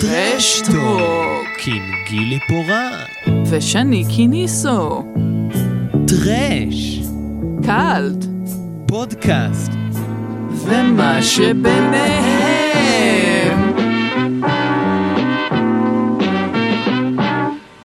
טרשטוק 0.00 1.58
עם 1.66 1.82
גילי 2.08 2.38
פורט. 2.48 3.36
ושני 3.50 4.04
קיניסו 4.16 5.04
טרש. 6.06 7.00
קאלט 7.66 8.24
פודקאסט. 8.88 9.72
ומה 10.50 11.22
שביניהם 11.22 12.74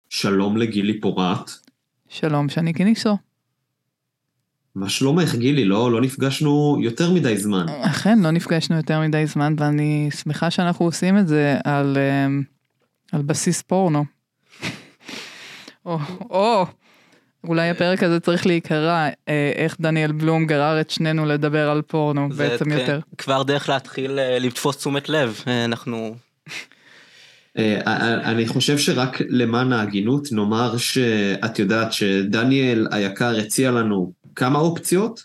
שלום 0.09 0.56
לגילי 0.56 1.00
פורט. 1.00 1.50
שלום 2.09 2.48
שני 2.48 2.72
קיניסו 2.72 3.16
מה 4.79 4.88
שלומך 4.88 5.34
גילי? 5.34 5.64
לא, 5.64 5.92
לא 5.92 6.00
נפגשנו 6.00 6.78
יותר 6.80 7.10
מדי 7.10 7.36
זמן. 7.36 7.66
אכן 7.68 8.18
לא 8.18 8.30
נפגשנו 8.30 8.77
יותר 8.77 9.00
מדי 9.00 9.27
זמן 9.27 9.54
ואני 9.58 10.08
שמחה 10.22 10.50
שאנחנו 10.50 10.84
עושים 10.84 11.19
את 11.19 11.28
זה 11.28 11.56
על, 11.64 11.96
אמ, 11.98 12.42
על 13.12 13.22
בסיס 13.22 13.62
פורנו. 13.62 14.05
או, 15.86 15.98
או, 16.30 16.66
אולי 17.45 17.70
הפרק 17.70 18.02
הזה 18.02 18.20
צריך 18.20 18.46
להיקרא 18.46 19.09
אה, 19.28 19.52
איך 19.55 19.77
דניאל 19.80 20.12
בלום 20.12 20.46
גרר 20.46 20.80
את 20.80 20.91
שנינו 20.91 21.27
לדבר 21.27 21.70
על 21.70 21.83
פורנו 21.83 22.28
זה 22.33 22.48
בעצם 22.48 22.64
כן, 22.64 22.78
יותר. 22.78 23.00
כבר 23.19 23.42
דרך 23.42 23.69
להתחיל 23.69 24.19
אה, 24.19 24.38
לתפוס 24.38 24.77
תשומת 24.77 25.08
לב, 25.08 25.42
אה, 25.47 25.64
אנחנו... 25.64 26.14
אני 28.24 28.47
חושב 28.47 28.78
שרק 28.78 29.22
למען 29.28 29.72
ההגינות 29.72 30.28
נאמר 30.33 30.77
שאת 30.77 31.58
יודעת 31.58 31.92
שדניאל 31.92 32.86
היקר 32.91 33.36
הציע 33.38 33.70
לנו 33.70 34.12
כמה 34.38 34.59
אופציות, 34.59 35.23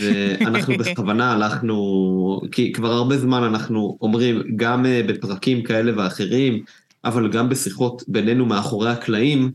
ואנחנו 0.00 0.74
בכוונה 0.78 1.32
הלכנו, 1.32 2.40
כי 2.52 2.72
כבר 2.72 2.92
הרבה 2.92 3.18
זמן 3.18 3.42
אנחנו 3.42 3.98
אומרים, 4.00 4.42
גם 4.56 4.86
אה, 4.86 5.02
בפרקים 5.06 5.62
כאלה 5.62 5.92
ואחרים, 5.96 6.62
אבל 7.04 7.28
גם 7.28 7.48
בשיחות 7.48 8.02
בינינו 8.08 8.46
מאחורי 8.46 8.90
הקלעים, 8.90 9.50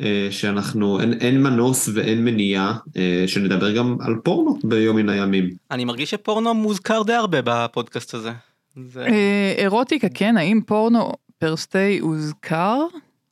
אה, 0.00 0.28
שאנחנו, 0.30 1.00
אין, 1.00 1.12
אין 1.12 1.42
מנוס 1.42 1.88
ואין 1.94 2.24
מניעה 2.24 2.78
אה, 2.96 3.24
שנדבר 3.26 3.76
גם 3.76 3.96
על 4.00 4.14
פורנו 4.24 4.58
ביום 4.64 4.96
מן 4.96 5.08
הימים. 5.08 5.50
אני 5.70 5.84
מרגיש 5.84 6.10
שפורנו 6.10 6.54
מוזכר 6.54 7.02
די 7.02 7.12
הרבה 7.12 7.38
בפודקאסט 7.44 8.14
הזה. 8.14 8.32
זה... 8.76 9.06
אה, 9.06 9.54
אירוטיקה 9.58 10.08
כן, 10.14 10.36
האם 10.36 10.60
פורנו 10.66 11.12
פרסטי 11.38 11.98
הוזכר? 11.98 12.78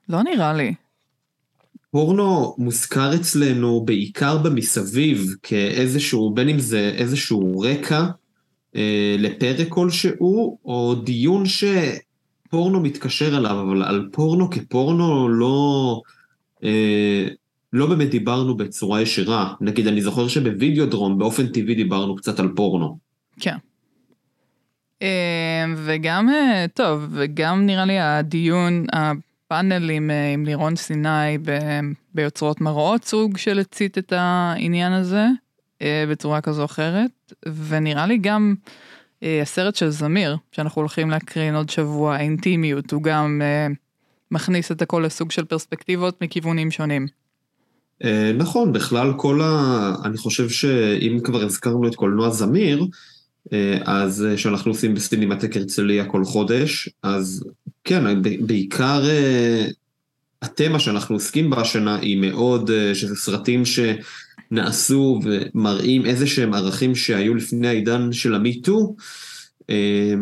לא 0.09 0.23
נראה 0.23 0.53
לי. 0.53 0.75
פורנו 1.91 2.55
מוזכר 2.59 3.15
אצלנו 3.15 3.85
בעיקר 3.85 4.39
במסביב 4.39 5.35
כאיזשהו, 5.43 6.35
בין 6.35 6.49
אם 6.49 6.59
זה 6.59 6.93
איזשהו 6.97 7.61
רקע 7.61 8.07
אה, 8.77 9.17
לפרק 9.19 9.69
כלשהו, 9.69 10.59
או 10.65 10.95
דיון 10.95 11.45
שפורנו 11.47 12.81
מתקשר 12.81 13.37
אליו, 13.37 13.61
אבל 13.61 13.83
על 13.83 14.09
פורנו 14.13 14.51
כפורנו 14.51 15.29
לא, 15.29 16.01
אה, 16.65 17.29
לא 17.73 17.87
באמת 17.87 18.11
דיברנו 18.11 18.57
בצורה 18.57 19.03
ישירה. 19.03 19.55
נגיד, 19.61 19.87
אני 19.87 20.03
זוכר 20.03 20.29
שבווידאו 20.29 20.87
דרום 20.87 21.19
באופן 21.19 21.47
טבעי 21.47 21.75
דיברנו 21.75 22.17
קצת 22.17 22.41
על 22.41 22.49
פורנו. 22.57 22.99
כן. 23.41 23.57
אה, 25.03 25.65
וגם, 25.77 26.29
אה, 26.31 26.67
טוב, 26.75 27.07
וגם 27.11 27.67
נראה 27.67 27.85
לי 27.85 27.99
הדיון, 27.99 28.87
הפאנל 29.53 29.91
עם, 29.91 30.11
אה, 30.11 30.33
עם 30.33 30.45
לירון 30.45 30.77
סיני 30.77 31.39
ב- 31.45 31.81
ביוצרות 32.15 32.61
מראות, 32.61 33.05
סוג 33.05 33.37
של 33.37 33.59
הצית 33.59 33.99
את 33.99 34.13
העניין 34.17 34.93
הזה 34.93 35.27
אה, 35.83 36.05
בצורה 36.11 36.41
כזו 36.41 36.61
או 36.61 36.65
אחרת, 36.65 37.33
ונראה 37.69 38.07
לי 38.07 38.19
גם 38.19 38.55
אה, 39.23 39.43
הסרט 39.43 39.77
של 39.77 39.91
זמיר, 39.91 40.37
שאנחנו 40.53 40.81
הולכים 40.81 41.11
להקרין 41.11 41.55
עוד 41.55 41.71
שבוע, 41.71 42.15
האינטימיות, 42.15 42.93
הוא 42.93 43.03
גם 43.03 43.43
מכניס 44.31 44.73
את 44.73 44.83
הכל 44.83 45.03
לסוג 45.07 45.31
של 45.31 45.45
פרספקטיבות 45.45 46.23
מכיוונים 46.23 46.71
שונים. 46.71 47.07
נכון, 48.39 48.73
בכלל 48.73 49.13
כל 49.17 49.41
ה... 49.43 49.95
אני 50.05 50.17
חושב 50.17 50.49
שאם 50.49 51.19
כבר 51.25 51.43
הזכרנו 51.43 51.89
את 51.89 51.95
קולנוע 51.95 52.31
זמיר, 52.31 52.87
אז 53.85 54.27
שאנחנו 54.37 54.71
עושים 54.71 54.95
בסינמטק 54.95 55.57
הרצליה 55.57 56.05
כל 56.05 56.25
חודש, 56.25 56.89
אז 57.03 57.45
כן, 57.85 58.23
בעיקר 58.47 59.03
אה, 59.09 59.67
התמה 60.43 60.81
שאנחנו 60.81 61.15
עוסקים 61.15 61.51
בה 61.51 61.61
השנה 61.61 61.99
היא 61.99 62.17
מאוד, 62.21 62.71
אה, 62.71 62.95
שזה 62.95 63.17
סרטים 63.17 63.63
שנעשו 63.65 65.21
ומראים 65.25 66.07
איזה 66.07 66.27
שהם 66.27 66.55
ערכים 66.55 66.95
שהיו 66.95 67.35
לפני 67.35 67.69
העידן 67.69 68.13
של 68.13 68.35
המיטו, 68.35 68.95
אה, 69.71 70.15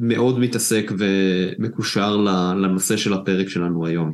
מאוד 0.00 0.38
מתעסק 0.38 0.92
ומקושר 0.98 2.16
לנושא 2.56 2.96
של 2.96 3.12
הפרק 3.12 3.48
שלנו 3.48 3.86
היום. 3.86 4.12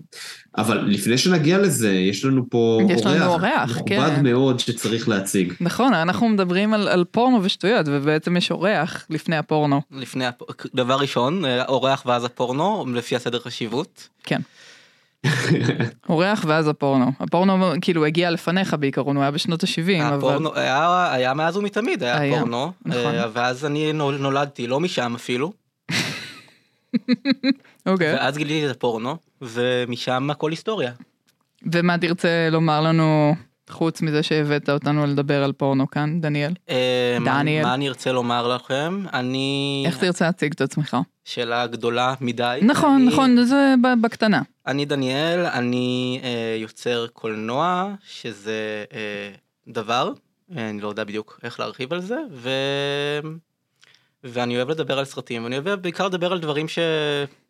אבל 0.59 0.79
לפני 0.79 1.19
שנגיע 1.19 1.59
לזה, 1.59 1.93
יש 1.93 2.25
לנו 2.25 2.51
פה 2.51 2.81
יש 2.89 3.07
לנו 3.07 3.25
אורח, 3.25 3.71
מכובד 3.71 3.87
כן. 4.17 4.23
מאוד 4.23 4.61
שצריך 4.61 5.09
להציג. 5.09 5.53
נכון, 5.61 5.95
אנחנו 5.95 6.29
מדברים 6.29 6.75
על, 6.75 6.89
על 6.89 7.05
פורנו 7.11 7.41
ושטויות, 7.43 7.87
ובעצם 7.89 8.37
יש 8.37 8.51
אורח 8.51 9.07
לפני 9.11 9.37
הפורנו. 9.37 9.81
לפני, 9.91 10.27
הפ... 10.27 10.43
דבר 10.75 10.97
ראשון, 10.97 11.45
אה, 11.45 11.65
אורח 11.65 12.03
ואז 12.07 12.25
הפורנו, 12.25 12.85
לפי 12.95 13.17
הסדר 13.17 13.39
חשיבות. 13.41 14.09
כן. 14.25 14.41
אורח 16.09 16.45
ואז 16.49 16.69
הפורנו. 16.69 17.13
הפורנו 17.21 17.73
כאילו 17.81 18.05
הגיע 18.05 18.31
לפניך 18.31 18.77
בעיקרון, 18.81 19.17
הוא 19.17 19.23
היה 19.23 19.31
בשנות 19.31 19.65
ה-70, 19.65 20.03
אבל... 20.03 20.17
הפורנו 20.17 20.55
היה, 20.55 21.13
היה 21.13 21.35
מאז 21.35 21.57
ומתמיד, 21.57 22.03
היה, 22.03 22.19
היה, 22.19 22.39
פורנו. 22.39 22.73
נכון. 22.85 23.15
אה, 23.15 23.27
ואז 23.33 23.65
אני 23.65 23.93
נול- 23.93 24.17
נולדתי, 24.19 24.67
לא 24.67 24.81
משם 24.81 25.15
אפילו. 25.15 25.66
אוקיי. 27.87 28.15
ואז 28.15 28.37
גיליתי 28.37 28.67
את 28.71 28.77
הפורנו, 28.77 29.17
ומשם 29.43 30.31
הכל 30.31 30.51
היסטוריה. 30.51 30.93
ומה 31.73 31.99
תרצה 31.99 32.49
לומר 32.51 32.81
לנו, 32.81 33.35
חוץ 33.71 34.03
מזה 34.03 34.23
שהבאת 34.23 34.69
אותנו 34.71 35.07
לדבר 35.07 35.45
על 35.45 35.53
פורנו 35.53 35.91
כאן, 35.91 36.21
דניאל? 36.21 36.53
אה, 36.71 37.19
דניאל. 37.25 37.65
מה 37.65 37.75
אני 37.75 37.89
ארצה 37.89 38.13
לומר 38.13 38.55
לכם? 38.57 39.03
אני... 39.13 39.83
איך 39.87 39.99
תרצה 39.99 40.25
להציג 40.27 40.53
את 40.53 40.61
עצמך? 40.61 40.97
שאלה 41.25 41.67
גדולה 41.67 42.15
מדי. 42.21 42.59
נכון, 42.63 42.95
אני- 42.95 43.07
נכון, 43.07 43.45
זה 43.45 43.75
בקטנה. 44.03 44.43
אני 44.67 44.85
דניאל, 44.85 45.47
אני 45.47 46.21
אה, 46.25 46.57
יוצר 46.61 47.07
קולנוע, 47.13 47.95
שזה 48.07 48.85
אה, 48.93 49.31
דבר, 49.69 50.13
אני 50.57 50.81
לא 50.81 50.89
יודע 50.89 51.05
בדיוק 51.05 51.41
איך 51.43 51.61
להרחיב 51.61 51.93
על 51.93 52.01
זה, 52.01 52.17
ו... 52.33 52.51
ואני 54.25 54.57
אוהב 54.57 54.71
לדבר 54.71 54.99
על 54.99 55.05
סרטים, 55.05 55.45
ואני 55.45 55.59
אוהב 55.59 55.71
בעיקר 55.71 56.07
לדבר 56.07 56.33
על 56.33 56.41
דברים 56.41 56.69
ש... 56.69 56.79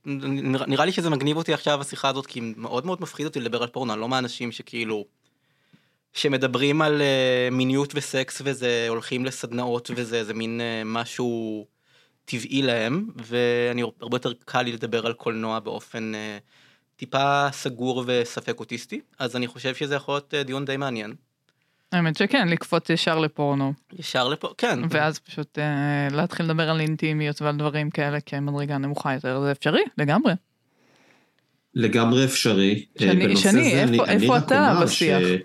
נראה, 0.04 0.84
לי 0.84 0.92
שזה 0.92 1.10
מגניב 1.10 1.36
אותי 1.36 1.52
עכשיו 1.52 1.80
השיחה 1.80 2.08
הזאת, 2.08 2.26
כי 2.26 2.40
מאוד 2.56 2.86
מאוד 2.86 3.02
מפחיד 3.02 3.26
אותי 3.26 3.40
לדבר 3.40 3.62
על 3.62 3.68
פורנו, 3.68 3.96
לא 3.96 4.08
מהאנשים 4.08 4.52
שכאילו... 4.52 5.04
שמדברים 6.12 6.82
על 6.82 7.02
אה, 7.02 7.48
מיניות 7.52 7.92
וסקס 7.94 8.42
וזה, 8.44 8.86
הולכים 8.88 9.24
לסדנאות 9.24 9.90
וזה, 9.96 10.24
זה 10.24 10.34
מין 10.34 10.60
אה, 10.60 10.82
משהו 10.84 11.66
טבעי 12.24 12.62
להם, 12.62 13.08
ואני 13.16 13.82
הרבה 14.00 14.16
יותר 14.16 14.32
קל 14.44 14.62
לי 14.62 14.72
לדבר 14.72 15.06
על 15.06 15.12
קולנוע 15.12 15.60
באופן 15.60 16.14
אה, 16.14 16.38
טיפה 16.96 17.48
סגור 17.52 18.04
וספק 18.06 18.60
אוטיסטי, 18.60 19.00
אז 19.18 19.36
אני 19.36 19.46
חושב 19.46 19.74
שזה 19.74 19.94
יכול 19.94 20.14
להיות 20.14 20.34
אה, 20.34 20.42
דיון 20.42 20.64
די 20.64 20.76
מעניין. 20.76 21.14
האמת 21.92 22.16
שכן, 22.16 22.48
לקפוץ 22.48 22.90
ישר 22.90 23.18
לפורנו, 23.18 23.72
ישר 23.98 24.28
לפה, 24.28 24.48
כן. 24.58 24.78
ואז 24.90 25.18
פשוט 25.18 25.58
אה, 25.58 25.64
להתחיל 26.16 26.46
לדבר 26.46 26.70
על 26.70 26.80
אינטימיות 26.80 27.42
ועל 27.42 27.56
דברים 27.56 27.90
כאלה 27.90 28.20
כמדרגה 28.20 28.78
נמוכה 28.78 29.14
יותר, 29.14 29.40
זה 29.40 29.52
אפשרי, 29.52 29.80
לגמרי. 29.98 30.32
לגמרי 31.74 32.24
אפשרי. 32.24 32.84
שני- 32.98 33.08
אה, 33.08 33.14
בנושא 33.14 33.50
שני, 33.50 33.70
זה 33.70 33.80
איפה- 33.82 34.04
אני- 34.04 34.14
אני 34.14 34.22
איפה 34.22 34.36
רק 34.36 34.44
אתה 34.46 34.80
בשיח? 34.82 35.20
ש- 35.20 35.36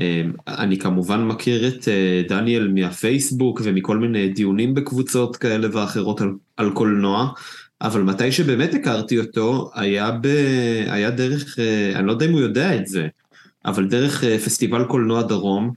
אה, 0.00 0.22
אני 0.48 0.78
כמובן 0.78 1.24
מכיר 1.24 1.68
את 1.68 1.88
אה, 1.88 2.22
דניאל 2.28 2.68
מהפייסבוק 2.68 3.60
ומכל 3.64 3.96
מיני 3.98 4.28
דיונים 4.28 4.74
בקבוצות 4.74 5.36
כאלה 5.36 5.68
ואחרות 5.72 6.20
על, 6.20 6.28
על 6.56 6.70
קולנוע, 6.70 7.28
אבל 7.82 8.02
מתי 8.02 8.32
שבאמת 8.32 8.74
הכרתי 8.74 9.18
אותו 9.18 9.70
היה, 9.74 10.10
ב, 10.10 10.26
היה 10.86 11.10
דרך, 11.10 11.58
אני 11.94 12.06
לא 12.06 12.12
יודע 12.12 12.26
אם 12.26 12.32
הוא 12.32 12.40
יודע 12.40 12.76
את 12.76 12.86
זה, 12.86 13.08
אבל 13.64 13.88
דרך 13.88 14.24
פסטיבל 14.24 14.84
קולנוע 14.84 15.22
דרום, 15.22 15.72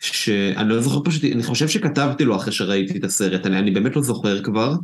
שאני 0.00 0.68
לא 0.68 0.80
זוכר 0.80 1.00
פשוט, 1.04 1.24
אני 1.24 1.42
חושב 1.42 1.68
שכתבתי 1.68 2.24
לו 2.24 2.36
אחרי 2.36 2.52
שראיתי 2.52 2.98
את 2.98 3.04
הסרט, 3.04 3.46
אני, 3.46 3.58
אני 3.58 3.70
באמת 3.70 3.96
לא 3.96 4.02
זוכר 4.02 4.42
כבר, 4.42 4.74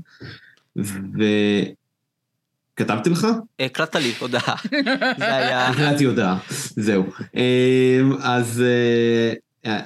וכתבתי 2.76 3.10
לך? 3.10 3.26
הקלטת 3.60 3.96
לי 3.96 4.12
הודעה. 4.18 4.54
זה 5.18 5.34
היה... 5.36 5.68
הקראתי 5.68 6.04
הודעה, 6.04 6.38
זהו. 6.76 7.04
אמ, 7.34 8.12
אז 8.20 8.62
אה, 8.62 9.32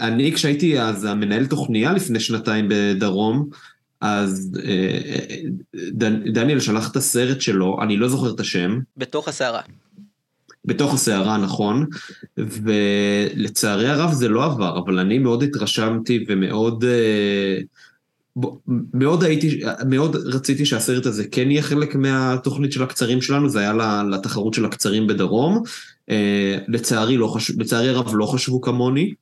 אני 0.08 0.32
כשהייתי 0.34 0.80
אז 0.80 1.04
המנהל 1.04 1.46
תוכניה 1.46 1.92
לפני 1.92 2.20
שנתיים 2.20 2.66
בדרום, 2.70 3.48
אז 4.00 4.58
אה, 4.64 5.36
דן- 5.92 6.32
דניאל 6.32 6.60
שלח 6.60 6.90
את 6.90 6.96
הסרט 6.96 7.40
שלו, 7.40 7.78
אני 7.82 7.96
לא 7.96 8.08
זוכר 8.08 8.34
את 8.34 8.40
השם, 8.40 8.78
בתוך 8.96 9.28
הסערה. 9.28 9.60
בתוך 10.70 10.94
הסערה, 10.94 11.36
נכון, 11.36 11.86
ולצערי 12.36 13.88
הרב 13.88 14.12
זה 14.12 14.28
לא 14.28 14.44
עבר, 14.44 14.78
אבל 14.78 14.98
אני 14.98 15.18
מאוד 15.18 15.42
התרשמתי 15.42 16.24
ומאוד 16.28 16.84
אה, 16.84 17.58
מאוד 18.94 19.24
הייתי, 19.24 19.60
מאוד 19.88 20.16
רציתי 20.16 20.64
שהסרט 20.64 21.06
הזה 21.06 21.24
כן 21.28 21.50
יהיה 21.50 21.62
חלק 21.62 21.94
מהתוכנית 21.94 22.72
של 22.72 22.82
הקצרים 22.82 23.22
שלנו, 23.22 23.48
זה 23.48 23.58
היה 23.58 24.02
לתחרות 24.10 24.54
של 24.54 24.64
הקצרים 24.64 25.06
בדרום. 25.06 25.62
אה, 26.10 26.58
לצערי, 26.68 27.16
לא 27.16 27.34
חש... 27.34 27.50
לצערי 27.50 27.88
הרב 27.88 28.10
לא 28.14 28.26
חשבו 28.26 28.60
כמוני, 28.60 29.14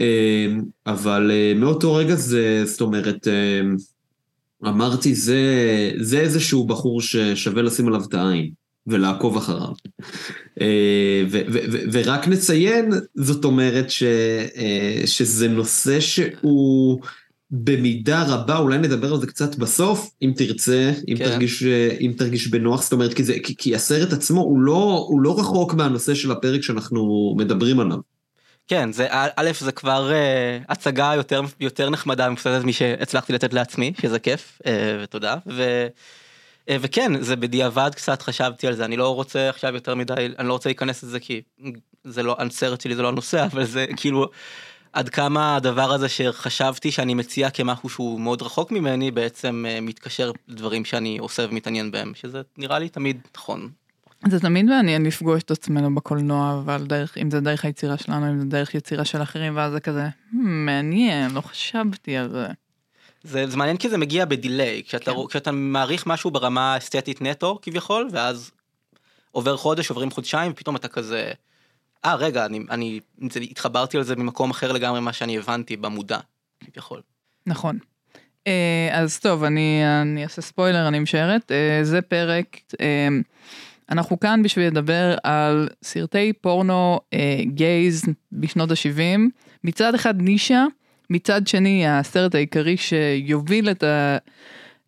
אה, 0.00 0.46
אבל 0.86 1.30
מאותו 1.56 1.94
רגע 1.94 2.14
זה, 2.14 2.62
זאת 2.64 2.80
אומרת, 2.80 3.28
אמרתי, 4.66 5.14
זה, 5.14 5.40
זה 6.00 6.20
איזשהו 6.20 6.66
בחור 6.66 7.00
ששווה 7.00 7.62
לשים 7.62 7.88
עליו 7.88 8.02
את 8.08 8.14
העין 8.14 8.50
ולעקוב 8.86 9.36
אחריו. 9.36 9.72
ו, 11.30 11.38
ורק 11.92 12.28
נציין, 12.28 12.92
זאת 13.14 13.44
אומרת 13.44 13.90
ש, 13.90 14.02
שזה 15.06 15.48
נושא 15.48 16.00
שהוא... 16.00 17.00
במידה 17.54 18.24
רבה, 18.28 18.58
אולי 18.58 18.78
נדבר 18.78 19.12
על 19.12 19.20
זה 19.20 19.26
קצת 19.26 19.56
בסוף, 19.56 20.10
אם 20.22 20.32
תרצה, 20.36 20.92
אם, 21.08 21.16
כן. 21.16 21.24
תרגיש, 21.24 21.62
אם 22.00 22.12
תרגיש 22.16 22.46
בנוח, 22.46 22.82
זאת 22.82 22.92
אומרת, 22.92 23.14
כי, 23.14 23.24
זה, 23.24 23.34
כי, 23.42 23.56
כי 23.56 23.74
הסרט 23.74 24.12
עצמו 24.12 24.40
הוא 24.40 24.60
לא, 24.60 25.06
הוא 25.08 25.20
לא 25.20 25.38
רחוק 25.38 25.74
מהנושא 25.74 26.14
של 26.14 26.30
הפרק 26.30 26.62
שאנחנו 26.62 27.34
מדברים 27.38 27.80
עליו. 27.80 27.98
כן, 28.68 28.92
זה, 28.92 29.06
א', 29.10 29.50
זה 29.60 29.72
כבר 29.72 30.10
uh, 30.10 30.72
הצגה 30.72 31.12
יותר, 31.16 31.40
יותר 31.60 31.90
נחמדה 31.90 32.28
ומפסדת 32.28 32.64
משהצלחתי 32.64 33.32
לתת 33.32 33.54
לעצמי, 33.54 33.92
שזה 34.02 34.18
כיף, 34.18 34.60
uh, 34.64 34.68
ותודה. 35.02 35.36
ו, 35.46 35.86
וכן, 36.70 37.22
זה 37.22 37.36
בדיעבד 37.36 37.90
קצת 37.94 38.22
חשבתי 38.22 38.66
על 38.66 38.74
זה, 38.74 38.84
אני 38.84 38.96
לא 38.96 39.14
רוצה 39.14 39.48
עכשיו 39.48 39.74
יותר 39.74 39.94
מדי, 39.94 40.28
אני 40.38 40.48
לא 40.48 40.52
רוצה 40.52 40.68
להיכנס 40.68 41.02
לזה 41.02 41.20
כי 41.20 41.42
זה 42.04 42.22
לא, 42.22 42.36
הסרט 42.38 42.80
שלי 42.80 42.94
זה 42.94 43.02
לא 43.02 43.08
הנושא, 43.08 43.44
אבל 43.52 43.64
זה 43.64 43.86
כאילו... 43.96 44.30
עד 44.92 45.08
כמה 45.08 45.56
הדבר 45.56 45.92
הזה 45.92 46.08
שחשבתי 46.08 46.90
שאני 46.90 47.14
מציע 47.14 47.50
כמשהו 47.50 47.88
שהוא 47.88 48.20
מאוד 48.20 48.42
רחוק 48.42 48.72
ממני 48.72 49.10
בעצם 49.10 49.64
uh, 49.68 49.80
מתקשר 49.80 50.32
לדברים 50.48 50.84
שאני 50.84 51.18
עושה 51.18 51.46
ומתעניין 51.50 51.90
בהם 51.90 52.12
שזה 52.14 52.42
נראה 52.58 52.78
לי 52.78 52.88
תמיד 52.88 53.20
נכון. 53.36 53.68
זה 54.28 54.40
תמיד 54.40 54.66
מעניין 54.66 55.06
לפגוש 55.06 55.42
את 55.42 55.50
עצמנו 55.50 55.94
בקולנוע 55.94 56.60
אבל 56.64 56.86
דרך 56.86 57.18
אם 57.18 57.30
זה 57.30 57.40
דרך 57.40 57.64
היצירה 57.64 57.96
שלנו 57.96 58.30
אם 58.30 58.40
זה 58.40 58.46
דרך 58.46 58.74
יצירה 58.74 59.04
של 59.04 59.22
אחרים 59.22 59.56
ואז 59.56 59.72
זה 59.72 59.80
כזה 59.80 60.06
hmm, 60.06 60.36
מעניין 60.42 61.30
לא 61.30 61.40
חשבתי 61.40 62.16
על 62.16 62.28
זה. 62.28 62.46
זה, 63.24 63.46
זה 63.46 63.56
מעניין 63.56 63.76
כי 63.76 63.88
זה 63.88 63.98
מגיע 63.98 64.24
בדיליי 64.24 64.82
כשאתה, 64.86 65.12
כן. 65.12 65.26
כשאתה 65.28 65.52
מעריך 65.52 66.06
משהו 66.06 66.30
ברמה 66.30 66.76
אסתטית 66.76 67.22
נטו 67.22 67.58
כביכול 67.62 68.08
ואז 68.12 68.50
עובר 69.30 69.56
חודש 69.56 69.90
עוברים 69.90 70.10
חודשיים 70.10 70.52
פתאום 70.54 70.76
אתה 70.76 70.88
כזה. 70.88 71.32
אה 72.04 72.14
רגע 72.14 72.46
אני 72.46 72.60
אני 72.70 73.00
התחברתי 73.50 73.96
על 73.96 74.02
זה 74.02 74.16
ממקום 74.16 74.50
אחר 74.50 74.72
לגמרי 74.72 75.00
מה 75.00 75.12
שאני 75.12 75.38
הבנתי 75.38 75.76
במודע 75.76 76.18
כביכול. 76.64 77.00
נכון. 77.46 77.78
אה, 78.46 78.88
אז 78.92 79.18
טוב 79.18 79.44
אני 79.44 79.82
אני 80.02 80.22
אעשה 80.22 80.42
ספוילר 80.42 80.88
אני 80.88 80.98
משערת 80.98 81.52
אה, 81.52 81.80
זה 81.82 82.02
פרק 82.02 82.56
אה, 82.80 83.08
אנחנו 83.90 84.20
כאן 84.20 84.42
בשביל 84.42 84.66
לדבר 84.66 85.16
על 85.22 85.68
סרטי 85.82 86.32
פורנו 86.32 87.00
גייז 87.54 88.04
בשנות 88.32 88.70
ה-70 88.70 89.20
מצד 89.64 89.94
אחד 89.94 90.22
נישה 90.22 90.64
מצד 91.12 91.46
שני 91.46 91.88
הסרט 91.88 92.34
העיקרי 92.34 92.76
שיוביל 92.76 93.70
את 93.70 93.84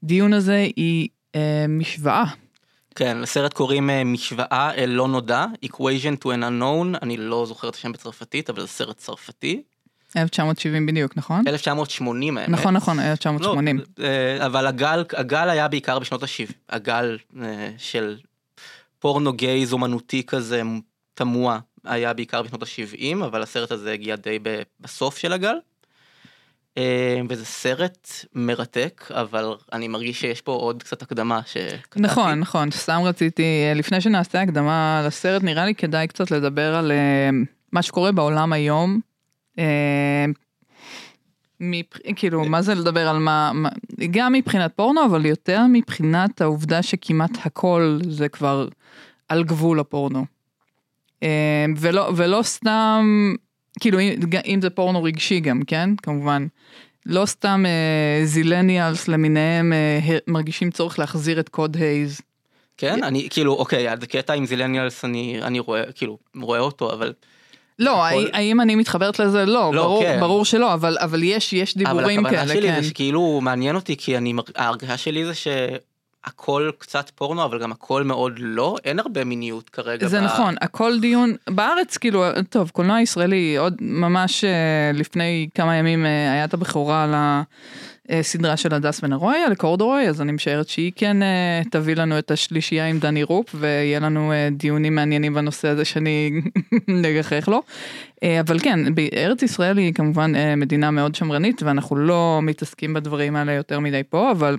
הדיון 0.02 0.32
הזה 0.32 0.66
היא 0.76 1.08
משוואה 1.68 2.24
כן, 2.94 3.18
לסרט 3.18 3.52
קוראים 3.52 3.90
אה, 3.90 4.04
משוואה 4.04 4.70
אל 4.76 4.90
לא 4.90 5.08
נודע, 5.08 5.46
equation 5.64 6.24
to 6.24 6.26
an 6.26 6.42
unknown, 6.42 6.98
אני 7.02 7.16
לא 7.16 7.46
זוכר 7.46 7.68
את 7.68 7.74
השם 7.74 7.92
בצרפתית, 7.92 8.50
אבל 8.50 8.60
זה 8.60 8.66
סרט 8.66 8.98
צרפתי. 8.98 9.62
1970 10.16 10.86
בדיוק, 10.86 11.16
נכון? 11.16 11.48
1980 11.48 12.38
האמת. 12.38 12.48
נכון, 12.48 12.74
נכון, 12.74 13.00
1980. 13.00 13.78
לא, 13.78 14.04
אה, 14.04 14.46
אבל 14.46 14.66
הגל, 14.66 15.04
הגל 15.12 15.50
היה 15.50 15.68
בעיקר 15.68 15.98
בשנות 15.98 16.22
ה-70, 16.22 16.52
הגל 16.68 17.18
אה, 17.42 17.70
של 17.78 18.16
פורנו 18.98 19.32
גייז 19.32 19.72
אומנותי 19.72 20.22
כזה 20.26 20.62
תמוה 21.14 21.58
היה 21.84 22.12
בעיקר 22.12 22.42
בשנות 22.42 22.62
ה-70, 22.62 23.24
אבל 23.24 23.42
הסרט 23.42 23.70
הזה 23.70 23.92
הגיע 23.92 24.16
די 24.16 24.38
בסוף 24.80 25.18
של 25.18 25.32
הגל. 25.32 25.56
אה, 26.78 27.20
וזה 27.28 27.44
סרט 27.44 28.08
מרתק 28.34 29.04
אבל 29.10 29.54
אני 29.72 29.88
מרגיש 29.88 30.20
שיש 30.20 30.40
פה 30.40 30.52
עוד 30.52 30.82
קצת 30.82 31.02
הקדמה 31.02 31.40
שכתבתי. 31.46 32.00
נכון 32.00 32.40
נכון 32.40 32.70
סתם 32.70 33.00
רציתי 33.04 33.42
אה, 33.42 33.74
לפני 33.74 34.00
שנעשה 34.00 34.42
הקדמה 34.42 35.02
לסרט 35.06 35.42
נראה 35.42 35.66
לי 35.66 35.74
כדאי 35.74 36.08
קצת 36.08 36.30
לדבר 36.30 36.74
על 36.74 36.92
אה, 36.92 37.30
מה 37.72 37.82
שקורה 37.82 38.12
בעולם 38.12 38.52
היום. 38.52 39.00
מפ... 41.60 41.86
כאילו 42.16 42.44
מה 42.44 42.62
זה 42.62 42.74
לדבר 42.74 43.08
על 43.08 43.18
מה, 43.18 43.50
מה 43.54 43.68
גם 44.10 44.32
מבחינת 44.32 44.72
פורנו 44.76 45.04
אבל 45.04 45.26
יותר 45.26 45.62
מבחינת 45.72 46.40
העובדה 46.40 46.82
שכמעט 46.82 47.30
הכל 47.44 47.98
זה 48.08 48.28
כבר 48.28 48.68
על 49.28 49.44
גבול 49.44 49.80
הפורנו. 49.80 50.24
ולא 51.76 52.12
ולא 52.16 52.42
סתם 52.42 53.34
כאילו 53.80 54.00
אם, 54.00 54.14
אם 54.46 54.58
זה 54.62 54.70
פורנו 54.70 55.02
רגשי 55.02 55.40
גם 55.40 55.62
כן 55.66 55.90
כמובן 56.02 56.46
לא 57.06 57.26
סתם 57.26 57.64
אה, 57.66 58.26
זילניאלס 58.26 59.08
למיניהם 59.08 59.72
אה, 59.72 60.18
מרגישים 60.26 60.70
צורך 60.70 60.98
להחזיר 60.98 61.40
את 61.40 61.48
קוד 61.48 61.76
הייז. 61.76 62.20
כן 62.76 63.04
אני 63.04 63.28
כאילו 63.30 63.52
אוקיי 63.52 63.92
אז 63.92 63.98
קטע 63.98 64.32
עם 64.32 64.46
זילניאלס 64.46 65.04
אני 65.04 65.38
אני 65.42 65.58
רואה 65.58 65.92
כאילו 65.92 66.18
רואה 66.40 66.58
אותו 66.58 66.92
אבל. 66.92 67.12
לא 67.78 68.06
הכל... 68.06 68.26
האם 68.32 68.60
אני 68.60 68.74
מתחברת 68.74 69.18
לזה 69.18 69.46
לא, 69.46 69.70
לא 69.74 69.82
ברור 69.82 70.02
כן. 70.02 70.20
ברור 70.20 70.44
שלא 70.44 70.74
אבל 70.74 70.96
אבל 71.00 71.22
יש 71.22 71.52
יש 71.52 71.76
דיבורים 71.76 72.24
כאלה. 72.24 72.28
אבל 72.28 72.38
הכוונה 72.38 72.60
שלי 72.60 72.68
כן. 72.68 72.82
זה 72.82 72.88
שכאילו 72.88 73.40
מעניין 73.40 73.76
אותי 73.76 73.96
כי 73.96 74.16
אני 74.16 74.32
ההרגשה 74.56 74.96
שלי 74.96 75.24
זה 75.24 75.34
ש... 75.34 75.48
הכל 76.24 76.70
קצת 76.78 77.10
פורנו 77.14 77.44
אבל 77.44 77.62
גם 77.62 77.72
הכל 77.72 78.02
מאוד 78.02 78.32
לא 78.38 78.76
אין 78.84 78.98
הרבה 78.98 79.24
מיניות 79.24 79.70
כרגע. 79.70 80.08
זה 80.08 80.20
ב... 80.20 80.24
נכון 80.24 80.54
הכל 80.60 81.00
דיון 81.00 81.34
בארץ 81.50 81.96
כאילו 81.96 82.24
טוב 82.48 82.70
קולנוע 82.70 83.00
ישראלי 83.00 83.56
עוד 83.56 83.74
ממש 83.80 84.44
אה, 84.44 84.90
לפני 84.94 85.48
כמה 85.54 85.76
ימים 85.76 86.06
אה, 86.06 86.32
היה 86.32 86.44
את 86.44 86.54
הבכורה 86.54 87.04
על 87.04 87.14
הסדרה 88.08 88.56
של 88.56 88.74
הדס 88.74 89.00
ונרוי 89.02 89.36
על 89.36 89.54
קורדורוי 89.54 90.08
אז 90.08 90.20
אני 90.20 90.32
משערת 90.32 90.68
שהיא 90.68 90.92
כן 90.96 91.22
אה, 91.22 91.62
תביא 91.70 91.96
לנו 91.96 92.18
את 92.18 92.30
השלישייה 92.30 92.86
עם 92.86 92.98
דני 92.98 93.22
רופ 93.22 93.54
ויהיה 93.54 94.00
לנו 94.00 94.32
דיונים 94.50 94.94
מעניינים 94.94 95.34
בנושא 95.34 95.68
הזה 95.68 95.84
שאני 95.84 96.40
נגחך 97.02 97.48
לו. 97.48 97.62
אבל 98.40 98.58
כן 98.58 98.94
בארץ 98.94 99.42
ישראל 99.42 99.78
היא 99.78 99.94
כמובן 99.94 100.32
מדינה 100.56 100.90
מאוד 100.90 101.14
שמרנית 101.14 101.62
ואנחנו 101.62 101.96
לא 101.96 102.40
מתעסקים 102.42 102.94
בדברים 102.94 103.36
האלה 103.36 103.52
יותר 103.52 103.80
מדי 103.80 104.02
פה 104.08 104.30
אבל. 104.30 104.56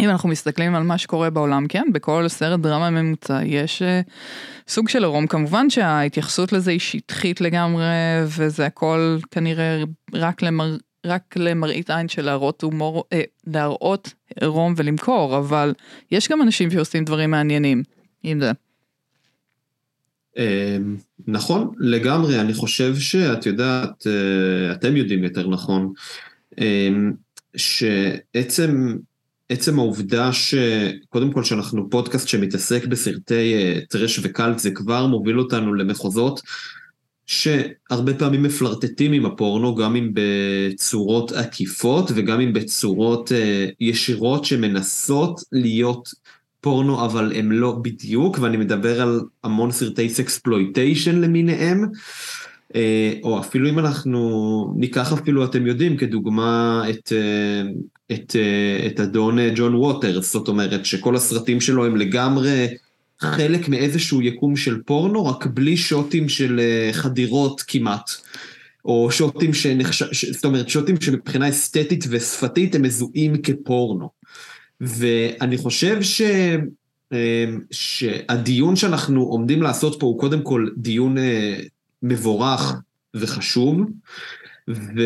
אם 0.00 0.08
אנחנו 0.10 0.28
מסתכלים 0.28 0.74
על 0.74 0.82
מה 0.82 0.98
שקורה 0.98 1.30
בעולם, 1.30 1.66
כן, 1.68 1.84
בכל 1.92 2.28
סרט 2.28 2.60
דרמה 2.60 2.90
ממוצע 2.90 3.40
יש 3.44 3.82
uh, 3.82 4.10
סוג 4.68 4.88
של 4.88 5.04
עירום, 5.04 5.26
כמובן 5.26 5.70
שההתייחסות 5.70 6.52
לזה 6.52 6.70
היא 6.70 6.80
שטחית 6.80 7.40
לגמרי, 7.40 7.84
וזה 8.26 8.66
הכל 8.66 9.18
כנראה 9.30 9.82
רק, 10.12 10.42
למר, 10.42 10.76
רק 11.06 11.36
למראית 11.36 11.90
עין 11.90 12.08
של 12.08 12.22
להראות 12.22 12.62
הומור, 12.62 13.04
אה, 13.12 13.22
להראות 13.46 14.14
עירום 14.40 14.74
ולמכור, 14.76 15.38
אבל 15.38 15.72
יש 16.10 16.28
גם 16.28 16.42
אנשים 16.42 16.70
שעושים 16.70 17.04
דברים 17.04 17.30
מעניינים 17.30 17.82
עם 18.22 18.40
זה. 18.40 18.52
אמ, 20.36 20.96
נכון, 21.26 21.74
לגמרי, 21.78 22.40
אני 22.40 22.54
חושב 22.54 22.96
שאת 22.96 23.46
יודעת, 23.46 24.06
אה, 24.06 24.72
אתם 24.72 24.96
יודעים 24.96 25.24
יותר 25.24 25.48
נכון, 25.48 25.92
אמ, 26.60 27.12
שעצם 27.56 28.96
עצם 29.48 29.78
העובדה 29.78 30.30
שקודם 30.32 31.32
כל 31.32 31.44
שאנחנו 31.44 31.90
פודקאסט 31.90 32.28
שמתעסק 32.28 32.84
בסרטי 32.86 33.54
uh, 33.54 33.86
טרש 33.86 34.20
וקלט 34.22 34.58
זה 34.58 34.70
כבר 34.70 35.06
מוביל 35.06 35.38
אותנו 35.38 35.74
למחוזות 35.74 36.40
שהרבה 37.26 38.14
פעמים 38.14 38.42
מפלרטטים 38.42 39.12
עם 39.12 39.26
הפורנו 39.26 39.74
גם 39.74 39.96
אם 39.96 40.10
בצורות 40.14 41.32
עקיפות 41.32 42.10
וגם 42.14 42.40
אם 42.40 42.52
בצורות 42.52 43.28
אה, 43.32 43.74
ישירות 43.80 44.44
שמנסות 44.44 45.40
להיות 45.52 46.08
פורנו 46.60 47.04
אבל 47.04 47.32
הם 47.36 47.52
לא 47.52 47.72
בדיוק 47.82 48.38
ואני 48.38 48.56
מדבר 48.56 49.02
על 49.02 49.20
המון 49.44 49.72
סרטי 49.72 50.08
sexploitation 50.08 51.20
למיניהם. 51.20 51.84
אה, 52.74 53.12
או 53.22 53.40
אפילו 53.40 53.68
אם 53.68 53.78
אנחנו 53.78 54.74
ניקח 54.76 55.12
אפילו, 55.12 55.44
אתם 55.44 55.66
יודעים, 55.66 55.96
כדוגמה 55.96 56.82
את, 56.90 57.12
אה, 57.12 57.70
את, 58.16 58.36
אה, 58.36 58.86
את 58.86 59.00
אדון 59.00 59.38
ג'ון 59.54 59.74
ווטרס, 59.74 60.32
זאת 60.32 60.48
אומרת 60.48 60.86
שכל 60.86 61.16
הסרטים 61.16 61.60
שלו 61.60 61.86
הם 61.86 61.96
לגמרי 61.96 62.66
חלק 63.20 63.68
מאיזשהו 63.68 64.22
יקום 64.22 64.56
של 64.56 64.82
פורנו, 64.82 65.26
רק 65.26 65.46
בלי 65.46 65.76
שוטים 65.76 66.28
של 66.28 66.60
חדירות 66.92 67.62
כמעט. 67.66 68.10
או 68.84 69.10
שוטים 69.10 69.54
שנחש... 69.54 70.24
זאת 70.24 70.44
אומרת 70.44 70.68
שוטים 70.68 71.00
שמבחינה 71.00 71.48
אסתטית 71.48 72.04
ושפתית 72.10 72.74
הם 72.74 72.82
מזוהים 72.82 73.42
כפורנו. 73.42 74.08
ואני 74.80 75.58
חושב 75.58 76.02
ש... 76.02 76.22
שהדיון 77.70 78.76
שאנחנו 78.76 79.22
עומדים 79.22 79.62
לעשות 79.62 80.00
פה 80.00 80.06
הוא 80.06 80.18
קודם 80.20 80.42
כל 80.42 80.68
דיון 80.76 81.16
מבורך 82.04 82.74
וחשוב, 83.14 83.80
ו, 84.68 85.02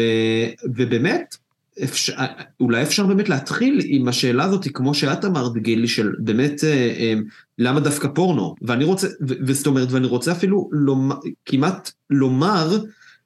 ובאמת, 0.65 1.37
אפשר, 1.85 2.15
אולי 2.61 2.83
אפשר 2.83 3.07
באמת 3.07 3.29
להתחיל 3.29 3.81
עם 3.85 4.09
השאלה 4.09 4.45
הזאת, 4.45 4.67
כמו 4.75 4.95
שאת 4.95 5.25
אמרת, 5.25 5.57
גילי, 5.57 5.89
של 5.89 6.13
באמת, 6.19 6.65
אה, 6.65 6.95
אה, 6.99 7.15
למה 7.59 7.81
דווקא 7.81 8.09
פורנו? 8.15 8.55
ואני 8.63 8.85
רוצה, 8.85 9.09
וזאת 9.21 9.67
אומרת, 9.67 9.93
ואני 9.93 10.07
רוצה 10.07 10.33
אפילו 10.33 10.69
לומר, 10.73 11.17
כמעט 11.45 11.91
לומר, 12.11 12.79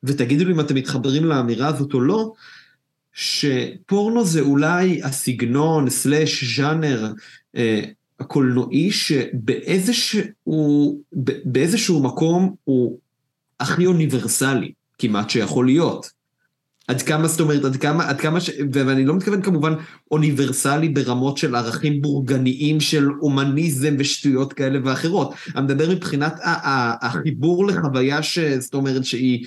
ותגידו 0.05 0.45
לי 0.45 0.53
אם 0.53 0.61
אתם 0.61 0.75
מתחברים 0.75 1.25
לאמירה 1.25 1.69
הזאת 1.69 1.95
או 1.95 2.01
לא, 2.01 2.33
שפורנו 3.13 4.25
זה 4.25 4.41
אולי 4.41 5.03
הסגנון, 5.03 5.91
סלאש, 5.91 6.57
ז'אנר, 6.57 7.13
אה, 7.57 7.81
הקולנועי, 8.21 8.91
שבאיזשהו 8.91 10.23
באיזשהו 11.45 12.03
מקום 12.03 12.55
הוא 12.65 12.99
הכי 13.63 13.87
אוניברסלי, 13.87 14.73
כמעט 14.99 15.31
שיכול 15.31 15.67
להיות. 15.67 16.11
עד 16.89 17.03
כמה 17.03 17.29
זאת 17.29 17.41
אומרת, 17.41 17.65
עד 17.65 17.77
כמה, 17.77 18.09
עד 18.09 18.21
כמה 18.21 18.41
ש... 18.41 18.51
ואני 18.73 19.05
לא 19.05 19.15
מתכוון 19.15 19.43
כמובן 19.43 19.75
אוניברסלי 20.11 20.89
ברמות 20.89 21.39
של 21.39 21.55
ערכים 21.55 22.03
בורגניים 22.03 22.81
של 22.81 23.07
הומניזם 23.21 23.95
ושטויות 23.99 24.53
כאלה 24.53 24.79
ואחרות. 24.85 25.35
אני 25.57 25.65
מדבר 25.65 25.91
מבחינת 25.91 26.35
החיבור 27.03 27.67
לחוויה 27.67 28.23
ש... 28.23 28.39
זאת 28.39 28.75
אומרת 28.75 29.05
שהיא... 29.05 29.47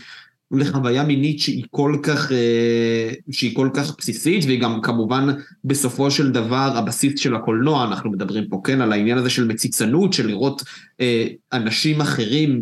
לחוויה 0.52 1.04
מינית 1.04 1.40
שהיא 1.40 1.64
כל 1.72 1.98
כך, 2.04 2.32
אה, 2.32 3.14
שהיא 3.32 3.56
כל 3.56 3.70
כך 3.74 3.96
בסיסית, 3.98 4.46
והיא 4.46 4.62
גם 4.62 4.82
כמובן 4.82 5.28
בסופו 5.64 6.12
של 6.12 6.32
דבר 6.32 6.72
הבסיס 6.76 7.20
של 7.20 7.36
הקולנוע, 7.36 7.84
אנחנו 7.84 8.12
מדברים 8.12 8.44
פה 8.50 8.62
כן 8.64 8.82
על 8.82 8.92
העניין 8.92 9.18
הזה 9.18 9.30
של 9.30 9.48
מציצנות, 9.48 10.14
של 10.14 10.28
לראות 10.28 10.64
אה, 11.02 11.28
אנשים 11.54 12.02
אחרים 12.02 12.62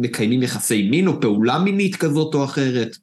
מקיימים 0.00 0.42
יחסי 0.42 0.88
מין 0.90 1.06
או 1.06 1.20
פעולה 1.20 1.58
מינית 1.58 1.96
כזאת 1.96 2.34
או 2.34 2.44
אחרת. 2.44 2.96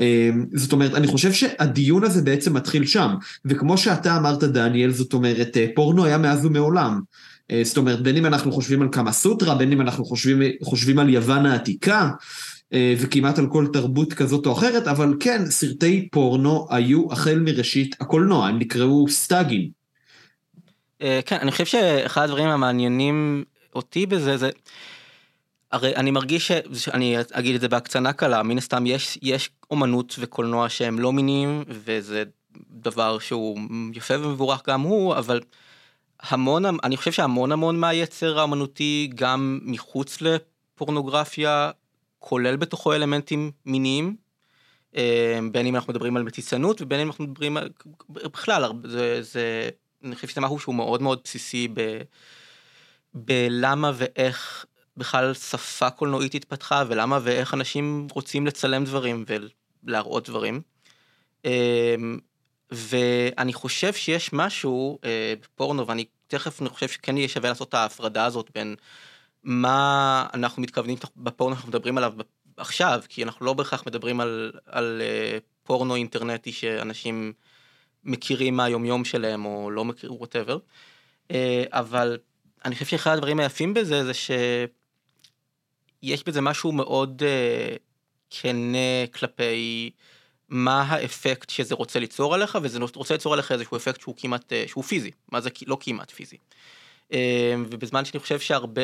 אה, 0.00 0.30
זאת 0.54 0.72
אומרת, 0.72 0.94
אני 0.94 1.06
חושב 1.06 1.32
שהדיון 1.32 2.04
הזה 2.04 2.22
בעצם 2.22 2.54
מתחיל 2.54 2.86
שם, 2.86 3.14
וכמו 3.44 3.78
שאתה 3.78 4.16
אמרת 4.16 4.44
דניאל, 4.44 4.90
זאת 4.90 5.12
אומרת, 5.12 5.56
פורנו 5.74 6.04
היה 6.04 6.18
מאז 6.18 6.44
ומעולם. 6.44 7.00
זאת 7.62 7.76
אומרת, 7.76 8.02
בין 8.02 8.16
אם 8.16 8.26
אנחנו 8.26 8.52
חושבים 8.52 8.82
על 8.82 8.88
קמה 8.88 9.12
סוטרה, 9.12 9.54
בין 9.54 9.72
אם 9.72 9.80
אנחנו 9.80 10.04
חושבים, 10.04 10.42
חושבים 10.62 10.98
על 10.98 11.08
יוון 11.08 11.46
העתיקה, 11.46 12.10
וכמעט 12.72 13.38
על 13.38 13.46
כל 13.46 13.66
תרבות 13.72 14.12
כזאת 14.12 14.46
או 14.46 14.52
אחרת, 14.52 14.88
אבל 14.88 15.14
כן, 15.20 15.46
סרטי 15.46 16.08
פורנו 16.12 16.66
היו 16.70 17.12
החל 17.12 17.38
מראשית 17.38 17.96
הקולנוע, 18.00 18.48
הם 18.48 18.58
נקראו 18.58 19.08
סטאגים. 19.08 19.70
אה, 21.02 21.20
כן, 21.26 21.36
אני 21.40 21.50
חושב 21.50 21.64
שאחד 21.64 22.22
הדברים 22.22 22.48
המעניינים 22.48 23.44
אותי 23.74 24.06
בזה 24.06 24.36
זה, 24.36 24.50
הרי 25.72 25.96
אני 25.96 26.10
מרגיש 26.10 26.52
שאני 26.74 27.16
אגיד 27.32 27.54
את 27.54 27.60
זה 27.60 27.68
בהקצנה 27.68 28.12
קלה, 28.12 28.42
מן 28.42 28.58
הסתם 28.58 28.86
יש, 28.86 29.18
יש 29.22 29.50
אומנות 29.70 30.16
וקולנוע 30.18 30.68
שהם 30.68 30.98
לא 30.98 31.12
מיניים, 31.12 31.64
וזה 31.68 32.22
דבר 32.70 33.18
שהוא 33.18 33.58
יפה 33.94 34.14
ומבורך 34.20 34.62
גם 34.68 34.80
הוא, 34.80 35.14
אבל 35.14 35.40
המון, 36.20 36.64
אני 36.84 36.96
חושב 36.96 37.12
שהמון 37.12 37.52
המון 37.52 37.80
מהיצר 37.80 38.38
האומנותי 38.38 39.10
גם 39.14 39.58
מחוץ 39.62 40.18
לפורנוגרפיה 40.20 41.70
כולל 42.18 42.56
בתוכו 42.56 42.92
אלמנטים 42.92 43.50
מיניים, 43.66 44.16
אה, 44.96 45.38
בין 45.52 45.66
אם 45.66 45.74
אנחנו 45.74 45.92
מדברים 45.92 46.16
על 46.16 46.22
מטיסנות 46.22 46.82
ובין 46.82 47.00
אם 47.00 47.06
אנחנו 47.06 47.24
מדברים 47.24 47.56
על... 47.56 47.70
בכלל, 48.08 48.64
זה, 48.84 49.22
זה, 49.22 49.70
אני 50.04 50.14
חושב 50.14 50.28
שזה 50.28 50.40
משהו 50.40 50.58
שהוא 50.58 50.74
מאוד 50.74 51.02
מאוד 51.02 51.20
בסיסי 51.24 51.68
ב, 51.74 52.00
בלמה 53.14 53.92
ואיך 53.94 54.66
בכלל 54.96 55.34
שפה 55.34 55.90
קולנועית 55.90 56.34
התפתחה 56.34 56.84
ולמה 56.88 57.18
ואיך 57.22 57.54
אנשים 57.54 58.06
רוצים 58.12 58.46
לצלם 58.46 58.84
דברים 58.84 59.24
ולהראות 59.84 60.28
דברים. 60.28 60.60
אה, 61.44 61.94
ואני 62.70 63.52
חושב 63.52 63.92
שיש 63.92 64.32
משהו 64.32 64.98
אה, 65.04 65.34
בפורנו 65.42 65.86
ואני 65.86 66.04
תכף 66.26 66.60
אני 66.60 66.68
חושב 66.68 66.88
שכן 66.88 67.16
יהיה 67.16 67.28
שווה 67.28 67.48
לעשות 67.48 67.68
את 67.68 67.74
ההפרדה 67.74 68.24
הזאת 68.24 68.50
בין 68.54 68.76
מה 69.42 70.26
אנחנו 70.34 70.62
מתכוונים 70.62 70.96
בפורנו 71.16 71.54
אנחנו 71.54 71.68
מדברים 71.68 71.98
עליו 71.98 72.14
עכשיו, 72.56 73.02
כי 73.08 73.22
אנחנו 73.22 73.46
לא 73.46 73.52
בהכרח 73.52 73.86
מדברים 73.86 74.20
על, 74.20 74.52
על 74.66 75.02
uh, 75.04 75.40
פורנו 75.62 75.96
אינטרנטי 75.96 76.52
שאנשים 76.52 77.32
מכירים 78.04 78.56
מהיומיום 78.56 79.04
שלהם 79.04 79.44
או 79.44 79.70
לא 79.70 79.84
מכירים, 79.84 80.16
ווטאבר. 80.16 80.58
אה, 81.28 81.32
אבל 81.70 82.18
אני 82.64 82.74
חושב 82.74 82.86
שאחד 82.86 83.12
הדברים 83.12 83.40
היפים 83.40 83.74
בזה 83.74 84.04
זה 84.04 84.14
שיש 84.14 84.68
בזה 86.26 86.40
משהו 86.40 86.72
מאוד 86.72 87.22
אה, 87.22 87.24
כנה 88.30 89.06
כלפי 89.14 89.90
מה 90.48 90.82
האפקט 90.82 91.50
שזה 91.50 91.74
רוצה 91.74 91.98
ליצור 91.98 92.34
עליך, 92.34 92.58
וזה 92.62 92.78
רוצה 92.94 93.14
ליצור 93.14 93.32
עליך 93.32 93.52
איזשהו 93.52 93.76
אפקט 93.76 94.00
שהוא 94.00 94.14
כמעט, 94.18 94.52
שהוא 94.66 94.84
פיזי, 94.84 95.10
מה 95.32 95.40
זה 95.40 95.50
לא 95.66 95.76
כמעט 95.80 96.10
פיזי. 96.10 96.36
אמ, 97.12 97.66
ובזמן 97.70 98.04
שאני 98.04 98.20
חושב 98.20 98.40
שהרבה 98.40 98.82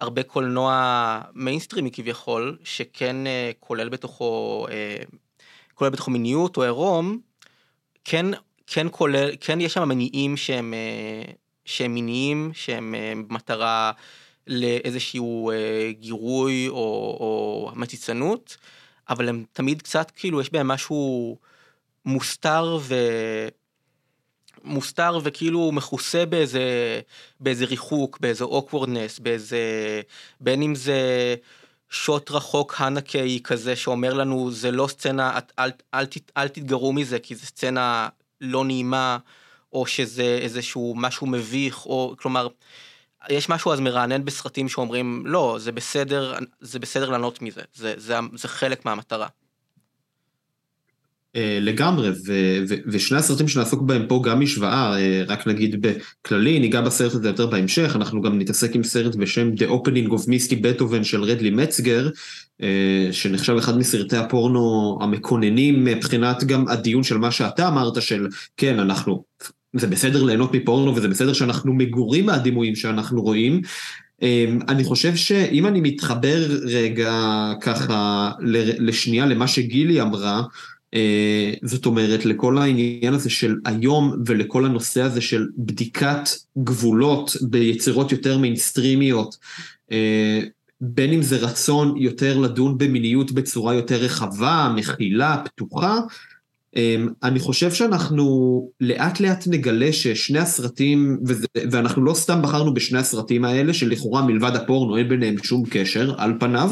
הרבה 0.00 0.22
קולנוע 0.22 1.20
מיינסטרימי 1.34 1.90
כביכול, 1.90 2.58
שכן 2.64 3.26
אה, 3.26 3.50
כולל 3.60 3.88
בתוכו, 3.88 4.66
אה, 4.70 5.02
כולל 5.74 5.90
בתוכו 5.90 6.10
מיניות 6.10 6.56
או 6.56 6.62
עירום, 6.62 7.18
כן, 8.04 8.26
כן 8.66 8.86
כולל, 8.90 9.30
כן 9.40 9.60
יש 9.60 9.72
שם 9.72 9.88
מניעים 9.88 10.36
שהם, 10.36 10.74
אה, 10.74 11.32
שהם 11.64 11.94
מיניים, 11.94 12.50
שהם 12.54 12.94
מטרה 13.30 13.92
לאיזשהו 14.46 15.52
גירוי 15.90 16.68
או, 16.68 16.74
או 17.20 17.70
מציצנות, 17.76 18.56
אבל 19.08 19.28
הם 19.28 19.44
תמיד 19.52 19.82
קצת 19.82 20.10
כאילו 20.10 20.40
יש 20.40 20.52
בהם 20.52 20.68
משהו 20.68 21.36
מוסתר 22.04 22.78
ו... 22.80 22.94
מוסתר 24.68 25.18
וכאילו 25.22 25.72
מכוסה 25.72 26.26
באיזה, 26.26 26.60
באיזה 27.40 27.64
ריחוק, 27.64 28.18
באיזה 28.20 28.44
awkwardness, 28.44 29.18
באיזה, 29.18 29.60
בין 30.40 30.62
אם 30.62 30.74
זה 30.74 31.34
שוט 31.90 32.30
רחוק 32.30 32.74
הנקי 32.78 33.40
כזה 33.44 33.76
שאומר 33.76 34.14
לנו 34.14 34.50
זה 34.50 34.70
לא 34.70 34.86
סצנה, 34.86 35.38
את, 35.38 35.52
אל, 35.58 35.70
אל, 35.94 36.00
אל, 36.00 36.06
אל 36.36 36.48
תתגרו 36.48 36.92
מזה 36.92 37.18
כי 37.18 37.34
זו 37.34 37.46
סצנה 37.46 38.08
לא 38.40 38.64
נעימה, 38.64 39.18
או 39.72 39.86
שזה 39.86 40.38
איזשהו 40.42 40.94
משהו 40.96 41.26
מביך, 41.26 41.86
או 41.86 42.14
כלומר, 42.18 42.48
יש 43.28 43.48
משהו 43.48 43.72
אז 43.72 43.80
מרענן 43.80 44.24
בסרטים 44.24 44.68
שאומרים 44.68 45.22
לא, 45.26 45.56
זה 45.60 45.72
בסדר, 45.72 46.34
זה 46.60 46.78
בסדר 46.78 47.10
לענות 47.10 47.42
מזה, 47.42 47.62
זה, 47.74 47.94
זה, 47.96 48.14
זה 48.34 48.48
חלק 48.48 48.84
מהמטרה. 48.84 49.26
אה, 51.36 51.58
לגמרי, 51.60 52.10
ו- 52.10 52.58
ו- 52.68 52.74
ושני 52.86 53.18
הסרטים 53.18 53.48
שנעסוק 53.48 53.82
בהם 53.82 54.06
פה 54.08 54.22
גם 54.24 54.40
משוואה, 54.40 54.98
אה, 54.98 55.22
רק 55.26 55.46
נגיד 55.46 55.86
בכללי, 55.86 56.58
ניגע 56.58 56.80
בסרט 56.80 57.14
הזה 57.14 57.28
יותר 57.28 57.46
בהמשך, 57.46 57.96
אנחנו 57.96 58.22
גם 58.22 58.38
נתעסק 58.38 58.74
עם 58.74 58.82
סרט 58.82 59.14
בשם 59.14 59.50
The 59.52 59.70
Opening 59.70 60.10
of 60.10 60.26
Misty 60.26 60.54
Beethoven 60.54 61.04
של 61.04 61.22
רדלי 61.22 61.50
מצגר, 61.50 62.10
אה, 62.62 63.08
שנחשב 63.12 63.56
אחד 63.56 63.78
מסרטי 63.78 64.16
הפורנו 64.16 64.98
המקוננים 65.00 65.84
מבחינת 65.84 66.44
גם 66.44 66.68
הדיון 66.68 67.02
של 67.02 67.18
מה 67.18 67.30
שאתה 67.30 67.68
אמרת, 67.68 68.02
של 68.02 68.26
כן, 68.56 68.78
אנחנו, 68.78 69.24
זה 69.76 69.86
בסדר 69.86 70.22
ליהנות 70.22 70.54
מפורנו 70.54 70.96
וזה 70.96 71.08
בסדר 71.08 71.32
שאנחנו 71.32 71.74
מגורים 71.74 72.26
מהדימויים 72.26 72.76
שאנחנו 72.76 73.22
רואים, 73.22 73.60
אני 74.68 74.84
חושב 74.84 75.16
שאם 75.16 75.66
אני 75.66 75.80
מתחבר 75.80 76.46
רגע 76.64 77.12
ככה 77.60 78.30
לשנייה 78.78 79.26
למה 79.26 79.48
שגילי 79.48 80.02
אמרה, 80.02 80.42
זאת 81.62 81.86
אומרת, 81.86 82.24
לכל 82.24 82.58
העניין 82.58 83.14
הזה 83.14 83.30
של 83.30 83.56
היום 83.64 84.14
ולכל 84.26 84.64
הנושא 84.64 85.02
הזה 85.02 85.20
של 85.20 85.46
בדיקת 85.58 86.28
גבולות 86.58 87.36
ביצירות 87.42 88.12
יותר 88.12 88.38
מיינסטרימיות, 88.38 89.36
אה, 89.92 90.40
בין 90.80 91.12
אם 91.12 91.22
זה 91.22 91.36
רצון 91.36 91.96
יותר 91.96 92.38
לדון 92.38 92.78
במיניות 92.78 93.32
בצורה 93.32 93.74
יותר 93.74 93.96
רחבה, 93.96 94.72
מכילה, 94.76 95.42
פתוחה, 95.44 95.98
אה, 96.76 96.96
אני 97.22 97.38
חושב 97.38 97.72
שאנחנו 97.72 98.70
לאט 98.80 99.20
לאט 99.20 99.44
נגלה 99.46 99.92
ששני 99.92 100.38
הסרטים, 100.38 101.18
וזה, 101.26 101.46
ואנחנו 101.70 102.04
לא 102.04 102.14
סתם 102.14 102.42
בחרנו 102.42 102.74
בשני 102.74 102.98
הסרטים 102.98 103.44
האלה, 103.44 103.74
שלכאורה 103.74 104.22
מלבד 104.22 104.56
הפורנו 104.56 104.96
אין 104.96 105.08
ביניהם 105.08 105.36
שום 105.42 105.62
קשר 105.70 106.14
על 106.18 106.32
פניו, 106.40 106.70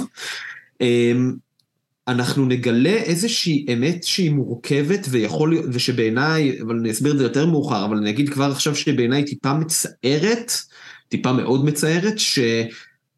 אנחנו 2.08 2.44
נגלה 2.44 2.96
איזושהי 2.96 3.66
אמת 3.72 4.04
שהיא 4.04 4.30
מורכבת 4.30 5.06
ויכול 5.10 5.50
להיות, 5.50 5.64
ושבעיניי, 5.72 6.62
אבל 6.62 6.78
אני 6.78 6.90
אסביר 6.90 7.12
את 7.12 7.18
זה 7.18 7.25
יותר 7.25 7.46
מאוחר, 7.46 7.84
אבל 7.84 7.96
אני 7.96 8.10
אגיד 8.10 8.28
כבר 8.28 8.50
עכשיו 8.50 8.75
שבעיניי 8.75 9.25
טיפה 9.25 9.54
מצערת, 9.54 10.52
טיפה 11.08 11.32
מאוד 11.32 11.64
מצערת, 11.64 12.18
שזה 12.18 12.66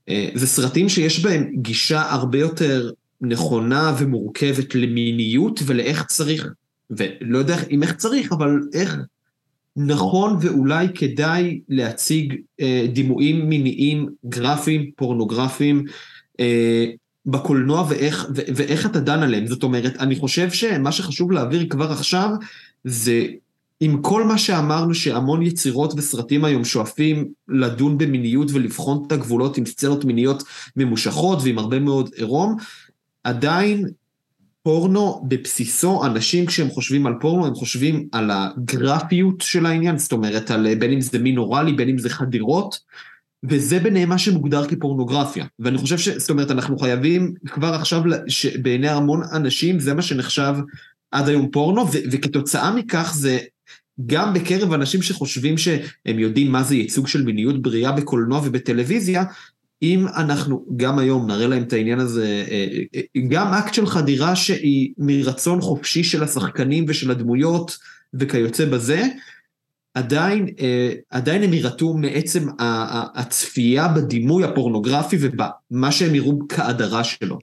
אה, 0.09 0.31
סרטים 0.37 0.89
שיש 0.89 1.25
בהם 1.25 1.51
גישה 1.55 2.03
הרבה 2.11 2.39
יותר 2.39 2.91
נכונה 3.21 3.95
ומורכבת 3.99 4.75
למיניות 4.75 5.61
ולאיך 5.67 6.07
צריך, 6.07 6.47
ולא 6.91 7.39
יודע 7.39 7.57
אם 7.71 7.83
איך 7.83 7.93
צריך, 7.93 8.33
אבל 8.33 8.61
איך 8.75 8.97
נכון 9.77 10.37
ואולי 10.41 10.87
כדאי 10.95 11.61
להציג 11.69 12.35
אה, 12.61 12.87
דימויים 12.93 13.49
מיניים 13.49 14.09
גרפיים, 14.29 14.91
פורנוגרפיים, 14.97 15.85
אה, 16.41 16.87
בקולנוע 17.29 17.85
ואיך, 17.89 18.27
ו- 18.37 18.43
ואיך 18.57 18.87
אתה 18.87 19.01
דן 19.01 19.23
עליהם. 19.23 19.47
זאת 19.47 19.63
אומרת, 19.63 19.97
אני 19.99 20.17
חושב 20.17 20.51
שמה 20.51 20.93
שחשוב 20.93 21.33
להעביר 21.33 21.67
כבר 21.71 21.93
עכשיו, 21.93 22.31
זה 22.85 23.27
עם 23.81 24.03
כל 24.03 24.25
מה 24.25 24.39
שאמרנו 24.39 24.95
שהמון 24.95 25.43
יצירות 25.43 25.95
וסרטים 25.97 26.45
היום 26.45 26.65
שואפים 26.65 27.29
לדון 27.49 27.99
במיניות 27.99 28.51
ולבחון 28.53 29.05
את 29.07 29.13
הגבולות 29.13 29.57
עם 29.57 29.67
סצנות 29.67 30.05
מיניות 30.05 30.43
ממושכות 30.77 31.39
ועם 31.43 31.59
הרבה 31.59 31.79
מאוד 31.79 32.11
עירום, 32.17 32.57
עדיין 33.25 33.87
פורנו 34.63 35.25
בבסיסו, 35.29 36.05
אנשים 36.07 36.47
כשהם 36.47 36.69
חושבים 36.69 37.07
על 37.07 37.15
פורנו, 37.21 37.47
הם 37.47 37.55
חושבים 37.55 38.09
על 38.13 38.31
הגרפיות 38.31 39.41
של 39.41 39.67
העניין, 39.67 39.99
זאת 39.99 40.13
אומרת, 40.13 40.51
על 40.51 40.75
בין 40.75 40.93
אם 40.93 41.01
זה 41.01 41.19
מין 41.19 41.39
אוראלי, 41.39 41.73
בין 41.73 41.89
אם 41.89 41.99
זה 41.99 42.11
חדירות, 42.11 42.79
וזה 43.45 43.79
ביניהם 43.79 44.09
מה 44.09 44.19
שמוגדר 44.19 44.67
כפורנוגרפיה. 44.67 45.45
ואני 45.59 45.79
חושב 45.79 45.99
ש... 45.99 46.09
זאת 46.09 46.31
אומרת, 46.31 46.51
אנחנו 46.51 46.79
חייבים 46.79 47.35
כבר 47.47 47.75
עכשיו, 47.75 48.03
בעיני 48.63 48.89
המון 48.89 49.23
אנשים, 49.33 49.81
זה 49.81 49.95
מה 49.95 50.03
שנחשב 50.03 50.55
עד 51.11 51.29
היום 51.29 51.51
פורנו, 51.51 51.87
ו- 51.87 51.99
וכתוצאה 52.11 52.75
מכך 52.75 53.13
זה 53.15 53.39
גם 54.07 54.35
בקרב 54.35 54.73
אנשים 54.73 55.03
שחושבים 55.03 55.59
שהם 55.59 56.19
יודעים 56.19 56.53
מה 56.53 56.63
זה 56.63 56.75
ייצוג 56.75 57.07
של 57.07 57.25
מיניות 57.25 57.63
בריאה 57.63 57.93
בקולנוע 57.93 58.41
ובטלוויזיה, 58.45 59.25
אם 59.83 60.07
אנחנו 60.17 60.65
גם 60.77 60.99
היום 60.99 61.27
נראה 61.27 61.47
להם 61.47 61.63
את 61.63 61.73
העניין 61.73 61.99
הזה, 62.01 62.45
אה, 62.51 62.67
אה, 62.95 63.21
גם 63.29 63.55
אקט 63.55 63.75
של 63.75 63.87
חדירה 63.87 64.37
שהיא 64.37 64.93
מרצון 64.99 65.61
חופשי 65.61 66.05
של 66.05 66.23
השחקנים 66.23 66.85
ושל 66.89 67.11
הדמויות 67.11 67.79
וכיוצא 68.15 68.65
בזה, 68.65 69.07
עדיין, 69.99 70.49
אה, 70.61 70.93
עדיין 71.11 71.43
הם 71.43 71.53
יירתעו 71.53 71.97
מעצם 71.97 72.49
הצפייה 73.15 73.89
בדימוי 73.89 74.45
הפורנוגרפי 74.45 75.17
ובמה 75.21 75.93
שהם 75.93 76.15
יראו 76.15 76.39
כהדרה 76.49 77.05
שלו. 77.05 77.39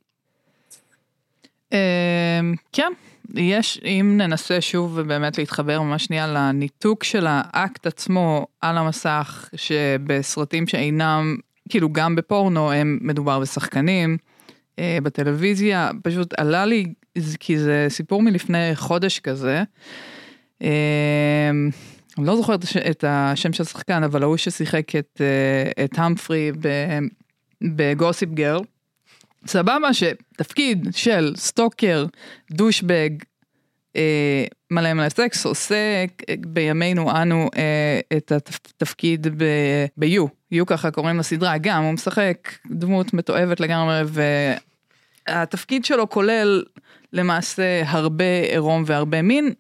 כן, 2.72 2.92
יש, 3.36 3.80
אם 3.84 4.14
ננסה 4.18 4.62
שוב 4.62 4.94
ובאמת 4.96 5.38
להתחבר 5.38 5.82
ממש 5.82 6.06
שנייה 6.06 6.28
לניתוק 6.28 7.04
של 7.04 7.26
האקט 7.30 7.88
עצמו 7.88 8.48
על 8.62 8.78
המסך, 8.78 9.50
שבסרטים 9.56 10.68
שאינם, 10.68 11.38
כאילו 11.70 11.94
גם 11.94 12.16
בפורנו, 12.16 12.72
הם 12.72 13.00
מדובר 13.02 13.40
בשחקנים, 13.40 14.18
אה, 14.80 14.98
בטלוויזיה, 15.04 15.92
פשוט 16.04 16.34
עלה 16.38 16.66
לי, 16.66 16.94
כי 17.40 17.60
זה 17.60 17.86
סיפור 17.90 18.22
מלפני 18.22 18.76
חודש 18.76 19.20
כזה. 19.20 19.64
אני 22.18 22.28
לא 22.28 22.36
זוכרת 22.36 22.60
את 22.90 23.04
השם 23.08 23.54
של 23.54 23.64
השחקן, 23.64 24.04
אבל 24.04 24.24
ההוא 24.24 24.38
ששיחק 24.38 24.96
את, 24.96 25.22
אה, 25.22 25.86
את 25.86 25.92
המפרי 25.98 26.52
בגוסיפ 27.62 28.30
גרל. 28.30 28.62
סבבה 29.48 29.94
שתפקיד 29.94 30.88
של 30.92 31.34
סטוקר, 31.36 32.06
דושבג, 32.52 33.10
אה, 33.96 34.46
מלא 34.72 34.94
מלא 34.94 35.10
סקס, 35.10 35.46
עושה 35.46 36.06
בימינו 36.40 37.12
אנו 37.12 37.50
אה, 37.58 38.00
את 38.18 38.32
התפקיד 38.32 39.28
ב-U, 39.98 40.28
U 40.54 40.66
ככה 40.66 40.92
קוראים 40.92 41.20
לסדרה, 41.20 41.58
גם 41.58 41.84
הוא 41.84 41.94
משחק 41.94 42.52
דמות 42.72 43.14
מתועבת 43.14 43.60
לגמרי, 43.60 44.02
והתפקיד 45.28 45.86
שלו 45.86 46.10
כולל 46.10 46.64
למעשה 47.14 47.82
הרבה 47.86 48.42
עירום 48.52 48.84
והרבה 48.86 49.22
מין. 49.22 49.54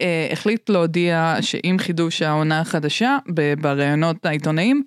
אה, 0.00 0.28
החליט 0.32 0.68
להודיע 0.68 1.36
שעם 1.40 1.78
חידוש 1.78 2.22
העונה 2.22 2.60
החדשה 2.60 3.18
בראיונות 3.60 4.26
העיתונאים, 4.26 4.82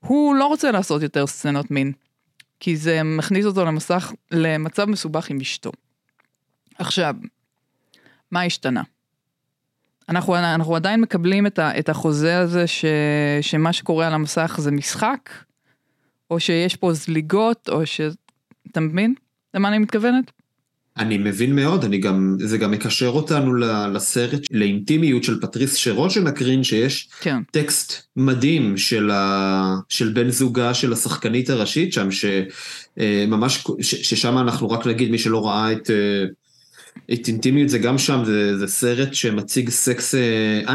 הוא 0.00 0.34
לא 0.34 0.46
רוצה 0.46 0.70
לעשות 0.70 1.02
יותר 1.02 1.26
סצנות 1.26 1.70
מין. 1.70 1.92
כי 2.60 2.76
זה 2.76 3.02
מכניס 3.02 3.46
אותו 3.46 3.64
למסך, 3.64 4.12
למצב 4.30 4.84
מסובך 4.84 5.30
עם 5.30 5.40
אשתו. 5.40 5.72
עכשיו, 6.78 7.14
מה 8.30 8.42
השתנה? 8.42 8.82
אנחנו, 10.08 10.36
אנחנו 10.36 10.76
עדיין 10.76 11.00
מקבלים 11.00 11.46
את, 11.46 11.58
ה, 11.58 11.78
את 11.78 11.88
החוזה 11.88 12.38
הזה 12.38 12.66
ש, 12.66 12.84
שמה 13.40 13.72
שקורה 13.72 14.06
על 14.06 14.14
המסך 14.14 14.56
זה 14.58 14.70
משחק, 14.70 15.30
או 16.30 16.40
שיש 16.40 16.76
פה 16.76 16.92
זליגות, 16.92 17.68
או 17.68 17.86
ש... 17.86 18.00
אתה 18.70 18.80
מבין 18.80 19.14
למה 19.54 19.68
אני 19.68 19.78
מתכוונת? 19.78 20.37
אני 20.98 21.18
מבין 21.18 21.54
מאוד, 21.54 21.84
אני 21.84 21.98
גם, 21.98 22.36
זה 22.40 22.58
גם 22.58 22.70
מקשר 22.70 23.08
אותנו 23.08 23.54
לסרט, 23.94 24.40
לאינטימיות 24.50 25.24
של 25.24 25.40
פטריס 25.40 25.74
שרון 25.74 26.10
שנקרין, 26.10 26.64
שיש 26.64 27.08
כן. 27.20 27.42
טקסט 27.50 27.92
מדהים 28.16 28.76
של, 28.76 29.10
ה, 29.10 29.74
של 29.88 30.12
בן 30.12 30.30
זוגה 30.30 30.74
של 30.74 30.92
השחקנית 30.92 31.50
הראשית 31.50 31.92
שם, 31.92 32.08
שממש, 32.10 33.66
ששם 33.80 34.38
אנחנו 34.38 34.70
רק 34.70 34.86
נגיד, 34.86 35.10
מי 35.10 35.18
שלא 35.18 35.46
ראה 35.46 35.72
את... 35.72 35.90
את 37.12 37.28
אינטימיות 37.28 37.68
זה 37.68 37.78
גם 37.78 37.98
שם, 37.98 38.22
זה, 38.24 38.58
זה 38.58 38.66
סרט 38.66 39.14
שמציג 39.14 39.70
סקס, 39.70 40.14
uh, 40.14 40.68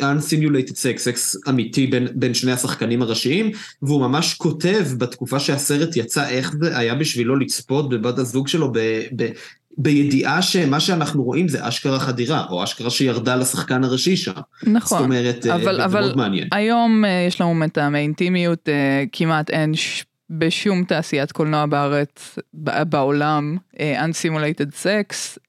unsimulated 0.00 0.72
sex, 0.72 0.98
סקס 0.98 1.36
אמיתי 1.48 1.86
בין, 1.86 2.08
בין 2.14 2.34
שני 2.34 2.52
השחקנים 2.52 3.02
הראשיים, 3.02 3.50
והוא 3.82 4.00
ממש 4.00 4.34
כותב 4.34 4.86
בתקופה 4.98 5.40
שהסרט 5.40 5.96
יצא 5.96 6.28
איך 6.28 6.54
זה 6.60 6.78
היה 6.78 6.94
בשבילו 6.94 7.36
לצפות 7.36 7.88
בבת 7.88 8.18
הזוג 8.18 8.48
שלו 8.48 8.72
ב, 8.72 8.78
ב, 9.16 9.28
בידיעה 9.78 10.42
שמה 10.42 10.80
שאנחנו 10.80 11.22
רואים 11.22 11.48
זה 11.48 11.68
אשכרה 11.68 12.00
חדירה, 12.00 12.46
או 12.50 12.64
אשכרה 12.64 12.90
שירדה 12.90 13.36
לשחקן 13.36 13.84
הראשי 13.84 14.16
שם. 14.16 14.32
נכון. 14.62 14.98
זאת 14.98 15.04
אומרת, 15.04 15.46
אבל, 15.46 15.76
זה 15.76 15.84
אבל 15.84 16.00
מאוד 16.00 16.16
מעניין. 16.16 16.48
היום 16.52 17.04
uh, 17.04 17.28
יש 17.28 17.40
לנו 17.40 17.54
מטעמי 17.54 17.98
אינטימיות, 17.98 18.68
uh, 18.68 19.08
כמעט 19.12 19.50
אין 19.50 19.74
ש... 19.74 20.04
בשום 20.30 20.84
תעשיית 20.84 21.32
קולנוע 21.32 21.66
בארץ, 21.66 22.38
בעולם, 22.88 23.56
uh, 23.74 23.78
Unsimulated 23.78 24.72
Sex, 24.82 25.38
uh, 25.38 25.48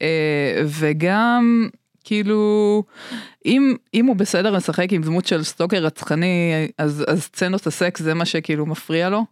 וגם 0.64 1.68
כאילו, 2.04 2.82
אם, 3.46 3.76
אם 3.94 4.06
הוא 4.06 4.16
בסדר 4.16 4.50
לשחק 4.50 4.92
עם 4.92 5.02
דמות 5.02 5.26
של 5.26 5.42
סטוקר 5.44 5.76
רצחני, 5.76 6.68
אז, 6.78 7.04
אז 7.08 7.22
סצנות 7.22 7.66
הסקס 7.66 8.02
זה 8.02 8.14
מה 8.14 8.24
שכאילו 8.24 8.66
מפריע 8.66 9.08
לו? 9.08 9.24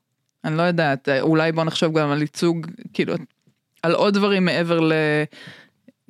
אני 0.44 0.56
לא 0.56 0.62
יודעת, 0.62 1.08
אולי 1.20 1.52
בוא 1.52 1.64
נחשוב 1.64 1.98
גם 1.98 2.10
על 2.10 2.20
ייצוג, 2.20 2.66
כאילו, 2.92 3.14
על 3.82 3.92
עוד 3.92 4.14
דברים 4.14 4.44
מעבר 4.44 4.80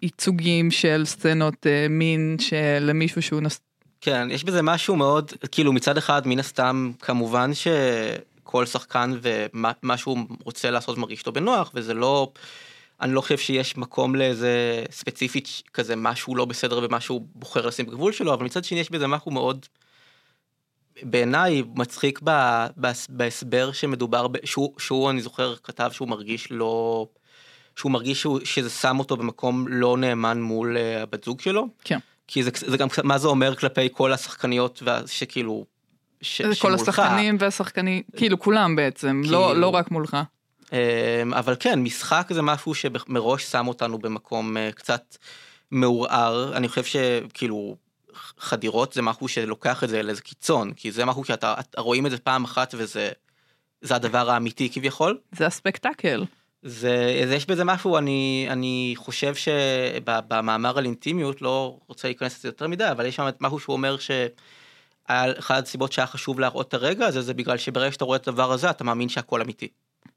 לייצוגים 0.03 0.71
של 0.71 1.03
סצנות 1.05 1.67
uh, 1.67 1.89
מין 1.91 2.37
שלמישהו 2.41 3.23
שהוא 3.23 3.41
נס... 3.41 3.61
כן, 4.01 4.29
יש 4.31 4.45
בזה 4.45 4.63
משהו 4.63 4.97
מאוד, 4.97 5.33
כאילו 5.51 5.73
מצד 5.73 5.97
אחד 5.97 6.23
מן 6.27 6.39
הסתם 6.39 6.91
כמובן 7.01 7.55
שכל 8.49 8.67
שחקן 8.67 9.15
ומה 9.23 9.97
שהוא 9.97 10.19
רוצה 10.45 10.71
לעשות 10.71 10.99
מרגיש 10.99 11.27
לו 11.27 11.33
בנוח 11.33 11.71
וזה 11.75 11.95
לא, 11.95 12.33
אני 13.01 13.15
לא 13.15 13.21
חושב 13.21 13.39
שיש 13.39 13.77
מקום 13.77 14.15
לאיזה 14.15 14.85
ספציפית 14.91 15.63
כזה 15.75 15.97
משהו 15.97 16.37
לא 16.37 16.45
בסדר 16.45 16.81
ומה 16.83 17.01
שהוא 17.01 17.21
בוחר 17.35 17.67
לשים 17.67 17.87
בגבול 17.87 18.13
שלו, 18.13 18.35
אבל 18.35 18.45
מצד 18.45 18.65
שני 18.65 18.81
יש 18.81 18.91
בזה 18.91 19.07
משהו 19.07 19.31
מאוד 19.31 19.67
בעיניי 21.03 21.63
מצחיק 21.75 22.21
בהסבר 23.09 23.73
שמדובר, 23.73 24.27
שהוא, 24.45 24.75
שהוא 24.79 25.11
אני 25.11 25.21
זוכר 25.21 25.55
כתב 25.57 25.91
שהוא 25.93 26.09
מרגיש 26.09 26.51
לא, 26.51 27.07
שהוא 27.77 27.93
מרגיש 27.93 28.21
שהוא, 28.21 28.41
שזה 28.45 28.71
שם 28.71 28.99
אותו 28.99 29.17
במקום 29.17 29.69
לא 29.69 29.97
נאמן 29.97 30.41
מול 30.41 30.77
uh, 30.77 31.03
הבת 31.03 31.25
זוג 31.25 31.41
שלו. 31.41 31.69
כן. 31.85 31.99
כי 32.29 32.43
זה, 32.43 32.51
זה 32.55 32.77
גם 32.77 32.89
מה 33.05 33.19
זה 33.19 33.29
אומר 33.29 33.57
כלפי 33.57 33.89
כל 33.93 34.13
השחקניות 34.13 34.83
שכאילו, 35.07 35.65
ש, 36.21 36.43
כל 36.43 36.55
שמולך. 36.55 36.81
השחקנים 36.81 37.37
והשחקנים, 37.41 38.03
כאילו 38.17 38.39
כולם 38.39 38.77
בעצם, 38.77 39.21
כאילו, 39.25 39.39
לא, 39.39 39.57
לא 39.61 39.69
רק 39.69 39.91
מולך. 39.91 40.17
אמ, 40.73 41.35
אבל 41.35 41.57
כן, 41.61 41.81
משחק 41.81 42.29
זה 42.31 42.43
משהו 42.43 42.75
שמראש 42.75 43.45
שם 43.45 43.69
אותנו 43.69 43.99
במקום 43.99 44.57
uh, 44.57 44.75
קצת 44.75 45.17
מעורער, 45.71 46.57
אני 46.57 46.69
חושב 46.69 46.85
שכאילו 46.85 47.77
חדירות 48.39 48.93
זה 48.93 49.03
משהו 49.03 49.29
שלוקח 49.29 49.85
את 49.85 49.89
זה 49.89 50.03
לאיזה 50.03 50.23
קיצון, 50.23 50.73
כי 50.73 50.93
זה 50.93 51.05
משהו 51.05 51.25
שאתה 51.25 51.55
רואים 51.77 52.07
את 52.07 52.11
זה 52.11 52.19
פעם 52.19 52.45
אחת 52.45 52.75
וזה 52.79 53.11
זה 53.81 53.95
הדבר 53.95 54.31
האמיתי 54.31 54.71
כביכול. 54.73 55.19
זה 55.33 55.47
הספקטקל. 55.47 56.25
זה, 56.63 57.25
זה 57.29 57.35
יש 57.35 57.47
בזה 57.47 57.65
משהו, 57.65 57.99
אני, 57.99 58.47
אני 58.51 58.95
חושב 58.97 59.35
שבמאמר 59.35 60.79
על 60.79 60.85
אינטימיות, 60.85 61.43
לא 61.43 61.79
רוצה 61.87 62.09
להיכנס 62.09 62.39
לזה 62.39 62.49
יותר 62.49 62.67
מדי, 62.67 62.91
אבל 62.91 63.07
יש 63.07 63.17
שם 63.17 63.29
משהו 63.41 63.59
שהוא 63.59 63.73
אומר 63.73 63.97
שאחת 65.09 65.65
הסיבות 65.65 65.93
שהיה 65.93 66.07
חשוב 66.07 66.41
להראות 66.41 66.69
את 66.69 66.75
הרגע 66.75 67.07
הזה, 67.07 67.23
זה 67.23 67.35
בגלל 67.35 67.59
שברגע 67.59 67.93
שאתה 67.93 68.05
רואה 68.05 68.17
את 68.17 68.29
הדבר 68.29 68.53
הזה, 68.53 68.71
אתה 68.71 68.85
מאמין 68.85 69.09
שהכל 69.09 69.43
אמיתי. 69.43 69.69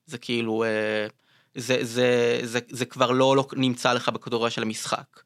זה 0.06 0.17
כאילו, 0.17 0.63
אה, 0.63 1.08
זה, 1.56 1.77
זה, 1.82 2.39
זה, 2.43 2.60
זה 2.69 2.86
כבר 2.86 3.12
לא, 3.12 3.36
לא 3.36 3.45
נמצא 3.54 3.93
לך 3.93 4.10
בכדוריה 4.10 4.49
של 4.49 4.62
המשחק. 4.62 5.21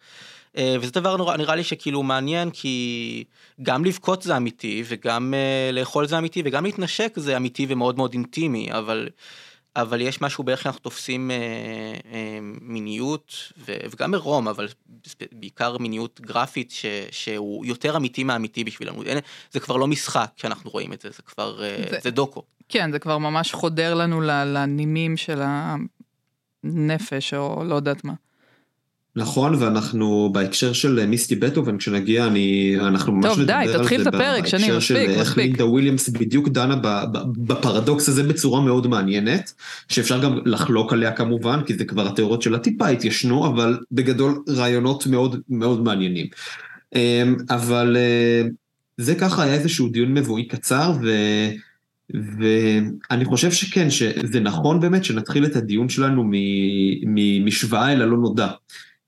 אה, 0.57 0.75
וזה 0.81 0.91
דבר 0.91 1.17
נורא, 1.17 1.37
נראה 1.37 1.55
לי 1.55 1.63
שכאילו 1.63 2.03
מעניין, 2.03 2.51
כי 2.51 3.23
גם 3.61 3.85
לבכות 3.85 4.21
זה 4.21 4.37
אמיתי, 4.37 4.83
וגם 4.85 5.33
uh, 5.33 5.75
לאכול 5.75 6.07
זה 6.07 6.17
אמיתי, 6.17 6.41
וגם 6.45 6.65
להתנשק 6.65 7.13
זה 7.15 7.37
אמיתי 7.37 7.65
ומאוד 7.69 7.97
מאוד 7.97 8.13
אינטימי, 8.13 8.71
אבל... 8.71 9.09
אבל 9.75 10.01
יש 10.01 10.21
משהו 10.21 10.43
באיך 10.43 10.65
אנחנו 10.65 10.79
תופסים 10.79 11.31
אה, 11.31 11.35
אה, 12.11 12.39
מיניות 12.61 13.33
ו, 13.57 13.77
וגם 13.91 14.13
עירום 14.13 14.47
אבל 14.47 14.67
בעיקר 15.31 15.77
מיניות 15.77 16.21
גרפית 16.21 16.71
ש, 16.71 16.85
שהוא 17.11 17.65
יותר 17.65 17.97
אמיתי 17.97 18.23
מאמיתי 18.23 18.63
בשבילנו 18.63 19.03
אין, 19.03 19.17
זה 19.51 19.59
כבר 19.59 19.77
לא 19.77 19.87
משחק 19.87 20.31
שאנחנו 20.35 20.69
רואים 20.69 20.93
את 20.93 21.01
זה 21.01 21.09
זה 21.09 21.21
כבר 21.21 21.63
אה, 21.63 21.83
זה, 21.89 21.97
זה 22.03 22.11
דוקו. 22.11 22.43
כן 22.69 22.91
זה 22.91 22.99
כבר 22.99 23.17
ממש 23.17 23.53
חודר 23.53 23.93
לנו 23.93 24.21
לנימים 24.21 25.17
של 25.17 25.41
נפש 26.63 27.33
או 27.33 27.63
לא 27.63 27.75
יודעת 27.75 28.03
מה. 28.03 28.13
נכון, 29.15 29.55
ואנחנו 29.55 30.29
בהקשר 30.33 30.73
של 30.73 31.05
מיסטי 31.05 31.35
בטהובן, 31.35 31.77
כשנגיע, 31.77 32.27
אני, 32.27 32.75
אנחנו 32.79 33.13
ממש 33.13 33.25
טוב, 33.25 33.41
די, 33.43 33.65
תתחיל 33.73 34.01
את 34.01 34.07
הפרק, 34.07 34.47
שני, 34.47 34.59
בהקשר 34.59 34.79
של 34.79 34.93
מספיק, 34.93 35.09
איך 35.09 35.27
מספיק. 35.29 35.37
לינדה 35.37 35.65
וויליאמס 35.65 36.09
בדיוק 36.09 36.49
דנה 36.49 36.75
בפרדוקס 37.37 38.09
הזה 38.09 38.23
בצורה 38.23 38.61
מאוד 38.61 38.87
מעניינת, 38.87 39.53
שאפשר 39.89 40.23
גם 40.23 40.39
לחלוק 40.45 40.93
עליה 40.93 41.11
כמובן, 41.11 41.59
כי 41.65 41.73
זה 41.73 41.85
כבר 41.85 42.07
התיאוריות 42.07 42.41
שלה 42.41 42.59
טיפה 42.59 42.87
התיישנו, 42.87 43.47
אבל 43.47 43.79
בגדול 43.91 44.43
רעיונות 44.49 45.07
מאוד 45.07 45.41
מאוד 45.49 45.83
מעניינים. 45.83 46.27
אמ, 46.95 47.35
אבל 47.49 47.97
אה, 47.99 48.47
זה 48.97 49.15
ככה 49.15 49.43
היה 49.43 49.53
איזשהו 49.53 49.89
דיון 49.89 50.13
מבואי 50.13 50.47
קצר, 50.47 50.93
ו... 51.03 51.09
ואני 52.39 53.25
חושב 53.25 53.51
שכן, 53.51 53.89
שזה 53.89 54.39
נכון 54.39 54.79
באמת 54.79 55.05
שנתחיל 55.05 55.45
את 55.45 55.55
הדיון 55.55 55.89
שלנו 55.89 56.23
ממשוואה 57.05 57.93
אל 57.93 58.01
הלא 58.01 58.17
נודע. 58.17 58.47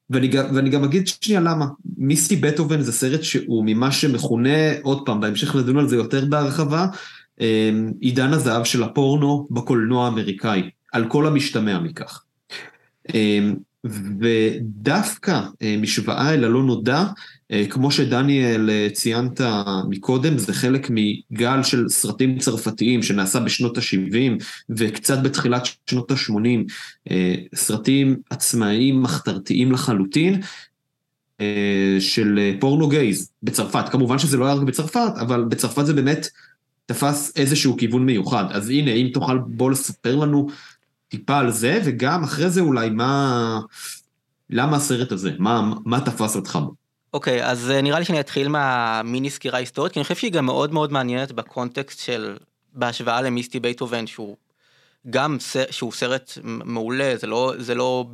ואני, 0.10 0.28
גם- 0.28 0.46
ואני 0.54 0.70
גם 0.70 0.84
אגיד 0.84 1.08
שנייה 1.08 1.42
למה. 1.42 1.66
מיסטי 1.98 2.36
בטהובן 2.36 2.82
זה 2.82 2.92
סרט 2.92 3.24
שהוא 3.24 3.64
ממה 3.66 3.92
שמכונה, 3.92 4.50
עוד 4.82 5.06
פעם, 5.06 5.22
בהמשך 5.22 5.56
לדון 5.56 5.78
על 5.78 5.90
זה 5.90 5.96
יותר 5.96 6.26
בהרחבה, 6.26 6.88
אמ, 7.42 7.92
עידן 8.02 8.34
הזהב 8.34 8.64
של 8.64 8.84
הפורנו 8.84 9.48
בקולנוע 9.52 10.06
האמריקאי, 10.06 10.70
על 10.94 11.08
כל 11.08 11.28
המשתמע 11.28 11.80
מכך. 11.80 12.24
ודווקא 13.86 15.42
אה, 15.62 15.76
משוואה 15.82 16.34
אל 16.34 16.44
הלא 16.44 16.64
נודע, 16.64 17.04
אה, 17.52 17.66
כמו 17.70 17.92
שדניאל 17.92 18.70
אה, 18.70 18.88
ציינת 18.94 19.42
מקודם, 19.90 20.38
זה 20.38 20.54
חלק 20.54 20.88
מגל 20.90 21.64
של 21.64 21.90
סרטים 21.90 22.40
צרפתיים 22.40 23.04
שנעשה 23.04 23.40
בשנות 23.40 23.78
ה-70 23.78 24.44
וקצת 24.70 25.24
בתחילת 25.24 25.68
שנות 25.90 26.12
ה-80, 26.12 27.14
סרטים 27.56 28.16
עצמאיים 28.30 29.02
מחתרתיים 29.02 29.72
לחלוטין, 29.72 30.42
של 32.00 32.56
פורנו 32.60 32.90
גייז 32.90 33.32
בצרפת. 33.44 33.90
כמובן 33.90 34.20
שזה 34.20 34.38
לא 34.38 34.46
היה 34.46 34.54
רק 34.54 34.62
בצרפת, 34.62 35.12
אבל 35.20 35.44
בצרפת 35.44 35.86
זה 35.86 35.94
באמת 35.94 36.28
תפס 36.86 37.34
איזשהו 37.36 37.78
כיוון 37.78 38.06
מיוחד. 38.06 38.46
אז 38.52 38.70
הנה, 38.70 38.92
אם 38.92 39.10
תוכל 39.14 39.38
בוא 39.38 39.72
לספר 39.72 40.16
לנו 40.16 40.48
טיפה 41.08 41.38
על 41.38 41.52
זה, 41.52 41.82
וגם 41.86 42.24
אחרי 42.24 42.50
זה 42.50 42.62
אולי 42.62 42.90
מה... 42.90 43.60
למה 44.50 44.78
הסרט 44.78 45.12
הזה? 45.12 45.32
מה, 45.40 45.72
מה 45.86 46.02
תפס 46.02 46.36
אותך 46.36 46.56
בו? 46.56 46.74
אוקיי, 47.14 47.46
אז 47.46 47.72
אה, 47.72 47.82
נראה 47.82 48.00
לי 48.00 48.06
שאני 48.06 48.20
אתחיל 48.20 48.48
מהמיני 48.48 49.30
סקירה 49.30 49.60
היסטורית, 49.60 49.94
כי 49.94 50.00
אני 50.00 50.04
חושב 50.04 50.16
שהיא 50.16 50.32
גם 50.32 50.46
מאוד 50.46 50.74
מאוד 50.74 50.92
מעניינת 50.92 51.32
בקונטקסט 51.32 52.00
של, 52.00 52.38
בהשוואה 52.74 53.22
למיסטי 53.22 53.60
בייטהובן, 53.60 54.08
שהוא 54.08 54.38
גם, 55.10 55.40
ס- 55.40 55.72
שהוא 55.72 55.92
סרט 55.92 56.32
מעולה, 56.44 57.14
זה 57.18 57.28
לא, 57.28 57.54
זה 57.58 57.76
לא, 57.76 58.06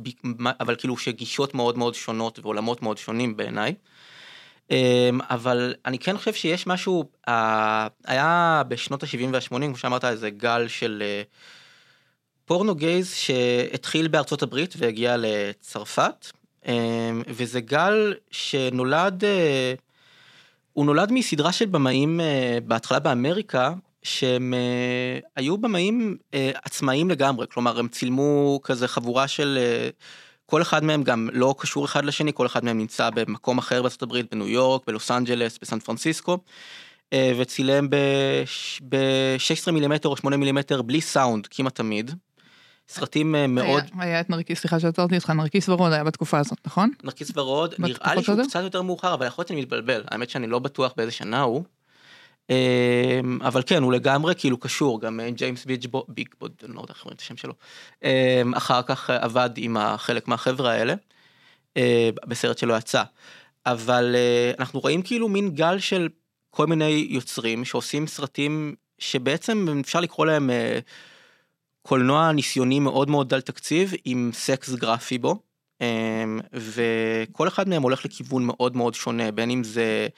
אבל 0.60 0.76
כאילו 0.76 0.96
שגישות 0.96 1.54
מאוד 1.54 1.78
מאוד 1.78 1.94
שונות 1.94 2.38
ועולמות 2.38 2.82
מאוד 2.82 2.98
שונים 2.98 3.36
בעיניי. 3.36 3.74
אמ, 4.70 5.20
אבל 5.30 5.74
אני 5.86 5.98
כן 5.98 6.16
חושב 6.16 6.34
שיש 6.34 6.66
משהו, 6.66 7.04
היה 8.06 8.62
בשנות 8.68 9.02
ה-70 9.02 9.28
וה-80, 9.32 9.66
כמו 9.66 9.76
שאמרת, 9.76 10.04
איזה 10.04 10.30
גל 10.30 10.68
של 10.68 11.02
אה, 11.06 11.22
פורנו 12.44 12.74
גייז 12.74 13.14
שהתחיל 13.14 14.08
בארצות 14.08 14.42
הברית 14.42 14.74
והגיע 14.78 15.16
לצרפת, 15.18 16.30
אמ, 16.66 17.22
וזה 17.28 17.60
גל 17.60 18.14
שנולד, 18.30 19.24
אה, 19.24 19.74
הוא 20.72 20.86
נולד 20.86 21.12
מסדרה 21.12 21.52
של 21.52 21.66
במאים 21.66 22.20
אה, 22.20 22.58
בהתחלה 22.66 22.98
באמריקה, 22.98 23.72
שהם 24.02 24.54
אה, 24.54 25.18
היו 25.36 25.58
במאים 25.58 26.16
עצמאיים 26.64 27.10
לגמרי, 27.10 27.46
כלומר 27.50 27.78
הם 27.78 27.88
צילמו 27.88 28.60
כזה 28.62 28.88
חבורה 28.88 29.28
של, 29.28 29.58
כל 30.46 30.62
אחד 30.62 30.84
מהם 30.84 31.02
גם 31.02 31.28
לא 31.32 31.54
קשור 31.58 31.84
אחד 31.84 32.04
לשני, 32.04 32.32
כל 32.34 32.46
אחד 32.46 32.64
מהם 32.64 32.78
נמצא 32.78 33.10
במקום 33.10 33.58
אחר 33.58 33.82
בארצות 33.82 34.02
הברית, 34.02 34.34
בניו 34.34 34.48
יורק, 34.48 34.82
בלוס 34.86 35.10
אנג'לס, 35.10 35.58
בסן 35.62 35.78
פרנסיסקו, 35.78 36.38
וצילם 37.14 37.90
ב-16 37.90 39.70
מילימטר 39.72 40.08
או 40.08 40.16
8 40.16 40.36
מילימטר 40.36 40.82
בלי 40.82 41.00
סאונד 41.00 41.46
כמעט 41.46 41.74
תמיד. 41.74 42.10
סרטים 42.88 43.34
אה, 43.34 43.46
מאוד, 43.46 43.82
היה, 43.98 44.04
היה 44.04 44.20
את 44.20 44.30
נרקיס, 44.30 44.60
סליחה 44.60 44.80
שעצרתי 44.80 45.16
אותך, 45.16 45.30
נרקיס 45.30 45.68
ורוד 45.68 45.92
היה 45.92 46.04
בתקופה 46.04 46.38
הזאת, 46.38 46.58
נכון? 46.66 46.90
נרקיס 47.04 47.32
ורוד, 47.36 47.74
נראה 47.78 48.14
לי 48.14 48.22
שהוא? 48.22 48.44
קצת 48.48 48.62
יותר 48.62 48.82
מאוחר, 48.82 49.14
אבל 49.14 49.26
יכול 49.26 49.42
להיות 49.42 49.48
שאני 49.48 49.60
מתבלבל, 49.60 50.04
האמת 50.10 50.30
שאני 50.30 50.46
לא 50.46 50.58
בטוח 50.58 50.92
באיזה 50.96 51.12
שנה 51.12 51.42
הוא. 51.42 51.64
אמ, 52.50 52.54
אבל 53.42 53.62
כן, 53.66 53.82
הוא 53.82 53.92
לגמרי 53.92 54.34
כאילו 54.34 54.56
קשור, 54.56 55.00
גם 55.00 55.20
אה, 55.20 55.30
ג'יימס 55.30 55.64
ביג'וד, 55.64 56.04
בידגוד, 56.08 56.52
אני 56.64 56.74
לא 56.74 56.80
יודע 56.80 56.92
איך 56.94 57.02
אומרים 57.04 57.16
את 57.16 57.20
השם 57.20 57.36
שלו, 57.36 57.54
אחר 58.56 58.82
כך 58.82 59.10
אה, 59.10 59.24
עבד 59.24 59.50
עם 59.56 59.76
חלק 59.96 60.28
מהחבר'ה 60.28 60.72
האלה, 60.72 60.94
אה, 61.76 62.10
בסרט 62.26 62.58
שלו 62.58 62.76
יצא. 62.76 63.02
אבל 63.66 64.14
אה, 64.14 64.52
אנחנו 64.58 64.80
רואים 64.80 65.02
כאילו 65.02 65.28
מין 65.28 65.50
גל 65.50 65.78
של 65.78 66.08
כל 66.50 66.66
מיני 66.66 67.06
יוצרים 67.10 67.64
שעושים 67.64 68.06
סרטים 68.06 68.74
שבעצם 68.98 69.66
אפשר 69.80 70.00
לקרוא 70.00 70.26
להם 70.26 70.50
אה, 70.50 70.78
קולנוע 71.86 72.32
ניסיוני 72.32 72.80
מאוד 72.80 73.10
מאוד 73.10 73.28
דל 73.28 73.40
תקציב 73.40 73.92
עם 74.04 74.30
סקס 74.34 74.74
גרפי 74.74 75.18
בו. 75.18 75.38
אמ, 75.80 76.40
וכל 76.52 77.48
אחד 77.48 77.68
מהם 77.68 77.82
הולך 77.82 78.04
לכיוון 78.04 78.44
מאוד 78.44 78.76
מאוד 78.76 78.94
שונה 78.94 79.30
בין 79.30 79.50
אם 79.50 79.64
זה 79.64 80.08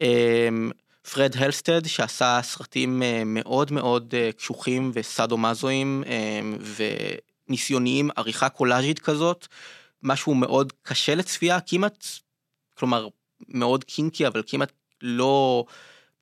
אמ, 0.00 0.70
פרד 1.12 1.36
הלסטד 1.36 1.86
שעשה 1.86 2.40
סרטים 2.42 3.02
אה, 3.02 3.22
מאוד 3.26 3.72
מאוד 3.72 4.14
אה, 4.16 4.30
קשוחים 4.32 4.90
וסאדו 4.94 5.38
מזואים 5.38 6.04
אמ, 6.06 6.58
וניסיוניים 7.48 8.10
עריכה 8.16 8.48
קולאז'ית 8.48 8.98
כזאת 8.98 9.46
משהו 10.02 10.34
מאוד 10.34 10.72
קשה 10.82 11.14
לצפייה 11.14 11.60
כמעט 11.60 12.06
כלומר 12.78 13.08
מאוד 13.48 13.84
קינקי 13.84 14.26
אבל 14.26 14.42
כמעט 14.46 14.72
לא 15.02 15.64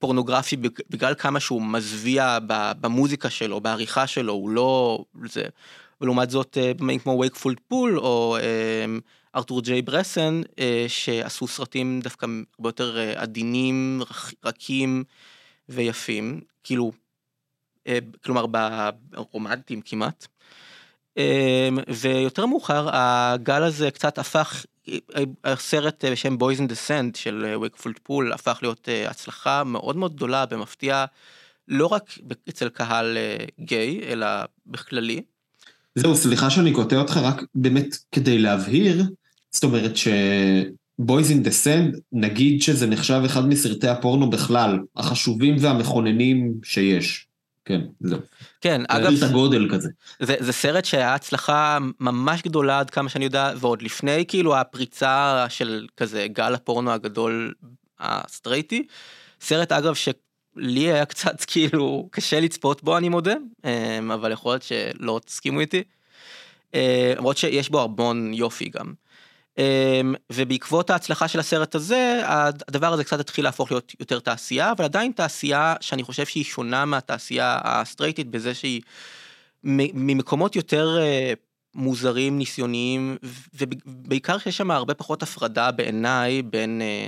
פורנוגרפי 0.05 0.57
בג- 0.57 0.81
בגלל 0.91 1.15
כמה 1.15 1.41
שהוא 1.41 1.63
מזוויע 1.63 2.39
במוזיקה 2.81 3.31
שלו 3.31 3.61
בעריכה 3.61 4.07
שלו 4.07 4.33
הוא 4.33 4.51
לא 4.51 5.05
זה 5.25 5.43
ולעומת 6.01 6.31
זאת 6.31 6.59
אה, 6.61 6.75
במאים 6.75 6.99
כמו 6.99 7.19
וייקפילד 7.21 7.57
פול 7.69 7.99
או 7.99 8.37
אה, 8.41 8.85
ארתור 9.37 9.61
ג'יי 9.61 9.83
ברסן 9.83 10.41
אה, 10.59 10.85
שעשו 10.89 11.47
סרטים 11.47 12.01
דווקא 12.01 12.27
הרבה 12.59 12.69
יותר 12.69 12.99
עדינים 13.17 14.01
רכ- 14.11 14.35
רכים 14.45 15.05
ויפים 15.69 16.41
כאילו 16.65 16.93
כלומר 18.25 18.47
ורומנטיים 19.11 19.81
כמעט. 19.81 20.27
ויותר 21.89 22.47
מאוחר 22.47 22.89
הגל 22.93 23.63
הזה 23.63 23.91
קצת 23.91 24.19
הפך 24.19 24.65
הסרט 25.45 26.05
אה, 26.05 26.11
בשם 26.11 26.37
Boys 26.37 26.59
in 26.59 26.71
the 26.71 26.89
Sand 26.89 27.19
של 27.19 27.55
וייקפילד 27.61 27.99
פול 28.03 28.33
הפך 28.33 28.59
להיות 28.63 28.89
אה, 28.89 29.11
הצלחה 29.11 29.65
מאוד 29.65 29.97
מאוד 29.97 30.17
גדולה 30.17 30.47
במפתיע 30.47 31.05
לא 31.69 31.87
רק 31.87 32.19
אצל 32.49 32.69
קהל 32.69 33.17
אה, 33.17 33.45
גיי 33.61 34.01
אלא 34.09 34.27
בכללי. 34.67 35.23
זהו, 35.95 36.17
סליחה 36.17 36.51
שאני 36.51 36.73
קוטע 36.73 36.97
אותך, 36.97 37.17
רק 37.17 37.43
באמת 37.55 37.97
כדי 38.13 38.39
להבהיר, 38.39 39.05
זאת 39.51 39.65
אומרת 39.65 39.97
ש... 39.97 40.09
Boys 41.03 41.29
in 41.29 41.47
the 41.47 41.51
Sand, 41.65 42.01
נגיד 42.13 42.63
שזה 42.63 42.87
נחשב 42.87 43.23
אחד 43.27 43.49
מסרטי 43.49 43.89
הפורנו 43.89 44.31
בכלל, 44.31 44.79
החשובים 44.97 45.57
והמכוננים 45.61 46.55
שיש. 46.63 47.27
כן, 47.65 47.81
זהו. 48.01 48.19
כן, 48.61 48.83
אגב, 48.89 49.13
את 49.13 49.23
הגודל 49.23 49.69
כזה. 49.73 49.89
זה, 50.21 50.37
זה 50.39 50.53
סרט 50.53 50.85
שהיה 50.85 51.15
הצלחה 51.15 51.79
ממש 52.01 52.43
גדולה 52.43 52.79
עד 52.79 52.91
כמה 52.91 53.09
שאני 53.09 53.25
יודע, 53.25 53.53
ועוד 53.57 53.83
לפני 53.83 54.25
כאילו 54.29 54.57
הפריצה 54.57 55.47
של 55.49 55.87
כזה 55.97 56.27
גל 56.33 56.55
הפורנו 56.55 56.91
הגדול 56.91 57.55
הסטרייטי. 58.01 58.87
סרט 59.41 59.73
אגב 59.73 59.95
שלי 59.95 60.81
היה 60.81 61.05
קצת 61.05 61.45
כאילו 61.51 62.09
קשה 62.11 62.41
לצפות 62.41 62.83
בו 62.83 62.97
אני 62.97 63.09
מודה, 63.09 63.35
אמ, 63.65 64.11
אבל 64.11 64.33
יכול 64.33 64.53
להיות 64.53 64.63
שלא 64.63 65.21
תסכימו 65.25 65.61
איתי. 65.61 65.83
אה, 66.75 67.13
למרות 67.17 67.37
שיש 67.37 67.69
בו 67.69 67.83
המון 67.83 68.35
יופי 68.35 68.69
גם. 68.69 68.93
אמ, 69.59 70.15
ובעקבות 70.33 70.91
ההצלחה 70.91 71.29
של 71.29 71.41
הסרט 71.41 71.75
הזה 71.75 72.23
הדבר 72.27 72.93
הזה 72.93 73.05
קצת 73.05 73.21
התחיל 73.21 73.45
להפוך 73.45 73.71
להיות 73.71 73.93
יותר 74.01 74.21
תעשייה 74.21 74.73
אבל 74.73 74.85
עדיין 74.85 75.13
תעשייה 75.13 75.75
שאני 75.81 76.03
חושב 76.03 76.27
שהיא 76.27 76.45
שונה 76.45 76.85
מהתעשייה 76.85 77.59
הסטרייטית 77.65 78.31
בזה 78.31 78.55
שהיא 78.55 78.81
ממקומות 79.65 80.57
יותר 80.57 80.99
אה, 81.01 81.33
מוזרים 81.75 82.39
ניסיוניים 82.39 83.17
ובעיקר 83.55 84.39
שיש 84.39 84.57
שם 84.57 84.71
הרבה 84.71 84.95
פחות 84.95 85.23
הפרדה 85.23 85.71
בעיניי 85.71 86.43
בין 86.43 86.83
אה, 86.83 87.07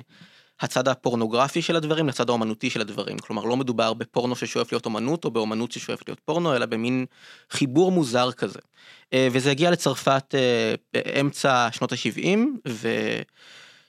הצד 0.61 0.89
הפורנוגרפי 0.89 1.63
של 1.63 1.77
הדברים 1.77 2.09
לצד 2.09 2.29
האומנותי 2.29 2.71
של 2.71 2.81
הדברים 2.81 3.19
כלומר 3.19 3.45
לא 3.45 3.57
מדובר 3.57 3.95
בפורנו 3.95 4.37
ששואף 4.37 4.73
להיות 4.73 4.85
אומנות 4.85 5.25
או 5.25 5.31
באומנות 5.31 5.73
ששואפת 5.73 6.09
להיות 6.09 6.21
פורנו 6.21 6.57
אלא 6.57 6.67
במין 6.67 7.07
חיבור 7.51 7.93
מוזר 7.93 8.33
כזה. 8.33 8.59
אה, 9.13 9.29
וזה 9.33 9.51
הגיע 9.51 9.71
לצרפת 9.71 10.35
אה, 10.35 10.75
באמצע 10.93 11.69
שנות 11.73 11.93
ה-70 11.93 12.71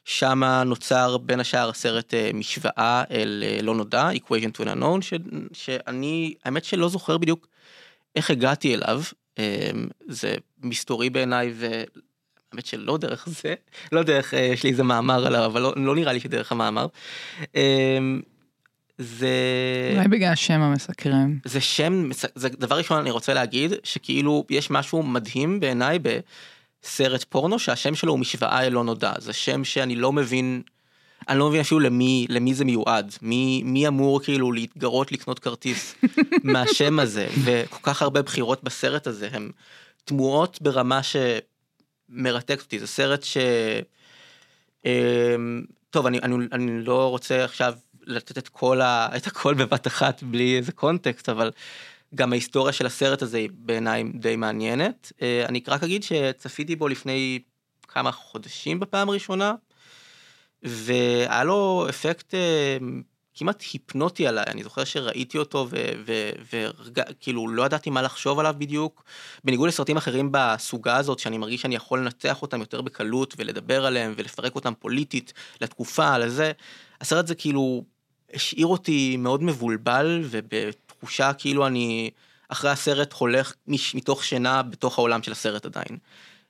ושם 0.06 0.44
נוצר 0.66 1.18
בין 1.18 1.40
השאר 1.40 1.70
הסרט 1.70 2.14
אה, 2.14 2.32
משוואה 2.34 3.04
אל 3.12 3.44
לא 3.62 3.76
נודע, 3.76 4.10
equation 4.12 4.58
to 4.58 4.64
an 4.64 4.68
unknown, 4.68 5.02
ש, 5.02 5.14
שאני 5.54 6.34
האמת 6.46 6.64
שלא 6.64 6.90
זוכר 6.90 7.18
בדיוק 7.18 7.48
איך 8.16 8.32
הגעתי 8.32 8.76
אליו, 8.76 9.02
זה 10.08 10.36
מסתורי 10.64 11.10
בעיניי 11.10 11.54
והאמת 12.52 12.66
שלא 12.66 12.98
דרך 12.98 13.28
זה, 13.30 13.54
לא 13.92 14.04
דרך, 14.04 14.34
אה, 14.34 14.40
יש 14.40 14.64
לי 14.64 14.70
איזה 14.70 14.84
מאמר 14.84 15.28
עליו, 15.28 15.46
אבל 15.46 15.62
לא, 15.62 15.74
לא 15.76 15.96
נראה 15.96 16.14
לי 16.14 16.20
שדרך 16.20 16.52
המאמר. 16.52 16.88
אמ, 17.56 18.22
זה... 18.98 19.30
אולי 19.96 20.08
בגלל 20.08 20.32
השם 20.34 20.62
המסקרן. 20.62 21.38
זה 21.46 21.62
שם, 21.62 22.10
זה 22.36 22.50
דבר 22.50 22.78
ראשון 22.78 23.00
אני 23.00 23.12
רוצה 23.12 23.34
להגיד, 23.34 23.74
שכאילו 23.84 24.46
יש 24.50 24.72
משהו 24.72 25.04
מדהים 25.04 25.60
בעיניי 25.60 26.00
בסרט 26.00 27.24
פורנו, 27.30 27.60
שהשם 27.60 27.96
שלו 27.96 28.12
הוא 28.12 28.20
משוואה 28.20 28.64
אל 28.64 28.74
לא 28.74 28.84
נודע. 28.84 29.14
זה 29.18 29.34
שם 29.34 29.64
שאני 29.64 29.96
לא 29.96 30.12
מבין, 30.12 30.62
אני 31.30 31.40
לא 31.40 31.50
מבין 31.50 31.62
אפילו 31.62 31.80
למי, 31.80 32.26
למי 32.30 32.54
זה 32.54 32.66
מיועד. 32.66 33.16
מי, 33.22 33.62
מי 33.66 33.88
אמור 33.88 34.24
כאילו 34.24 34.52
להתגרות 34.52 35.12
לקנות 35.12 35.40
כרטיס 35.40 35.96
מהשם 36.44 37.00
הזה, 37.00 37.28
וכל 37.44 37.80
כך 37.84 38.02
הרבה 38.02 38.22
בחירות 38.22 38.64
בסרט 38.64 39.08
הזה, 39.08 39.30
הן 39.32 39.52
תמוהות 40.06 40.62
ברמה 40.62 41.04
שמרתקת 42.12 42.62
אותי. 42.62 42.80
זה 42.80 42.88
סרט 42.88 43.24
ש... 43.24 43.38
אמ, 44.86 45.64
טוב, 45.90 46.06
אני, 46.06 46.20
אני, 46.20 46.36
אני 46.52 46.84
לא 46.84 47.10
רוצה 47.10 47.44
עכשיו 47.44 47.74
לתת 48.04 48.38
את 48.38 48.50
כל 48.50 48.82
ה... 48.82 49.10
את 49.18 49.28
הכל 49.28 49.54
בבת 49.54 49.88
אחת 49.88 50.24
בלי 50.24 50.58
איזה 50.58 50.72
קונטקסט, 50.72 51.30
אבל 51.30 51.52
גם 52.16 52.32
ההיסטוריה 52.32 52.74
של 52.74 52.86
הסרט 52.86 53.22
הזה 53.22 53.38
היא 53.38 53.50
בעיניי 53.54 54.04
די 54.04 54.36
מעניינת. 54.36 55.12
אה, 55.22 55.46
אני 55.46 55.62
רק 55.68 55.84
אגיד 55.84 56.04
שצפיתי 56.04 56.76
בו 56.76 56.88
לפני 56.88 57.40
כמה 57.88 58.12
חודשים 58.12 58.80
בפעם 58.80 59.10
הראשונה, 59.10 59.54
והיה 60.64 61.44
לו 61.44 61.86
אפקט 61.90 62.34
אה, 62.34 62.78
כמעט 63.40 63.64
היפנוטי 63.74 64.28
עליי, 64.28 64.46
אני 64.48 64.64
זוכר 64.64 64.84
שראיתי 64.84 65.38
אותו 65.38 65.68
וכאילו 66.52 67.48
לא 67.48 67.64
ידעתי 67.64 67.90
מה 67.90 68.02
לחשוב 68.02 68.40
עליו 68.40 68.56
בדיוק, 68.58 69.04
בניגוד 69.44 69.68
לסרטים 69.68 69.98
אחרים 69.98 70.30
בסוגה 70.32 70.98
הזאת, 70.98 71.20
שאני 71.20 71.38
מרגיש 71.38 71.62
שאני 71.62 71.76
יכול 71.76 72.00
לנצח 72.00 72.42
אותם 72.42 72.60
יותר 72.60 72.82
בקלות 72.82 73.34
ולדבר 73.38 73.86
עליהם 73.86 74.14
ולפרק 74.18 74.56
אותם 74.56 74.74
פוליטית 74.80 75.34
לתקופה, 75.62 76.18
לזה, 76.18 76.52
הסרט 77.02 77.28
זה 77.28 77.36
כאילו 77.36 77.84
השאיר 78.34 78.68
אותי 78.68 79.18
מאוד 79.18 79.44
מבולבל 79.44 80.24
ובתחושה 80.24 81.34
כאילו 81.34 81.68
אני 81.68 82.10
אחרי 82.50 82.70
הסרט 82.70 83.14
הולך 83.14 83.54
מתוך 83.94 84.24
שינה 84.24 84.64
בתוך 84.64 84.98
העולם 84.98 85.24
של 85.24 85.32
הסרט 85.32 85.66
עדיין. 85.66 85.98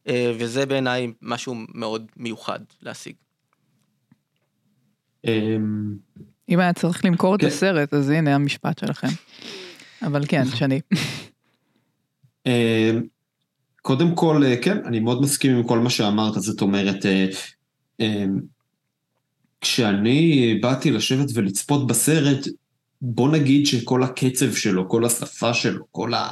אה, 0.07 0.31
וזה 0.39 0.65
בעיניי 0.65 1.13
משהו 1.21 1.55
מאוד 1.73 2.05
מיוחד 2.17 2.59
להשיג. 2.81 3.15
אם 6.49 6.59
היה 6.59 6.73
צריך 6.73 7.05
למכור 7.05 7.35
את 7.35 7.41
כן. 7.41 7.47
הסרט, 7.47 7.93
אז 7.93 8.09
הנה 8.09 8.35
המשפט 8.35 8.79
שלכם. 8.79 9.07
אבל 10.01 10.23
כן, 10.27 10.45
שני. 10.55 10.79
אמ, 12.45 12.51
קודם 13.81 14.15
כל, 14.15 14.43
אה, 14.45 14.57
כן, 14.61 14.77
אני 14.85 14.99
מאוד 14.99 15.21
מסכים 15.21 15.55
עם 15.55 15.63
כל 15.63 15.79
מה 15.79 15.89
שאמרת, 15.89 16.33
זאת 16.33 16.61
אומרת, 16.61 17.05
אה, 17.99 18.25
כשאני 19.61 20.53
באתי 20.61 20.91
לשבת 20.91 21.27
ולצפות 21.33 21.87
בסרט, 21.87 22.47
בוא 23.01 23.29
נגיד 23.29 23.67
שכל 23.67 24.03
הקצב 24.03 24.53
שלו, 24.53 24.89
כל 24.89 25.05
השפה 25.05 25.53
שלו, 25.53 25.85
כל, 25.91 26.13
ה, 26.13 26.29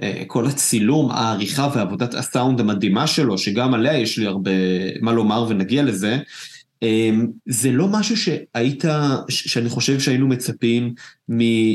אה, 0.00 0.22
כל 0.26 0.46
הצילום, 0.46 1.10
העריכה 1.10 1.68
ועבודת 1.74 2.14
הסאונד 2.14 2.60
המדהימה 2.60 3.06
שלו, 3.06 3.38
שגם 3.38 3.74
עליה 3.74 3.98
יש 3.98 4.18
לי 4.18 4.26
הרבה 4.26 4.50
מה 5.00 5.12
לומר 5.12 5.46
ונגיע 5.48 5.82
לזה, 5.82 6.18
זה 7.46 7.70
לא 7.70 7.88
משהו 7.88 8.16
שהיית, 8.16 8.84
שאני 9.28 9.68
חושב 9.68 10.00
שהיינו 10.00 10.28
מצפים 10.28 10.94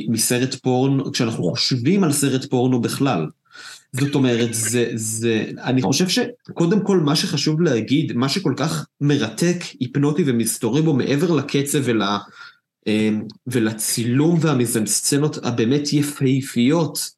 מסרט 0.09 0.55
פורנו, 0.55 1.11
כשאנחנו 1.11 1.43
חושבים 1.43 2.03
על 2.03 2.11
סרט 2.11 2.45
פורנו 2.45 2.81
בכלל. 2.81 3.27
זאת 3.93 4.15
אומרת, 4.15 4.53
זה, 4.53 4.91
זה, 4.95 5.45
אני 5.63 5.81
חושב 5.81 6.07
שקודם 6.07 6.85
כל 6.85 6.97
מה 6.97 7.15
שחשוב 7.15 7.61
להגיד, 7.61 8.13
מה 8.13 8.29
שכל 8.29 8.53
כך 8.57 8.85
מרתק, 9.01 9.57
היפנוטי 9.79 10.23
ומסתורי 10.25 10.81
בו 10.81 10.93
מעבר 10.93 11.31
לקצב 11.31 11.79
ול, 11.83 12.01
אמ, 12.87 13.23
ולצילום 13.47 14.37
והמיזנסצנות 14.41 15.45
הבאמת 15.45 15.93
יפהפיות 15.93 17.11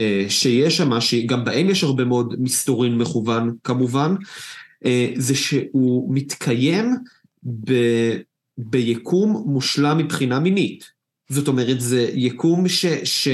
אה, 0.00 0.26
שיש 0.28 0.76
שם, 0.76 1.00
שגם 1.00 1.44
בהם 1.44 1.70
יש 1.70 1.84
הרבה 1.84 2.04
מאוד 2.04 2.34
מסתורין 2.38 2.98
מכוון 2.98 3.54
כמובן, 3.64 4.14
אה, 4.84 5.12
זה 5.16 5.34
שהוא 5.34 6.14
מתקיים 6.14 6.96
ב, 7.64 7.72
ביקום 8.58 9.42
מושלם 9.46 9.98
מבחינה 9.98 10.40
מינית. 10.40 10.84
זאת 11.28 11.48
אומרת, 11.48 11.80
זה 11.80 12.10
יקום 12.14 12.68
ש, 12.68 12.86
ש, 13.04 13.28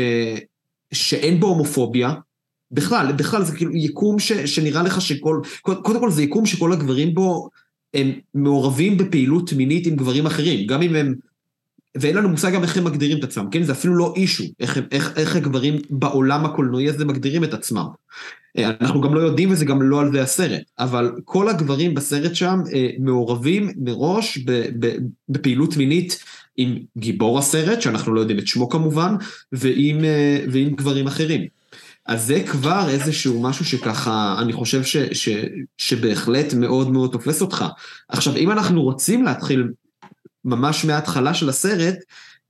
שאין 0.92 1.40
בו 1.40 1.46
הומופוביה, 1.46 2.14
בכלל, 2.70 3.12
בכלל 3.12 3.44
זה 3.44 3.56
כאילו 3.56 3.74
יקום 3.74 4.18
ש, 4.18 4.32
שנראה 4.32 4.82
לך 4.82 5.00
שכל, 5.00 5.40
קודם 5.62 6.00
כל 6.00 6.10
זה 6.10 6.22
יקום 6.22 6.46
שכל 6.46 6.72
הגברים 6.72 7.14
בו 7.14 7.48
הם 7.94 8.12
מעורבים 8.34 8.98
בפעילות 8.98 9.52
מינית 9.52 9.86
עם 9.86 9.96
גברים 9.96 10.26
אחרים, 10.26 10.66
גם 10.66 10.82
אם 10.82 10.96
הם, 10.96 11.14
ואין 11.96 12.16
לנו 12.16 12.28
מושג 12.28 12.52
גם 12.52 12.62
איך 12.62 12.76
הם 12.76 12.84
מגדירים 12.84 13.18
את 13.18 13.24
עצמם, 13.24 13.48
כן? 13.50 13.62
זה 13.62 13.72
אפילו 13.72 13.94
לא 13.94 14.12
אישו, 14.16 14.44
איך, 14.60 14.78
איך, 14.92 15.12
איך 15.16 15.36
הגברים 15.36 15.78
בעולם 15.90 16.44
הקולנועי 16.44 16.88
הזה 16.88 17.04
מגדירים 17.04 17.44
את 17.44 17.54
עצמם. 17.54 17.86
אה, 18.58 18.70
אנחנו 18.80 19.00
גם 19.00 19.14
לא 19.14 19.20
יודעים 19.20 19.50
וזה 19.50 19.64
גם 19.64 19.82
לא 19.82 20.00
על 20.00 20.12
זה 20.12 20.22
הסרט, 20.22 20.62
אבל 20.78 21.12
כל 21.24 21.48
הגברים 21.48 21.94
בסרט 21.94 22.34
שם 22.34 22.60
אה, 22.74 22.90
מעורבים 22.98 23.70
מראש 23.76 24.38
ב, 24.38 24.64
ב, 24.78 24.96
בפעילות 25.28 25.76
מינית 25.76 26.24
עם 26.56 26.78
גיבור 26.98 27.38
הסרט, 27.38 27.80
שאנחנו 27.80 28.14
לא 28.14 28.20
יודעים 28.20 28.38
את 28.38 28.46
שמו 28.46 28.68
כמובן, 28.68 29.14
ועם, 29.52 30.04
אה, 30.04 30.44
ועם 30.52 30.70
גברים 30.74 31.06
אחרים. 31.06 31.46
אז 32.06 32.26
זה 32.26 32.42
כבר 32.46 32.88
איזשהו 32.88 33.42
משהו 33.42 33.64
שככה, 33.64 34.36
אני 34.38 34.52
חושב 34.52 34.84
ש, 34.84 34.96
ש, 34.96 35.28
שבהחלט 35.78 36.54
מאוד 36.54 36.90
מאוד 36.90 37.12
תופס 37.12 37.42
אותך. 37.42 37.64
עכשיו, 38.08 38.36
אם 38.36 38.50
אנחנו 38.50 38.82
רוצים 38.82 39.24
להתחיל 39.24 39.68
ממש 40.44 40.84
מההתחלה 40.84 41.34
של 41.34 41.48
הסרט, 41.48 41.96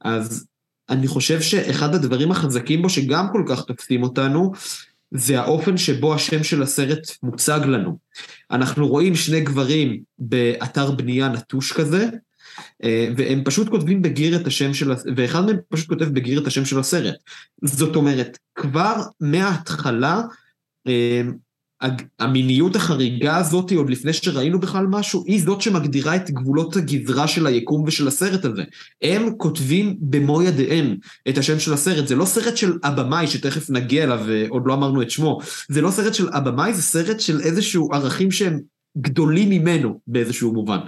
אז 0.01 0.47
אני 0.91 1.07
חושב 1.07 1.41
שאחד 1.41 1.95
הדברים 1.95 2.31
החזקים 2.31 2.83
בו, 2.83 2.91
שגם 2.91 3.27
כל 3.33 3.45
כך 3.49 3.65
תופסים 3.65 4.03
אותנו, 4.03 4.53
זה 5.11 5.41
האופן 5.41 5.77
שבו 5.77 6.15
השם 6.15 6.45
של 6.45 6.63
הסרט 6.63 7.11
מוצג 7.23 7.61
לנו. 7.65 7.99
אנחנו 8.51 8.89
רואים 8.89 9.15
שני 9.15 9.41
גברים 9.41 10.01
באתר 10.19 10.91
בנייה 10.91 11.29
נטוש 11.29 11.73
כזה, 11.73 12.09
אה, 12.85 13.09
והם 13.17 13.45
פשוט 13.45 13.69
כותבים 13.69 14.03
בגיר 14.03 14.37
את 14.37 14.47
השם 14.47 14.75
של, 14.75 14.93
הס- 14.93 15.05
ואחד 15.17 15.45
מהם 15.47 15.57
פשוט 15.69 15.89
כותב 15.89 16.05
בגיר 16.05 16.41
את 16.43 16.47
השם 16.47 16.65
של 16.65 16.79
הסרט. 16.79 17.15
זאת 17.65 17.97
אומרת, 17.97 18.39
כבר 18.55 19.03
מההתחלה, 19.21 20.23
אה, 20.87 21.23
המיניות 22.19 22.77
החריגה 22.77 23.37
הזאת, 23.37 23.73
עוד 23.73 23.91
לפני 23.91 24.13
שראינו 24.13 24.61
בכלל 24.61 24.87
משהו, 24.87 25.25
היא 25.27 25.43
זאת 25.43 25.63
שמגדירה 25.63 26.17
את 26.17 26.31
גבולות 26.31 26.77
הגזרה 26.77 27.29
של 27.29 27.47
היקום 27.47 27.85
ושל 27.87 28.09
הסרט 28.09 28.45
הזה. 28.45 28.63
הם 29.03 29.31
כותבים 29.37 29.97
במו 30.01 30.43
ידיהם 30.43 30.97
את 31.29 31.39
השם 31.39 31.59
של 31.59 31.73
הסרט, 31.73 32.07
זה 32.07 32.17
לא 32.17 32.25
סרט 32.25 32.57
של 32.57 32.79
הבמאי 32.83 33.27
שתכף 33.27 33.71
נגיע 33.71 34.05
אליו 34.05 34.21
ועוד 34.27 34.63
לא 34.67 34.75
אמרנו 34.75 35.03
את 35.03 35.11
שמו, 35.11 35.39
זה 35.69 35.81
לא 35.81 35.91
סרט 35.91 36.15
של 36.15 36.29
הבמאי, 36.33 36.75
זה 36.75 36.83
סרט 36.83 37.21
של 37.21 37.41
איזשהו 37.41 37.93
ערכים 37.93 38.31
שהם 38.31 38.61
גדולים 38.99 39.51
ממנו 39.51 40.01
באיזשהו 40.07 40.53
מובן. 40.53 40.79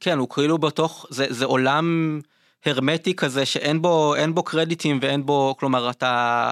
כן, 0.00 0.18
הוא 0.18 0.28
כאילו 0.28 0.58
בתוך, 0.58 1.06
זה, 1.10 1.26
זה 1.28 1.44
עולם 1.44 2.20
הרמטי 2.66 3.14
כזה 3.14 3.46
שאין 3.46 3.82
בו, 3.82 4.14
בו 4.34 4.42
קרדיטים 4.42 4.98
ואין 5.02 5.26
בו, 5.26 5.54
כלומר 5.58 5.90
אתה, 5.90 6.50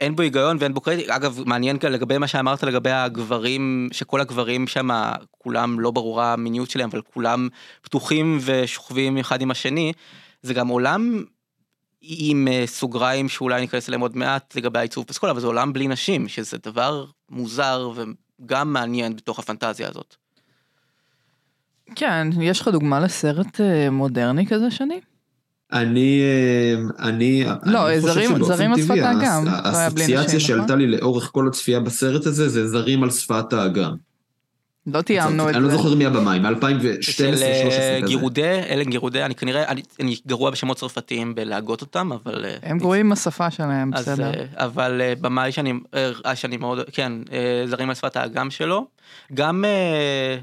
אין 0.00 0.16
בו 0.16 0.22
היגיון 0.22 0.56
ואין 0.60 0.74
בו 0.74 0.80
קרדיט. 0.80 1.10
אגב, 1.10 1.40
מעניין 1.46 1.78
כאן 1.78 1.92
לגבי 1.92 2.18
מה 2.18 2.26
שאמרת 2.26 2.62
לגבי 2.62 2.90
הגברים, 2.90 3.88
שכל 3.92 4.20
הגברים 4.20 4.66
שם, 4.66 4.88
כולם 5.30 5.80
לא 5.80 5.90
ברורה 5.90 6.32
המיניות 6.32 6.70
שלהם, 6.70 6.88
אבל 6.92 7.02
כולם 7.14 7.48
פתוחים 7.82 8.38
ושוכבים 8.44 9.18
אחד 9.18 9.42
עם 9.42 9.50
השני. 9.50 9.92
זה 10.42 10.54
גם 10.54 10.68
עולם 10.68 11.24
עם 12.00 12.48
אה, 12.50 12.64
סוגריים 12.66 13.28
שאולי 13.28 13.60
ניכנס 13.60 13.88
אליהם 13.88 14.00
עוד 14.00 14.16
מעט 14.16 14.56
לגבי 14.56 14.78
העיצוב 14.78 15.04
פסקול, 15.04 15.30
אבל 15.30 15.40
זה 15.40 15.46
עולם 15.46 15.72
בלי 15.72 15.88
נשים, 15.88 16.28
שזה 16.28 16.56
דבר 16.64 17.04
מוזר 17.30 17.90
וגם 17.94 18.72
מעניין 18.72 19.16
בתוך 19.16 19.38
הפנטזיה 19.38 19.88
הזאת. 19.88 20.16
כן, 21.94 22.28
יש 22.40 22.60
לך 22.60 22.68
דוגמה 22.68 23.00
לסרט 23.00 23.60
אה, 23.60 23.90
מודרני 23.90 24.46
כזה, 24.46 24.70
שני? 24.70 25.00
אני, 25.72 26.20
אה, 26.22 27.08
אני, 27.08 27.44
לא, 27.64 27.88
אני 27.90 28.00
חושב 28.00 28.12
זרים- 28.14 28.30
שבאופן 28.30 28.44
זרים 28.56 28.72
על 28.72 28.82
טבעי, 28.82 28.98
שפת 28.98 29.06
האגם, 29.06 29.44
הס- 29.48 29.64
לא 29.74 29.78
האסוציאציה 29.78 30.16
נשים, 30.36 30.56
נכון? 30.56 30.68
שעלתה 30.68 30.76
לי 30.76 30.86
לאורך 30.86 31.30
כל 31.32 31.48
הצפייה 31.48 31.80
בסרט 31.80 32.26
הזה, 32.26 32.48
זה 32.48 32.68
זרים 32.68 33.02
על 33.02 33.10
שפת 33.10 33.52
האגם. 33.52 33.92
לא 34.86 35.02
תיאמנו 35.02 35.50
את 35.50 35.54
אני 35.54 35.64
לא 35.64 35.70
זה. 35.70 35.76
זוכר 35.76 35.94
מי 35.94 36.06
הבמאי, 36.06 36.38
של 36.38 36.42
מ-2012-2013 37.30 37.42
אה, 37.42 37.96
כזה. 37.98 38.00
גירודי, 38.06 38.42
אלן 38.70 38.90
גירודי, 38.90 39.22
אני 39.22 39.34
כנראה, 39.34 39.68
אני, 39.68 39.82
אני 40.00 40.16
גרוע 40.26 40.50
בשמות 40.50 40.76
צרפתיים 40.76 41.34
בלהגות 41.34 41.80
אותם, 41.80 42.12
אבל... 42.12 42.44
אה, 42.44 42.56
הם 42.62 42.78
גרועים 42.78 43.06
עם 43.06 43.12
השפה 43.12 43.50
שלהם, 43.50 43.90
אז, 43.94 44.08
בסדר. 44.08 44.24
אה, 44.34 44.44
אבל 44.64 45.00
אה, 45.00 45.12
במאי 45.20 45.52
שאני, 45.52 45.72
אה, 46.26 46.36
שאני 46.36 46.56
מאוד, 46.56 46.78
כן, 46.92 47.12
אה, 47.32 47.38
זרים 47.66 47.88
על 47.88 47.94
שפת 47.94 48.16
האגם 48.16 48.50
שלו. 48.50 48.86
גם 49.34 49.64
אה, 49.64 50.38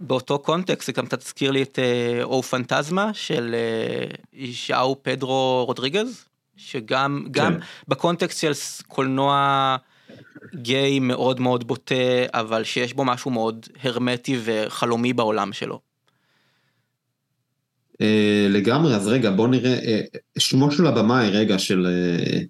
באותו 0.00 0.38
קונטקסט, 0.38 0.86
זה 0.86 0.92
גם 0.92 1.06
קצת 1.06 1.22
הזכיר 1.22 1.50
לי 1.50 1.62
את 1.62 1.78
אה, 1.78 2.22
או 2.22 2.42
פנטזמה 2.42 3.10
של 3.14 3.54
אה, 3.54 4.46
ז'או 4.66 5.02
פדרו 5.02 5.64
רודריגז, 5.66 6.24
שגם 6.56 7.26
גם 7.30 7.54
כן. 7.54 7.60
בקונטקסט 7.88 8.40
של 8.40 8.52
קולנוע 8.86 9.76
גיי 10.54 10.98
מאוד 10.98 11.40
מאוד 11.40 11.66
בוטה, 11.66 11.94
אבל 12.34 12.64
שיש 12.64 12.94
בו 12.94 13.04
משהו 13.04 13.30
מאוד 13.30 13.66
הרמטי 13.82 14.38
וחלומי 14.44 15.12
בעולם 15.12 15.52
שלו. 15.52 15.80
אה, 18.00 18.46
לגמרי, 18.50 18.94
אז 18.94 19.08
רגע, 19.08 19.30
בוא 19.30 19.48
נראה, 19.48 19.74
אה, 19.74 20.00
שמו 20.38 20.70
של 20.70 20.86
הבמאי, 20.86 21.30
רגע, 21.30 21.58
של 21.58 21.86
אה, 21.86 22.40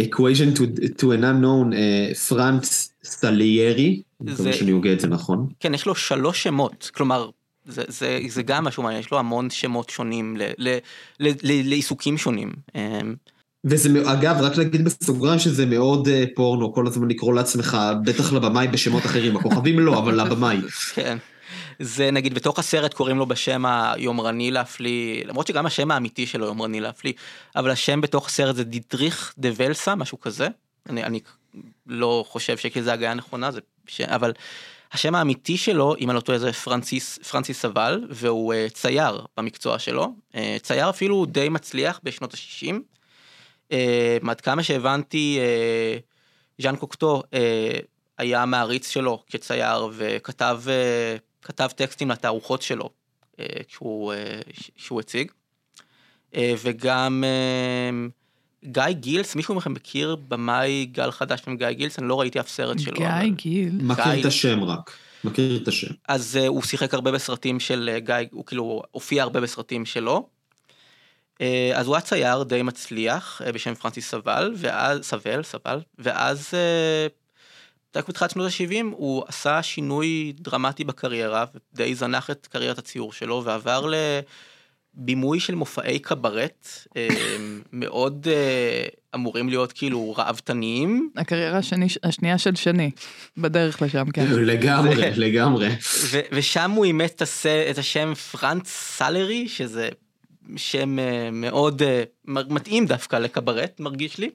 equation 0.00 0.58
to, 0.58 0.62
to 1.00 1.04
an 1.04 1.22
unknown, 1.22 1.74
אה, 1.74 2.14
פרנץ 2.14 2.92
סטליירי, 3.04 4.02
אני 4.20 4.32
מקווה 4.32 4.52
שאני 4.52 4.70
הוגה 4.70 4.92
את 4.92 5.00
זה 5.00 5.06
נכון. 5.06 5.46
כן, 5.60 5.74
יש 5.74 5.86
לו 5.86 5.94
שלוש 5.94 6.42
שמות, 6.42 6.90
כלומר, 6.94 7.30
זה, 7.66 7.82
זה, 7.88 8.20
זה 8.28 8.42
גם 8.42 8.64
משהו 8.64 8.82
מעניין, 8.82 9.00
יש 9.00 9.10
לו 9.10 9.18
המון 9.18 9.50
שמות 9.50 9.90
שונים 9.90 10.36
ל, 10.36 10.42
ל, 10.58 10.78
ל, 11.20 11.28
ל, 11.28 11.68
לעיסוקים 11.68 12.18
שונים. 12.18 12.52
אמ, 12.74 13.14
וזה, 13.64 14.12
אגב, 14.12 14.36
רק 14.40 14.56
להגיד 14.56 14.84
בסוגריים 14.84 15.38
שזה 15.38 15.66
מאוד 15.66 16.08
אה, 16.08 16.24
פורנו, 16.34 16.72
כל 16.72 16.86
הזמן 16.86 17.08
לקרוא 17.08 17.34
לעצמך, 17.34 17.78
בטח 18.04 18.32
לבמאי 18.32 18.68
בשמות 18.68 19.06
אחרים, 19.06 19.36
הכוכבים 19.36 19.78
לא, 19.78 19.98
אבל 19.98 20.20
לבמאי. 20.20 20.58
כן. 20.94 21.18
זה 21.78 22.10
נגיד 22.10 22.34
בתוך 22.34 22.58
הסרט 22.58 22.94
קוראים 22.94 23.18
לו 23.18 23.26
בשם 23.26 23.66
היומרני 23.66 24.50
להפליא, 24.50 25.24
למרות 25.24 25.46
שגם 25.46 25.66
השם 25.66 25.90
האמיתי 25.90 26.26
שלו 26.26 26.46
יומרני 26.46 26.80
להפליא, 26.80 27.12
אבל 27.56 27.70
השם 27.70 28.00
בתוך 28.00 28.26
הסרט 28.26 28.56
זה 28.56 28.64
דידריך 28.64 29.34
דה 29.38 29.48
ולסה, 29.56 29.94
משהו 29.94 30.20
כזה. 30.20 30.48
אני, 30.88 31.04
אני 31.04 31.20
לא 31.86 32.24
חושב 32.28 32.56
שזו 32.56 32.90
הגיה 32.90 33.14
נכונה, 33.14 33.50
זה 33.50 33.60
ש... 33.86 34.00
אבל 34.00 34.32
השם 34.92 35.14
האמיתי 35.14 35.56
שלו, 35.56 35.94
אם 36.00 36.10
אני 36.10 36.16
לא 36.16 36.20
טועה, 36.20 36.38
זה 36.38 36.52
פרנסיס, 36.52 37.18
פרנסיס 37.18 37.60
סבל, 37.60 38.06
והוא 38.10 38.54
אה, 38.54 38.72
צייר 38.72 39.26
במקצוע 39.36 39.78
שלו. 39.78 40.12
אה, 40.32 40.36
צייר 40.62 40.90
אפילו 40.90 41.26
די 41.26 41.48
מצליח 41.48 42.00
בשנות 42.02 42.34
ה-60. 42.34 42.74
אה, 43.72 43.74
עד 44.30 44.40
כמה 44.40 44.62
שהבנתי, 44.62 45.38
אה, 45.38 46.62
ז'אן 46.62 46.76
קוקטו 46.76 47.22
אה, 47.22 47.36
היה 48.18 48.46
מעריץ 48.46 48.88
שלו 48.88 49.22
כצייר 49.30 49.88
וכתב 49.92 50.60
כתב 51.48 51.68
טקסטים 51.76 52.10
לתערוכות 52.10 52.62
שלו 52.62 52.90
אה, 53.32 53.38
כשהוא, 53.68 54.12
אה, 54.12 54.16
שהוא 54.76 55.00
הציג. 55.00 55.30
Uh, 56.32 56.36
וגם 56.62 57.24
גיא 58.64 58.82
גילס, 58.90 59.34
מישהו 59.34 59.54
מכם 59.54 59.72
מכיר 59.72 60.16
במאי 60.28 60.86
גל 60.92 61.10
חדש 61.10 61.42
עם 61.46 61.56
גיא 61.56 61.70
גילס? 61.70 61.98
אני 61.98 62.08
לא 62.08 62.20
ראיתי 62.20 62.40
אף 62.40 62.48
סרט 62.48 62.78
שלו. 62.78 62.96
גיא 62.96 63.08
אבל... 63.08 63.30
גיל. 63.30 63.72
מכיר 63.82 64.04
גיא- 64.04 64.20
את 64.20 64.24
השם 64.24 64.64
רק, 64.64 64.92
מכיר 65.24 65.62
את 65.62 65.68
השם. 65.68 65.94
אז 66.08 66.38
uh, 66.42 66.46
הוא 66.46 66.62
שיחק 66.62 66.94
הרבה 66.94 67.12
בסרטים 67.12 67.60
של 67.60 67.90
uh, 67.96 68.00
גיא, 68.00 68.14
הוא 68.32 68.46
כאילו 68.46 68.82
הופיע 68.90 69.22
הרבה 69.22 69.40
בסרטים 69.40 69.86
שלו. 69.86 70.28
Uh, 71.34 71.40
אז 71.74 71.86
הוא 71.86 71.96
היה 71.96 72.02
צייר 72.02 72.42
די 72.42 72.62
מצליח 72.62 73.40
uh, 73.44 73.52
בשם 73.52 73.74
פרנסיס 73.74 74.10
סבל, 74.10 74.54
ואז, 74.56 75.04
סבל, 75.04 75.42
סבל, 75.42 75.80
ואז 75.98 76.48
uh, 76.50 77.17
רק 77.96 78.08
בתחילת 78.08 78.30
שנות 78.30 78.46
ה-70 78.46 78.84
הוא 78.90 79.24
עשה 79.28 79.62
שינוי 79.62 80.32
דרמטי 80.40 80.84
בקריירה, 80.84 81.44
ודי 81.74 81.94
זנח 81.94 82.30
את 82.30 82.46
קריירת 82.46 82.78
הציור 82.78 83.12
שלו, 83.12 83.42
ועבר 83.44 83.90
לבימוי 84.96 85.40
של 85.40 85.54
מופעי 85.54 85.98
קברט, 85.98 86.68
uh, 86.88 86.92
מאוד 87.72 88.26
uh, 88.26 88.96
אמורים 89.14 89.48
להיות 89.48 89.72
כאילו 89.72 90.14
ראוותניים, 90.18 91.10
הקריירה 91.16 91.58
השני, 91.58 91.86
השנייה 92.02 92.38
של 92.38 92.54
שני, 92.54 92.90
בדרך 93.36 93.82
לשם, 93.82 94.10
כן. 94.10 94.26
לגמרי, 94.30 94.94
לגמרי. 95.16 95.68
ושם 96.32 96.70
הוא 96.70 96.84
אימץ 96.84 97.22
את. 97.22 97.22
את 97.70 97.78
השם 97.78 98.14
פרנץ 98.14 98.68
סלרי, 98.68 99.48
שזה 99.48 99.88
שם 100.56 100.98
אה, 100.98 101.30
מאוד 101.32 101.82
אה, 101.82 102.02
מתאים 102.24 102.86
דווקא 102.86 103.16
לקברט, 103.16 103.80
מרגיש 103.80 104.18
לי. 104.18 104.30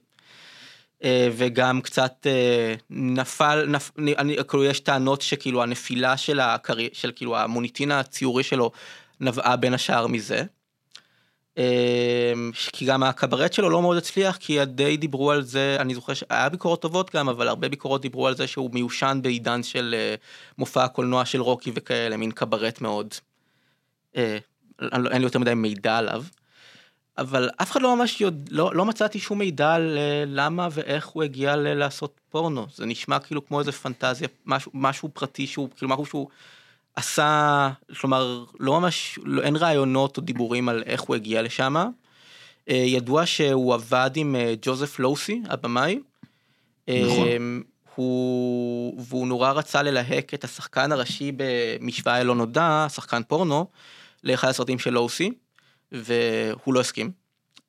אה, 1.03 1.29
וגם 1.31 1.81
קצת 1.81 2.27
אה, 2.29 2.75
נפל, 2.89 3.65
נפ... 3.67 3.91
אני, 4.17 4.35
כאילו 4.47 4.63
יש 4.63 4.79
טענות 4.79 5.21
שכאילו 5.21 5.63
הנפילה 5.63 6.17
של, 6.17 6.39
הקרי... 6.39 6.89
של 6.93 7.11
כאילו 7.15 7.37
המוניטין 7.37 7.91
הציורי 7.91 8.43
שלו 8.43 8.71
נבעה 9.19 9.55
בין 9.55 9.73
השאר 9.73 10.07
מזה. 10.07 10.43
אה, 11.57 12.33
כי 12.73 12.85
גם 12.85 13.03
הקברט 13.03 13.53
שלו 13.53 13.69
לא 13.69 13.81
מאוד 13.81 13.97
הצליח 13.97 14.37
כי 14.37 14.65
די 14.65 14.97
דיברו 14.97 15.31
על 15.31 15.41
זה 15.41 15.77
אני 15.79 15.95
זוכר 15.95 16.13
שהיה 16.13 16.49
ביקורות 16.49 16.81
טובות 16.81 17.15
גם 17.15 17.29
אבל 17.29 17.47
הרבה 17.47 17.69
ביקורות 17.69 18.01
דיברו 18.01 18.27
על 18.27 18.35
זה 18.35 18.47
שהוא 18.47 18.69
מיושן 18.73 19.19
בעידן 19.21 19.63
של 19.63 19.95
מופע 20.57 20.83
הקולנוע 20.83 21.25
של 21.25 21.41
רוקי 21.41 21.71
וכאלה 21.75 22.17
מין 22.17 22.31
קברט 22.31 22.81
מאוד. 22.81 23.13
לא- 24.79 25.09
אין 25.09 25.17
לי 25.17 25.23
יותר 25.23 25.39
מדי 25.39 25.53
מידע 25.53 25.97
עליו. 25.97 26.23
אבל 27.17 27.49
אף 27.57 27.71
אחד 27.71 27.81
לא 27.81 27.95
ממש 27.95 28.21
יודע, 28.21 28.51
לא, 28.51 28.75
לא 28.75 28.85
מצאתי 28.85 29.19
שום 29.19 29.39
מידע 29.39 29.73
על 29.73 29.97
אה, 29.97 30.23
למה 30.27 30.67
ואיך 30.71 31.05
הוא 31.07 31.23
הגיע 31.23 31.55
ל- 31.55 31.73
לעשות 31.73 32.19
פורנו. 32.29 32.65
זה 32.75 32.85
נשמע 32.85 33.19
כאילו 33.19 33.45
כמו 33.45 33.59
איזה 33.59 33.71
פנטזיה, 33.71 34.27
משהו, 34.45 34.71
משהו 34.73 35.09
פרטי 35.13 35.47
שהוא, 35.47 35.69
כאילו 35.77 35.91
משהו 35.91 36.05
שהוא 36.05 36.27
עשה, 36.95 37.69
כלומר, 37.99 38.43
לא 38.59 38.81
ממש, 38.81 39.19
לא, 39.23 39.41
אין 39.41 39.55
רעיונות 39.55 40.17
או 40.17 40.21
דיבורים 40.21 40.69
על 40.69 40.83
איך 40.85 41.01
הוא 41.01 41.15
הגיע 41.15 41.41
לשם. 41.41 41.75
אה, 42.69 42.75
ידוע 42.75 43.25
שהוא 43.25 43.73
עבד 43.73 44.11
עם 44.15 44.35
אה, 44.35 44.53
ג'וזף 44.61 44.99
לוסי, 44.99 45.41
הבמאי. 45.49 45.99
נכון. 46.89 47.27
הוא, 47.95 49.03
והוא 49.03 49.27
נורא 49.27 49.51
רצה 49.51 49.83
ללהק 49.83 50.33
את 50.33 50.43
השחקן 50.43 50.91
הראשי 50.91 51.31
במשוואה 51.35 52.23
לא 52.23 52.35
נודע, 52.35 52.87
שחקן 52.89 53.21
פורנו, 53.23 53.65
לאחד 54.23 54.47
הסרטים 54.47 54.79
של 54.79 54.89
לוסי, 54.89 55.31
והוא 55.93 56.73
לא 56.73 56.79
הסכים. 56.79 57.11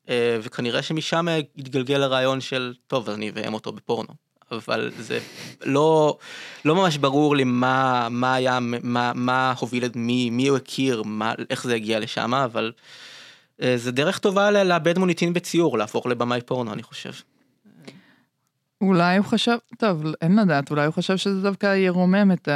אה, 0.08 0.38
וכנראה 0.42 0.82
שמשם 0.82 1.26
התגלגל 1.58 2.02
הרעיון 2.02 2.40
של, 2.40 2.74
טוב, 2.87 3.10
אני 3.10 3.30
אביים 3.30 3.54
אותו 3.54 3.72
בפורנו. 3.72 4.14
אבל 4.52 4.92
זה 4.98 5.18
לא, 5.64 6.18
לא 6.64 6.74
ממש 6.74 6.96
ברור 6.96 7.37
לי 7.37 7.44
מה, 7.44 8.08
מה 8.10 8.34
היה, 8.34 8.58
מה, 8.60 9.12
מה 9.14 9.54
הוביל 9.58 9.84
את 9.84 9.96
מי, 9.96 10.30
מי 10.30 10.48
הוא 10.48 10.56
הכיר, 10.56 11.02
מה, 11.02 11.32
איך 11.50 11.64
זה 11.64 11.74
הגיע 11.74 12.00
לשם, 12.00 12.34
אבל 12.34 12.72
אה, 13.62 13.74
זה 13.76 13.92
דרך 13.92 14.18
טובה 14.18 14.50
לאבד 14.50 14.98
מוניטין 14.98 15.32
בציור, 15.32 15.78
להפוך 15.78 16.06
לבמאי 16.06 16.40
פורנו, 16.40 16.72
אני 16.72 16.82
חושב. 16.82 17.12
אולי 18.80 19.16
הוא 19.16 19.26
חשב, 19.26 19.56
טוב, 19.78 20.04
אין 20.20 20.38
לדעת, 20.38 20.70
אולי 20.70 20.87
הוא 20.87 20.94
חשב 20.94 21.16
שזה 21.16 21.42
דווקא 21.42 21.76
ירומם 21.76 22.32
את 22.32 22.48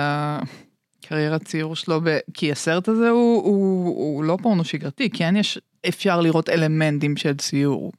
הקריירת 1.08 1.44
ציור 1.44 1.76
שלו, 1.76 2.00
ב... 2.04 2.18
כי 2.34 2.52
הסרט 2.52 2.88
הזה 2.88 3.08
הוא, 3.08 3.44
הוא, 3.44 3.86
הוא 3.86 4.24
לא 4.24 4.38
פורנו 4.42 4.64
שגרתי, 4.64 5.10
כן 5.10 5.36
יש, 5.36 5.58
אפשר 5.88 6.20
לראות 6.20 6.48
אלמנטים 6.48 7.16
של 7.16 7.36
ציור. 7.36 7.92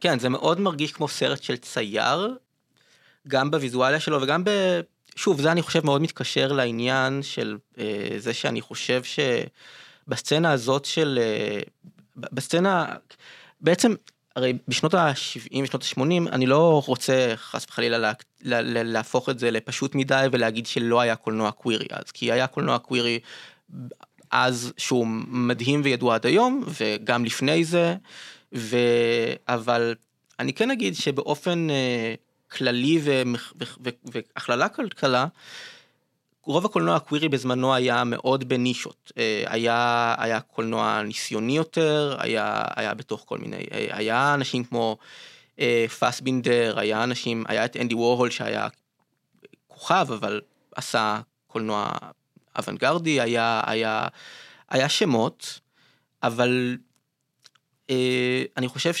כן, 0.00 0.18
זה 0.18 0.28
מאוד 0.28 0.60
מרגיש 0.60 0.92
כמו 0.92 1.08
סרט 1.08 1.42
של 1.42 1.56
צייר, 1.56 2.36
גם 3.28 3.50
בוויזואליה 3.50 4.00
שלו 4.00 4.22
וגם 4.22 4.44
ב... 4.44 4.50
שוב, 5.16 5.40
זה 5.40 5.52
אני 5.52 5.62
חושב 5.62 5.84
מאוד 5.84 6.02
מתקשר 6.02 6.52
לעניין 6.52 7.22
של 7.22 7.56
אה, 7.78 8.08
זה 8.18 8.34
שאני 8.34 8.60
חושב 8.60 9.02
שבסצנה 10.06 10.52
הזאת 10.52 10.84
של... 10.84 11.18
אה, 11.22 11.60
בסצנה... 12.16 12.86
בעצם, 13.60 13.94
הרי 14.36 14.52
בשנות 14.68 14.94
ה-70 14.94 15.62
ושנות 15.62 15.82
ה-80, 15.82 16.32
אני 16.32 16.46
לא 16.46 16.82
רוצה 16.86 17.32
חס 17.36 17.66
וחלילה 17.68 17.98
לה, 17.98 18.12
לה, 18.42 18.62
לה, 18.62 18.82
להפוך 18.82 19.28
את 19.28 19.38
זה 19.38 19.50
לפשוט 19.50 19.94
מדי 19.94 20.26
ולהגיד 20.32 20.66
שלא 20.66 21.00
היה 21.00 21.16
קולנוע 21.16 21.50
קווירי 21.50 21.86
אז, 21.90 22.10
כי 22.12 22.32
היה 22.32 22.46
קולנוע 22.46 22.78
קווירי 22.78 23.18
אז 24.30 24.72
שהוא 24.76 25.06
מדהים 25.28 25.80
וידוע 25.84 26.14
עד 26.14 26.26
היום, 26.26 26.64
וגם 26.80 27.24
לפני 27.24 27.64
זה, 27.64 27.96
ו... 28.54 28.76
אבל 29.48 29.94
אני 30.40 30.52
כן 30.52 30.70
אגיד 30.70 30.94
שבאופן 30.94 31.70
אה, 31.70 32.14
כללי 32.50 33.00
והכללה 34.04 34.68
כלכלה, 34.68 35.26
רוב 36.46 36.64
הקולנוע 36.64 36.96
הקווירי 36.96 37.28
בזמנו 37.28 37.74
היה 37.74 38.04
מאוד 38.04 38.48
בנישות. 38.48 39.12
אה, 39.18 39.44
היה, 39.46 40.14
היה 40.18 40.40
קולנוע 40.40 41.02
ניסיוני 41.02 41.56
יותר, 41.56 42.16
היה, 42.18 42.64
היה 42.76 42.94
בתוך 42.94 43.22
כל 43.26 43.38
מיני, 43.38 43.64
אה, 43.72 43.86
היה 43.90 44.34
אנשים 44.34 44.64
כמו 44.64 44.96
אה, 45.58 45.86
פסבינדר, 45.98 46.78
היה 46.78 47.04
אנשים, 47.04 47.44
היה 47.48 47.64
את 47.64 47.76
אנדי 47.76 47.94
וורהול 47.94 48.30
שהיה 48.30 48.68
כוכב, 49.68 50.06
אבל 50.12 50.40
עשה 50.76 51.20
קולנוע 51.46 51.90
אוונגרדי, 52.58 53.20
היה, 53.20 53.62
היה, 53.66 54.08
היה 54.70 54.88
שמות, 54.88 55.60
אבל 56.22 56.76
אני 58.56 58.68
חושב 58.68 58.92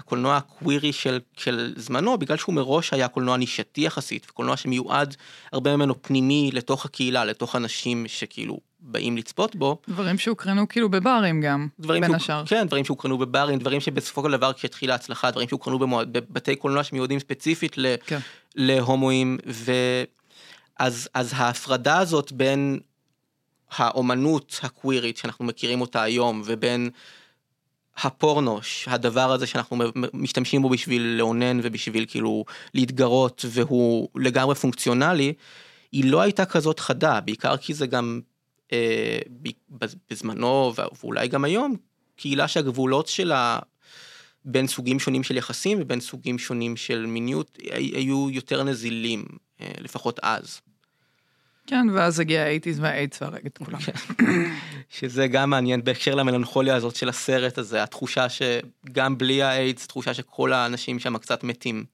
שהקולנוע 0.00 0.36
הקווירי 0.36 0.92
של, 0.92 1.20
של 1.36 1.72
זמנו, 1.76 2.18
בגלל 2.18 2.36
שהוא 2.36 2.54
מראש 2.54 2.92
היה 2.92 3.08
קולנוע 3.08 3.36
נישתי 3.36 3.80
יחסית, 3.80 4.26
וקולנוע 4.30 4.56
שמיועד 4.56 5.16
הרבה 5.52 5.76
ממנו 5.76 6.02
פנימי 6.02 6.50
לתוך 6.52 6.84
הקהילה, 6.84 7.24
לתוך 7.24 7.56
אנשים 7.56 8.04
שכאילו 8.08 8.58
באים 8.80 9.16
לצפות 9.16 9.56
בו, 9.56 9.78
דברים 9.88 10.18
שהוקרנו 10.18 10.68
כאילו 10.68 10.88
בברים 10.90 11.40
גם, 11.40 11.68
דברים 11.80 12.00
בין 12.02 12.10
שהוק- 12.10 12.22
השאר. 12.22 12.42
כן, 12.46 12.66
דברים 12.66 12.84
שהוקרנו 12.84 13.18
בברים, 13.18 13.58
דברים 13.58 13.80
שבסופו 13.80 14.24
של 14.24 14.32
דבר 14.32 14.52
כשהתחילה 14.52 14.92
ההצלחה, 14.92 15.30
דברים 15.30 15.48
שהוקרנו 15.48 15.78
במועד, 15.78 16.12
בבתי 16.12 16.56
קולנוע 16.56 16.84
שמיועדים 16.84 17.20
ספציפית 17.20 17.78
ל, 17.78 17.94
כן. 18.06 18.18
להומואים, 18.56 19.38
ואז 19.46 21.08
אז 21.14 21.32
ההפרדה 21.36 21.98
הזאת 21.98 22.32
בין 22.32 22.78
האומנות 23.76 24.60
הקווירית 24.62 25.16
שאנחנו 25.16 25.44
מכירים 25.44 25.80
אותה 25.80 26.02
היום, 26.02 26.42
ובין 26.44 26.90
הפורנו, 28.02 28.60
הדבר 28.86 29.32
הזה 29.32 29.46
שאנחנו 29.46 29.78
משתמשים 30.14 30.62
בו 30.62 30.68
בשביל 30.68 31.02
לאונן 31.02 31.60
ובשביל 31.62 32.04
כאילו 32.08 32.44
להתגרות 32.74 33.44
והוא 33.48 34.08
לגמרי 34.14 34.54
פונקציונלי, 34.54 35.32
היא 35.92 36.10
לא 36.10 36.20
הייתה 36.20 36.44
כזאת 36.44 36.80
חדה, 36.80 37.20
בעיקר 37.20 37.56
כי 37.56 37.74
זה 37.74 37.86
גם 37.86 38.20
אה, 38.72 39.18
בזמנו 40.10 40.72
ואולי 41.02 41.28
גם 41.28 41.44
היום, 41.44 41.76
קהילה 42.16 42.48
שהגבולות 42.48 43.08
שלה 43.08 43.58
בין 44.44 44.66
סוגים 44.66 45.00
שונים 45.00 45.22
של 45.22 45.36
יחסים 45.36 45.78
ובין 45.80 46.00
סוגים 46.00 46.38
שונים 46.38 46.76
של 46.76 47.06
מיניות 47.06 47.58
היו 47.72 48.30
יותר 48.30 48.64
נזילים, 48.64 49.24
אה, 49.60 49.70
לפחות 49.78 50.20
אז. 50.22 50.60
כן, 51.68 51.86
ואז 51.94 52.20
הגיע 52.20 52.42
האייטיז 52.42 52.80
והאיידס 52.80 53.22
והרג 53.22 53.46
את 53.46 53.58
כולם. 53.58 53.78
כן. 53.78 53.92
שזה 54.98 55.26
גם 55.26 55.50
מעניין 55.50 55.84
בהקשר 55.84 56.14
למלנכוליה 56.14 56.76
הזאת 56.76 56.96
של 56.96 57.08
הסרט 57.08 57.58
הזה, 57.58 57.82
התחושה 57.82 58.26
שגם 58.28 59.18
בלי 59.18 59.42
האיידס, 59.42 59.86
תחושה 59.86 60.14
שכל 60.14 60.52
האנשים 60.52 60.98
שם 60.98 61.18
קצת 61.18 61.44
מתים. 61.44 61.84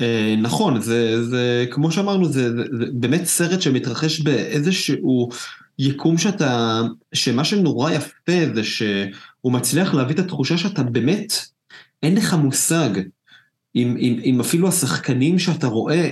אה, 0.00 0.34
נכון, 0.38 0.80
זה, 0.80 1.24
זה 1.24 1.66
כמו 1.70 1.92
שאמרנו, 1.92 2.24
זה, 2.24 2.52
זה, 2.56 2.62
זה 2.78 2.84
באמת 2.92 3.24
סרט 3.24 3.62
שמתרחש 3.62 4.20
באיזשהו 4.20 5.28
יקום 5.78 6.18
שאתה, 6.18 6.80
שמה 7.12 7.44
שנורא 7.44 7.90
יפה 7.90 8.54
זה 8.54 8.64
שהוא 8.64 9.52
מצליח 9.52 9.94
להביא 9.94 10.14
את 10.14 10.20
התחושה 10.20 10.58
שאתה 10.58 10.82
באמת, 10.82 11.32
אין 12.02 12.14
לך 12.14 12.34
מושג. 12.34 12.90
אם, 13.76 13.96
אם, 13.98 14.20
אם 14.24 14.40
אפילו 14.40 14.68
השחקנים 14.68 15.38
שאתה 15.38 15.66
רואה 15.66 16.10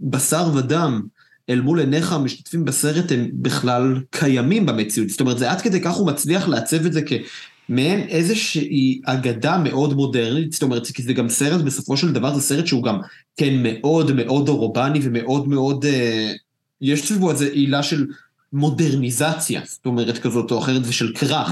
בשר 0.00 0.50
ודם 0.54 1.02
אל 1.50 1.60
מול 1.60 1.80
עיניך 1.80 2.12
המשתתפים 2.12 2.64
בסרט 2.64 3.12
הם 3.12 3.30
בכלל 3.32 4.00
קיימים 4.10 4.66
במציאות. 4.66 5.08
זאת 5.08 5.20
אומרת, 5.20 5.38
זה 5.38 5.50
עד 5.50 5.60
כדי 5.60 5.80
כך 5.80 5.94
הוא 5.94 6.06
מצליח 6.06 6.48
לעצב 6.48 6.86
את 6.86 6.92
זה 6.92 7.00
כמעין 7.02 8.00
איזושהי 8.00 9.00
אגדה 9.04 9.58
מאוד 9.58 9.94
מודרנית, 9.94 10.52
זאת 10.52 10.62
אומרת, 10.62 10.86
כי 10.86 11.02
זה 11.02 11.12
גם 11.12 11.28
סרט, 11.28 11.60
בסופו 11.60 11.96
של 11.96 12.12
דבר 12.12 12.34
זה 12.34 12.40
סרט 12.40 12.66
שהוא 12.66 12.82
גם, 12.82 12.98
כן, 13.36 13.54
מאוד 13.62 14.12
מאוד 14.12 14.48
אורבני 14.48 15.00
ומאוד 15.02 15.48
מאוד, 15.48 15.84
אה, 15.84 16.32
יש 16.80 17.06
סביבו 17.06 17.30
איזו 17.30 17.44
עילה 17.44 17.82
של 17.82 18.06
מודרניזציה, 18.52 19.60
זאת 19.64 19.86
אומרת, 19.86 20.18
כזאת 20.18 20.50
או 20.50 20.58
אחרת, 20.58 20.82
ושל 20.84 21.12
כרך. 21.14 21.50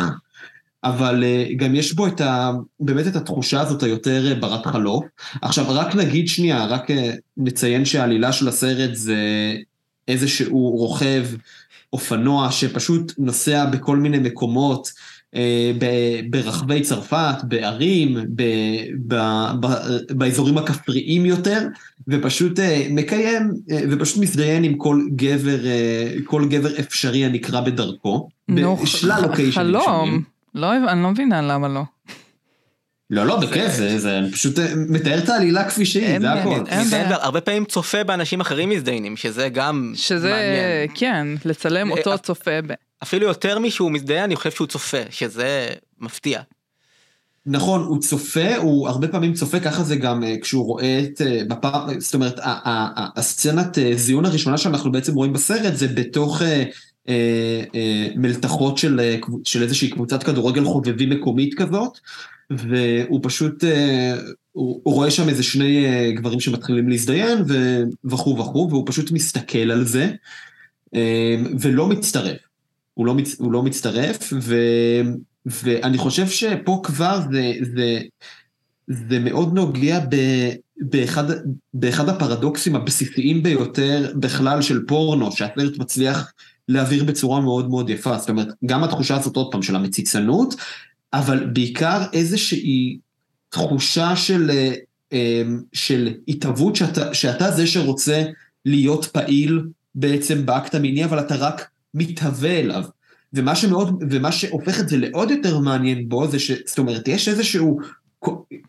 אבל 0.85 1.25
uh, 1.25 1.55
גם 1.57 1.75
יש 1.75 1.93
בו 1.93 2.07
את 2.07 2.21
ה... 2.21 2.51
באמת 2.81 3.07
את 3.07 3.17
התחושה 3.17 3.61
הזאת 3.61 3.83
היותר 3.83 4.33
uh, 4.33 4.41
ברת 4.41 4.67
חלוף. 4.67 5.05
עכשיו, 5.43 5.65
רק 5.69 5.95
נגיד 5.95 6.29
שנייה, 6.29 6.67
רק 6.67 6.91
uh, 6.91 6.95
נציין 7.37 7.85
שהעלילה 7.85 8.33
של 8.33 8.49
הסרט 8.49 8.95
זה 8.95 9.17
איזשהו 10.09 10.71
רוכב 10.71 11.27
אופנוע 11.93 12.51
שפשוט 12.51 13.13
נוסע 13.19 13.65
בכל 13.65 13.97
מיני 13.97 14.19
מקומות 14.19 14.93
אה, 15.35 15.73
ברחבי 16.31 16.81
צרפת, 16.81 17.35
בערים, 17.43 18.17
ב, 18.35 18.43
ב, 19.07 19.15
ב, 19.61 19.67
באזורים 20.11 20.59
הכפריים 20.59 21.27
יותר, 21.27 21.69
ופשוט 22.09 22.59
אה, 22.59 22.87
מקיים, 22.91 23.53
אה, 23.71 23.83
ופשוט 23.91 24.23
מזדיין 24.23 24.65
עם 24.65 24.75
כל 24.75 25.03
גבר, 25.17 25.59
כל 26.25 26.49
גבר 26.49 26.79
אפשרי 26.81 27.25
הנקרא 27.25 27.61
בדרכו, 27.61 28.29
בשלל 28.49 29.23
לוקיישנים 29.23 29.53
שונים. 29.53 29.83
חלום, 29.85 30.23
לא, 30.55 30.73
אני 30.89 31.03
לא 31.03 31.11
מבינה 31.11 31.43
למה 31.43 31.69
לא. 31.69 31.83
לא, 33.13 33.27
לא, 33.27 33.37
בכיף, 33.37 33.73
זה, 33.73 33.99
זה, 33.99 34.21
פשוט 34.33 34.59
אה, 34.59 34.75
מתאר 34.75 35.19
את 35.19 35.29
העלילה 35.29 35.69
כפי 35.69 35.87
שהיא, 35.87 36.21
זה 36.21 36.33
הכל. 36.33 36.65
הרבה 37.11 37.41
פעמים 37.41 37.65
צופה 37.65 38.05
באנשים 38.05 38.41
אחרים 38.41 38.69
מזדיינים, 38.69 39.17
שזה 39.17 39.49
גם 39.49 39.93
שזה, 39.97 40.31
מעניין. 40.31 40.91
כן, 40.95 41.27
לצלם 41.45 41.93
אה, 41.93 41.99
אותו 41.99 42.19
צופה 42.19 42.63
ב... 42.67 42.73
אפילו 43.03 43.27
יותר 43.27 43.59
משהוא 43.59 43.91
מזדיין, 43.91 44.23
אני 44.23 44.37
חושב 44.37 44.51
שהוא 44.51 44.67
צופה, 44.67 44.99
שזה 45.11 45.69
מפתיע. 46.01 46.41
נכון, 47.47 47.81
הוא 47.83 48.01
צופה, 48.01 48.57
הוא 48.57 48.89
הרבה 48.89 49.09
פעמים 49.09 49.33
צופה, 49.33 49.61
ככה 49.61 49.83
זה 49.83 49.97
גם 49.97 50.25
אה, 50.25 50.35
כשהוא 50.43 50.65
רואה 50.65 51.01
את, 51.05 51.21
בפעם, 51.49 52.01
זאת 52.01 52.15
אומרת, 52.15 52.41
הסצנת 53.17 53.79
זיון 53.95 54.25
הראשונה 54.25 54.59
שאנחנו 54.59 54.93
בעצם 54.93 55.15
רואים 55.15 55.33
בסרט 55.33 55.75
זה 55.75 55.89
בתוך 55.89 56.43
מלתחות 58.17 58.79
של, 58.79 59.17
של 59.45 59.63
איזושהי 59.63 59.91
קבוצת 59.91 60.23
כדורגל 60.23 60.65
חובבים 60.65 61.11
מקומית 61.11 61.55
כזאת, 61.55 61.99
והוא 62.59 63.21
פשוט, 63.23 63.65
אה, 63.65 64.15
הוא, 64.53 64.81
הוא 64.83 64.95
רואה 64.95 65.11
שם 65.11 65.29
איזה 65.29 65.43
שני 65.43 65.87
אה, 65.87 66.13
גברים 66.13 66.41
שמתחילים 66.41 66.89
להזדיין 66.89 67.39
וכו' 68.05 68.39
וכו', 68.39 68.69
והוא 68.71 68.85
פשוט 68.87 69.11
מסתכל 69.11 69.71
על 69.71 69.85
זה 69.85 70.11
אה, 70.95 71.37
ולא 71.61 71.87
מצטרף. 71.87 72.39
הוא 72.95 73.07
לא, 73.07 73.15
מצ, 73.15 73.41
הוא 73.41 73.53
לא 73.53 73.63
מצטרף, 73.63 74.33
ו, 74.41 74.57
ואני 75.47 75.99
חושב 75.99 76.29
שפה 76.29 76.81
כבר 76.85 77.21
זה, 77.33 77.53
זה, 77.75 78.01
זה 78.87 79.19
מאוד 79.19 79.55
נוגע 79.55 80.01
ב, 80.01 80.17
באחד, 80.77 81.25
באחד 81.75 82.09
הפרדוקסים 82.09 82.77
הבסיסיים 82.77 83.43
ביותר 83.43 84.13
בכלל 84.17 84.63
של 84.63 84.87
פורנו, 84.87 85.33
שהסרט 85.33 85.79
מצליח 85.79 86.33
להעביר 86.69 87.05
בצורה 87.05 87.41
מאוד 87.41 87.69
מאוד 87.69 87.91
יפה. 87.91 88.19
זאת 88.19 88.31
אומרת, 88.31 88.49
גם 88.67 88.85
התחושה 88.85 89.17
הזאת 89.17 89.37
עוד 89.37 89.49
פעם 89.53 89.63
של 89.63 89.77
המציצנות, 89.77 90.55
אבל 91.13 91.47
בעיקר 91.53 92.03
איזושהי 92.13 92.99
תחושה 93.49 94.17
של, 94.17 94.51
אה, 95.13 95.43
של 95.73 96.15
התהוות 96.29 96.77
שאתה, 96.77 97.15
שאתה 97.15 97.51
זה 97.51 97.67
שרוצה 97.67 98.25
להיות 98.65 99.05
פעיל 99.05 99.63
בעצם 99.95 100.47
באקט 100.47 100.75
המיני, 100.75 101.05
אבל 101.05 101.21
אתה 101.21 101.37
רק 101.37 101.69
מתהווה 101.95 102.61
אליו. 102.61 102.85
ומה 103.33 103.57
שמאוד, 103.57 104.05
ומה 104.11 104.33
שהופך 104.33 104.81
את 104.81 104.89
זה 104.89 104.97
לעוד 104.97 105.31
יותר 105.31 105.59
מעניין 105.59 106.09
בו, 106.09 106.29
זה 106.29 106.39
ש... 106.39 106.51
זאת 106.67 106.79
אומרת, 106.79 107.09
יש 107.09 107.29
איזשהו... 107.29 107.79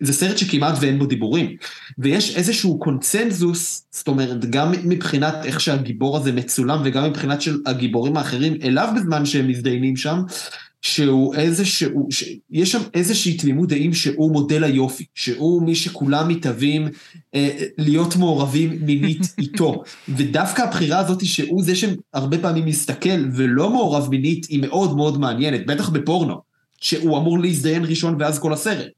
זה 0.01 0.13
סרט 0.13 0.37
שכמעט 0.37 0.75
ואין 0.81 0.99
בו 0.99 1.05
דיבורים. 1.05 1.55
ויש 1.97 2.35
איזשהו 2.35 2.79
קונצנזוס, 2.79 3.85
זאת 3.91 4.07
אומרת, 4.07 4.45
גם 4.45 4.71
מבחינת 4.83 5.33
איך 5.43 5.59
שהגיבור 5.59 6.17
הזה 6.17 6.31
מצולם, 6.31 6.81
וגם 6.85 7.03
מבחינת 7.09 7.41
של 7.41 7.59
הגיבורים 7.65 8.17
האחרים 8.17 8.53
אליו 8.63 8.93
בזמן 8.95 9.25
שהם 9.25 9.47
מזדיינים 9.47 9.95
שם, 9.95 10.21
שהוא 10.83 11.35
איזשהו, 11.35 12.07
יש 12.51 12.71
שם 12.71 12.81
איזושהי 12.93 13.37
תמימות 13.37 13.69
דעים 13.69 13.93
שהוא 13.93 14.31
מודל 14.31 14.63
היופי, 14.63 15.05
שהוא 15.15 15.63
מי 15.63 15.75
שכולם 15.75 16.27
מתהווים 16.27 16.87
אה, 17.35 17.49
להיות 17.77 18.15
מעורבים 18.15 18.85
מינית 18.85 19.21
איתו. 19.37 19.83
ודווקא 20.09 20.61
הבחירה 20.61 20.99
הזאת 20.99 21.25
שהוא 21.25 21.63
זה 21.63 21.73
שהרבה 21.75 22.37
פעמים 22.37 22.65
מסתכל 22.65 23.29
ולא 23.35 23.69
מעורב 23.69 24.09
מינית 24.09 24.45
היא 24.45 24.61
מאוד 24.61 24.95
מאוד 24.95 25.19
מעניינת, 25.19 25.65
בטח 25.65 25.89
בפורנו, 25.89 26.41
שהוא 26.81 27.17
אמור 27.17 27.39
להזדיין 27.39 27.85
ראשון 27.85 28.15
ואז 28.19 28.39
כל 28.39 28.53
הסרט. 28.53 28.91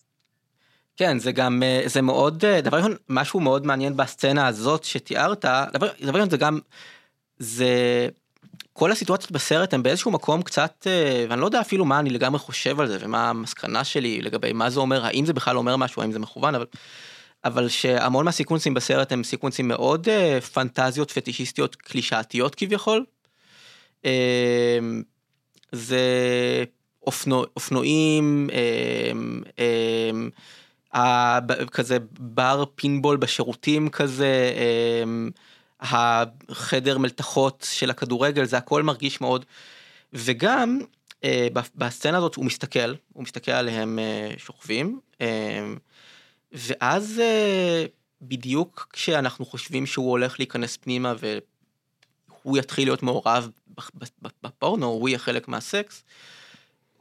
כן, 0.97 1.19
זה 1.19 1.31
גם, 1.31 1.63
אה, 1.63 1.83
זה 1.85 2.01
מאוד, 2.01 2.45
אה, 2.45 2.61
דבר 2.61 2.77
ראשון, 2.77 2.95
משהו 3.09 3.39
מאוד 3.39 3.65
מעניין 3.65 3.97
בסצנה 3.97 4.47
הזאת 4.47 4.83
שתיארת, 4.83 5.45
דבר 5.73 5.89
ראשון 6.01 6.29
זה 6.29 6.37
גם, 6.37 6.59
זה... 7.39 8.09
כל 8.77 8.91
הסיטואציות 8.91 9.31
בסרט 9.31 9.73
הם 9.73 9.83
באיזשהו 9.83 10.11
מקום 10.11 10.41
קצת, 10.41 10.87
אה, 10.87 11.25
ואני 11.29 11.41
לא 11.41 11.45
יודע 11.45 11.61
אפילו 11.61 11.85
מה 11.85 11.99
אני 11.99 12.09
לגמרי 12.09 12.39
חושב 12.39 12.79
על 12.79 12.87
זה 12.87 12.97
ומה 12.99 13.29
המסקנה 13.29 13.83
שלי 13.83 14.21
לגבי 14.21 14.53
מה 14.53 14.69
זה 14.69 14.79
אומר, 14.79 15.05
האם 15.05 15.25
זה 15.25 15.33
בכלל 15.33 15.57
אומר 15.57 15.77
משהו, 15.77 16.01
האם 16.01 16.11
זה 16.11 16.19
מכוון, 16.19 16.55
אבל, 16.55 16.65
אבל 17.43 17.69
שהמון 17.69 18.25
מהסיקוונסים 18.25 18.73
בסרט 18.73 19.11
הם 19.11 19.23
סיקוונסים 19.23 19.67
מאוד 19.67 20.07
uh, 20.07 20.41
פנטזיות 20.41 21.11
פטישיסטיות 21.11 21.75
קלישאתיות 21.75 22.55
כביכול. 22.55 23.05
Uh, 24.03 24.07
זה 25.71 26.03
אופנו, 27.07 27.43
אופנועים, 27.55 28.49
uh, 28.49 29.53
uh, 30.93 30.95
uh, 30.95 31.65
כזה 31.71 31.97
בר 32.19 32.63
פינבול 32.75 33.17
בשירותים 33.17 33.89
כזה. 33.89 34.53
Uh, 35.33 35.39
החדר 35.79 36.97
מלתחות 36.97 37.67
של 37.71 37.89
הכדורגל, 37.89 38.45
זה 38.45 38.57
הכל 38.57 38.83
מרגיש 38.83 39.21
מאוד. 39.21 39.45
וגם 40.13 40.79
אה, 41.23 41.47
בסצנה 41.75 42.17
הזאת 42.17 42.35
הוא 42.35 42.45
מסתכל, 42.45 42.93
הוא 43.13 43.23
מסתכל 43.23 43.51
עליהם 43.51 43.99
אה, 43.99 44.33
שוכבים, 44.37 44.99
אה, 45.21 45.73
ואז 46.51 47.19
אה, 47.19 47.85
בדיוק 48.21 48.87
כשאנחנו 48.93 49.45
חושבים 49.45 49.85
שהוא 49.85 50.09
הולך 50.09 50.39
להיכנס 50.39 50.77
פנימה 50.77 51.13
והוא 51.19 52.57
יתחיל 52.57 52.87
להיות 52.87 53.03
מעורב 53.03 53.49
בפורנו, 54.43 54.85
הוא 54.85 55.09
יהיה 55.09 55.19
חלק 55.19 55.47
מהסקס, 55.47 56.03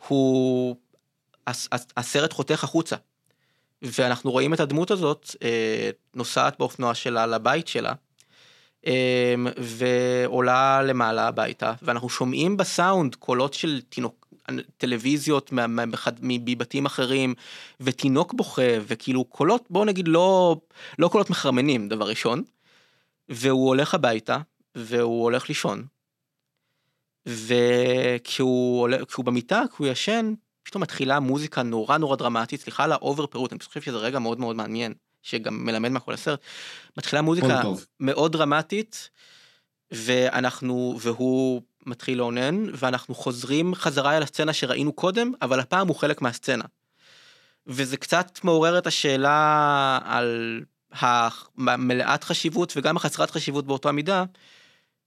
הוא, 0.09 0.77
הסרט 1.97 2.33
חותך 2.33 2.65
החוצה. 2.65 2.97
ואנחנו 3.83 4.31
רואים 4.31 4.55
את 4.55 4.61
הדמות 4.61 4.91
הזאת 4.91 5.37
אה, 5.43 5.91
נוסעת 6.15 6.59
באופנוע 6.59 6.95
שלה 6.95 7.27
לבית 7.27 7.69
שלה, 7.69 7.93
ועולה 9.59 10.83
למעלה 10.83 11.29
הביתה 11.29 11.73
ואנחנו 11.83 12.09
שומעים 12.09 12.57
בסאונד 12.57 13.15
קולות 13.15 13.55
של 13.55 13.81
תינוק 13.89 14.25
טלוויזיות 14.77 15.51
מבתים 16.23 16.87
אחרים 16.87 17.35
ותינוק 17.81 18.35
בוכה 18.35 18.63
וכאילו 18.81 19.25
קולות 19.25 19.67
בוא 19.71 19.85
נגיד 19.85 20.09
לא 20.09 20.57
לא 20.99 21.09
קולות 21.09 21.31
מחרמנים 21.31 21.89
דבר 21.89 22.09
ראשון. 22.09 22.43
והוא 23.29 23.69
הולך 23.69 23.95
הביתה 23.95 24.39
והוא 24.75 25.23
הולך 25.23 25.49
לישון. 25.49 25.87
וכשהוא 27.27 28.89
במיטה 29.25 29.63
כשהוא 29.73 29.87
ישן 29.87 30.35
פתאום 30.63 30.83
מתחילה 30.83 31.21
מוזיקה 31.21 31.63
נורא 31.63 31.99
נורא 31.99 32.17
דרמטית, 32.17 32.61
סליחה 32.61 32.85
על 32.85 32.93
ה 32.93 33.00
over 33.00 33.27
פירוט, 33.27 33.53
אני 33.53 33.61
חושב 33.61 33.81
שזה 33.81 33.97
רגע 33.97 34.19
מאוד 34.19 34.41
מאוד 34.41 34.57
מעניין, 34.57 34.95
שגם 35.25 35.65
מלמד 35.67 36.03
על 36.03 36.15
הסרט. 36.15 36.41
מתחילה 36.97 37.23
מוזיקה. 37.23 37.47
מאוד 38.01 38.33
דרמטית, 38.33 39.11
ואנחנו, 39.91 40.99
והוא 41.01 41.63
מתחיל 41.87 42.19
לאונן, 42.19 42.67
ואנחנו 42.75 43.15
חוזרים 43.15 43.75
חזרה 43.75 44.17
אל 44.17 44.23
הסצנה 44.23 44.53
שראינו 44.53 44.93
קודם, 44.93 45.33
אבל 45.43 45.61
הפעם 45.61 45.89
הוא 45.89 45.97
חלק 45.97 46.23
מהסצנה. 46.23 46.65
וזה 47.67 47.97
קצת 47.97 48.41
מעורר 48.45 48.79
את 48.79 48.87
השאלה 48.87 49.99
על 50.05 50.61
המלאת 51.59 52.25
חשיבות 52.25 52.73
וגם 52.77 52.97
החסרת 52.97 53.31
חשיבות 53.31 53.67
באותה 53.67 53.93
מידה, 53.93 54.25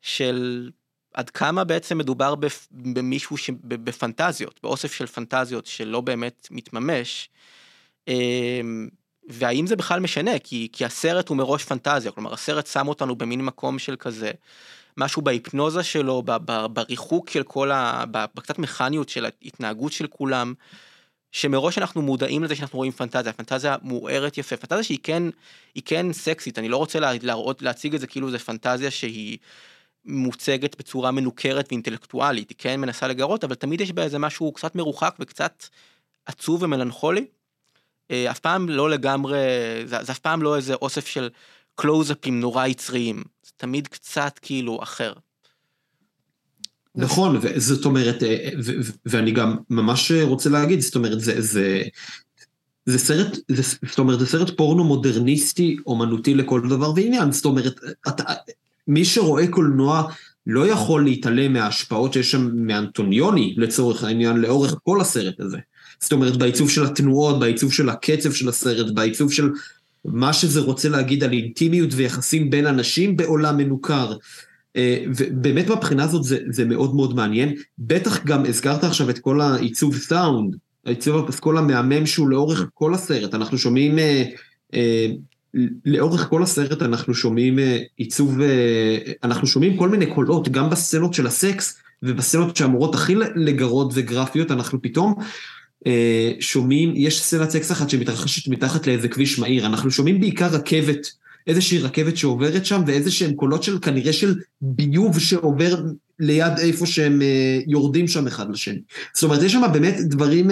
של 0.01 0.69
עד 1.13 1.29
כמה 1.29 1.63
בעצם 1.63 1.97
מדובר 1.97 2.35
במישהו 2.71 3.37
ש... 3.37 3.49
ב- 3.49 3.85
בפנטזיות, 3.89 4.59
באוסף 4.63 4.93
של 4.93 5.07
פנטזיות 5.07 5.65
שלא 5.65 6.01
באמת 6.01 6.47
מתממש. 6.51 7.29
והאם 9.27 9.67
זה 9.67 9.75
בכלל 9.75 9.99
משנה? 9.99 10.39
כי, 10.39 10.67
כי 10.71 10.85
הסרט 10.85 11.29
הוא 11.29 11.37
מראש 11.37 11.63
פנטזיה, 11.63 12.11
כלומר 12.11 12.33
הסרט 12.33 12.67
שם 12.67 12.87
אותנו 12.87 13.15
במין 13.15 13.41
מקום 13.41 13.79
של 13.79 13.95
כזה, 13.95 14.31
משהו 14.97 15.21
בהיפנוזה 15.21 15.83
שלו, 15.83 16.21
ב- 16.25 16.37
ב- 16.45 16.65
בריחוק 16.65 17.29
של 17.29 17.43
כל 17.43 17.71
ה... 17.71 18.03
בקצת 18.11 18.59
מכניות 18.59 19.09
של 19.09 19.25
ההתנהגות 19.25 19.91
של 19.91 20.07
כולם, 20.07 20.53
שמראש 21.31 21.77
אנחנו 21.77 22.01
מודעים 22.01 22.43
לזה 22.43 22.55
שאנחנו 22.55 22.77
רואים 22.77 22.91
פנטזיה, 22.91 23.33
פנטזיה 23.33 23.75
מוארת 23.81 24.37
יפה, 24.37 24.57
פנטזיה 24.57 24.83
שהיא 24.83 24.99
כן, 25.03 25.23
היא 25.75 25.83
כן 25.85 26.13
סקסית, 26.13 26.59
אני 26.59 26.69
לא 26.69 26.77
רוצה 26.77 26.99
לה, 26.99 27.11
להראות, 27.21 27.61
להציג 27.61 27.95
את 27.95 28.01
זה 28.01 28.07
כאילו 28.07 28.31
זה 28.31 28.39
פנטזיה 28.39 28.91
שהיא 28.91 29.37
מוצגת 30.05 30.77
בצורה 30.77 31.11
מנוכרת 31.11 31.67
ואינטלקטואלית, 31.71 32.49
היא 32.49 32.55
כן 32.59 32.79
מנסה 32.79 33.07
לגרות, 33.07 33.43
אבל 33.43 33.55
תמיד 33.55 33.81
יש 33.81 33.91
בה 33.91 34.03
איזה 34.03 34.19
משהו 34.19 34.51
קצת 34.51 34.75
מרוחק 34.75 35.15
וקצת 35.19 35.63
עצוב 36.25 36.63
ומלנכולי. 36.63 37.25
אה, 38.11 38.31
אף 38.31 38.39
פעם 38.39 38.69
לא 38.69 38.89
לגמרי, 38.89 39.37
זה, 39.85 39.97
זה 40.01 40.11
אף 40.11 40.19
פעם 40.19 40.41
לא 40.41 40.55
איזה 40.55 40.73
אוסף 40.73 41.07
של 41.07 41.29
קלוזאפים 41.75 42.39
נורא 42.39 42.67
יצריים, 42.67 43.23
זה 43.43 43.51
תמיד 43.57 43.87
קצת 43.87 44.39
כאילו 44.41 44.79
אחר. 44.83 45.13
נכון, 46.95 47.39
זאת 47.55 47.85
אומרת, 47.85 48.23
אה, 48.23 48.49
ו- 48.63 48.71
ואני 49.05 49.31
גם 49.31 49.55
ממש 49.69 50.11
רוצה 50.11 50.49
להגיד, 50.49 50.79
זאת 50.79 50.95
אומרת, 50.95 51.19
זה, 51.19 51.41
זה, 51.41 51.83
זה 52.85 52.99
סרט, 52.99 53.37
זה, 53.47 53.77
זאת 53.89 53.99
אומרת, 53.99 54.19
זה 54.19 54.25
סרט 54.25 54.57
פורנו 54.57 54.83
מודרניסטי, 54.83 55.77
אומנותי 55.85 56.35
לכל 56.35 56.61
דבר 56.69 56.91
ועניין, 56.95 57.31
זאת 57.31 57.45
אומרת, 57.45 57.79
אתה, 58.07 58.23
מי 58.87 59.05
שרואה 59.05 59.47
קולנוע 59.47 60.11
לא 60.49 60.67
יכול 60.67 61.03
להתעלם 61.03 61.53
מההשפעות 61.53 62.13
שיש 62.13 62.31
שם 62.31 62.49
מאנטוניוני, 62.53 63.53
לצורך 63.57 64.03
העניין, 64.03 64.37
לאורך 64.37 64.75
כל 64.83 65.01
הסרט 65.01 65.39
הזה. 65.39 65.57
זאת 65.99 66.11
אומרת, 66.11 66.37
בעיצוב 66.37 66.69
של 66.69 66.85
התנועות, 66.85 67.39
בעיצוב 67.39 67.73
של 67.73 67.89
הקצב 67.89 68.31
של 68.31 68.49
הסרט, 68.49 68.93
בעיצוב 68.93 69.31
של 69.31 69.49
מה 70.05 70.33
שזה 70.33 70.59
רוצה 70.59 70.89
להגיד 70.89 71.23
על 71.23 71.33
אינטימיות 71.33 71.89
ויחסים 71.93 72.49
בין 72.49 72.67
אנשים 72.67 73.17
בעולם 73.17 73.57
מנוכר. 73.57 74.13
אה, 74.75 75.03
ובאמת 75.17 75.67
מהבחינה 75.67 76.03
הזאת 76.03 76.23
זה, 76.23 76.37
זה 76.49 76.65
מאוד 76.65 76.95
מאוד 76.95 77.15
מעניין. 77.15 77.55
בטח 77.79 78.23
גם 78.25 78.45
הזכרת 78.45 78.83
עכשיו 78.83 79.09
את 79.09 79.19
כל 79.19 79.41
העיצוב 79.41 79.97
סאונד, 79.97 80.55
העיצוב 80.85 81.23
הפסקול 81.23 81.57
המהמם 81.57 82.05
שהוא 82.05 82.29
לאורך 82.29 82.69
כל 82.73 82.93
הסרט. 82.93 83.33
אנחנו 83.33 83.57
שומעים, 83.57 83.99
אה, 83.99 84.23
אה, 84.73 85.07
לאורך 85.85 86.27
כל 86.29 86.43
הסרט 86.43 86.81
אנחנו 86.81 87.13
שומעים 87.13 87.59
אה, 87.59 87.77
עיצוב, 87.97 88.41
אה, 88.41 88.97
אנחנו 89.23 89.47
שומעים 89.47 89.77
כל 89.77 89.89
מיני 89.89 90.05
קולות, 90.05 90.49
גם 90.49 90.69
בסצנות 90.69 91.13
של 91.13 91.27
הסקס 91.27 91.77
ובסצנות 92.03 92.55
שאמורות 92.55 92.95
הכי 92.95 93.15
לגרות 93.35 93.91
וגרפיות, 93.93 94.51
אנחנו 94.51 94.81
פתאום 94.81 95.13
אה, 95.87 96.31
שומעים, 96.39 96.93
יש 96.95 97.21
סצנת 97.21 97.49
סקס 97.49 97.71
אחת 97.71 97.89
שמתרחשת 97.89 98.47
מתחת 98.47 98.87
לאיזה 98.87 99.07
כביש 99.07 99.39
מהיר, 99.39 99.65
אנחנו 99.65 99.91
שומעים 99.91 100.19
בעיקר 100.19 100.47
רכבת. 100.47 101.27
איזושהי 101.47 101.79
רכבת 101.79 102.17
שעוברת 102.17 102.65
שם 102.65 102.81
ואיזה 102.87 103.11
שהם 103.11 103.33
קולות 103.33 103.63
של 103.63 103.79
כנראה 103.79 104.13
של 104.13 104.35
ביוב 104.61 105.19
שעובר 105.19 105.81
ליד 106.19 106.53
איפה 106.57 106.85
שהם 106.85 107.21
יורדים 107.67 108.07
שם 108.07 108.27
אחד 108.27 108.51
לשני. 108.51 108.79
זאת 109.13 109.23
אומרת, 109.23 109.43
יש 109.43 109.51
שם 109.51 109.61
באמת 109.73 109.95
דברים 109.99 110.51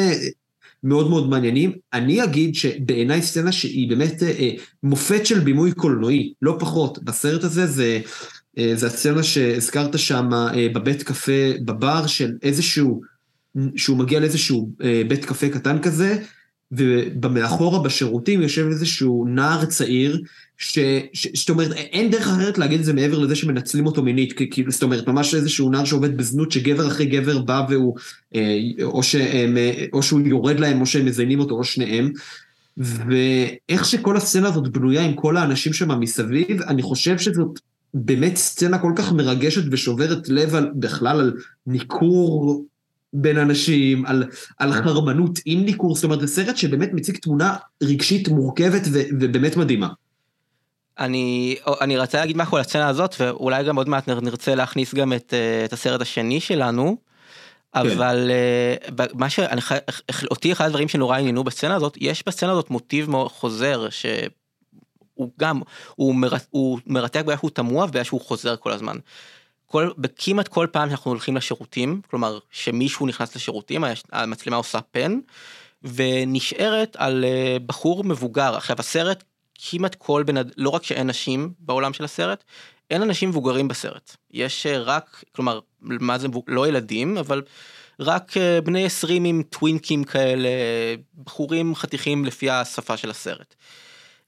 מאוד 0.86 1.10
מאוד 1.10 1.30
מעניינים. 1.30 1.72
אני 1.94 2.24
אגיד 2.24 2.56
שבעיניי 2.56 3.22
סצנה 3.22 3.52
שהיא 3.52 3.90
באמת 3.90 4.24
אה, 4.24 4.28
אה, 4.28 4.52
מופת 4.84 5.26
של 5.26 5.40
בימוי 5.40 5.72
קולנועי, 5.72 6.34
לא 6.42 6.56
פחות. 6.60 7.04
בסרט 7.04 7.44
הזה 7.44 7.68
זה, 7.68 8.00
אה, 8.58 8.72
זה 8.76 8.88
הסצנה 8.88 9.24
שהזכרת 9.24 10.00
שם 10.00 10.30
אה, 10.34 10.68
בבית 10.74 11.04
קפה, 11.04 11.52
בבר 11.66 12.08
של 12.08 12.32
איזשהו, 12.44 13.02
שהוא 13.76 13.98
מגיע 13.98 14.20
לאיזשהו 14.20 14.70
אה, 14.84 15.02
בית 15.08 15.26
קפה 15.26 15.50
קטן 15.50 15.82
כזה, 15.82 16.18
ובמאחורה 16.72 17.84
בשירותים 17.84 18.42
יושב 18.42 18.68
איזשהו 18.68 19.26
נער 19.28 19.66
צעיר, 19.66 20.22
ש, 20.58 20.80
ש, 21.14 21.28
זאת 21.34 21.49
אומרת, 21.49 21.72
אין 21.72 22.12
דרך 22.12 22.28
אחרת 22.28 22.58
להגיד 22.58 22.80
את 22.80 22.86
זה 22.86 22.93
מעבר 22.93 23.20
לזה 23.20 23.36
שמנצלים 23.36 23.86
אותו 23.86 24.03
מינית, 24.03 24.34
כאילו, 24.51 24.72
זאת 24.72 24.84
אומרת, 24.84 25.08
ממש 25.08 25.36
איזשהו 25.36 25.70
נער 25.70 25.86
שעובד 25.86 26.18
בזנות, 26.18 26.51
שגבר 26.51 26.88
אחרי 26.88 27.06
גבר 27.06 27.41
בא 27.41 27.66
והוא, 27.70 27.95
אה, 28.36 28.58
או, 28.84 29.03
שהם, 29.03 29.58
אה, 29.58 29.86
או 29.93 30.03
שהוא 30.03 30.22
יורד 30.26 30.60
להם, 30.60 30.82
או 30.82 30.86
שהם 30.86 31.06
מזיינים 31.06 31.39
אותו, 31.39 31.56
או 31.56 31.64
שניהם. 31.64 32.12
ואיך 32.78 33.86
שכל 33.86 34.18
הסצנה 34.18 34.47
הזאת 34.47 34.68
בנויה 34.68 35.06
עם 35.06 35.14
כל 35.14 35.38
האנשים 35.38 35.74
שם 35.74 35.99
מסביב, 35.99 36.62
אני 36.62 36.82
חושב 36.82 37.18
שזאת 37.18 37.60
באמת 37.93 38.36
סצנה 38.36 38.78
כל 38.78 38.91
כך 38.95 39.12
מרגשת 39.12 39.62
ושוברת 39.72 40.30
לב 40.30 40.56
על, 40.56 40.72
בכלל 40.76 41.20
על 41.20 41.34
ניכור 41.68 42.66
בין 43.14 43.38
אנשים, 43.38 44.06
על, 44.06 44.24
על 44.58 44.74
חרמנות 44.74 45.39
עם 45.45 45.66
ניכור, 45.66 45.95
זאת 45.95 46.03
אומרת, 46.03 46.20
זה 46.20 46.28
סרט 46.28 46.58
שבאמת 46.58 46.93
מציג 46.93 47.18
תמונה 47.18 47.56
רגשית 47.84 48.28
מורכבת 48.28 48.82
ו, 48.91 49.01
ובאמת 49.20 49.58
מדהימה. 49.58 49.88
אני, 51.00 51.56
אני 51.82 51.98
רצה 51.98 52.20
להגיד 52.20 52.38
משהו 52.38 52.58
על 52.58 52.62
הסצנה 52.62 52.88
הזאת, 52.88 53.16
ואולי 53.20 53.64
גם 53.64 53.76
עוד 53.76 53.89
מעט 53.89 54.08
נרצה 54.08 54.56
להכניס 54.56 54.93
גם 54.93 55.14
את, 55.14 55.34
את 55.66 55.74
הסרט 55.74 56.02
השני 56.02 56.39
שלנו, 56.39 56.98
אבל 57.76 58.32
כן. 58.98 59.04
מה 59.14 59.30
שאני, 59.30 59.62
אותי 60.32 60.52
אחד 60.52 60.66
הדברים 60.66 60.88
שנורא 60.88 61.18
עניינו 61.18 61.43
בסצנה 61.43 61.76
הזאת, 61.76 61.98
יש 62.02 62.24
בסצנה 62.28 62.52
הזאת 62.52 62.70
מוטיב 62.70 63.10
חוזר, 63.28 63.88
שהוא 63.89 65.30
גם, 65.39 65.62
הוא, 65.96 66.16
מר, 66.16 66.34
הוא 66.50 66.80
מרתק 66.88 67.22
בגלל 67.22 67.38
שהוא 67.38 67.50
תמוה 67.50 67.86
ובגלל 67.86 68.04
שהוא 68.04 68.22
חוזר 68.22 68.56
כל 68.56 68.72
הזמן. 68.72 68.98
כל, 69.66 69.91
בכמעט 69.98 70.48
כל 70.48 70.68
פעם 70.72 70.89
שאנחנו 70.89 71.12
הולכים 71.12 71.38
לשירותים, 71.38 72.02
כלומר 72.10 72.39
שמישהו 72.52 73.08
נכנס 73.08 73.36
לשירותים, 73.36 73.84
המצלמה 74.12 74.58
עושה 74.58 74.80
פן, 74.91 75.20
ונשארת 75.84 76.96
על 77.00 77.26
בחור 77.66 78.04
מבוגר. 78.04 78.56
עכשיו 78.56 78.76
הסרט 78.80 79.24
כמעט 79.56 79.95
כל 79.95 80.24
בן 80.24 80.38
אדם, 80.38 80.49
לא 80.58 80.70
רק 80.70 80.84
שאין 80.84 81.08
נשים 81.08 81.53
בעולם 81.60 81.93
של 81.93 82.03
הסרט, 82.03 82.43
אין 82.89 83.01
אנשים 83.01 83.30
מבוגרים 83.30 83.68
בסרט. 83.68 84.16
יש 84.32 84.66
רק, 84.68 85.24
כלומר, 85.36 85.60
מה 85.82 86.18
זה, 86.18 86.28
לא 86.47 86.68
ילדים, 86.68 87.18
אבל 87.18 87.41
רק 87.99 88.32
בני 88.64 88.86
20 88.86 89.26
עם 89.26 89.43
טווינקים 89.49 90.03
כאלה, 90.03 90.49
בחורים 91.24 91.76
חתיכים 91.76 92.26
לפי 92.26 92.49
השפה 92.49 92.97
של 92.97 93.10
הסרט. 93.10 93.56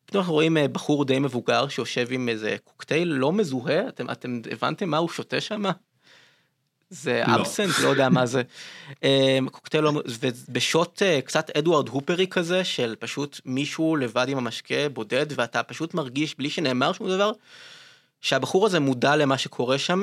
פתאום 0.05 0.21
אנחנו 0.21 0.33
רואים 0.33 0.57
בחור 0.71 1.05
די 1.05 1.19
מבוגר 1.19 1.67
שיושב 1.67 2.07
עם 2.11 2.29
איזה 2.29 2.55
קוקטייל 2.63 3.07
לא 3.07 3.31
מזוהה, 3.31 3.87
אתם, 3.87 4.09
אתם 4.09 4.41
הבנתם 4.51 4.89
מה 4.89 4.97
הוא 4.97 5.09
שותה 5.09 5.41
שם? 5.41 5.63
זה 6.89 7.23
לא. 7.27 7.35
אבסנט, 7.35 7.79
לא 7.83 7.87
יודע 7.87 8.09
מה 8.09 8.25
זה. 8.25 8.41
קוקטייל 9.51 9.83
לא, 9.83 10.01
ובשוט 10.21 11.01
קצת 11.25 11.49
אדוארד 11.49 11.89
הופרי 11.89 12.27
כזה, 12.27 12.63
של 12.63 12.95
פשוט 12.99 13.41
מישהו 13.45 13.95
לבד 13.95 14.25
עם 14.29 14.37
המשקה 14.37 14.89
בודד, 14.93 15.25
ואתה 15.35 15.63
פשוט 15.63 15.93
מרגיש 15.93 16.35
בלי 16.37 16.49
שנאמר 16.49 16.93
שום 16.93 17.09
דבר, 17.09 17.31
שהבחור 18.21 18.65
הזה 18.65 18.79
מודע 18.79 19.15
למה 19.15 19.37
שקורה 19.37 19.77
שם, 19.77 20.01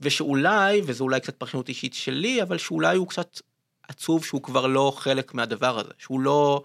ושאולי, 0.00 0.82
וזו 0.84 1.04
אולי 1.04 1.20
קצת 1.20 1.36
פרשנות 1.36 1.68
אישית 1.68 1.94
שלי, 1.94 2.42
אבל 2.42 2.58
שאולי 2.58 2.96
הוא 2.96 3.08
קצת 3.08 3.40
עצוב 3.88 4.24
שהוא 4.24 4.42
כבר 4.42 4.66
לא 4.66 4.92
חלק 4.96 5.34
מהדבר 5.34 5.78
הזה, 5.78 5.90
שהוא 5.98 6.20
לא, 6.20 6.62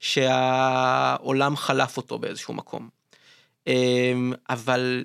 שהעולם 0.00 1.56
חלף 1.56 1.96
אותו 1.96 2.18
באיזשהו 2.18 2.54
מקום. 2.54 3.01
אבל, 4.50 5.04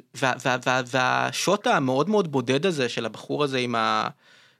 והשוט 0.85 1.67
המאוד 1.67 2.09
מאוד 2.09 2.31
בודד 2.31 2.65
הזה 2.65 2.89
של 2.89 3.05
הבחור 3.05 3.43
הזה 3.43 3.57
עם, 3.57 3.75
ה, 3.75 4.07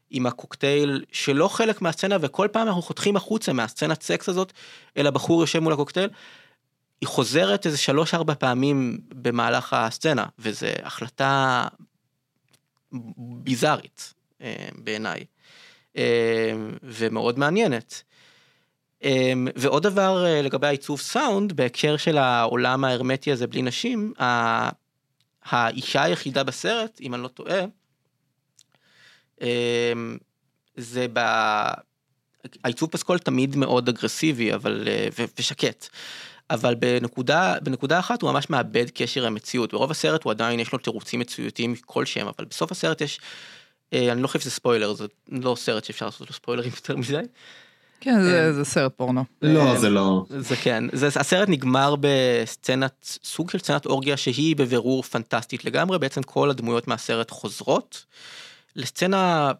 עם 0.10 0.26
הקוקטייל, 0.26 1.06
שלא 1.12 1.48
חלק 1.48 1.82
מהסצנה, 1.82 2.18
וכל 2.22 2.48
פעם 2.52 2.68
אנחנו 2.68 2.82
חותכים 2.82 3.16
החוצה 3.16 3.54
מהסצנת 3.54 4.02
סקס 4.02 4.30
הזאת, 4.30 4.54
אלא 4.98 5.10
בחור 5.10 5.42
יושב 5.42 5.60
מול 5.60 5.74
הקוקטייל, 5.74 6.10
היא 7.02 7.08
חוזרת 7.08 7.66
איזה 7.66 7.78
שלוש 7.78 8.14
ארבע 8.14 8.34
פעמים 8.34 8.98
במהלך 9.10 9.74
הסצנה, 9.74 10.26
וזו 10.40 10.68
החלטה 10.84 11.68
ביזארית 13.18 14.14
בעיניי, 14.76 15.26
ומאוד 16.84 17.40
מעניינת. 17.40 18.04
ועוד 19.56 19.84
דבר 19.84 20.26
לגבי 20.44 20.68
העיצוב 20.68 21.00
סאונד, 21.00 21.54
בהקשר 21.54 21.98
של 21.98 22.18
העולם 22.18 22.84
ההרמטי 22.84 23.32
הזה 23.32 23.48
בלי 23.48 23.62
נשים, 23.62 24.14
האישה 25.44 26.04
היחידה 26.04 26.44
בסרט, 26.44 27.00
אם 27.02 27.14
אני 27.16 27.24
לא 27.24 27.28
טועה, 27.28 27.66
זה 30.78 31.06
ב... 31.14 31.20
העיצוב 32.64 32.90
פסקול 32.90 33.18
תמיד 33.18 33.56
מאוד 33.56 33.90
אגרסיבי 33.90 34.54
אבל 34.54 34.88
אה, 34.88 35.08
ושקט. 35.40 35.88
אבל 36.50 36.76
בנקודה 36.76 37.56
בנקודה 37.64 38.00
אחת 38.00 38.22
הוא 38.22 38.32
ממש 38.32 38.50
מאבד 38.50 38.86
קשר 38.94 39.26
המציאות 39.26 39.72
ברוב 39.74 39.92
הסרט 39.92 40.24
הוא 40.24 40.32
עדיין 40.32 40.60
יש 40.60 40.72
לו 40.72 40.80
תירוצים 40.80 41.20
מצויתים 41.20 41.76
כלשהם 41.86 42.28
אבל 42.28 42.46
בסוף 42.46 42.72
הסרט 42.72 43.02
יש. 43.02 43.20
אה, 43.94 44.12
אני 44.12 44.22
לא 44.22 44.28
חושב 44.28 44.40
שזה 44.40 44.52
ספוילר 44.52 44.94
זה 44.94 45.06
לא 45.32 45.56
סרט 45.56 45.84
שאפשר 45.84 46.06
לעשות 46.06 46.28
לו 46.28 46.34
ספוילרים 46.34 46.72
יותר 46.76 46.98
מדי. 46.98 47.28
כן, 48.02 48.24
זה- 48.24 48.54
זה 48.54 48.64
סרט 48.66 48.92
פורנו. 48.98 49.24
לא, 49.42 49.78
זה 49.80 49.90
לא. 49.90 50.26
זה 50.40 50.56
כן, 50.56 50.84
זה, 50.94 51.08
הסרט 51.20 51.50
נגמר 51.50 51.96
בסצנת, 52.00 53.20
סוג 53.24 53.50
של 53.52 53.60
סצנת 53.60 53.86
אורגיה 53.86 54.18
שהיא 54.18 54.56
בבירור 54.56 55.04
פנטסטית 55.04 55.66
לגמרי, 55.66 56.00
בעצם 56.00 56.24
כל 56.24 56.50
הדמויות 56.50 56.88
מהסרט 56.88 57.32
חוזרות 57.32 58.06
לסצנה 58.76 59.52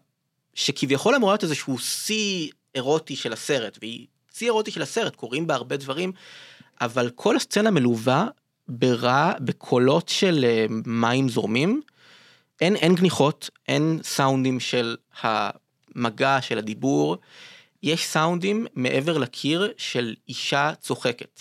שכביכול 0.54 1.14
אמורה 1.14 1.32
להיות 1.32 1.42
איזשהו 1.44 1.78
שיא 1.78 2.48
אירוטי 2.74 3.16
של 3.16 3.32
הסרט, 3.32 3.78
והיא 3.80 4.06
שיא 4.34 4.46
אירוטי 4.46 4.70
של 4.70 4.82
הסרט, 4.82 5.16
קורים 5.16 5.46
בה 5.46 5.54
הרבה 5.54 5.76
דברים, 5.76 6.12
אבל 6.80 7.10
כל 7.14 7.36
הסצנה 7.36 7.70
מלווה 7.70 8.26
ברע, 8.68 9.32
בקולות 9.40 10.08
של 10.08 10.44
אה, 10.48 10.66
מים 10.86 11.28
זורמים, 11.28 11.80
אין, 12.60 12.76
אין 12.76 12.94
גניחות, 12.94 13.50
אין 13.68 14.00
סאונדים 14.02 14.60
של 14.60 14.96
המגע, 15.22 16.38
של 16.40 16.58
הדיבור, 16.58 17.16
יש 17.82 18.06
סאונדים 18.06 18.66
מעבר 18.74 19.18
לקיר 19.18 19.72
של 19.76 20.14
אישה 20.28 20.72
צוחקת. 20.80 21.40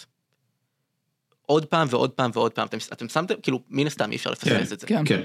עוד 1.42 1.66
פעם 1.66 1.88
ועוד 1.92 2.12
פעם 2.12 2.32
ועוד 2.34 2.52
פעם, 2.52 2.68
אתם, 2.68 2.78
אתם 2.94 3.10
שמתם, 3.10 3.36
כאילו, 3.44 3.62
מן 3.70 3.88
הסתם 3.88 4.12
אי 4.12 4.16
אפשר 4.16 4.32
לפספס 4.32 4.72
את 4.74 4.80
זה. 4.80 4.88
כן. 4.88 5.04
כן. 5.06 5.24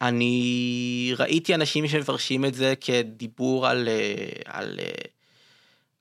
אני 0.00 1.12
ראיתי 1.16 1.54
אנשים 1.54 1.88
שמפרשים 1.88 2.44
את 2.44 2.54
זה 2.54 2.74
כדיבור 2.80 3.66
על, 3.66 3.88
אה, 3.88 4.28
על, 4.44 4.78
אה, 4.82 4.90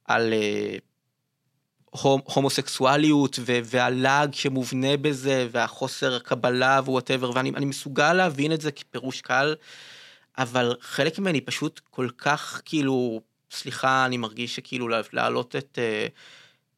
על 0.06 0.34
אה, 0.34 0.78
הום- 1.90 2.22
הומוסקסואליות 2.26 3.40
ו- 3.40 3.60
והלעג 3.64 4.34
שמובנה 4.34 4.98
בזה 4.98 5.48
והחוסר 5.52 6.20
קבלה 6.20 6.80
ו 6.84 6.89
whatever 6.89 7.32
ואני 7.36 7.50
אני 7.50 7.66
מסוגל 7.66 8.14
להבין 8.14 8.54
את 8.54 8.62
זה 8.62 8.72
כפירוש 8.72 9.22
קל 9.22 9.56
אבל 10.38 10.76
חלק 10.82 11.20
ממני 11.20 11.42
פשוט 11.42 11.82
כל 11.90 12.10
כך 12.18 12.62
כאילו 12.66 13.22
סליחה 13.52 14.06
אני 14.06 14.18
מרגיש 14.18 14.56
שכאילו 14.56 14.88
לה- 14.88 15.02
להעלות 15.14 15.56
את. 15.56 15.80
אה, 15.82 16.08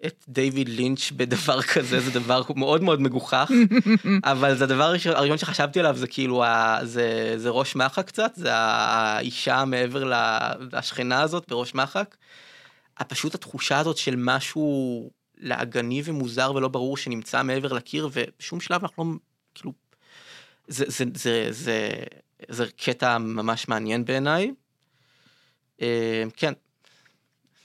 את 0.05 0.25
דיוויד 0.27 0.69
לינץ' 0.69 1.11
בדבר 1.15 1.61
כזה 1.73 1.99
זה 1.99 2.11
דבר 2.19 2.41
מאוד 2.55 2.83
מאוד 2.83 3.01
מגוחך 3.01 3.51
אבל 4.23 4.55
זה 4.57 4.63
הדבר 4.63 4.83
הראשון 4.83 5.37
שחשבתי 5.37 5.79
עליו 5.79 5.95
זה 5.97 6.07
כאילו 6.07 6.43
ה- 6.43 6.79
זה 6.83 7.33
זה 7.37 7.49
ראש 7.49 7.75
מחק 7.75 8.07
קצת 8.07 8.31
זה 8.35 8.53
האישה 8.53 9.65
מעבר 9.65 10.11
לשכנה 10.73 11.21
הזאת 11.21 11.45
בראש 11.49 11.75
מחק. 11.75 12.15
פשוט 13.07 13.35
התחושה 13.35 13.79
הזאת 13.79 13.97
של 13.97 14.15
משהו 14.17 15.09
לעגני 15.37 16.01
ומוזר 16.05 16.51
ולא 16.55 16.67
ברור 16.67 16.97
שנמצא 16.97 17.43
מעבר 17.43 17.73
לקיר 17.73 18.09
ובשום 18.13 18.59
שלב 18.59 18.81
אנחנו 18.81 19.03
לא 19.03 19.19
כאילו 19.55 19.73
זה 20.67 20.85
זה 20.87 21.05
זה 21.13 21.47
זה 21.49 21.89
זה 22.49 22.65
קטע 22.83 23.17
ממש 23.17 23.67
מעניין 23.67 24.05
בעיניי. 24.05 24.51
אה, 25.81 26.23
כן 26.37 26.53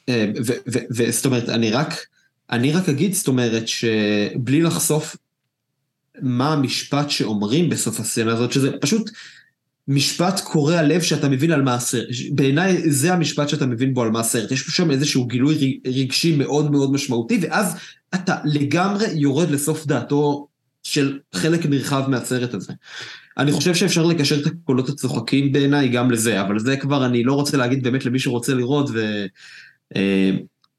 אה, 0.09 0.31
וזאת 0.67 1.27
אומרת, 1.27 1.49
אני 1.49 1.71
רק, 1.71 1.95
אני 2.51 2.73
רק 2.73 2.89
אגיד, 2.89 3.13
זאת 3.15 3.29
אומרת, 3.29 3.69
שבלי 3.69 4.63
לחשוף 4.63 5.17
מה 6.23 6.53
המשפט 6.53 7.11
שאומרים 7.11 7.69
בסוף 7.69 8.01
הסצנה 8.01 8.33
הזאת, 8.33 8.53
שזה 8.53 8.71
פשוט 8.81 9.11
משפט 9.89 10.41
קורע 10.41 10.83
לב 10.83 11.03
שאתה 11.03 11.29
מבין 11.29 11.51
על 11.51 11.63
מה 11.63 11.75
הסרט. 11.75 12.09
בעיניי 12.31 12.91
זה 12.91 13.13
המשפט 13.13 13.49
שאתה 13.49 13.67
מבין 13.67 13.95
בו 13.95 14.03
על 14.03 14.11
מה 14.11 14.21
הסרט. 14.21 14.51
יש 14.51 14.61
שם 14.61 14.91
איזשהו 14.91 15.27
גילוי 15.27 15.81
רגשי 15.87 16.37
מאוד 16.37 16.71
מאוד 16.71 16.93
משמעותי, 16.93 17.39
ואז 17.43 17.75
אתה 18.15 18.37
לגמרי 18.45 19.07
יורד 19.15 19.51
לסוף 19.51 19.87
דעתו 19.87 20.49
של 20.83 21.19
חלק 21.35 21.67
נרחב 21.67 22.05
מהסרט 22.09 22.55
הזה. 22.55 22.73
אני 23.39 23.53
חושב 23.53 23.75
שאפשר 23.75 24.05
לקשר 24.05 24.41
את 24.41 24.47
הקולות 24.47 24.89
הצוחקים 24.89 25.53
בעיניי 25.53 25.89
גם 25.89 26.11
לזה, 26.11 26.41
אבל 26.41 26.59
זה 26.59 26.77
כבר 26.77 27.07
אני 27.07 27.25
לא 27.25 27.33
רוצה 27.33 27.57
להגיד 27.57 27.83
באמת 27.83 28.05
למי 28.05 28.19
שרוצה 28.19 28.55
לראות, 28.55 28.91
ו... 28.93 29.27
אה, 29.97 30.31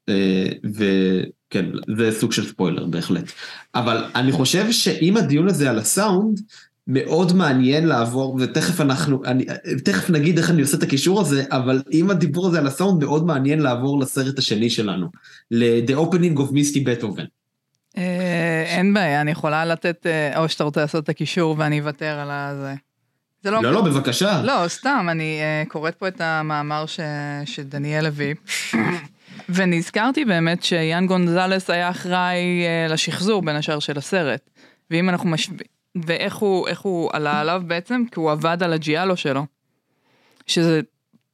אה, 0.08 0.48
וכן, 0.64 1.66
זה 1.96 2.12
סוג 2.12 2.32
של 2.32 2.46
ספוילר 2.46 2.86
בהחלט. 2.86 3.32
אבל 3.74 4.04
אני 4.14 4.32
חושב 4.32 4.72
שאם 4.72 5.16
הדיון 5.16 5.48
הזה 5.48 5.70
על 5.70 5.78
הסאונד, 5.78 6.40
מאוד 6.90 7.36
מעניין 7.36 7.86
לעבור, 7.86 8.38
ותכף 8.40 8.80
אנחנו, 8.80 9.24
אני, 9.24 9.44
תכף 9.84 10.10
נגיד 10.10 10.38
איך 10.38 10.50
אני 10.50 10.62
עושה 10.62 10.76
את 10.76 10.82
הקישור 10.82 11.20
הזה, 11.20 11.44
אבל 11.50 11.82
אם 11.92 12.10
הדיבור 12.10 12.46
הזה 12.46 12.58
על 12.58 12.66
הסאונד, 12.66 13.04
מאוד 13.04 13.26
מעניין 13.26 13.60
לעבור 13.60 14.00
לסרט 14.00 14.38
השני 14.38 14.70
שלנו, 14.70 15.06
ל-The 15.50 15.92
Opening 15.92 16.38
of 16.38 16.52
Misty 16.52 16.78
Beethoven. 16.78 17.37
אה, 17.98 18.64
אין 18.66 18.94
בעיה, 18.94 19.20
אני 19.20 19.30
יכולה 19.30 19.64
לתת, 19.64 20.06
אה, 20.06 20.38
או 20.38 20.48
שאתה 20.48 20.64
רוצה 20.64 20.80
לעשות 20.80 21.04
את 21.04 21.08
הקישור 21.08 21.54
ואני 21.58 21.80
אוותר 21.80 22.18
על 22.18 22.30
הזה. 22.30 22.74
זה 23.42 23.50
לא, 23.50 23.62
לא, 23.62 23.82
בבקשה. 23.82 24.42
לא, 24.42 24.68
סתם, 24.68 25.06
אני 25.10 25.40
uh, 25.64 25.68
קוראת 25.68 25.94
פה 25.94 26.08
את 26.08 26.20
המאמר 26.20 26.86
ש... 26.86 27.00
שדניאל 27.44 28.06
הביא, 28.06 28.34
ונזכרתי 29.48 30.24
באמת 30.24 30.62
שיאן 30.62 31.06
גונזלס 31.06 31.70
היה 31.70 31.90
אחראי 31.90 32.64
לשחזור 32.88 33.42
בין 33.42 33.56
השאר 33.56 33.78
של 33.78 33.98
הסרט. 33.98 34.50
ואם 34.90 35.08
אנחנו 35.08 35.28
משווים, 35.28 35.58
ואיך 36.06 36.36
הוא, 36.36 36.68
הוא 36.82 37.10
עלה 37.12 37.40
עליו 37.40 37.62
בעצם? 37.66 38.02
כי 38.12 38.20
הוא 38.20 38.30
עבד 38.30 38.62
על 38.62 38.72
הג'יאלו 38.72 39.16
שלו. 39.16 39.46
שזה 40.46 40.80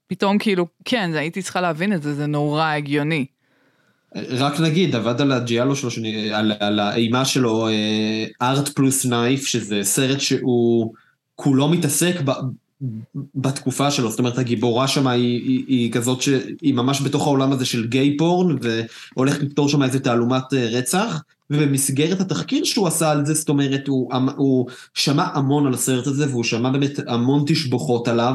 פתאום 0.07 0.39
כאילו, 0.39 0.67
כן, 0.85 1.11
הייתי 1.15 1.43
צריכה 1.43 1.61
להבין 1.61 1.93
את 1.93 2.03
זה, 2.03 2.15
זה 2.15 2.27
נורא 2.27 2.65
הגיוני. 2.65 3.27
רק 4.17 4.61
נגיד, 4.61 4.97
עבד 4.97 5.21
על 5.21 5.33
הג'יאלו 5.33 5.77
שלו, 5.77 5.91
על, 6.33 6.53
על 6.61 6.81
האימה 6.81 7.25
שלו, 7.25 7.69
ארט 8.43 8.69
פלוס 8.69 9.07
נייף, 9.07 9.47
שזה 9.47 9.81
סרט 9.83 10.21
שהוא 10.21 10.95
כולו 11.35 11.69
מתעסק 11.69 12.21
ב, 12.25 12.31
בתקופה 13.35 13.91
שלו, 13.91 14.11
זאת 14.11 14.19
אומרת 14.19 14.39
הגיבורה 14.39 14.89
שם 14.89 15.07
היא, 15.07 15.43
היא, 15.43 15.65
היא 15.69 15.93
כזאת 15.93 16.23
שהיא 16.23 16.75
ממש 16.75 17.03
בתוך 17.03 17.27
העולם 17.27 17.53
הזה 17.53 17.65
של 17.65 17.87
גיי 17.87 18.17
פורן, 18.17 18.57
והולכת 18.61 19.43
לפתור 19.43 19.69
שם 19.69 19.83
איזה 19.83 20.01
תעלומת 20.01 20.55
אה, 20.55 20.69
רצח, 20.69 21.23
ובמסגרת 21.51 22.21
התחקיר 22.21 22.65
שהוא 22.65 22.87
עשה 22.87 23.11
על 23.11 23.27
זה, 23.27 23.35
זאת 23.35 23.49
אומרת, 23.49 23.89
הוא, 23.89 24.13
הוא 24.37 24.67
שמע 24.95 25.25
המון 25.35 25.67
על 25.67 25.75
הסרט 25.75 26.07
הזה, 26.07 26.31
והוא 26.31 26.45
שמע 26.45 26.71
באמת 26.71 26.99
המון 27.07 27.45
תשבוכות 27.47 28.09
עליו, 28.09 28.35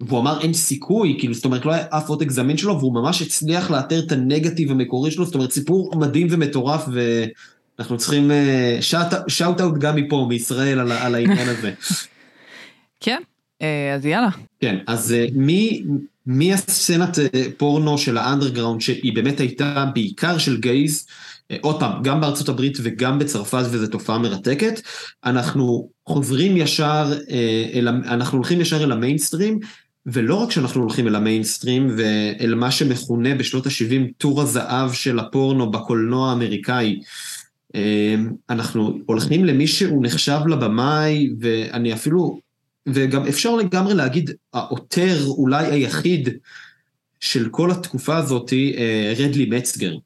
והוא 0.00 0.20
אמר 0.20 0.40
אין 0.40 0.52
סיכוי, 0.52 1.16
כאילו, 1.18 1.34
זאת 1.34 1.44
אומרת, 1.44 1.66
לא 1.66 1.72
היה 1.72 1.84
אף 1.90 2.08
עותק 2.08 2.30
זמין 2.30 2.56
שלו, 2.56 2.78
והוא 2.78 2.94
ממש 2.94 3.22
הצליח 3.22 3.70
לאתר 3.70 3.98
את 3.98 4.12
הנגטיב 4.12 4.70
המקורי 4.70 5.10
שלו, 5.10 5.24
זאת 5.24 5.34
אומרת, 5.34 5.52
סיפור 5.52 5.96
מדהים 5.96 6.26
ומטורף, 6.30 6.84
ואנחנו 7.78 7.98
צריכים 7.98 8.30
shout 9.28 9.60
out 9.60 9.78
גם 9.78 9.96
מפה, 9.96 10.26
מישראל, 10.28 10.78
על, 10.78 10.92
על 10.92 11.14
העניין 11.14 11.48
הזה. 11.48 11.72
כן, 13.00 13.18
אז 13.94 14.06
יאללה. 14.06 14.30
כן, 14.60 14.76
אז 14.86 15.14
מי, 15.32 15.82
מי 16.26 16.52
הסצנת 16.52 17.18
פורנו 17.56 17.98
של 17.98 18.18
האנדרגראונד, 18.18 18.80
שהיא 18.80 19.14
באמת 19.14 19.40
הייתה 19.40 19.84
בעיקר 19.94 20.38
של 20.38 20.60
גייז, 20.60 21.06
עוד 21.60 21.80
פעם, 21.80 22.02
גם 22.02 22.20
בארצות 22.20 22.48
הברית 22.48 22.78
וגם 22.82 23.18
בצרפת, 23.18 23.64
וזו 23.70 23.86
תופעה 23.86 24.18
מרתקת, 24.18 24.80
אנחנו 25.24 25.88
חוזרים 26.06 26.56
ישר, 26.56 27.12
אל, 27.74 27.88
אנחנו 27.88 28.38
הולכים 28.38 28.60
ישר 28.60 28.84
אל 28.84 28.92
המיינסטרים, 28.92 29.60
ולא 30.06 30.34
רק 30.34 30.50
שאנחנו 30.50 30.80
הולכים 30.80 31.08
אל 31.08 31.14
המיינסטרים 31.14 31.90
ואל 31.96 32.54
מה 32.54 32.70
שמכונה 32.70 33.34
בשנות 33.34 33.66
ה-70 33.66 34.12
תור 34.18 34.42
הזהב 34.42 34.92
של 34.92 35.18
הפורנו 35.18 35.70
בקולנוע 35.70 36.30
האמריקאי, 36.30 37.00
אנחנו 38.50 38.98
הולכים 39.06 39.44
למי 39.44 39.66
שהוא 39.66 40.04
נחשב 40.04 40.40
לבמאי, 40.48 41.30
ואני 41.40 41.92
אפילו, 41.92 42.40
וגם 42.88 43.26
אפשר 43.26 43.56
לגמרי 43.56 43.94
להגיד, 43.94 44.30
העותר 44.54 45.26
אולי 45.26 45.66
היחיד 45.66 46.28
של 47.20 47.48
כל 47.48 47.70
התקופה 47.70 48.16
הזאת, 48.16 48.52
רדלי 49.18 49.46
מצגר. 49.46 49.96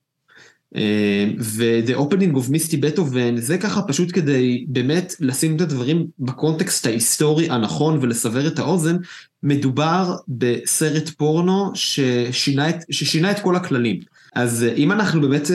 ו-The 1.38 1.96
Opening 1.98 2.36
of 2.36 2.50
Misty 2.50 2.76
Beethoven 2.76 3.40
זה 3.40 3.58
ככה 3.58 3.82
פשוט 3.82 4.08
כדי 4.12 4.64
באמת 4.68 5.14
לשים 5.20 5.56
את 5.56 5.60
הדברים 5.60 6.06
בקונטקסט 6.18 6.86
ההיסטורי 6.86 7.50
הנכון 7.50 7.98
ולסבר 8.00 8.46
את 8.46 8.58
האוזן, 8.58 8.96
מדובר 9.42 10.16
בסרט 10.28 11.08
פורנו 11.08 11.70
ששינה 11.74 12.68
את, 12.68 12.76
ששינה 12.90 13.30
את 13.30 13.38
כל 13.38 13.56
הכללים. 13.56 14.00
אז 14.34 14.66
אם 14.76 14.92
אנחנו 14.92 15.20
באמת 15.20 15.50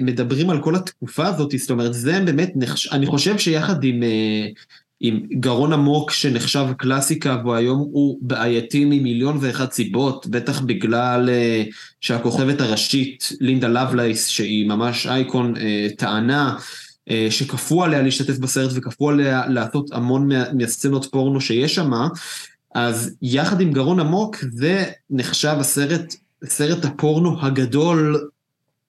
מדברים 0.00 0.50
על 0.50 0.62
כל 0.62 0.76
התקופה 0.76 1.26
הזאת, 1.26 1.54
זאת 1.58 1.70
אומרת 1.70 1.94
זה 1.94 2.20
באמת, 2.20 2.52
אני 2.92 3.06
חושב 3.06 3.38
שיחד 3.38 3.84
עם, 3.84 4.02
עם 5.04 5.20
גרון 5.32 5.72
עמוק 5.72 6.10
שנחשב 6.10 6.66
קלאסיקה 6.76 7.36
והוא 7.42 7.54
היום 7.54 7.78
הוא 7.78 8.18
בעייתי 8.20 8.84
ממיליון 8.84 9.38
ואחת 9.40 9.72
סיבות, 9.72 10.26
בטח 10.26 10.60
בגלל 10.60 11.30
שהכוכבת 12.00 12.60
הראשית, 12.60 13.32
לינדה 13.40 13.68
לבלייס, 13.68 14.26
שהיא 14.26 14.68
ממש 14.68 15.06
אייקון, 15.06 15.54
טענה 15.96 16.56
שכפו 17.30 17.84
עליה 17.84 18.02
להשתתף 18.02 18.38
בסרט 18.38 18.70
וכפו 18.74 19.10
עליה 19.10 19.46
לעשות 19.48 19.92
המון 19.92 20.28
מהסצנות 20.52 21.04
פורנו 21.10 21.40
שיש 21.40 21.74
שם, 21.74 21.92
אז 22.74 23.16
יחד 23.22 23.60
עם 23.60 23.72
גרון 23.72 24.00
עמוק 24.00 24.36
זה 24.52 24.84
נחשב 25.10 25.56
הסרט 25.60 26.14
סרט 26.44 26.84
הפורנו 26.84 27.46
הגדול 27.46 28.28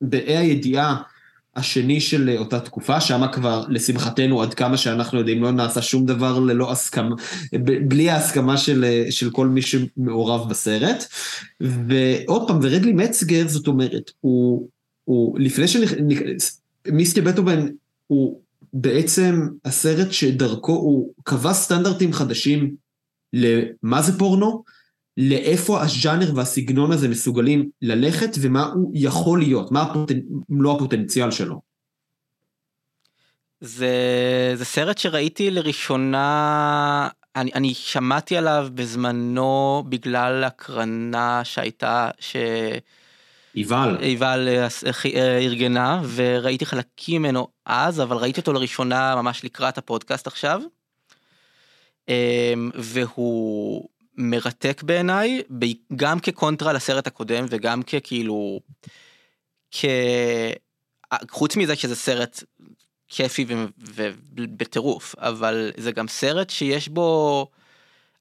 באי 0.02 0.38
הידיעה 0.38 0.98
השני 1.56 2.02
של 2.02 2.36
אותה 2.38 2.60
תקופה, 2.60 3.02
שם 3.02 3.22
כבר 3.32 3.66
לשמחתנו 3.70 4.42
עד 4.42 4.54
כמה 4.54 4.78
שאנחנו 4.78 5.20
יודעים 5.20 5.44
לא 5.44 5.52
נעשה 5.52 5.82
שום 5.82 6.06
דבר 6.06 6.40
ללא 6.40 6.72
הסכמה, 6.72 7.16
בלי 7.88 8.10
ההסכמה 8.10 8.58
של, 8.58 9.06
של 9.10 9.30
כל 9.30 9.48
מי 9.48 9.62
שמעורב 9.62 10.50
בסרט. 10.50 11.06
ועוד 11.62 12.48
פעם, 12.48 12.60
ורדלי 12.62 12.94
מצגר, 12.94 13.48
זאת 13.48 13.68
אומרת, 13.68 14.12
הוא, 14.20 14.68
הוא 15.04 15.40
לפני 15.40 15.66
שמיסטי 16.88 17.22
בטהובן 17.22 17.68
הוא 18.08 18.42
בעצם 18.74 19.48
הסרט 19.66 20.12
שדרכו 20.12 20.72
הוא 20.72 21.14
קבע 21.24 21.54
סטנדרטים 21.54 22.14
חדשים 22.14 22.76
למה 23.34 24.02
זה 24.02 24.20
פורנו, 24.20 24.64
לאיפה 25.18 25.82
הז'אנר 25.82 26.32
והסגנון 26.36 26.92
הזה 26.92 27.10
מסוגלים 27.10 27.70
ללכת 27.82 28.30
ומה 28.42 28.64
הוא 28.64 28.92
יכול 28.96 29.40
להיות, 29.40 29.72
מה 29.72 29.82
הפוטנ... 29.82 30.20
מלוא 30.50 30.76
הפוטנציאל 30.76 31.32
שלו. 31.32 31.62
זה, 33.62 33.88
זה 34.56 34.66
סרט 34.66 34.98
שראיתי 34.98 35.52
לראשונה, 35.52 37.08
אני, 37.36 37.52
אני 37.56 37.74
שמעתי 37.74 38.38
עליו 38.38 38.68
בזמנו 38.74 39.84
בגלל 39.90 40.44
הקרנה 40.44 41.42
שהייתה, 41.44 42.10
ש... 42.20 42.36
עיבל 44.00 44.48
אה, 44.48 44.68
אה, 45.16 45.38
ארגנה, 45.38 46.02
וראיתי 46.16 46.66
חלקים 46.66 47.22
ממנו 47.22 47.48
אז, 47.66 48.02
אבל 48.02 48.18
ראיתי 48.18 48.40
אותו 48.40 48.54
לראשונה 48.54 49.16
ממש 49.16 49.46
לקראת 49.46 49.78
הפודקאסט 49.78 50.28
עכשיו. 50.28 50.62
אמ, 52.08 52.72
והוא 52.76 53.90
מרתק 54.18 54.84
בעיניי, 54.84 55.42
גם 55.96 56.20
כקונטרה 56.20 56.74
לסרט 56.74 57.08
הקודם 57.08 57.46
וגם 57.50 57.84
ככאילו, 57.84 58.60
כ... 59.72 59.86
חוץ 61.32 61.56
מזה 61.56 61.76
שזה 61.76 61.96
סרט 61.96 62.44
כיפי 63.08 63.46
ובטירוף, 63.78 65.16
אבל 65.18 65.72
זה 65.78 65.92
גם 65.92 66.08
סרט 66.08 66.50
שיש 66.50 66.88
בו, 66.88 67.48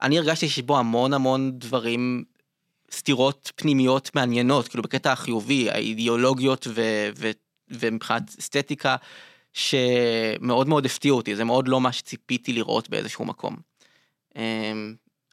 אני 0.02 0.18
הרגשתי 0.18 0.48
שיש 0.48 0.64
בו 0.64 0.78
המון 0.78 1.12
המון 1.12 1.58
דברים, 1.58 2.24
סתירות 2.92 3.52
פנימיות 3.56 4.10
מעניינות, 4.14 4.68
כאילו 4.68 4.82
בקטע 4.82 5.12
החיובי, 5.12 5.70
האידיאולוגיות 5.70 6.66
ו... 6.70 6.82
ו... 7.16 7.30
ומבחינת 7.70 8.22
אסתטיקה, 8.40 8.96
שמאוד 9.52 10.68
מאוד 10.68 10.86
הפתיעו 10.86 11.16
אותי, 11.16 11.36
זה 11.36 11.44
מאוד 11.44 11.68
לא 11.68 11.80
מה 11.80 11.92
שציפיתי 11.92 12.52
לראות 12.52 12.90
באיזשהו 12.90 13.24
מקום. 13.24 13.56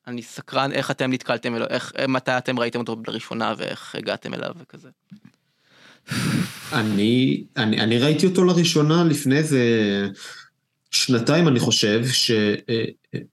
אני 0.08 0.22
סקרן 0.22 0.72
איך 0.72 0.92
אתם 0.92 1.14
נתקלתם 1.14 1.56
אלו, 1.56 1.66
איך, 1.70 1.94
מתי 2.08 2.38
אתם 2.38 2.60
ראיתם 2.60 2.80
אותו 2.80 2.96
לראשונה 3.08 3.54
ואיך 3.58 3.96
הגעתם 3.96 4.34
אליו 4.34 4.52
וכזה. 4.62 4.90
אני, 6.74 7.44
אני, 7.58 7.82
אני 7.82 7.98
ראיתי 7.98 8.26
אותו 8.26 8.44
לראשונה 8.44 9.04
לפני 9.04 9.38
איזה 9.38 9.60
שנתיים 10.92 11.48
אני 11.48 11.60
חושב, 11.60 12.06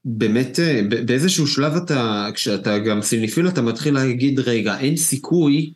שבאמת 0.04 0.58
באיזשהו 1.06 1.46
שלב 1.46 1.76
אתה, 1.76 2.28
כשאתה 2.34 2.78
גם 2.78 3.02
סיניפיל 3.02 3.48
אתה 3.48 3.62
מתחיל 3.62 3.94
להגיד 3.94 4.40
רגע 4.40 4.78
אין 4.78 4.96
סיכוי 4.96 5.72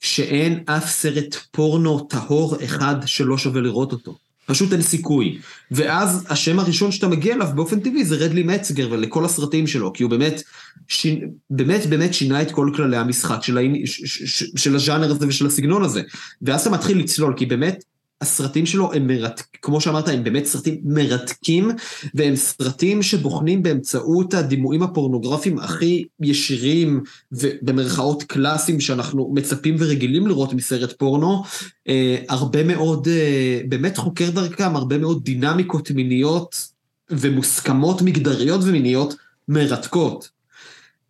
שאין 0.00 0.64
אף 0.66 0.88
סרט 0.88 1.34
פורנו 1.50 2.00
טהור 2.00 2.56
אחד 2.64 2.94
שלא 3.06 3.38
שווה 3.38 3.60
לראות 3.60 3.92
אותו. 3.92 4.18
פשוט 4.46 4.72
אין 4.72 4.82
סיכוי. 4.82 5.38
ואז 5.70 6.26
השם 6.28 6.58
הראשון 6.58 6.92
שאתה 6.92 7.08
מגיע 7.08 7.34
אליו 7.34 7.48
באופן 7.54 7.80
טבעי 7.80 8.04
זה 8.04 8.16
רדלי 8.16 8.42
מצגר 8.42 8.88
ולכל 8.90 9.24
הסרטים 9.24 9.66
שלו, 9.66 9.92
כי 9.92 10.02
הוא 10.02 10.10
באמת, 10.10 10.42
ש... 10.88 11.06
באמת 11.50 11.86
באמת 11.86 12.14
שינה 12.14 12.42
את 12.42 12.50
כל 12.50 12.70
כללי 12.76 12.96
המשחק 12.96 13.42
של. 13.42 13.58
ש... 13.84 14.22
ש... 14.24 14.44
של 14.56 14.74
הז'אנר 14.74 15.10
הזה 15.10 15.26
ושל 15.28 15.46
הסגנון 15.46 15.84
הזה. 15.84 16.02
ואז 16.42 16.60
אתה 16.60 16.70
מתחיל 16.70 16.98
לצלול, 16.98 17.34
כי 17.36 17.46
באמת 17.46 17.84
הסרטים 18.22 18.66
שלו 18.66 18.92
הם 18.92 19.06
מרתקים, 19.06 19.60
כמו 19.62 19.80
שאמרת, 19.80 20.08
הם 20.08 20.24
באמת 20.24 20.44
סרטים 20.44 20.80
מרתקים, 20.84 21.70
והם 22.14 22.36
סרטים 22.36 23.02
שבוחנים 23.02 23.62
באמצעות 23.62 24.34
הדימויים 24.34 24.82
הפורנוגרפיים 24.82 25.58
הכי 25.58 26.04
ישירים 26.20 27.02
ובמרכאות 27.32 28.22
קלאסיים 28.22 28.80
שאנחנו 28.80 29.30
מצפים 29.34 29.76
ורגילים 29.78 30.26
לראות 30.26 30.52
מסרט 30.52 30.92
פורנו, 30.98 31.42
אה, 31.88 32.16
הרבה 32.28 32.64
מאוד, 32.64 33.08
אה, 33.08 33.60
באמת 33.68 33.96
חוקר 33.96 34.30
דרכם, 34.30 34.76
הרבה 34.76 34.98
מאוד 34.98 35.24
דינמיקות 35.24 35.90
מיניות 35.90 36.68
ומוסכמות 37.10 38.02
מגדריות 38.02 38.60
ומיניות 38.64 39.14
מרתקות. 39.48 40.41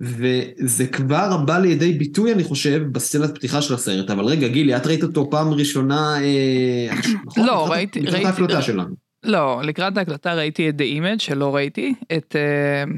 וזה 0.03 0.87
כבר 0.87 1.37
בא 1.37 1.59
לידי 1.59 1.93
ביטוי, 1.93 2.33
אני 2.33 2.45
חושב, 2.45 2.83
בסצנת 2.93 3.35
פתיחה 3.35 3.63
של 3.63 3.75
הסרט. 3.75 4.11
אבל 4.11 4.25
רגע, 4.25 4.49
גילי, 4.49 4.77
את 4.77 4.87
ראית 4.87 5.03
אותו 5.03 5.31
פעם 5.31 5.53
ראשונה, 5.53 6.17
אה, 6.23 6.95
נכון? 7.25 7.47
לא, 7.47 7.67
ראיתי... 7.71 8.01
לקראת 8.01 8.25
ההקלטה 8.25 8.63
שלנו. 8.63 8.95
לא, 9.25 9.61
לקראת 9.65 9.97
ההקלטה 9.97 10.35
ראיתי 10.35 10.69
את 10.69 10.75
The 10.81 10.85
Image, 11.01 11.19
שלא 11.19 11.55
ראיתי, 11.55 11.95
את... 12.17 12.37
אה, 12.37 12.93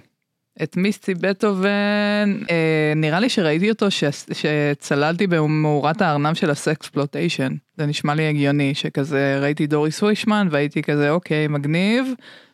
את 0.62 0.76
מיסטי 0.76 1.14
בטהובן, 1.14 2.38
אה, 2.50 2.92
נראה 2.96 3.20
לי 3.20 3.28
שראיתי 3.28 3.70
אותו 3.70 3.90
ש, 3.90 4.04
שצללתי 4.32 5.26
במאורת 5.26 6.02
הארנב 6.02 6.34
של 6.34 6.50
ה 6.50 6.57
sexploitation, 6.57 7.54
זה 7.76 7.86
נשמע 7.86 8.14
לי 8.14 8.28
הגיוני, 8.28 8.74
שכזה 8.74 9.38
ראיתי 9.40 9.66
דוריס 9.66 10.02
ווישמן 10.02 10.48
והייתי 10.50 10.82
כזה 10.82 11.10
אוקיי 11.10 11.48
מגניב, 11.48 12.06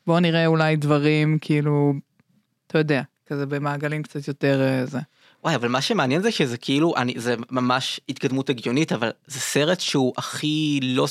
בוא 0.07 0.21
נראה 0.21 0.47
אולי 0.47 0.77
דברים 0.77 1.39
כאילו, 1.41 1.93
אתה 2.67 2.79
יודע, 2.79 3.03
כזה 3.31 3.47
במעגלים 3.47 4.03
קצת 4.03 4.29
יותר 4.29 4.63
אה, 4.63 4.87
זה. 4.87 4.99
וואי 5.45 5.55
אבל 5.55 5.69
מה 5.69 5.81
שמעניין 5.81 6.23
זה 6.23 6.31
שזה 6.31 6.57
כאילו 6.57 6.97
אני 6.97 7.15
זה 7.17 7.35
ממש 7.51 8.01
התקדמות 8.09 8.51
הגיונית 8.51 8.93
אבל 8.93 9.11
זה 9.27 9.41
סרט 9.41 9.81
שהוא 9.81 10.13
הכי 10.17 10.81
לא 10.83 11.07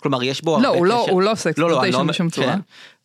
כלומר 0.00 0.22
יש 0.22 0.42
בו 0.42 0.60
לא 0.60 0.68
הוא 0.68 0.86
לא 0.86 1.06
הוא 1.10 1.22
לא 1.22 1.34
sexploitation 1.34 1.98
לא, 1.98 2.04
לא, 2.04 2.12
בשום 2.12 2.30
צורה. 2.30 2.46
כן, 2.46 2.60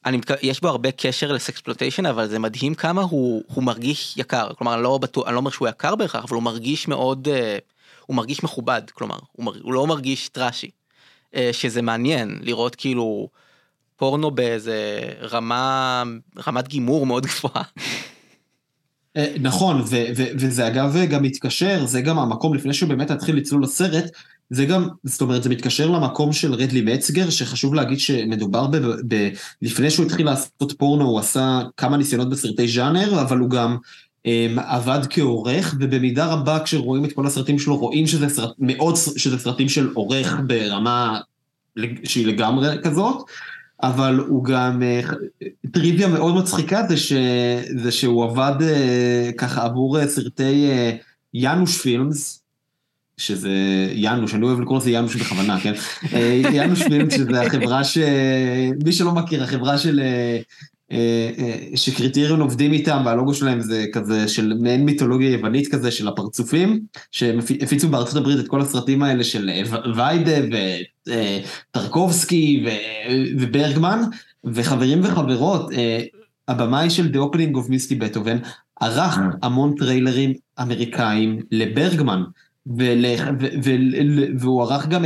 אני, 0.06 0.20
יש 0.42 0.62
בו 0.62 0.68
הרבה 0.68 0.92
קשר 0.92 1.32
לסקספלוטיישן 1.32 2.06
אבל 2.06 2.28
זה 2.28 2.40
מדהים 2.40 2.76
כמה 2.76 3.02
הוא, 3.02 3.44
הוא 3.54 3.64
מרגיש 3.64 4.18
יקר 4.18 4.54
כלומר 4.58 4.74
אני 4.74 4.84
לא 4.84 4.98
בטוח 4.98 5.28
אני 5.28 5.34
לא 5.34 5.40
אומר 5.40 5.52
שהוא 5.52 5.68
יקר 5.68 5.96
בהכרח 5.96 6.24
אבל 6.24 6.36
הוא 6.36 6.44
מרגיש 6.44 6.88
מאוד 6.88 7.28
uh, 7.28 7.32
הוא 8.06 8.16
מרגיש 8.16 8.44
מכובד 8.44 8.82
כלומר 8.94 9.18
הוא, 9.32 9.46
מר, 9.46 9.54
הוא 9.62 9.74
לא 9.74 9.88
מרגיש 9.88 10.30
טראשי 10.30 10.70
uh, 11.34 11.38
שזה 11.52 11.82
מעניין 11.82 12.40
לראות 12.42 12.76
כאילו 12.76 13.28
פורנו 13.96 14.32
באיזה 14.32 15.00
רמה 15.22 16.04
רמת 16.48 16.68
גימור 16.68 17.06
מאוד 17.06 17.26
גבוהה. 17.26 17.64
אה, 19.18 19.34
נכון, 19.42 19.82
וזה 20.38 20.68
אגב 20.68 20.98
גם 21.10 21.24
מתקשר, 21.24 21.86
זה 21.86 22.02
גם 22.02 22.20
המקום 22.20 22.54
לפני 22.54 22.74
שהוא 22.74 22.90
באמת 22.90 23.12
התחיל 23.12 23.36
לצלול 23.36 23.64
לסרט, 23.64 24.12
זה 24.50 24.66
גם, 24.66 24.88
זאת 25.04 25.22
אומרת, 25.22 25.44
זה 25.44 25.50
מתקשר 25.50 25.90
למקום 25.90 26.34
של 26.34 26.54
רדלי 26.54 26.82
מצגר, 26.82 27.30
שחשוב 27.30 27.74
להגיד 27.74 28.00
שמדובר 28.00 28.68
ב... 28.68 28.78
ב 29.08 29.30
לפני 29.62 29.90
שהוא 29.90 30.06
התחיל 30.06 30.26
לעשות 30.26 30.74
פורנו, 30.78 31.06
הוא 31.06 31.20
עשה 31.20 31.62
כמה 31.78 31.98
ניסיונות 31.98 32.30
בסרטי 32.30 32.68
ז'אנר, 32.68 33.22
אבל 33.22 33.38
הוא 33.38 33.50
גם 33.50 33.78
um, 34.28 34.62
עבד 34.62 35.00
כעורך, 35.10 35.76
ובמידה 35.80 36.26
רבה 36.26 36.60
כשרואים 36.60 37.06
את 37.06 37.14
כל 37.14 37.28
הסרטים 37.28 37.60
שלו, 37.60 37.78
רואים 37.78 38.08
שזה 38.08 38.30
סרט, 38.30 38.52
מאוד, 38.60 38.96
שזה 39.18 39.38
סרטים 39.38 39.70
של 39.70 39.90
עורך 39.94 40.38
ברמה 40.48 41.20
שהיא 42.04 42.28
לגמרי 42.28 42.68
כזאת. 42.84 43.18
אבל 43.84 44.20
הוא 44.28 44.44
גם, 44.44 44.84
אה, 44.84 45.02
טריוויה 45.72 46.08
מאוד 46.08 46.36
מצחיקה 46.36 46.84
זה, 46.90 46.98
ש, 46.98 47.14
זה 47.84 47.92
שהוא 47.92 48.24
עבד 48.24 48.56
אה, 48.62 49.30
ככה 49.38 49.64
עבור 49.64 50.00
אה, 50.00 50.08
סרטי 50.08 50.70
יאנוש 51.34 51.82
פילמס, 51.82 52.44
שזה 53.18 53.52
יאנוש, 53.94 54.36
אני 54.36 54.46
אוהב 54.46 54.60
לקרוא 54.60 54.78
לזה 54.78 54.92
יאנוש 54.92 55.16
בכוונה, 55.16 55.60
כן? 55.60 55.74
יאנוש 56.54 56.84
פילמס 56.84 57.14
שזה 57.14 57.42
החברה 57.42 57.84
ש... 57.84 57.98
מי 58.86 58.92
שלא 58.92 59.12
מכיר, 59.12 59.44
החברה 59.44 59.78
של 59.78 60.02
שקריטריון 61.76 62.42
עובדים 62.42 62.74
איתם 62.74 63.02
והלוגו 63.06 63.34
שלהם 63.34 63.62
זה 63.62 63.86
כזה 63.94 64.28
של 64.28 64.54
מעין 64.60 64.86
מיתולוגיה 64.86 65.32
יוונית 65.32 65.68
כזה 65.68 65.92
של 65.92 66.08
הפרצופים 66.08 66.80
שהפיצו 67.12 67.90
בארצות 67.90 68.16
הברית 68.16 68.40
את 68.40 68.48
כל 68.48 68.62
הסרטים 68.62 69.04
האלה 69.04 69.24
של 69.24 69.50
אה, 69.50 69.62
ויידה 69.96 70.58
וטרקובסקי 71.72 72.66
וברגמן 73.38 74.02
וחברים 74.44 75.02
וחברות 75.04 75.70
הבמאי 76.48 76.90
של 76.90 77.12
The 77.14 77.18
Opening 77.18 77.56
of 77.56 77.70
Misty 77.70 78.02
Beethoven 78.02 78.48
ערך 78.82 79.20
המון 79.44 79.76
טריילרים 79.78 80.34
אמריקאים 80.62 81.40
לברגמן 81.52 82.24
והוא 84.40 84.64
ערך 84.64 84.88
גם 84.88 85.06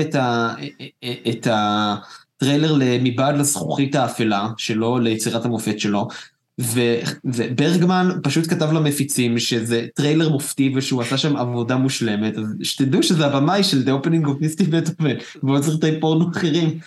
את 1.30 1.48
ה... 1.48 1.96
טריילר 2.42 2.76
מבעד 2.80 3.38
לזכוכית 3.38 3.96
האפלה 3.96 4.50
שלו, 4.58 5.00
ליצירת 5.00 5.46
המופת 5.46 5.80
שלו, 5.80 6.08
ו, 6.62 6.82
וברגמן 7.26 8.10
פשוט 8.24 8.48
כתב 8.50 8.72
למפיצים 8.74 9.40
שזה 9.40 9.88
טריילר 9.96 10.30
מופתי 10.30 10.74
ושהוא 10.76 11.02
עשה 11.02 11.18
שם 11.18 11.36
עבודה 11.36 11.76
מושלמת, 11.76 12.38
אז 12.38 12.46
שתדעו 12.64 13.04
שזה 13.04 13.26
הבמאי 13.26 13.64
של 13.64 13.84
The 13.86 14.04
Opening 14.04 14.26
of 14.26 14.30
Misty 14.30 14.64
Beethoven, 14.64 15.44
ועוד 15.44 15.64
סרטי 15.64 16.00
פורנו 16.00 16.32
אחרים. 16.32 16.80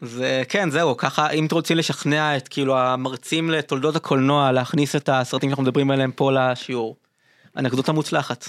זה 0.00 0.42
כן 0.48 0.70
זהו 0.70 0.96
ככה 0.96 1.30
אם 1.30 1.46
אתם 1.46 1.54
רוצים 1.54 1.76
לשכנע 1.76 2.36
את 2.36 2.48
כאילו 2.48 2.78
המרצים 2.78 3.50
לתולדות 3.50 3.96
הקולנוע 3.96 4.52
להכניס 4.52 4.96
את 4.96 5.08
הסרטים 5.12 5.50
שאנחנו 5.50 5.62
מדברים 5.62 5.90
עליהם 5.90 6.10
פה 6.14 6.32
לשיעור. 6.32 6.96
אנקדוטה 7.56 7.92
מוצלחת. 7.92 8.48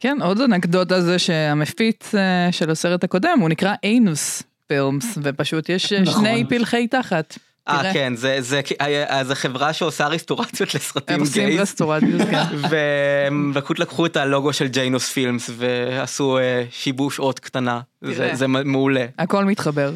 כן, 0.00 0.18
עוד 0.22 0.40
אנקדוטה 0.40 1.00
זה 1.00 1.18
שהמפיץ 1.18 2.14
אה, 2.14 2.52
של 2.52 2.70
הסרט 2.70 3.04
הקודם, 3.04 3.38
הוא 3.40 3.48
נקרא 3.48 3.74
אינוס 3.82 4.42
פילמס, 4.66 5.18
ופשוט 5.22 5.68
יש 5.68 5.92
אה, 5.92 6.00
נכון. 6.00 6.24
שני 6.24 6.44
פלחי 6.48 6.86
תחת. 6.88 7.38
אה. 7.68 7.92
כן, 7.92 8.12
זה- 8.16 8.36
זה 8.40 8.60
אה, 8.80 9.24
זה 9.24 9.34
חברה 9.34 9.72
שעושה 9.72 10.06
רסטורציות 10.06 10.74
לסרטים 10.74 11.14
הם 11.14 11.20
עושים 11.20 11.46
גייז. 11.48 11.60
רסטורציות, 11.60 12.20
כן. 12.30 12.42
והם 12.70 13.52
פשוט 13.54 13.78
לקחו 13.78 14.06
את 14.06 14.16
הלוגו 14.16 14.52
של 14.52 14.66
ג'יינוס 14.66 15.10
פילמס 15.10 15.50
ועשו 15.56 16.38
אה, 16.38 16.64
שיבוש 16.70 17.18
אות 17.18 17.38
קטנה. 17.38 17.80
זה-. 18.02 18.30
זה 18.34 18.46
מעולה. 18.46 19.06
הכל 19.18 19.44
מתחבר. 19.44 19.92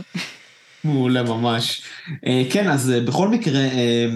מעולה 0.85 1.23
ממש. 1.23 1.83
אה, 2.27 2.43
כן, 2.51 2.69
אז 2.71 2.91
אה, 2.91 3.01
בכל 3.01 3.29
מקרה, 3.29 3.59
אה, 3.61 4.07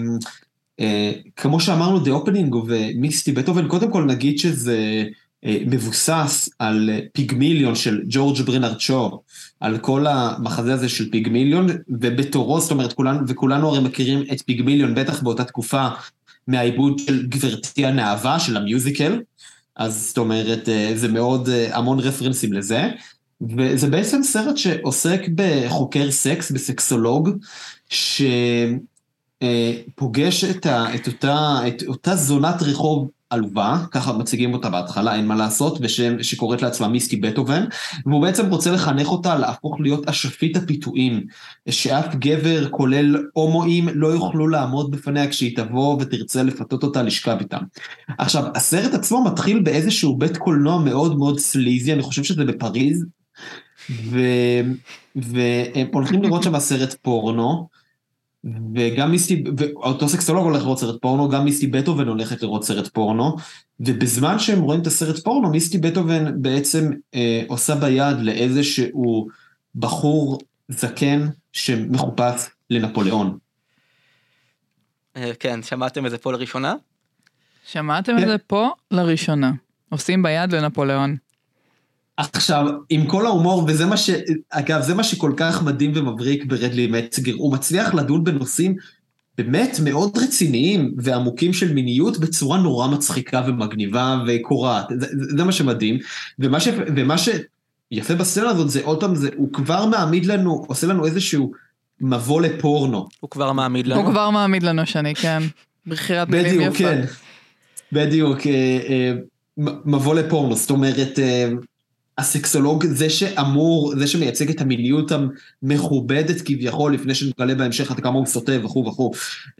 אה, 0.79 1.11
כמו 1.35 1.59
שאמרנו, 1.59 2.05
The 2.05 2.25
Opening 2.25 2.55
ומיסטי 2.67 3.31
בטהובן, 3.31 3.67
קודם 3.67 3.91
כל 3.91 4.03
נגיד 4.03 4.39
שזה 4.39 4.77
אה, 4.77 5.03
מבוסס 5.45 6.49
על 6.59 6.89
אה, 6.93 6.99
פיגמיליון 7.13 7.75
של 7.75 8.01
ג'ורג' 8.07 8.41
ברינרד 8.41 8.79
שור, 8.79 9.23
על 9.59 9.77
כל 9.77 10.07
המחזה 10.07 10.73
הזה 10.73 10.89
של 10.89 11.11
פיגמיליון, 11.11 11.67
ובתורו, 11.89 12.61
זאת 12.61 12.71
אומרת, 12.71 12.93
כולנו, 12.93 13.19
וכולנו 13.27 13.69
הרי 13.69 13.79
מכירים 13.79 14.23
את 14.33 14.41
פיגמיליון, 14.41 14.95
בטח 14.95 15.23
באותה 15.23 15.43
תקופה, 15.43 15.87
מהעיבוד 16.47 16.99
של 16.99 17.27
גברתי 17.27 17.85
הנאווה, 17.85 18.39
של 18.39 18.57
המיוזיקל, 18.57 19.21
אז 19.75 20.07
זאת 20.07 20.17
אומרת, 20.17 20.69
אה, 20.69 20.91
זה 20.95 21.07
מאוד, 21.07 21.49
אה, 21.49 21.77
המון 21.77 21.99
רפרנסים 21.99 22.53
לזה. 22.53 22.89
וזה 23.57 23.87
בעצם 23.87 24.23
סרט 24.23 24.57
שעוסק 24.57 25.21
בחוקר 25.35 26.11
סקס, 26.11 26.51
בסקסולוג, 26.51 27.29
שפוגש 27.89 28.83
את, 30.43 30.65
ה, 30.65 30.95
את, 30.95 31.07
אותה, 31.07 31.59
את 31.67 31.83
אותה 31.87 32.15
זונת 32.15 32.61
רחוב 32.61 33.09
עלובה, 33.29 33.77
ככה 33.91 34.13
מציגים 34.13 34.53
אותה 34.53 34.69
בהתחלה, 34.69 35.15
אין 35.15 35.27
מה 35.27 35.35
לעשות, 35.35 35.77
ושם, 35.81 36.23
שקוראת 36.23 36.61
לעצמה 36.61 36.87
מיסטי 36.87 37.15
בטהובן, 37.15 37.65
והוא 38.05 38.21
בעצם 38.21 38.49
רוצה 38.49 38.71
לחנך 38.71 39.07
אותה 39.07 39.35
להפוך 39.35 39.79
להיות 39.79 40.09
אשפית 40.09 40.57
הפיתויים, 40.57 41.23
שאף 41.69 42.15
גבר, 42.15 42.69
כולל 42.69 43.15
הומואים, 43.33 43.89
לא 43.93 44.07
יוכלו 44.07 44.47
לעמוד 44.47 44.91
בפניה 44.91 45.27
כשהיא 45.27 45.57
תבוא 45.57 45.97
ותרצה 46.01 46.43
לפתות 46.43 46.83
אותה 46.83 47.03
לשכב 47.03 47.37
איתם. 47.39 47.61
עכשיו, 48.17 48.43
הסרט 48.55 48.93
עצמו 48.93 49.23
מתחיל 49.23 49.59
באיזשהו 49.59 50.17
בית 50.17 50.37
קולנוע 50.37 50.79
מאוד 50.79 51.17
מאוד 51.17 51.39
סליזי, 51.39 51.93
אני 51.93 52.01
חושב 52.01 52.23
שזה 52.23 52.45
בפריז. 52.45 53.05
והם 55.15 55.87
הולכים 55.93 56.23
לראות 56.23 56.43
שם 56.43 56.59
סרט 56.59 56.95
פורנו, 57.01 57.67
וגם 58.75 59.11
מיסטי, 59.11 59.43
ואותו 59.57 60.09
סקסולוג 60.09 60.43
הולך 60.43 60.61
לראות 60.61 60.79
סרט 60.79 61.01
פורנו, 61.01 61.29
גם 61.29 61.45
מיסטי 61.45 61.67
בטהובן 61.67 62.07
הולכת 62.07 62.41
לראות 62.41 62.63
סרט 62.63 62.87
פורנו, 62.87 63.35
ובזמן 63.79 64.39
שהם 64.39 64.61
רואים 64.61 64.81
את 64.81 64.87
הסרט 64.87 65.19
פורנו, 65.19 65.49
מיסטי 65.49 65.77
בטהובן 65.77 66.41
בעצם 66.41 66.91
אה, 67.15 67.43
עושה 67.47 67.75
ביד 67.75 68.17
לאיזשהו 68.19 69.27
בחור 69.75 70.39
זקן 70.69 71.27
שמחופש 71.53 72.49
לנפוליאון. 72.69 73.37
אה, 75.17 75.31
כן, 75.39 75.63
שמעתם 75.63 76.05
את 76.05 76.11
זה 76.11 76.17
פה 76.17 76.31
לראשונה? 76.31 76.75
שמעתם 77.67 78.17
כן. 78.17 78.23
את 78.23 78.27
זה 78.27 78.37
פה 78.37 78.69
לראשונה. 78.91 79.51
עושים 79.89 80.23
ביד 80.23 80.53
לנפוליאון. 80.53 81.15
עכשיו, 82.17 82.65
עם 82.89 83.05
כל 83.05 83.25
ההומור, 83.25 83.65
וזה 83.67 83.85
מה 83.85 83.97
ש... 83.97 84.09
אגב, 84.49 84.81
זה 84.81 84.93
מה 84.95 85.03
שכל 85.03 85.33
כך 85.37 85.63
מדהים 85.63 85.91
ומבריק 85.95 86.45
ברדלי 86.45 86.87
מצגר, 86.87 87.33
הוא 87.33 87.53
מצליח 87.53 87.93
לדון 87.93 88.23
בנושאים 88.23 88.75
באמת 89.37 89.77
מאוד 89.83 90.17
רציניים 90.17 90.93
ועמוקים 90.97 91.53
של 91.53 91.73
מיניות 91.73 92.17
בצורה 92.17 92.57
נורא 92.57 92.87
מצחיקה 92.87 93.43
ומגניבה 93.47 94.23
וקורעת. 94.27 94.85
זה, 94.89 95.07
זה, 95.07 95.37
זה 95.37 95.43
מה 95.43 95.51
שמדהים. 95.51 95.97
ומה, 96.39 96.59
ש... 96.59 96.67
ומה 96.95 97.15
שיפה 97.17 98.15
בסצנה 98.15 98.49
הזאת 98.49 98.69
זה 98.69 98.81
עוד 98.83 98.99
פעם, 98.99 99.15
זה, 99.15 99.29
הוא 99.35 99.53
כבר 99.53 99.85
מעמיד 99.85 100.25
לנו, 100.25 100.65
עושה 100.67 100.87
לנו 100.87 101.05
איזשהו 101.05 101.51
מבוא 102.01 102.41
לפורנו. 102.41 103.07
הוא 103.19 103.29
כבר 103.29 103.51
מעמיד 103.51 103.87
לנו. 103.87 104.01
הוא 104.01 104.11
כבר 104.11 104.29
מעמיד 104.29 104.63
לנו 104.63 104.85
שני, 104.85 105.15
כן. 105.15 105.43
בחירת 105.87 106.29
מילים 106.29 106.57
בדיוק, 106.57 106.75
יפה. 106.75 106.83
כן. 106.83 107.05
בדיוק, 107.91 108.47
אה, 108.47 108.79
אה, 108.89 109.13
מבוא 109.85 110.15
לפורנו, 110.15 110.55
זאת 110.55 110.69
אומרת, 110.69 111.19
אה, 111.19 111.49
הסקסולוג, 112.17 112.85
זה 112.85 113.09
שאמור, 113.09 113.93
זה 113.97 114.07
שמייצג 114.07 114.49
את 114.49 114.61
המיניות 114.61 115.11
המכובדת 115.11 116.41
כביכול, 116.41 116.93
לפני 116.93 117.15
שנגלה 117.15 117.55
בהמשך 117.55 117.91
עד 117.91 117.99
כמה 117.99 118.17
הוא 118.17 118.25
סוטה 118.25 118.51
וכו' 118.65 118.85
וכו', 118.85 119.11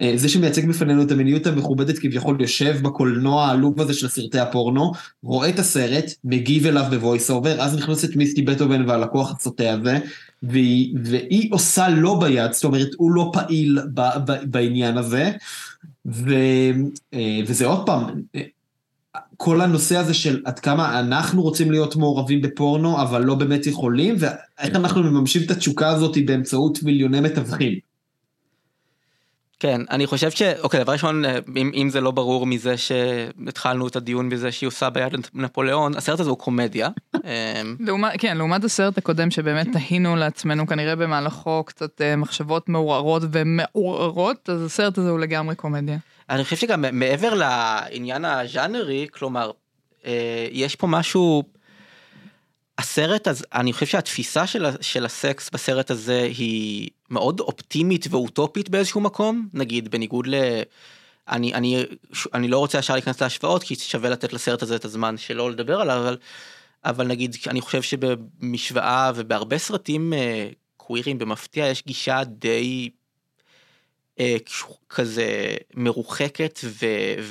אה, 0.02 0.14
זה 0.16 0.30
שמייצג 0.30 0.70
בפנינו 0.70 1.02
את 1.02 1.12
המיניות 1.12 1.48
המכובדת 1.48 2.00
כביכול, 2.00 2.42
יושב 2.42 2.78
בקולנוע 2.82 3.46
העלוב 3.46 3.82
הזה 3.82 3.94
של 3.94 4.08
סרטי 4.08 4.40
הפורנו, 4.40 4.92
רואה 5.24 5.50
את 5.50 5.60
הסרט, 5.60 6.06
מגיב 6.24 6.66
אליו 6.66 6.86
ב 6.90 6.97
voice 6.97 7.30
over, 7.30 7.62
אז 7.62 7.78
נכנסת 7.78 8.16
מיסטי 8.16 8.42
בטהובן 8.42 8.90
והלקוח 8.90 9.36
הסוטה 9.36 9.72
הזה, 9.72 10.00
והיא, 10.44 10.96
והיא 11.04 11.54
עושה 11.54 11.90
לו 11.90 12.20
ביד, 12.20 12.54
זאת 12.54 12.64
אומרת, 12.64 12.90
הוא 12.98 13.12
לא 13.12 13.32
פעיל 13.34 13.80
ב, 13.94 14.02
ב, 14.26 14.32
בעניין 14.46 14.98
הזה, 14.98 15.32
ו, 16.06 16.34
אה, 17.14 17.40
וזה 17.48 17.66
עוד 17.66 17.86
פעם, 17.86 18.22
כל 19.38 19.62
הנושא 19.62 19.98
הזה 19.98 20.14
של 20.14 20.42
עד 20.46 20.60
כמה 20.60 21.00
אנחנו 21.00 21.42
רוצים 21.42 21.72
להיות 21.72 21.96
מעורבים 21.96 22.42
בפורנו, 22.42 23.02
אבל 23.02 23.24
לא 23.24 23.36
באמת 23.36 23.68
יכולים, 23.68 24.16
ואיך 24.20 24.76
אנחנו 24.76 25.04
מממשים 25.04 25.42
את 25.46 25.52
התשוקה 25.52 25.90
הזאת 25.90 26.18
באמצעות 26.26 26.84
מיליוני 26.84 27.20
מתווכים. 27.20 27.80
כן, 29.60 29.82
אני 29.92 30.08
חושב 30.08 30.32
ש... 30.32 30.42
אוקיי, 30.42 30.84
דבר 30.84 30.94
ראשון, 30.94 31.26
אה, 31.26 31.40
אם, 31.56 31.72
אם 31.74 31.90
זה 31.90 32.02
לא 32.02 32.12
ברור 32.12 32.46
מזה 32.46 32.78
שהתחלנו 32.78 33.88
את 33.88 33.96
הדיון 33.96 34.30
בזה 34.30 34.52
שהיא 34.52 34.68
עושה 34.68 34.90
ביד 34.90 35.14
לנפוליאון, 35.34 35.96
הסרט 35.96 36.20
הזה 36.20 36.30
הוא 36.30 36.38
קומדיה. 36.38 36.90
אה, 37.26 37.62
לעומת, 37.80 38.14
כן, 38.18 38.38
לעומת 38.38 38.64
הסרט 38.64 38.98
הקודם 38.98 39.32
שבאמת 39.32 39.68
תהינו 39.74 40.16
לעצמנו 40.16 40.68
כנראה 40.68 40.96
במהלכו 40.96 41.64
קצת 41.64 42.02
אה, 42.02 42.16
מחשבות 42.16 42.70
מעורערות 42.70 43.24
ומעורערות, 43.32 44.50
אז 44.50 44.62
הסרט 44.62 44.98
הזה 44.98 45.10
הוא 45.10 45.20
לגמרי 45.20 45.56
קומדיה. 45.56 45.98
אני 46.30 46.44
חושב 46.44 46.56
שגם 46.56 46.86
מעבר 46.92 47.34
לעניין 47.34 48.26
הז'אנרי, 48.26 49.08
כלומר, 49.12 49.52
אה, 50.06 50.48
יש 50.52 50.76
פה 50.76 50.88
משהו... 50.88 51.44
הסרט 52.78 53.28
הזה, 53.28 53.46
אני 53.54 53.74
חושב 53.74 53.86
שהתפיסה 53.86 54.48
של, 54.48 54.66
של 54.82 55.06
הסקס 55.06 55.50
בסרט 55.50 55.92
הזה 55.92 56.22
היא 56.38 56.90
מאוד 57.10 57.40
אופטימית 57.40 58.08
ואוטופית 58.10 58.70
באיזשהו 58.70 59.02
מקום, 59.02 59.48
נגיד 59.54 59.92
בניגוד 59.92 60.28
ל... 60.28 60.36
אני, 61.30 61.54
אני, 61.54 61.86
אני 62.34 62.48
לא 62.48 62.60
רוצה 62.60 62.78
ישר 62.78 62.94
להיכנס 62.94 63.22
להשוואות 63.22 63.64
כי 63.64 63.76
שווה 63.76 64.10
לתת 64.10 64.34
לסרט 64.34 64.64
הזה 64.64 64.76
את 64.76 64.86
הזמן 64.86 65.18
שלא 65.18 65.52
לדבר 65.52 65.82
עליו, 65.82 65.98
אבל, 65.98 66.18
אבל 66.86 67.08
נגיד 67.08 67.36
אני 67.48 67.62
חושב 67.62 67.82
שבמשוואה 67.82 69.12
ובהרבה 69.16 69.58
סרטים 69.58 70.14
אה, 70.14 70.50
קווירים 70.78 71.18
במפתיע 71.18 71.68
יש 71.68 71.84
גישה 71.86 72.24
די 72.24 72.90
כזה 74.90 75.56
מרוחקת 75.74 76.60
ו, 76.64 76.86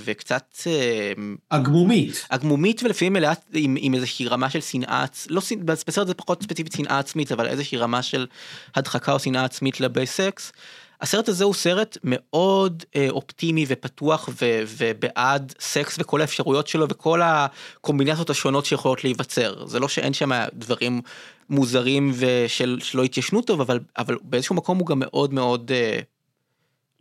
וקצת 0.05 0.55
אה, 0.67 1.13
הגמומית. 1.51 2.27
הגמומית 2.31 2.83
ולפעמים 2.83 3.13
מלאה 3.13 3.33
עם, 3.53 3.77
עם 3.81 3.95
איזושהי 3.95 4.29
רמה 4.29 4.51
של 4.51 4.61
שנאה, 4.61 5.05
לא, 5.29 5.43
בסרט 5.65 6.07
זה 6.07 6.15
פחות 6.15 6.43
ספציפית 6.43 6.73
שנאה 6.73 6.99
עצמית, 6.99 7.33
אבל 7.33 7.47
איזושהי 7.47 7.79
רמה 7.79 8.03
של 8.03 8.27
הדחקה 8.75 9.13
או 9.13 9.19
שנאה 9.19 9.45
עצמית 9.45 9.75
כלפי 9.75 10.07
סקס. 10.07 10.53
הסרט 11.01 11.29
הזה 11.29 11.45
הוא 11.45 11.55
סרט 11.55 11.99
מאוד 12.05 12.85
אה, 12.97 13.07
אופטימי 13.11 13.65
ופתוח 13.69 14.29
ו, 14.41 14.63
ובעד 14.79 15.55
סקס 15.61 15.97
וכל 15.99 16.21
האפשרויות 16.21 16.67
שלו 16.67 16.87
וכל 16.89 17.21
הקומבינציות 17.25 18.31
השונות 18.31 18.65
שיכולות 18.65 19.05
להיווצר. 19.05 19.67
זה 19.67 19.81
לא 19.81 19.89
שאין 19.89 20.13
שם 20.13 20.31
דברים 20.55 21.01
מוזרים 21.51 22.13
ושל, 22.15 22.79
שלא 22.83 23.03
התיישנו 23.03 23.43
טוב, 23.43 23.61
אבל, 23.61 23.81
אבל 23.99 24.17
באיזשהו 24.23 24.55
מקום 24.55 24.79
הוא 24.79 24.87
גם 24.87 24.99
מאוד 24.99 25.35
מאוד, 25.35 25.73
אה, 25.75 26.01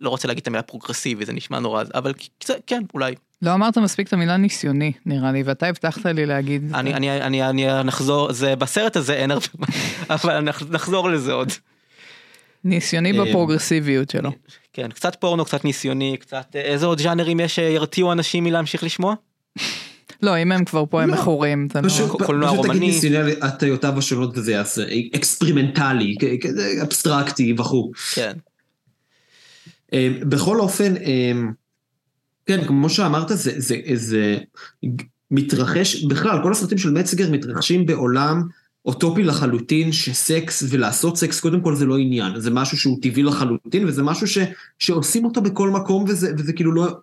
לא 0.03 0.09
רוצה 0.09 0.27
להגיד 0.27 0.41
את 0.41 0.47
המילה 0.47 0.61
פרוגרסיבי, 0.63 1.25
זה 1.25 1.33
נשמע 1.33 1.59
נורא, 1.59 1.83
אבל 1.95 2.13
כן, 2.67 2.83
אולי. 2.93 3.15
לא 3.41 3.53
אמרת 3.53 3.77
מספיק 3.77 4.07
את 4.07 4.13
המילה 4.13 4.37
ניסיוני, 4.37 4.91
נראה 5.05 5.31
לי, 5.31 5.43
ואתה 5.43 5.67
הבטחת 5.67 6.05
לי 6.05 6.25
להגיד. 6.25 6.67
זה. 6.69 6.75
אני, 6.75 6.93
אני, 6.93 7.21
אני, 7.21 7.49
אני 7.49 7.83
נחזור, 7.83 8.33
זה 8.33 8.55
בסרט 8.55 8.95
הזה 8.95 9.13
אין 9.13 9.31
הרבה, 9.31 9.45
מה, 9.59 9.67
אבל 10.15 10.39
נח- 10.39 10.69
נחזור 10.69 11.09
לזה 11.09 11.33
עוד. 11.33 11.51
ניסיוני 12.63 13.19
אה, 13.19 13.25
בפרוגרסיביות 13.25 14.09
שלו. 14.09 14.31
כן, 14.73 14.89
קצת 14.91 15.15
פורנו, 15.15 15.45
קצת 15.45 15.65
ניסיוני, 15.65 16.17
קצת, 16.19 16.55
אה, 16.55 16.61
איזה 16.61 16.85
עוד 16.85 17.01
ז'אנרים 17.01 17.39
יש 17.39 17.55
שירתיעו 17.55 18.11
אנשים 18.11 18.43
מלהמשיך 18.43 18.83
לשמוע? 18.83 19.15
לא, 20.21 20.41
אם 20.41 20.51
הם 20.51 20.65
כבר 20.65 20.83
פה 20.89 21.03
הם 21.03 21.09
לא. 21.09 21.15
מכורים, 21.15 21.67
זה 21.73 21.81
לא... 21.81 21.89
פשוט, 21.89 22.21
קולנוע 22.21 22.49
פשוט 22.51 22.59
תגיד 22.59 22.71
רומני. 22.71 22.85
ניסיוני 22.85 23.17
על 23.17 23.31
הטיותיו 23.41 23.97
השונות 23.97 24.37
וזה 24.37 24.51
יעשה 24.51 24.83
אקספרימנטלי, 25.15 26.15
אבסטרקטי 26.81 27.55
וכו'. 27.59 27.91
כן. 28.13 28.33
אה, 29.93 30.09
בכל 30.21 30.59
אופן, 30.59 30.97
אה, 30.97 31.31
כן, 32.45 32.67
כמו 32.67 32.89
שאמרת, 32.89 33.27
זה, 33.27 33.51
זה, 33.57 33.75
זה 33.93 34.37
מתרחש, 35.31 36.03
בכלל, 36.03 36.39
כל 36.43 36.51
הסרטים 36.51 36.77
של 36.77 36.91
מצגר 36.91 37.31
מתרחשים 37.31 37.85
בעולם 37.85 38.43
אוטופי 38.85 39.23
לחלוטין, 39.23 39.91
שסקס 39.91 40.63
ולעשות 40.69 41.17
סקס, 41.17 41.39
קודם 41.39 41.61
כל 41.61 41.75
זה 41.75 41.85
לא 41.85 41.97
עניין, 41.97 42.39
זה 42.39 42.51
משהו 42.51 42.77
שהוא 42.77 42.97
טבעי 43.01 43.23
לחלוטין, 43.23 43.87
וזה 43.87 44.03
משהו 44.03 44.27
ש, 44.27 44.37
שעושים 44.79 45.25
אותו 45.25 45.41
בכל 45.41 45.69
מקום, 45.69 46.05
וזה, 46.07 46.31
וזה 46.37 46.53
כאילו 46.53 46.71
לא... 46.71 46.97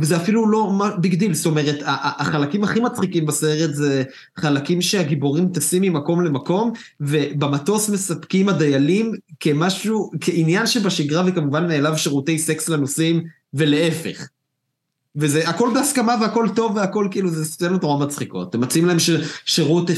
וזה 0.00 0.16
אפילו 0.16 0.50
לא 0.50 0.72
big 0.98 1.14
deal, 1.14 1.34
זאת 1.34 1.46
אומרת, 1.46 1.82
החלקים 1.86 2.64
הכי 2.64 2.80
מצחיקים 2.80 3.26
בסרט 3.26 3.74
זה 3.74 4.02
חלקים 4.38 4.80
שהגיבורים 4.80 5.48
טסים 5.48 5.82
ממקום 5.82 6.24
למקום, 6.24 6.72
ובמטוס 7.00 7.88
מספקים 7.88 8.48
הדיילים 8.48 9.12
כמשהו, 9.40 10.10
כעניין 10.20 10.66
שבשגרה 10.66 11.22
וכמובן 11.26 11.68
מאליו 11.68 11.98
שירותי 11.98 12.38
סקס 12.38 12.68
לנוסעים, 12.68 13.24
ולהפך. 13.54 14.28
וזה 15.16 15.48
הכל 15.48 15.70
בהסכמה 15.74 16.16
והכל 16.20 16.48
טוב 16.56 16.76
והכל 16.76 17.08
כאילו 17.10 17.30
זה 17.30 17.44
סצנות 17.44 17.82
נורא 17.82 18.06
מצחיקות. 18.06 18.54
הם 18.54 18.60
מציעים 18.60 18.88
להם 18.88 18.98
ש, 18.98 19.10
שירות 19.44 19.90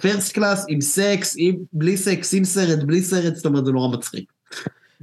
first 0.00 0.32
class 0.32 0.64
עם 0.68 0.80
סקס, 0.80 1.34
עם, 1.38 1.54
בלי 1.72 1.96
סקס, 1.96 2.34
עם 2.34 2.44
סרט, 2.44 2.82
בלי 2.82 3.02
סרט, 3.02 3.36
זאת 3.36 3.46
אומרת 3.46 3.64
זה 3.64 3.72
נורא 3.72 3.96
מצחיק. 3.96 4.32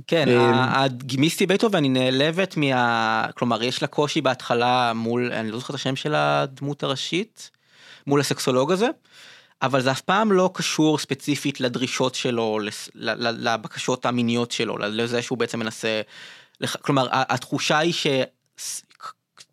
כן, 0.08 0.30
אמ, 0.30 0.54
הגימיסטי 0.54 1.46
בטהובן 1.46 1.84
היא 1.84 1.92
נעלבת 1.92 2.58
מה... 2.58 3.26
כלומר, 3.36 3.64
יש 3.64 3.82
לה 3.82 3.88
קושי 3.88 4.22
בהתחלה 4.22 4.94
מול, 4.96 5.32
אני 5.34 5.52
לא 5.52 5.60
זוכר 5.60 5.74
את 5.74 5.80
השם 5.80 5.96
של 5.96 6.16
הדמות 6.16 6.84
הראשית, 6.84 7.52
מול 8.08 8.20
הסקסולוג 8.20 8.72
הזה, 8.72 8.88
אבל 9.62 9.82
זה 9.82 9.92
אף 9.92 10.02
פעם 10.02 10.32
לא 10.32 10.50
קשור 10.54 10.98
ספציפית 10.98 11.62
לדרישות 11.62 12.16
שלו, 12.16 12.60
לבקשות 13.20 14.06
המיניות 14.06 14.52
שלו, 14.52 14.78
לזה 14.78 15.22
שהוא 15.22 15.38
בעצם 15.38 15.60
מנסה... 15.60 16.02
כלומר, 16.82 17.08
התחושה 17.12 17.78
היא 17.78 17.94
ש... 17.94 18.08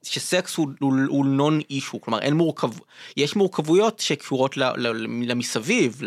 שסקס 0.02 0.56
הוא, 0.56 1.26
נון 1.26 1.60
אישו, 1.70 2.00
כלומר 2.00 2.18
אין 2.18 2.34
מורכב, 2.34 2.70
יש 3.16 3.36
מורכבויות 3.36 3.98
שקשורות 3.98 4.56
למסביב, 5.26 6.02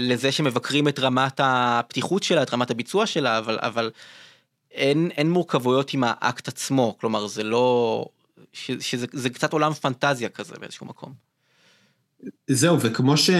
לזה 0.00 0.32
שמבקרים 0.32 0.88
את 0.88 0.98
רמת 0.98 1.40
הפתיחות 1.44 2.22
שלה, 2.22 2.42
את 2.42 2.54
רמת 2.54 2.70
הביצוע 2.70 3.06
שלה, 3.06 3.38
אבל, 3.38 3.58
אבל 3.60 3.90
אין, 4.70 5.10
אין 5.16 5.30
מורכבויות 5.30 5.94
עם 5.94 6.04
האקט 6.06 6.48
עצמו, 6.48 6.96
כלומר 7.00 7.26
זה 7.26 7.42
לא, 7.42 8.04
ש, 8.52 8.70
שזה 8.80 9.06
זה 9.12 9.30
קצת 9.30 9.52
עולם 9.52 9.72
פנטזיה 9.72 10.28
כזה 10.28 10.54
באיזשהו 10.60 10.86
מקום. 10.86 11.12
זהו, 12.46 12.80
וכמו, 12.80 13.16
ש, 13.16 13.30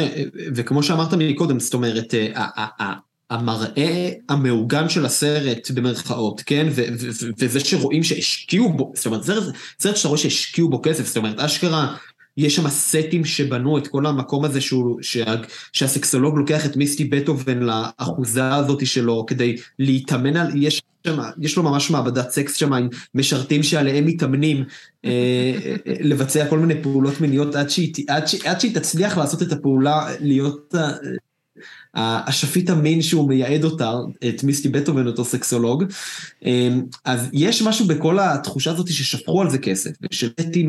וכמו 0.55 0.83
שאמרת 0.83 1.15
מקודם, 1.19 1.61
זאת 1.61 1.75
אומרת, 1.75 2.15
אה, 2.15 2.33
ה- 2.35 2.63
ה- 2.63 2.83
ה- 2.83 3.06
המראה 3.31 4.11
המעוגן 4.29 4.89
של 4.89 5.07
הסרט 5.07 5.71
במרכאות, 5.71 6.43
כן? 6.47 6.67
וזה 7.39 7.61
שרואים 7.61 8.03
שהשקיעו 8.03 8.73
בו, 8.73 8.93
זאת 8.95 9.07
אומרת, 9.07 9.23
זה 9.25 9.35
סרט 9.81 9.97
שאתה 9.97 10.09
רואה 10.09 10.19
שהשקיעו 10.19 10.69
בו 10.69 10.83
כסף, 10.83 11.07
זאת 11.07 11.17
אומרת, 11.17 11.41
אשכרה, 11.41 11.97
יש 12.37 12.57
שם 12.57 12.69
סטים 12.69 13.25
שבנו 13.25 13.79
את 13.79 13.89
כל 13.89 14.07
המקום 14.07 14.45
הזה 14.45 14.61
שהוא, 14.61 14.99
שה, 15.03 15.35
שהסקסולוג 15.73 16.39
לוקח 16.39 16.67
את 16.67 16.77
מיסטי 16.77 17.05
בטהובן 17.05 17.59
לאחוזה 17.59 18.55
הזאת 18.55 18.87
שלו 18.87 19.27
כדי 19.27 19.57
להתאמן 19.79 20.37
על, 20.37 20.63
יש 20.63 20.83
שם, 21.07 21.19
יש 21.41 21.57
לו 21.57 21.63
ממש 21.63 21.91
מעבדת 21.91 22.31
סקס 22.31 22.55
שם 22.55 22.73
עם 22.73 22.89
משרתים 23.15 23.63
שעליהם 23.63 24.07
מתאמנים 24.07 24.65
אה, 25.05 25.11
אה, 25.11 25.95
לבצע 26.01 26.47
כל 26.49 26.59
מיני 26.59 26.83
פעולות 26.83 27.21
מיניות 27.21 27.55
עד 27.55 27.71
שהיא, 27.71 27.95
עד, 28.09 28.27
שהיא, 28.27 28.41
עד 28.45 28.61
שהיא 28.61 28.75
תצליח 28.75 29.19
לעשות 29.19 29.43
את 29.43 29.53
הפעולה, 29.53 30.07
להיות 30.21 30.75
השפיט 31.97 32.71
המין 32.71 33.03
שהוא 33.03 33.29
מייעד 33.29 33.65
אותה, 33.65 33.93
את 34.29 34.45
מיסטי 34.45 34.69
בטהובן, 34.69 35.07
אותו 35.07 35.25
סקסולוג. 35.25 35.85
אה, 36.47 36.69
אז 37.05 37.29
יש 37.33 37.63
משהו 37.63 37.87
בכל 37.87 38.19
התחושה 38.19 38.71
הזאת 38.71 38.89
ששפכו 38.89 39.43
על 39.43 39.51
זה 39.51 39.59
כסף. 39.59 39.91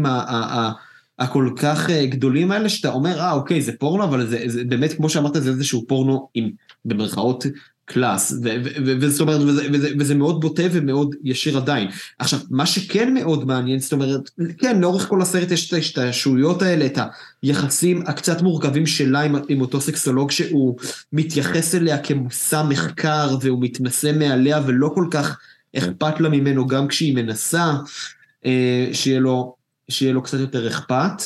ה- 0.05 0.09
ה- 0.09 0.71
הכל 1.19 1.49
כך 1.55 1.89
אה, 1.89 2.05
גדולים 2.05 2.51
האלה, 2.51 2.69
שאתה 2.69 2.89
אומר, 2.89 3.19
אה, 3.19 3.31
אוקיי, 3.31 3.61
זה 3.61 3.71
פורנו, 3.79 4.03
אבל 4.03 4.27
זה, 4.27 4.43
זה 4.45 4.63
באמת, 4.63 4.93
כמו 4.93 5.09
שאמרת, 5.09 5.33
זה 5.43 5.49
איזשהו 5.49 5.85
פורנו 5.87 6.27
עם, 6.33 6.49
במרכאות, 6.85 7.45
קלאס, 7.89 8.33
וזאת 8.85 9.21
אומרת, 9.21 9.41
וזה, 9.41 9.67
וזה, 9.73 9.89
וזה 9.99 10.15
מאוד 10.15 10.41
בוטה 10.41 10.63
ומאוד 10.71 11.15
ישיר 11.23 11.57
עדיין. 11.57 11.89
עכשיו, 12.19 12.39
מה 12.49 12.65
שכן 12.65 13.13
מאוד 13.13 13.47
מעניין, 13.47 13.79
זאת 13.79 13.93
אומרת, 13.93 14.29
כן, 14.57 14.81
לאורך 14.81 15.07
כל 15.07 15.21
הסרט 15.21 15.51
יש 15.51 15.67
את 15.67 15.73
ההשתעשעויות 15.73 16.61
האלה, 16.61 16.85
את 16.85 16.97
היחסים 17.43 18.03
הקצת 18.07 18.41
מורכבים 18.41 18.85
שלה 18.85 19.21
עם, 19.21 19.35
עם 19.49 19.61
אותו 19.61 19.81
סקסולוג 19.81 20.31
שהוא 20.31 20.77
מתייחס 21.13 21.75
אליה 21.75 21.97
כמושא 21.97 22.63
מחקר, 22.69 23.37
והוא 23.41 23.61
מתנשא 23.61 24.11
מעליה 24.19 24.61
ולא 24.65 24.91
כל 24.95 25.07
כך 25.11 25.39
אכפת 25.77 26.19
לה 26.19 26.29
ממנו, 26.29 26.67
גם 26.67 26.87
כשהיא 26.87 27.15
מנסה, 27.15 27.73
אה, 28.45 28.89
שיהיה 28.93 29.19
לו... 29.19 29.57
שיהיה 29.89 30.13
לו 30.13 30.21
קצת 30.21 30.39
יותר 30.39 30.67
אכפת. 30.67 31.21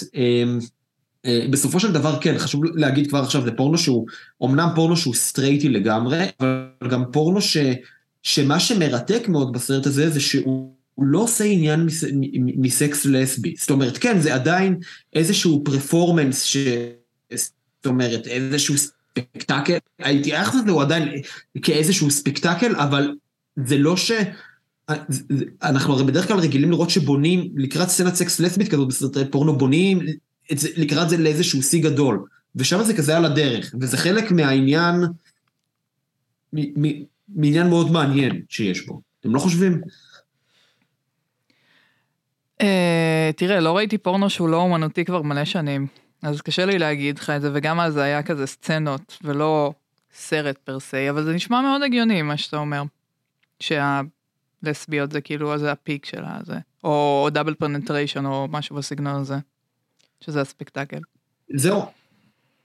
אה, 1.25 1.45
בסופו 1.49 1.79
של 1.79 1.91
דבר 1.91 2.19
כן, 2.21 2.37
חשוב 2.37 2.65
להגיד 2.65 3.07
כבר 3.07 3.19
עכשיו, 3.19 3.43
זה 3.43 3.51
פורנו 3.51 3.77
שהוא, 3.77 4.07
אמנם 4.43 4.69
פורנו 4.75 4.97
שהוא 4.97 5.13
סטרייטי 5.13 5.69
לגמרי, 5.69 6.25
אבל 6.39 6.89
גם 6.89 7.03
פורנו 7.11 7.41
ש, 7.41 7.57
שמה 8.23 8.59
שמרתק 8.59 9.27
מאוד 9.27 9.53
בסרט 9.53 9.85
הזה, 9.85 10.09
זה 10.09 10.19
שהוא 10.19 10.73
הוא 10.95 11.05
לא 11.05 11.19
עושה 11.19 11.43
עניין 11.43 11.85
מס, 11.85 12.03
מסקס 12.57 13.05
לסבי. 13.05 13.55
זאת 13.59 13.69
אומרת, 13.69 13.97
כן, 13.97 14.19
זה 14.19 14.33
עדיין 14.33 14.77
איזשהו 15.13 15.63
פרפורמנס, 15.65 16.43
ש... 16.43 16.57
זאת 17.33 17.85
אומרת, 17.85 18.27
איזשהו 18.27 18.75
ספקטקל, 18.77 19.77
הייתי 19.99 20.33
איך 20.33 20.55
לזה 20.55 20.71
הוא 20.71 20.81
עדיין 20.81 21.09
כאיזשהו 21.61 22.11
ספקטקל, 22.11 22.75
אבל 22.75 23.15
זה 23.65 23.77
לא 23.77 23.97
ש... 23.97 24.11
אנחנו 25.63 25.93
הרי 25.93 26.03
בדרך 26.03 26.27
כלל 26.27 26.39
רגילים 26.39 26.71
לראות 26.71 26.89
שבונים 26.89 27.49
לקראת 27.55 27.89
סצנת 27.89 28.15
סקס 28.15 28.39
לסבית 28.39 28.67
כזאת 28.71 28.87
בסרטי 28.87 29.19
פורנו, 29.31 29.57
בונים 29.57 29.99
לקראת 30.77 31.09
זה 31.09 31.17
לאיזשהו 31.17 31.63
שיא 31.63 31.83
גדול. 31.83 32.25
ושם 32.55 32.83
זה 32.83 32.93
כזה 32.93 33.17
על 33.17 33.25
הדרך, 33.25 33.75
וזה 33.81 33.97
חלק 33.97 34.31
מהעניין, 34.31 34.95
מעניין 37.29 37.69
מאוד 37.69 37.91
מעניין 37.91 38.41
שיש 38.49 38.85
בו. 38.85 39.01
אתם 39.19 39.35
לא 39.35 39.39
חושבים? 39.39 39.81
אה, 42.61 43.29
תראה, 43.35 43.59
לא 43.59 43.77
ראיתי 43.77 43.97
פורנו 43.97 44.29
שהוא 44.29 44.49
לא 44.49 44.57
אומנותי 44.57 45.05
כבר 45.05 45.21
מלא 45.21 45.45
שנים, 45.45 45.87
אז 46.21 46.41
קשה 46.41 46.65
לי 46.65 46.79
להגיד 46.79 47.19
לך 47.19 47.29
את 47.29 47.41
זה, 47.41 47.51
וגם 47.53 47.79
אז 47.79 47.93
זה 47.93 48.03
היה 48.03 48.23
כזה 48.23 48.45
סצנות, 48.45 49.17
ולא 49.23 49.73
סרט 50.13 50.57
פר 50.57 50.79
סי, 50.79 51.09
אבל 51.09 51.23
זה 51.23 51.33
נשמע 51.33 51.61
מאוד 51.61 51.81
הגיוני 51.83 52.21
מה 52.21 52.37
שאתה 52.37 52.57
אומר. 52.57 52.83
שהלסביות 53.59 55.11
זה 55.11 55.21
כאילו, 55.21 55.57
זה 55.57 55.71
הפיק 55.71 56.05
שלה, 56.05 56.39
זה, 56.43 56.57
או 56.83 57.27
double 57.31 57.53
penetration, 57.53 58.25
או 58.25 58.47
משהו 58.51 58.75
בסגנון 58.75 59.15
הזה, 59.15 59.37
שזה 60.21 60.41
הספקטקל. 60.41 60.99
זהו. 61.53 61.81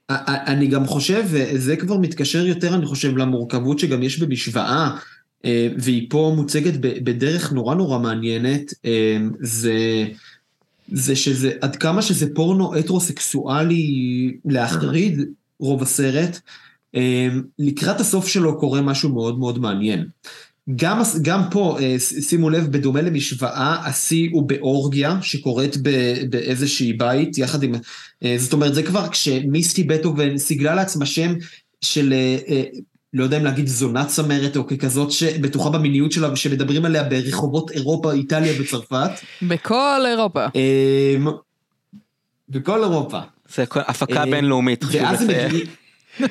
אני 0.09 0.67
גם 0.67 0.85
חושב, 0.85 1.23
וזה 1.27 1.75
כבר 1.75 1.97
מתקשר 1.97 2.45
יותר, 2.45 2.75
אני 2.75 2.85
חושב, 2.85 3.17
למורכבות 3.17 3.79
שגם 3.79 4.03
יש 4.03 4.19
במשוואה, 4.19 4.97
אה, 5.45 5.67
והיא 5.77 6.07
פה 6.09 6.33
מוצגת 6.35 6.73
בדרך 6.79 7.51
נורא 7.51 7.75
נורא 7.75 7.99
מעניינת, 7.99 8.73
אה, 8.85 9.17
זה, 9.39 10.05
זה 10.91 11.15
שזה, 11.15 11.51
עד 11.61 11.75
כמה 11.75 12.01
שזה 12.01 12.35
פורנו 12.35 12.75
הטרוסקסואלי 12.75 14.37
להחריד 14.45 15.21
רוב 15.59 15.81
הסרט, 15.81 16.39
אה, 16.95 17.27
לקראת 17.59 17.99
הסוף 17.99 18.27
שלו 18.27 18.59
קורה 18.59 18.81
משהו 18.81 19.09
מאוד 19.09 19.39
מאוד 19.39 19.59
מעניין. 19.59 20.07
גם, 20.75 21.01
גם 21.21 21.41
פה, 21.51 21.77
אה, 21.81 21.95
שימו 21.99 22.49
לב, 22.49 22.71
בדומה 22.71 23.01
למשוואה, 23.01 23.75
השיא 23.85 24.29
הוא 24.31 24.47
באורגיה 24.47 25.17
שקורית 25.21 25.77
ב- 25.81 26.23
באיזושהי 26.29 26.93
בית, 26.93 27.37
יחד 27.37 27.63
עם... 27.63 27.75
אה, 28.23 28.35
זאת 28.37 28.53
אומרת, 28.53 28.73
זה 28.73 28.83
כבר 28.83 29.09
כשמיסטי 29.09 29.83
בטהובן 29.83 30.37
סיגלה 30.37 30.75
לעצמה 30.75 31.05
שם 31.05 31.33
של, 31.81 32.13
אה, 32.47 32.63
לא 33.13 33.23
יודע 33.23 33.37
אם 33.37 33.43
להגיד 33.43 33.67
זונה 33.67 34.05
צמרת, 34.05 34.57
או 34.57 34.67
ככזאת 34.67 35.11
שבטוחה 35.11 35.69
במיניות 35.69 36.11
שלה 36.11 36.33
ושמדברים 36.33 36.85
עליה 36.85 37.03
ברחובות 37.03 37.71
אירופה, 37.71 38.13
איטליה 38.13 38.53
וצרפת. 38.61 39.11
בכל 39.41 40.05
אירופה. 40.07 40.45
בכל 42.49 42.83
אירופה. 42.83 43.19
זה 43.55 43.63
הפקה 43.73 44.25
בינלאומית, 44.25 44.83
חשוב 44.83 45.01
לציין. 45.01 45.51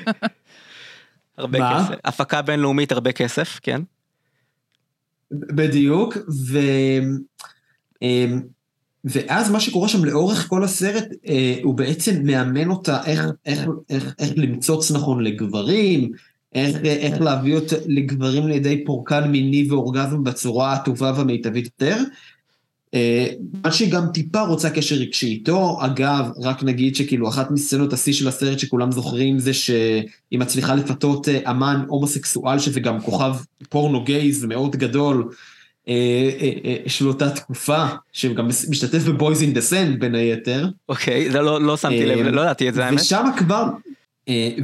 הרבה 1.39 1.59
מה? 1.59 1.84
כסף. 1.84 1.95
הפקה 2.05 2.43
בינלאומית, 2.43 2.93
הרבה 2.93 3.12
כסף, 3.12 3.61
כן. 3.62 3.82
בדיוק, 5.30 6.16
ו... 6.50 6.58
אמ, 8.02 8.40
ואז 9.04 9.50
מה 9.50 9.60
שקורה 9.60 9.88
שם 9.88 10.04
לאורך 10.04 10.48
כל 10.48 10.64
הסרט, 10.64 11.04
אה, 11.28 11.58
הוא 11.62 11.74
בעצם 11.74 12.22
מאמן 12.24 12.70
אותה 12.70 13.04
איך, 13.04 13.20
איך, 13.46 13.66
איך, 13.90 14.14
איך 14.18 14.32
למצוץ 14.36 14.90
נכון 14.90 15.24
לגברים, 15.24 16.10
איך, 16.54 16.76
איך 16.84 17.20
להביא 17.20 17.54
אותה 17.54 17.76
לגברים 17.86 18.48
לידי 18.48 18.84
פורקן 18.84 19.30
מיני 19.30 19.70
ואורגזם 19.70 20.24
בצורה 20.24 20.72
הטובה 20.72 21.12
והמיטבית 21.16 21.64
יותר. 21.64 21.96
אה, 22.95 23.26
מה 23.64 23.72
שהיא 23.72 23.93
גם 23.93 24.07
טיפה 24.14 24.41
רוצה 24.41 24.70
קשר 24.70 24.97
רגשי 24.97 25.26
איתו, 25.26 25.78
אגב, 25.80 26.30
רק 26.43 26.62
נגיד 26.62 26.97
שכאילו 26.97 27.28
אחת 27.28 27.51
מסצנות 27.51 27.93
השיא 27.93 28.12
של 28.12 28.28
הסרט 28.28 28.59
שכולם 28.59 28.93
זוכרים 28.93 29.39
זה 29.39 29.55
שהיא 29.55 30.39
מצליחה 30.39 30.74
לפתות 30.74 31.28
אה, 31.28 31.51
אמן 31.51 31.84
הומוסקסואל 31.89 32.59
שזה 32.59 32.80
גם 32.80 33.01
כוכב 33.01 33.34
פורנו 33.68 34.05
גייז 34.05 34.45
מאוד 34.45 34.76
גדול 34.76 35.28
אה, 35.89 36.76
של 36.87 37.09
אותה 37.09 37.30
תקופה, 37.30 37.87
שגם 38.12 38.49
משתתף 38.49 39.03
ב 39.02 39.11
Boys 39.11 39.42
in 39.42 39.52
the 39.52 39.61
Sand 39.61 40.00
בין 40.01 40.14
היתר. 40.14 40.68
אוקיי, 40.89 41.30
זה 41.30 41.41
לא 41.41 41.62
לא 41.62 41.76
שמתי 41.76 42.07
לב, 42.07 42.26
לא 42.26 42.41
ידעתי 42.41 42.68
את 42.68 42.74
זה 42.74 42.87
האמת. 42.87 43.01
ושם 43.01 43.24
כבר, 43.37 43.64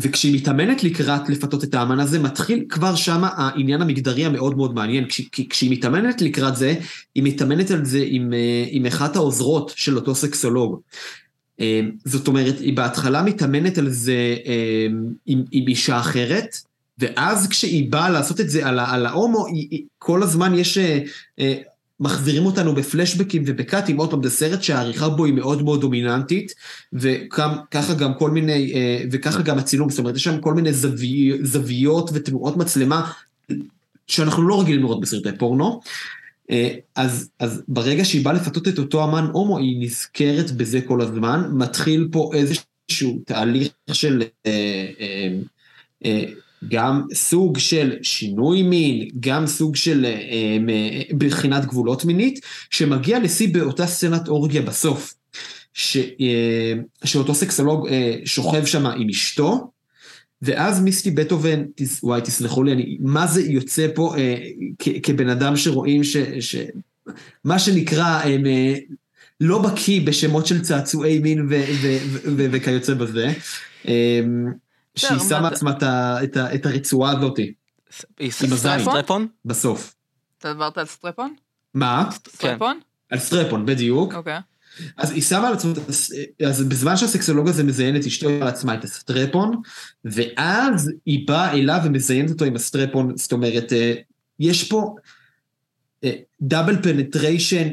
וכשהיא 0.01 0.37
מתאמנת 0.37 0.85
לקראת 0.85 1.29
לפתות 1.29 1.65
את 1.65 1.75
האמן 1.75 2.01
הזה, 2.01 2.19
מתחיל 2.19 2.65
כבר 2.69 2.95
שם 2.95 3.21
העניין 3.25 3.83
המגדרי 3.83 4.25
המאוד 4.25 4.57
מאוד 4.57 4.75
מעניין. 4.75 5.09
כש, 5.09 5.21
כשהיא 5.51 5.71
מתאמנת 5.71 6.23
לקראת 6.23 6.57
זה, 6.57 6.75
היא 7.15 7.23
מתאמנת 7.23 7.71
על 7.71 7.85
זה 7.85 8.05
עם, 8.07 8.33
אה, 8.33 8.65
עם 8.71 8.87
אחת 8.87 9.17
העוזרות 9.17 9.73
של 9.77 9.97
אותו 9.97 10.15
סקסולוג. 10.15 10.81
אה, 11.61 11.81
זאת 12.05 12.29
אומרת, 12.29 12.59
היא 12.61 12.77
בהתחלה 12.77 13.23
מתאמנת 13.23 13.79
על 13.79 13.91
זה 13.91 14.37
עם, 15.27 15.45
עם 15.53 15.69
אישה 15.69 16.01
אחרת, 16.01 16.57
ואז 16.99 17.49
כשהיא 17.49 17.93
באה 17.93 18.11
לעשות 18.11 18.41
את 18.41 18.51
זה 18.51 18.67
על, 18.67 18.79
על 18.79 19.07
ההומו, 19.07 19.47
היא, 19.47 19.69
היא, 19.71 19.83
כל 19.99 20.23
הזמן 20.23 20.55
יש 20.55 20.79
מחזירים 22.03 22.47
אותנו 22.47 22.75
בפלשבקים 22.75 23.43
ובקאטים, 23.47 23.97
עוד 23.97 24.11
פעם, 24.11 24.23
זה 24.23 24.31
סרט 24.31 24.63
שהעריכה 24.63 25.09
בו 25.09 25.25
היא 25.25 25.35
מאוד 25.35 25.63
מאוד 25.63 25.81
דומיננטית, 25.81 26.55
וככה 26.93 27.95
גם 27.99 28.15
כל 28.15 28.31
מיני, 28.31 28.73
אה, 28.75 29.05
וככה 29.13 29.43
גם 29.43 29.59
הצילום, 29.59 29.91
זאת 29.91 29.99
אומרת, 29.99 30.17
יש 30.17 30.25
שם 30.25 30.41
כל 30.41 30.55
מיני 30.55 30.73
זווי, 30.73 31.39
זוויות 31.43 32.11
ותנועות 32.13 32.57
מצלמה 32.57 33.11
שאנחנו 34.07 34.43
לא 34.43 34.61
רגילים 34.61 34.83
לראות 34.83 35.01
בסרטי 35.01 35.39
פורנו. 35.39 35.81
אה, 36.51 36.75
אז, 36.97 37.29
אז 37.39 37.63
ברגע 37.69 38.05
שהיא 38.05 38.25
באה 38.25 38.33
לפתות 38.33 38.69
את 38.69 38.79
אותו 38.79 39.05
אמן 39.05 39.27
הומו, 39.33 39.59
היא 39.59 39.77
נזכרת 39.81 40.51
בזה 40.51 40.81
כל 40.81 41.01
הזמן, 41.01 41.51
מתחיל 41.53 42.09
פה 42.13 42.31
איזשהו 42.35 43.19
תהליך 43.27 43.69
של... 43.93 44.23
אה, 44.47 44.87
אה, 45.01 45.29
אה, 46.05 46.25
גם 46.69 47.03
סוג 47.15 47.59
של 47.59 47.97
שינוי 48.03 48.63
מין, 48.63 49.09
גם 49.21 49.47
סוג 49.47 49.77
של 49.77 50.05
אה, 50.05 50.57
בחינת 51.19 51.65
גבולות 51.65 52.05
מינית, 52.05 52.41
שמגיע 52.71 53.19
לשיא 53.19 53.49
באותה 53.55 53.87
סצנת 53.87 54.29
אורגיה 54.29 54.63
בסוף, 54.63 55.15
ש, 55.75 55.97
אה, 55.97 56.73
שאותו 57.05 57.35
סקסולוג 57.35 57.89
אה, 57.89 58.17
שוכב 58.25 58.65
שם 58.65 58.87
עם 58.87 59.09
אשתו, 59.09 59.71
ואז 60.43 60.81
מיסטי 60.81 61.11
בטהובן, 61.11 61.63
וואי 62.03 62.21
תסלחו 62.21 62.63
לי, 62.63 62.73
אני, 62.73 62.97
מה 63.01 63.27
זה 63.27 63.43
יוצא 63.43 63.87
פה 63.95 64.15
אה, 64.17 64.37
כ, 64.79 64.89
כבן 65.03 65.29
אדם 65.29 65.57
שרואים 65.57 66.05
ש... 66.05 66.17
ש 66.41 66.57
מה 67.45 67.59
שנקרא, 67.59 68.21
הם, 68.25 68.47
אה, 68.47 68.75
לא 69.41 69.63
בקיא 69.63 70.01
בשמות 70.07 70.47
של 70.47 70.63
צעצועי 70.63 71.19
מין 71.19 71.49
וכיוצא 72.37 72.95
בזה. 72.95 73.33
אה, 73.89 74.21
שהיא 74.97 75.19
שמה 75.29 75.51
לעצמה 75.51 75.73
את 76.55 76.67
הרצועה 76.67 77.13
הזאת. 77.13 77.39
היא 78.19 78.33
strap-on? 78.33 79.27
בסוף. 79.45 79.95
אתה 80.39 80.53
דיברת 80.53 80.79
על 80.79 80.87
strap-on? 80.87 81.35
מה? 81.75 82.11
strap-on? 82.29 82.81
על 83.11 83.19
strap-on, 83.19 83.67
בדיוק. 83.67 84.15
אוקיי. 84.15 84.39
אז 84.97 85.11
היא 85.11 85.23
שמה 85.23 85.49
על 85.49 85.55
עצמה, 85.55 85.73
אז 86.47 86.63
בזמן 86.63 86.97
שהסקסולוג 86.97 87.49
הזה 87.49 87.65
מזיין 87.65 87.97
את 87.97 88.07
אשתו 88.07 88.29
על 88.29 88.49
עצמה 88.49 88.75
את 88.75 88.85
ה 88.85 88.93
strap-on, 88.93 89.63
ואז 90.05 90.91
היא 91.07 91.29
באה 91.29 91.53
אליו 91.53 91.81
ומזיינת 91.85 92.31
אותו 92.31 92.45
עם 92.45 92.57
ה 92.57 92.63
strap-on, 92.63 93.17
זאת 93.17 93.33
אומרת, 93.33 93.73
אה, 93.73 93.95
יש 94.41 94.69
פה 94.69 94.97
double 96.41 96.77
אה, 96.77 96.83
penetration 96.83 97.69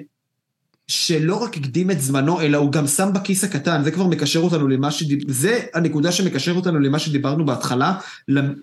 שלא 0.89 1.35
רק 1.35 1.57
הקדים 1.57 1.91
את 1.91 2.01
זמנו, 2.01 2.41
אלא 2.41 2.57
הוא 2.57 2.71
גם 2.71 2.87
שם 2.87 3.09
בכיס 3.13 3.43
הקטן, 3.43 3.83
זה 3.83 3.91
כבר 3.91 4.07
מקשר 4.07 4.39
אותנו 4.39 4.67
למה 4.67 4.91
שדיב... 4.91 5.19
זה 5.27 5.59
הנקודה 5.73 6.11
שמקשר 6.11 6.55
אותנו 6.55 6.79
למה 6.79 6.99
שדיברנו 6.99 7.45
בהתחלה, 7.45 7.97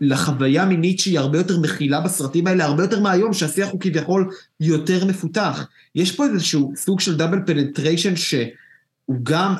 לחוויה 0.01 0.65
מינית 0.65 1.01
שהיא 1.01 1.19
הרבה 1.19 1.39
יותר 1.39 1.61
מכילה 1.61 2.01
בסרטים 2.01 2.47
האלה, 2.47 2.65
הרבה 2.65 2.83
יותר 2.83 3.01
מהיום, 3.01 3.33
שהשיח 3.33 3.69
הוא 3.69 3.81
כביכול 3.81 4.31
יותר 4.61 5.05
מפותח. 5.05 5.67
יש 5.95 6.13
פה 6.13 6.27
איזשהו 6.27 6.73
סוג 6.77 7.01
של 7.01 7.17
double 7.17 7.39
penetration 7.47 8.17
שהוא 8.17 9.17
גם, 9.23 9.55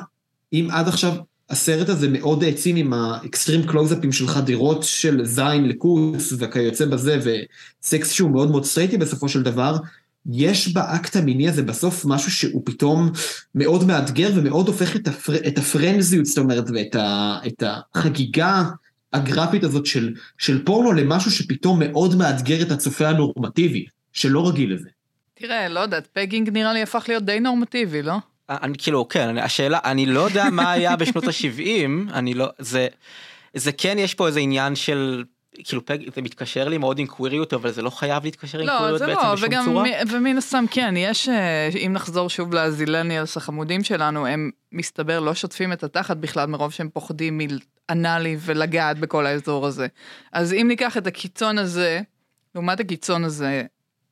אם 0.53 0.67
עד 0.71 0.87
עכשיו 0.87 1.13
הסרט 1.49 1.89
הזה 1.89 2.07
מאוד 2.09 2.43
העצים 2.43 2.75
עם 2.75 2.93
האקסטרים 2.93 3.63
קלוזאפים 3.63 4.11
של 4.11 4.27
חדירות 4.27 4.83
של 4.83 5.25
זין 5.25 5.67
לכוס 5.67 6.33
וכיוצא 6.37 6.85
בזה, 6.85 7.19
וסקס 7.83 8.11
שהוא 8.11 8.31
מאוד 8.31 8.51
מאוד 8.51 8.65
סטרייטי 8.65 8.97
בסופו 8.97 9.29
של 9.29 9.43
דבר, 9.43 9.77
יש 10.31 10.73
באקט 10.73 11.15
המיני 11.15 11.49
הזה 11.49 11.63
בסוף 11.63 12.05
משהו 12.05 12.31
שהוא 12.31 12.61
פתאום 12.65 13.11
מאוד 13.55 13.83
מאתגר 13.87 14.29
ומאוד 14.35 14.67
הופך 14.67 14.95
את, 14.95 15.07
הפר, 15.07 15.47
את 15.47 15.57
הפרנזיות, 15.57 16.25
זאת 16.25 16.37
אומרת, 16.37 16.63
ואת 16.73 16.95
ה, 16.95 17.39
את 17.47 17.63
החגיגה 17.65 18.63
הגרפית 19.13 19.63
הזאת 19.63 19.85
של, 19.85 20.13
של 20.37 20.65
פורנו 20.65 20.93
למשהו 20.93 21.31
שפתאום 21.31 21.79
מאוד 21.79 22.15
מאתגר 22.15 22.61
את 22.61 22.71
הצופה 22.71 23.07
הנורמטיבי, 23.07 23.85
שלא 24.13 24.47
רגיל 24.47 24.73
לזה. 24.73 24.89
תראה, 25.33 25.69
לא 25.69 25.79
יודעת, 25.79 26.07
pegging 26.13 26.49
נראה 26.49 26.73
לי 26.73 26.81
הפך 26.81 27.05
להיות 27.07 27.23
די 27.23 27.39
נורמטיבי, 27.39 28.01
לא? 28.01 28.15
אני 28.49 28.73
כאילו, 28.77 29.07
כן, 29.07 29.37
השאלה, 29.37 29.79
אני 29.83 30.05
לא 30.05 30.19
יודע 30.19 30.49
מה 30.49 30.71
היה 30.71 30.95
בשנות 30.95 31.23
ה-70, 31.23 32.13
אני 32.13 32.33
לא, 32.33 32.47
זה, 32.59 32.87
זה 33.53 33.71
כן, 33.71 33.95
יש 33.99 34.13
פה 34.13 34.27
איזה 34.27 34.39
עניין 34.39 34.75
של 34.75 35.23
כאילו 35.63 35.85
פג 35.85 35.97
זה 36.15 36.21
מתקשר 36.21 36.67
לי 36.67 36.77
מאוד 36.77 36.99
עם 36.99 37.07
קוויריות 37.07 37.53
אבל 37.53 37.71
זה 37.71 37.81
לא 37.81 37.89
חייב 37.89 38.23
להתקשר 38.23 38.59
עם 38.59 38.67
לא, 38.67 38.77
קוויריות 38.77 39.01
בעצם 39.01 39.11
לא, 39.11 39.33
בשום 39.33 39.49
וגם, 39.49 39.65
צורה. 39.65 39.89
ומן 40.11 40.37
הסתם 40.37 40.65
כן 40.71 40.93
יש 40.97 41.29
אה, 41.29 41.69
אם 41.85 41.93
נחזור 41.93 42.29
שוב 42.29 42.53
לזילניאלס 42.53 43.37
החמודים 43.37 43.83
שלנו 43.83 44.27
הם 44.27 44.51
מסתבר 44.71 45.19
לא 45.19 45.33
שוטפים 45.33 45.73
את 45.73 45.83
התחת 45.83 46.17
בכלל 46.17 46.47
מרוב 46.47 46.71
שהם 46.71 46.89
פוחדים 46.89 47.41
מאנאלי 47.89 48.37
ולגעת 48.39 48.99
בכל 48.99 49.25
האזור 49.25 49.65
הזה. 49.65 49.87
אז 50.33 50.53
אם 50.53 50.65
ניקח 50.67 50.97
את 50.97 51.07
הקיצון 51.07 51.57
הזה 51.57 52.01
לעומת 52.55 52.79
הקיצון 52.79 53.23
הזה 53.23 53.63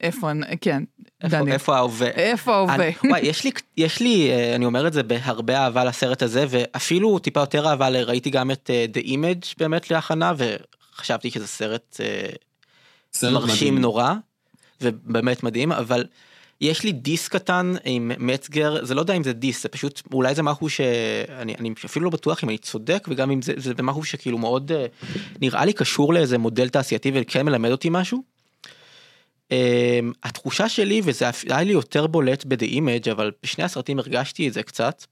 איפה 0.01 0.31
כן 0.61 0.83
דניאל. 1.23 1.53
איפה 1.53 1.75
ההווה 1.75 2.07
איפה 2.07 2.55
ההווה 2.55 3.19
יש 3.21 3.43
לי 3.43 3.51
יש 3.77 4.01
לי 4.01 4.31
אה, 4.31 4.55
אני 4.55 4.65
אומר 4.65 4.87
את 4.87 4.93
זה 4.93 5.03
בהרבה 5.03 5.57
אהבה 5.57 5.83
לסרט 5.83 6.21
הזה 6.21 6.45
ואפילו 6.49 7.19
טיפה 7.19 7.39
יותר 7.39 7.67
אהבה 7.67 7.87
ראיתי 7.89 8.29
גם 8.29 8.51
את 8.51 8.69
אה, 8.73 8.85
The 8.93 9.05
Image 9.05 9.53
באמת 9.57 9.91
להכנה 9.91 10.33
חשבתי 10.95 11.31
שזה 11.31 11.47
סרט, 11.47 11.97
אה, 11.99 12.29
סרט 13.13 13.33
מרשים 13.33 13.67
מדהים. 13.67 13.81
נורא 13.81 14.13
ובאמת 14.81 15.43
מדהים 15.43 15.71
אבל 15.71 16.05
יש 16.61 16.83
לי 16.83 16.91
דיס 16.91 17.27
קטן 17.27 17.73
עם 17.83 18.11
מצגר 18.17 18.85
זה 18.85 18.95
לא 18.95 18.99
יודע 19.01 19.13
אם 19.13 19.23
זה 19.23 19.33
דיס 19.33 19.63
זה 19.63 19.69
פשוט 19.69 20.01
אולי 20.13 20.35
זה 20.35 20.43
משהו 20.43 20.69
שאני 20.69 21.55
אני 21.55 21.73
אפילו 21.85 22.05
לא 22.05 22.11
בטוח 22.11 22.43
אם 22.43 22.49
אני 22.49 22.57
צודק 22.57 23.07
וגם 23.09 23.31
אם 23.31 23.41
זה 23.41 23.53
זה 23.57 23.73
משהו 23.83 24.03
שכאילו 24.03 24.37
מאוד 24.37 24.71
אה, 24.71 24.85
נראה 25.41 25.65
לי 25.65 25.73
קשור 25.73 26.13
לאיזה 26.13 26.37
מודל 26.37 26.69
תעשייתי 26.69 27.11
וכן 27.13 27.45
מלמד 27.45 27.71
אותי 27.71 27.89
משהו. 27.91 28.35
Um, 29.45 29.47
התחושה 30.23 30.69
שלי 30.69 31.01
וזה 31.03 31.25
היה 31.49 31.63
לי 31.63 31.71
יותר 31.71 32.07
בולט 32.07 32.45
ב-The 32.45 32.71
Image 32.71 33.11
אבל 33.11 33.31
בשני 33.43 33.63
הסרטים 33.63 33.99
הרגשתי 33.99 34.47
את 34.47 34.53
זה 34.53 34.63
קצת. 34.63 35.05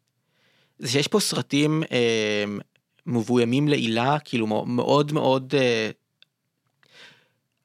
זה 0.79 0.87
שיש 0.87 1.07
פה 1.07 1.19
סרטים 1.19 1.83
um, 1.83 2.61
מבוימים 3.05 3.67
לעילה 3.67 4.17
כאילו 4.19 4.47
מאוד 4.65 5.11
מאוד 5.11 5.53
אה, 5.57 5.89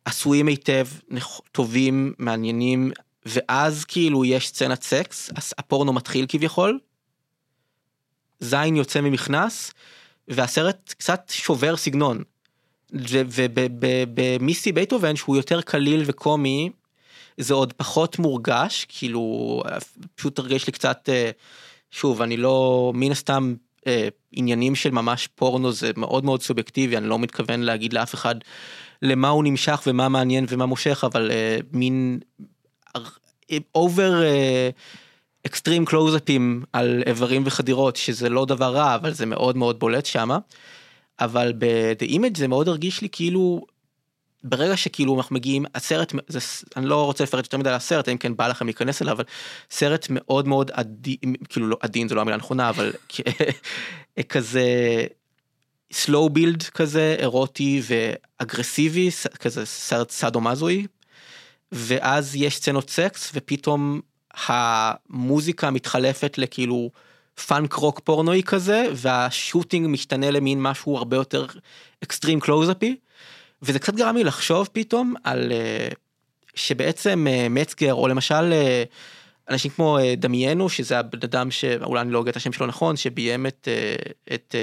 עשויים 0.04 0.46
היטב 0.46 0.86
טובים 1.52 2.14
מעניינים 2.18 2.90
ואז 3.26 3.84
כאילו 3.84 4.24
יש 4.24 4.48
סצנת 4.48 4.82
סקס 4.82 5.30
הפורנו 5.58 5.92
מתחיל 5.92 6.26
כביכול. 6.28 6.78
זין 8.40 8.76
יוצא 8.76 9.00
ממכנס 9.00 9.72
והסרט 10.28 10.94
קצת 10.98 11.32
שובר 11.34 11.76
סגנון. 11.76 12.22
ובמיסי 12.92 14.72
בייטובן 14.72 15.16
שהוא 15.16 15.36
יותר 15.36 15.60
קליל 15.60 16.02
וקומי 16.06 16.70
זה 17.38 17.54
עוד 17.54 17.72
פחות 17.72 18.18
מורגש 18.18 18.86
כאילו 18.88 19.62
פשוט 20.14 20.38
הרגיש 20.38 20.66
לי 20.66 20.72
קצת 20.72 21.08
אה, 21.08 21.30
שוב 21.90 22.22
אני 22.22 22.36
לא 22.36 22.92
מן 22.94 23.10
הסתם 23.10 23.54
אה, 23.86 24.08
עניינים 24.32 24.74
של 24.74 24.90
ממש 24.90 25.28
פורנו 25.34 25.72
זה 25.72 25.90
מאוד 25.96 26.24
מאוד 26.24 26.42
סובייקטיבי 26.42 26.96
אני 26.96 27.08
לא 27.08 27.18
מתכוון 27.18 27.60
להגיד 27.60 27.92
לאף 27.92 28.14
אחד 28.14 28.34
למה 29.02 29.28
הוא 29.28 29.44
נמשך 29.44 29.82
ומה 29.86 30.08
מעניין 30.08 30.46
ומה 30.48 30.66
מושך 30.66 31.04
אבל 31.04 31.30
אה, 31.30 31.58
מין 31.72 32.18
over 33.74 34.22
extreme 35.46 35.84
קלוזאפים 35.84 36.64
על 36.72 37.02
איברים 37.06 37.42
וחדירות 37.44 37.96
שזה 37.96 38.28
לא 38.28 38.44
דבר 38.44 38.74
רע 38.74 38.94
אבל 38.94 39.12
זה 39.12 39.26
מאוד 39.26 39.56
מאוד 39.56 39.78
בולט 39.78 40.06
שמה. 40.06 40.38
אבל 41.20 41.52
ב-The 41.58 42.08
Image 42.10 42.38
זה 42.38 42.48
מאוד 42.48 42.68
הרגיש 42.68 43.02
לי 43.02 43.08
כאילו 43.12 43.66
ברגע 44.48 44.76
שכאילו 44.76 45.16
אנחנו 45.16 45.34
מגיעים 45.34 45.64
הסרט 45.74 46.12
זה 46.28 46.38
אני 46.76 46.86
לא 46.86 47.04
רוצה 47.04 47.24
לפרט 47.24 47.44
יותר 47.44 47.56
מדי 47.56 47.68
על 47.68 47.74
הסרט 47.74 48.08
אם 48.08 48.16
כן 48.16 48.36
בא 48.36 48.48
לכם 48.48 48.66
להיכנס 48.66 49.02
אליו 49.02 49.14
אבל 49.14 49.24
סרט 49.70 50.06
מאוד 50.10 50.48
מאוד 50.48 50.70
עדין 50.74 51.34
כאילו 51.48 51.68
לא 51.68 51.76
עדין 51.80 52.08
זה 52.08 52.14
לא 52.14 52.20
המילה 52.20 52.34
הנכונה 52.34 52.68
אבל 52.68 52.92
כזה 54.28 54.66
slow 55.92 56.30
build 56.36 56.70
כזה 56.74 57.16
אירוטי 57.18 57.82
ואגרסיבי 57.86 59.10
כזה 59.40 59.66
סרט 59.66 60.10
סאדו 60.10 60.40
מאזו 60.40 60.86
ואז 61.72 62.36
יש 62.36 62.56
סצנות 62.56 62.90
סקס 62.90 63.30
ופתאום 63.34 64.00
המוזיקה 64.46 65.70
מתחלפת 65.70 66.38
לכאילו 66.38 66.90
פאנק 67.46 67.72
רוק 67.72 68.00
פורנואי 68.00 68.42
כזה 68.42 68.86
וה 68.94 69.13
shooting 69.13 69.86
משתנה 69.88 70.30
למין 70.30 70.62
משהו 70.62 70.96
הרבה 70.96 71.16
יותר 71.16 71.46
אקסטרים 72.04 72.40
קלוזאפי. 72.40 72.96
וזה 73.62 73.78
קצת 73.78 73.94
גרם 73.94 74.16
לי 74.16 74.24
לחשוב 74.24 74.68
פתאום 74.72 75.14
על 75.24 75.52
uh, 75.52 75.94
שבעצם 76.54 77.26
uh, 77.26 77.48
מצגר 77.48 77.94
או 77.94 78.08
למשל 78.08 78.52
uh, 78.52 79.52
אנשים 79.52 79.70
כמו 79.70 79.98
דמיינו 80.16 80.68
שזה 80.68 80.98
הבן 80.98 81.18
אדם 81.24 81.50
שאולי 81.50 82.00
אני 82.00 82.10
לא 82.12 82.20
אגיד 82.20 82.28
את 82.28 82.36
השם 82.36 82.52
שלו 82.52 82.66
נכון 82.66 82.96
שביים 82.96 83.46
את, 83.46 83.68
את 84.34 84.54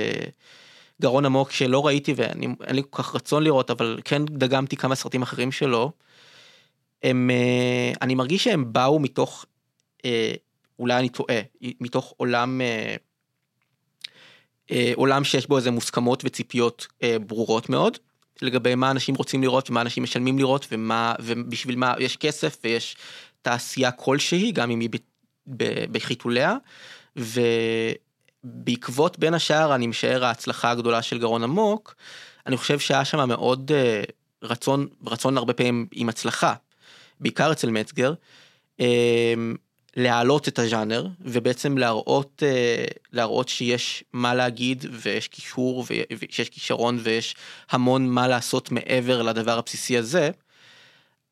גרון 1.01 1.25
עמוק 1.25 1.51
שלא 1.51 1.85
ראיתי 1.85 2.13
ואין 2.17 2.55
לי 2.75 2.81
כל 2.89 3.03
כך 3.03 3.15
רצון 3.15 3.43
לראות 3.43 3.71
אבל 3.71 3.99
כן 4.05 4.25
דגמתי 4.25 4.77
כמה 4.77 4.95
סרטים 4.95 5.21
אחרים 5.21 5.51
שלו. 5.51 5.91
הם 7.03 7.29
אה, 7.29 7.93
אני 8.01 8.15
מרגיש 8.15 8.43
שהם 8.43 8.73
באו 8.73 8.99
מתוך 8.99 9.45
אה, 10.05 10.33
אולי 10.79 10.99
אני 10.99 11.09
טועה 11.09 11.39
מתוך 11.61 12.13
עולם 12.17 12.61
אה, 14.71 14.91
עולם 14.95 15.23
שיש 15.23 15.47
בו 15.47 15.57
איזה 15.57 15.71
מוסכמות 15.71 16.25
וציפיות 16.25 16.87
ברורות 17.27 17.69
מאוד 17.69 17.97
לגבי 18.41 18.75
מה 18.75 18.91
אנשים 18.91 19.15
רוצים 19.15 19.41
לראות 19.41 19.69
ומה 19.69 19.81
אנשים 19.81 20.03
משלמים 20.03 20.39
לראות 20.39 20.67
ומה 20.71 21.15
ובשביל 21.19 21.75
מה 21.75 21.93
יש 21.99 22.17
כסף 22.17 22.57
ויש 22.63 22.97
תעשייה 23.41 23.91
כלשהי 23.91 24.51
גם 24.51 24.71
אם 24.71 24.79
היא 24.79 24.89
בחיתוליה. 25.91 26.55
ובעקבות 28.45 29.19
בין 29.19 29.33
השאר 29.33 29.75
אני 29.75 29.87
משער 29.87 30.25
ההצלחה 30.25 30.71
הגדולה 30.71 31.01
של 31.01 31.19
גרון 31.19 31.43
עמוק 31.43 31.95
אני 32.45 32.57
חושב 32.57 32.79
שהיה 32.79 33.05
שם 33.05 33.29
מאוד 33.29 33.71
רצון 34.43 34.87
רצון 35.07 35.37
הרבה 35.37 35.53
פעמים 35.53 35.87
עם 35.91 36.09
הצלחה 36.09 36.53
בעיקר 37.19 37.51
אצל 37.51 37.69
מצגר, 37.69 38.13
אמ, 38.79 39.55
להעלות 39.95 40.47
את 40.47 40.59
הז'אנר 40.59 41.07
ובעצם 41.21 41.77
להראות 41.77 42.43
אה, 42.45 42.85
להראות 43.13 43.49
שיש 43.49 44.03
מה 44.13 44.33
להגיד 44.33 44.85
ויש 44.91 45.27
קישור 45.27 45.85
ויש 46.19 46.49
כישרון 46.49 46.99
ויש 47.03 47.35
המון 47.71 48.09
מה 48.09 48.27
לעשות 48.27 48.71
מעבר 48.71 49.21
לדבר 49.21 49.57
הבסיסי 49.57 49.97
הזה. 49.97 50.29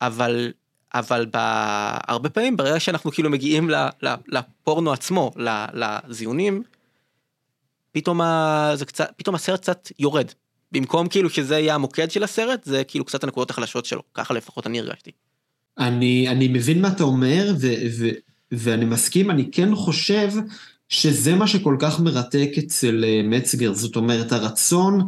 אבל 0.00 0.52
אבל 0.94 1.26
הרבה 2.08 2.28
פעמים 2.28 2.56
ברגע 2.56 2.80
שאנחנו 2.80 3.10
כאילו 3.10 3.30
מגיעים 3.30 3.70
לפורנו 4.28 4.92
עצמו 4.92 5.30
לזיונים 5.74 6.62
פתאום 7.92 8.20
זה 8.74 8.84
קצת 8.84 9.12
פתאום 9.16 9.34
הסרט 9.34 9.60
קצת 9.60 9.88
יורד 9.98 10.26
במקום 10.72 11.08
כאילו 11.08 11.30
שזה 11.30 11.58
יהיה 11.58 11.74
המוקד 11.74 12.10
של 12.10 12.22
הסרט 12.22 12.64
זה 12.64 12.84
כאילו 12.84 13.04
קצת 13.04 13.24
הנקודות 13.24 13.50
החלשות 13.50 13.84
שלו 13.86 14.02
ככה 14.14 14.34
לפחות 14.34 14.66
אני 14.66 14.80
הרגשתי. 14.80 15.10
אני, 15.78 16.28
אני 16.28 16.48
מבין 16.48 16.82
מה 16.82 16.88
אתה 16.88 17.04
אומר, 17.04 17.52
ו, 17.98 18.06
ואני 18.58 18.84
מסכים, 18.84 19.30
אני 19.30 19.50
כן 19.52 19.74
חושב 19.74 20.30
שזה 20.88 21.34
מה 21.34 21.46
שכל 21.46 21.76
כך 21.78 22.00
מרתק 22.00 22.50
אצל 22.58 23.04
אה, 23.04 23.20
מצגר, 23.24 23.74
זאת 23.74 23.96
אומרת, 23.96 24.32
הרצון, 24.32 25.06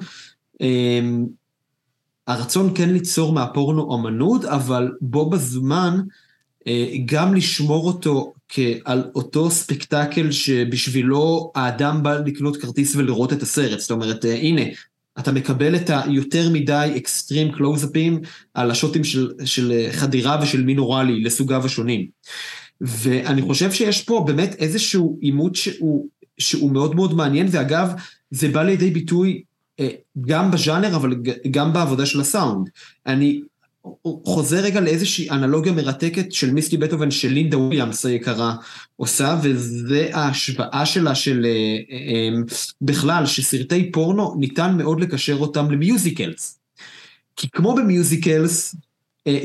אמ, 0.61 1.27
הרצון 2.27 2.73
כן 2.75 2.91
ליצור 2.91 3.33
מהפורנו 3.33 3.95
אמנות, 3.95 4.45
אבל 4.45 4.93
בו 5.01 5.31
בזמן 5.31 6.01
אה, 6.67 6.87
גם 7.05 7.35
לשמור 7.35 7.87
אותו 7.87 8.33
כעל 8.49 9.05
אותו 9.15 9.51
ספקטקל 9.51 10.31
שבשבילו 10.31 11.53
האדם 11.55 12.03
בא 12.03 12.19
לקנות 12.27 12.57
כרטיס 12.57 12.97
ולראות 12.97 13.33
את 13.33 13.43
הסרט. 13.43 13.81
זאת 13.81 13.91
אומרת, 13.91 14.25
אה, 14.25 14.35
הנה, 14.35 14.63
אתה 15.19 15.33
מקבל 15.33 15.77
את 15.77 15.91
היותר 15.91 16.51
מדי 16.51 16.93
אקסטרים 16.97 17.53
קלוזאפים 17.53 18.21
על 18.55 18.71
השוטים 18.71 19.05
של, 19.05 19.33
של 19.45 19.87
חדירה 19.93 20.39
ושל 20.43 20.65
מין 20.65 20.79
אוראלי 20.79 21.23
לסוגיו 21.23 21.65
השונים. 21.65 22.07
ואני 22.81 23.43
חושב 23.43 23.73
שיש 23.73 24.03
פה 24.03 24.25
באמת 24.27 24.55
איזשהו 24.59 25.19
עימות 25.21 25.55
שהוא, 25.55 26.09
שהוא 26.39 26.73
מאוד 26.73 26.95
מאוד 26.95 27.15
מעניין, 27.15 27.47
ואגב, 27.51 27.93
זה 28.31 28.49
בא 28.49 28.63
לידי 28.63 28.91
ביטוי 28.91 29.43
אה, 29.81 29.89
גם 30.21 30.51
בז'אנר, 30.51 30.97
אבל 30.97 31.15
גם 31.51 31.73
בעבודה 31.73 32.07
של 32.07 32.21
הסאונד. 32.21 32.69
אני 33.07 33.41
חוזר 34.25 34.57
רגע 34.57 34.81
לאיזושהי 34.81 35.31
אנלוגיה 35.31 35.73
מרתקת 35.73 36.33
של 36.33 36.51
מיסטי 36.51 36.77
בטהובן 36.77 37.11
של 37.11 37.33
לינדה 37.33 37.59
וויליאמס 37.59 38.07
היקרה 38.07 38.57
עושה, 38.97 39.39
וזה 39.43 40.09
ההשוואה 40.13 40.87
שלה 40.87 41.15
של 41.15 41.47
אה, 41.47 41.51
אה, 41.97 42.39
בכלל, 42.81 43.27
שסרטי 43.27 43.93
פורנו 43.93 44.35
ניתן 44.39 44.77
מאוד 44.77 45.01
לקשר 45.01 45.37
אותם 45.37 45.71
למיוזיקלס. 45.71 46.59
כי 47.37 47.51
כמו 47.51 47.75
ב 47.75 47.85
musicals, 47.85 48.77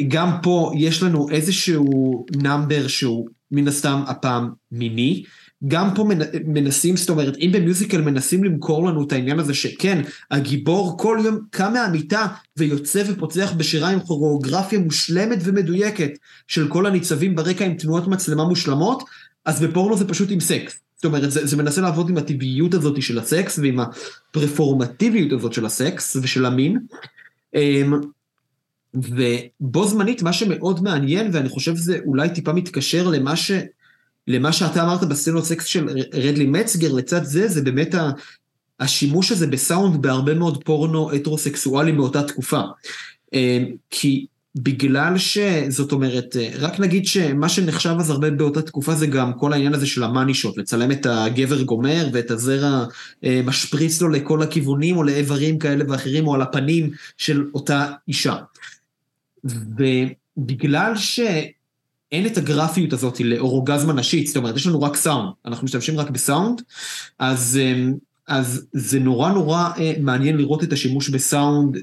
גם 0.07 0.31
פה 0.43 0.71
יש 0.77 1.03
לנו 1.03 1.29
איזשהו 1.29 2.25
number 2.35 2.87
שהוא 2.87 3.27
מן 3.51 3.67
הסתם 3.67 4.01
הפעם 4.07 4.49
מיני, 4.71 5.23
גם 5.67 5.89
פה 5.95 6.05
מנסים, 6.45 6.97
זאת 6.97 7.09
אומרת, 7.09 7.37
אם 7.37 7.49
ב 7.53 7.59
musical 7.59 8.01
מנסים 8.01 8.43
למכור 8.43 8.87
לנו 8.87 9.03
את 9.03 9.11
העניין 9.11 9.39
הזה 9.39 9.53
שכן, 9.53 10.01
הגיבור 10.31 10.97
כל 10.97 11.19
יום 11.23 11.39
קם 11.49 11.73
מהמיטה 11.73 12.27
ויוצא 12.57 13.03
ופוצח 13.07 13.53
בשירה 13.57 13.89
עם 13.89 13.99
כוריאוגרפיה 13.99 14.79
מושלמת 14.79 15.37
ומדויקת 15.43 16.11
של 16.47 16.67
כל 16.67 16.85
הניצבים 16.85 17.35
ברקע 17.35 17.65
עם 17.65 17.73
תנועות 17.73 18.07
מצלמה 18.07 18.43
מושלמות, 18.43 19.03
אז 19.45 19.61
בפורנו 19.61 19.97
זה 19.97 20.07
פשוט 20.07 20.31
עם 20.31 20.39
סקס. 20.39 20.79
זאת 20.95 21.05
אומרת, 21.05 21.31
זה, 21.31 21.45
זה 21.45 21.57
מנסה 21.57 21.81
לעבוד 21.81 22.09
עם 22.09 22.17
הטבעיות 22.17 22.73
הזאת 22.73 23.01
של 23.01 23.19
הסקס 23.19 23.59
ועם 23.59 23.79
הפרפורמטיביות 23.79 25.31
הזאת 25.31 25.53
של 25.53 25.65
הסקס 25.65 26.17
ושל 26.21 26.45
המין. 26.45 26.79
ובו 28.93 29.87
זמנית, 29.87 30.21
מה 30.21 30.33
שמאוד 30.33 30.83
מעניין, 30.83 31.29
ואני 31.33 31.49
חושב 31.49 31.75
שזה 31.75 31.97
אולי 32.05 32.29
טיפה 32.29 32.53
מתקשר 32.53 33.07
למה 33.07 33.35
ש... 33.35 33.51
למה 34.27 34.53
שאתה 34.53 34.83
אמרת 34.83 35.03
בסצנות 35.03 35.45
סקס 35.45 35.65
של 35.65 35.87
רדלי 36.13 36.45
מצגר, 36.45 36.93
לצד 36.93 37.23
זה, 37.23 37.47
זה 37.47 37.61
באמת 37.61 37.95
השימוש 38.79 39.31
הזה 39.31 39.47
בסאונד 39.47 40.01
בהרבה 40.01 40.33
מאוד 40.33 40.63
פורנו 40.63 41.11
הטרוסקסואלי 41.11 41.91
מאותה 41.91 42.23
תקופה. 42.23 42.61
אה, 43.33 43.63
כי 43.89 44.25
בגלל 44.55 45.17
שזאת 45.17 45.91
אומרת, 45.91 46.35
אה, 46.39 46.49
רק 46.59 46.79
נגיד 46.79 47.05
שמה 47.05 47.49
שנחשב 47.49 47.95
אז 47.99 48.09
הרבה 48.09 48.29
באותה 48.29 48.61
תקופה 48.61 48.95
זה 48.95 49.07
גם 49.07 49.33
כל 49.33 49.53
העניין 49.53 49.73
הזה 49.73 49.87
של 49.87 50.03
המאני 50.03 50.33
שוט, 50.33 50.57
לצלם 50.57 50.91
את 50.91 51.05
הגבר 51.05 51.61
גומר 51.61 52.09
ואת 52.13 52.31
הזרע 52.31 52.85
אה, 53.23 53.41
משפריץ 53.45 54.01
לו 54.01 54.09
לכל 54.09 54.41
הכיוונים 54.41 54.97
או 54.97 55.03
לאיברים 55.03 55.59
כאלה 55.59 55.83
ואחרים 55.87 56.27
או 56.27 56.35
על 56.35 56.41
הפנים 56.41 56.91
של 57.17 57.45
אותה 57.53 57.91
אישה. 58.07 58.35
ובגלל 59.43 60.95
ש... 60.95 61.19
אין 62.11 62.25
את 62.25 62.37
הגרפיות 62.37 62.93
הזאת 62.93 63.19
לאורגזמה 63.19 63.93
נשית, 63.93 64.27
זאת 64.27 64.37
אומרת, 64.37 64.55
יש 64.55 64.67
לנו 64.67 64.81
רק 64.81 64.95
סאונד, 64.95 65.29
אנחנו 65.45 65.65
משתמשים 65.65 65.99
רק 65.99 66.09
בסאונד, 66.09 66.61
אז, 67.19 67.59
אמ, 67.61 67.93
אז 68.27 68.65
זה 68.73 68.99
נורא 68.99 69.31
נורא 69.31 69.69
אה, 69.77 69.93
מעניין 69.99 70.37
לראות 70.37 70.63
את 70.63 70.73
השימוש 70.73 71.09
בסאונד, 71.09 71.77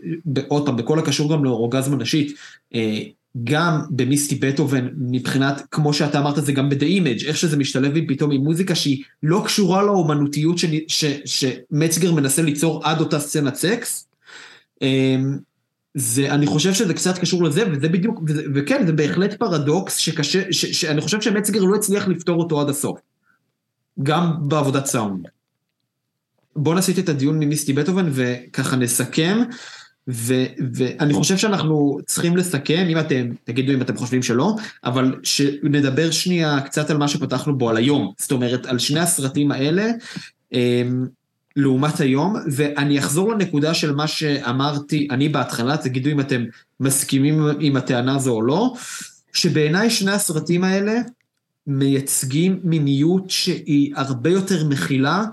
עוד 0.48 0.66
פעם, 0.66 0.76
בכל 0.76 0.98
הקשור 0.98 1.32
גם 1.32 1.44
לאורגזמה 1.44 1.96
נשית, 1.96 2.36
אה, 2.74 3.02
גם 3.44 3.80
במיסטי 3.90 4.34
בטהובן, 4.34 4.88
מבחינת, 4.96 5.62
כמו 5.70 5.94
שאתה 5.94 6.18
אמרת, 6.18 6.44
זה 6.44 6.52
גם 6.52 6.68
ב-The 6.68 6.82
Image, 7.02 7.26
איך 7.26 7.36
שזה 7.36 7.56
משתלב 7.56 7.96
עם 7.96 8.06
פתאום 8.08 8.30
עם 8.30 8.44
מוזיקה 8.44 8.74
שהיא 8.74 9.02
לא 9.22 9.42
קשורה 9.44 9.82
לאומנותיות 9.82 10.56
שמצגר 11.24 12.12
מנסה 12.12 12.42
ליצור 12.42 12.84
עד 12.84 13.00
אותה 13.00 13.20
סצנת 13.20 13.54
סקס. 13.54 14.08
אמ, 15.96 16.00
זה, 16.00 16.34
אני 16.34 16.46
חושב 16.46 16.74
שזה 16.74 16.94
קצת 16.94 17.18
קשור 17.18 17.44
לזה, 17.44 17.64
וזה 17.72 17.88
בדיוק, 17.88 18.20
וזה, 18.26 18.42
וכן, 18.54 18.86
זה 18.86 18.92
בהחלט 18.92 19.34
פרדוקס 19.34 19.96
שקשה, 19.96 20.42
ש, 20.50 20.66
שאני 20.66 21.00
חושב 21.00 21.20
שמצגר 21.20 21.60
לא 21.60 21.76
הצליח 21.76 22.08
לפתור 22.08 22.40
אותו 22.42 22.60
עד 22.60 22.68
הסוף. 22.68 22.98
גם 24.02 24.48
בעבודת 24.48 24.86
סאונד. 24.86 25.26
בואו 26.56 26.74
נסיט 26.74 26.98
את 26.98 27.08
הדיון 27.08 27.38
ממיסטי 27.38 27.72
בטהובן 27.72 28.08
וככה 28.12 28.76
נסכם, 28.76 29.38
ו, 30.08 30.34
ואני 30.74 31.14
חושב 31.14 31.36
שאנחנו 31.36 31.98
צריכים 32.06 32.36
לסכם, 32.36 32.86
אם 32.88 32.98
אתם, 32.98 33.30
תגידו 33.44 33.72
אם 33.72 33.82
אתם 33.82 33.96
חושבים 33.96 34.22
שלא, 34.22 34.54
אבל 34.84 35.14
שנדבר 35.22 36.10
שנייה 36.10 36.60
קצת 36.60 36.90
על 36.90 36.96
מה 36.96 37.08
שפתחנו 37.08 37.58
בו 37.58 37.70
על 37.70 37.76
היום. 37.76 38.12
זאת 38.18 38.32
אומרת, 38.32 38.66
על 38.66 38.78
שני 38.78 39.00
הסרטים 39.00 39.52
האלה. 39.52 39.90
לעומת 41.58 42.00
היום, 42.00 42.34
ואני 42.52 42.98
אחזור 42.98 43.32
לנקודה 43.32 43.74
של 43.74 43.94
מה 43.94 44.06
שאמרתי 44.06 45.08
אני 45.10 45.28
בהתחלה, 45.28 45.76
תגידו 45.76 46.10
אם 46.10 46.20
אתם 46.20 46.44
מסכימים 46.80 47.46
עם 47.60 47.76
הטענה 47.76 48.16
הזו 48.16 48.32
או 48.32 48.42
לא, 48.42 48.74
שבעיניי 49.32 49.90
שני 49.90 50.12
הסרטים 50.12 50.64
האלה 50.64 51.00
מייצגים 51.66 52.60
מיניות 52.64 53.30
שהיא 53.30 53.92
הרבה 53.96 54.30
יותר 54.30 54.68
מכילה 54.68 55.24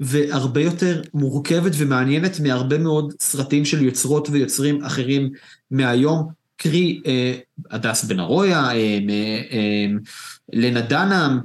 והרבה 0.00 0.60
יותר 0.60 1.02
מורכבת 1.14 1.72
ומעניינת 1.76 2.40
מהרבה 2.40 2.78
מאוד 2.78 3.14
סרטים 3.20 3.64
של 3.64 3.82
יוצרות 3.82 4.28
ויוצרים 4.30 4.84
אחרים 4.84 5.30
מהיום, 5.70 6.28
קרי 6.56 7.00
אה, 7.06 7.34
הדס 7.70 8.04
בן 8.04 8.20
ארויה, 8.20 8.60
אה, 8.60 8.98
אה, 9.52 9.86
לנה 10.52 10.80
דנאם, 10.80 11.38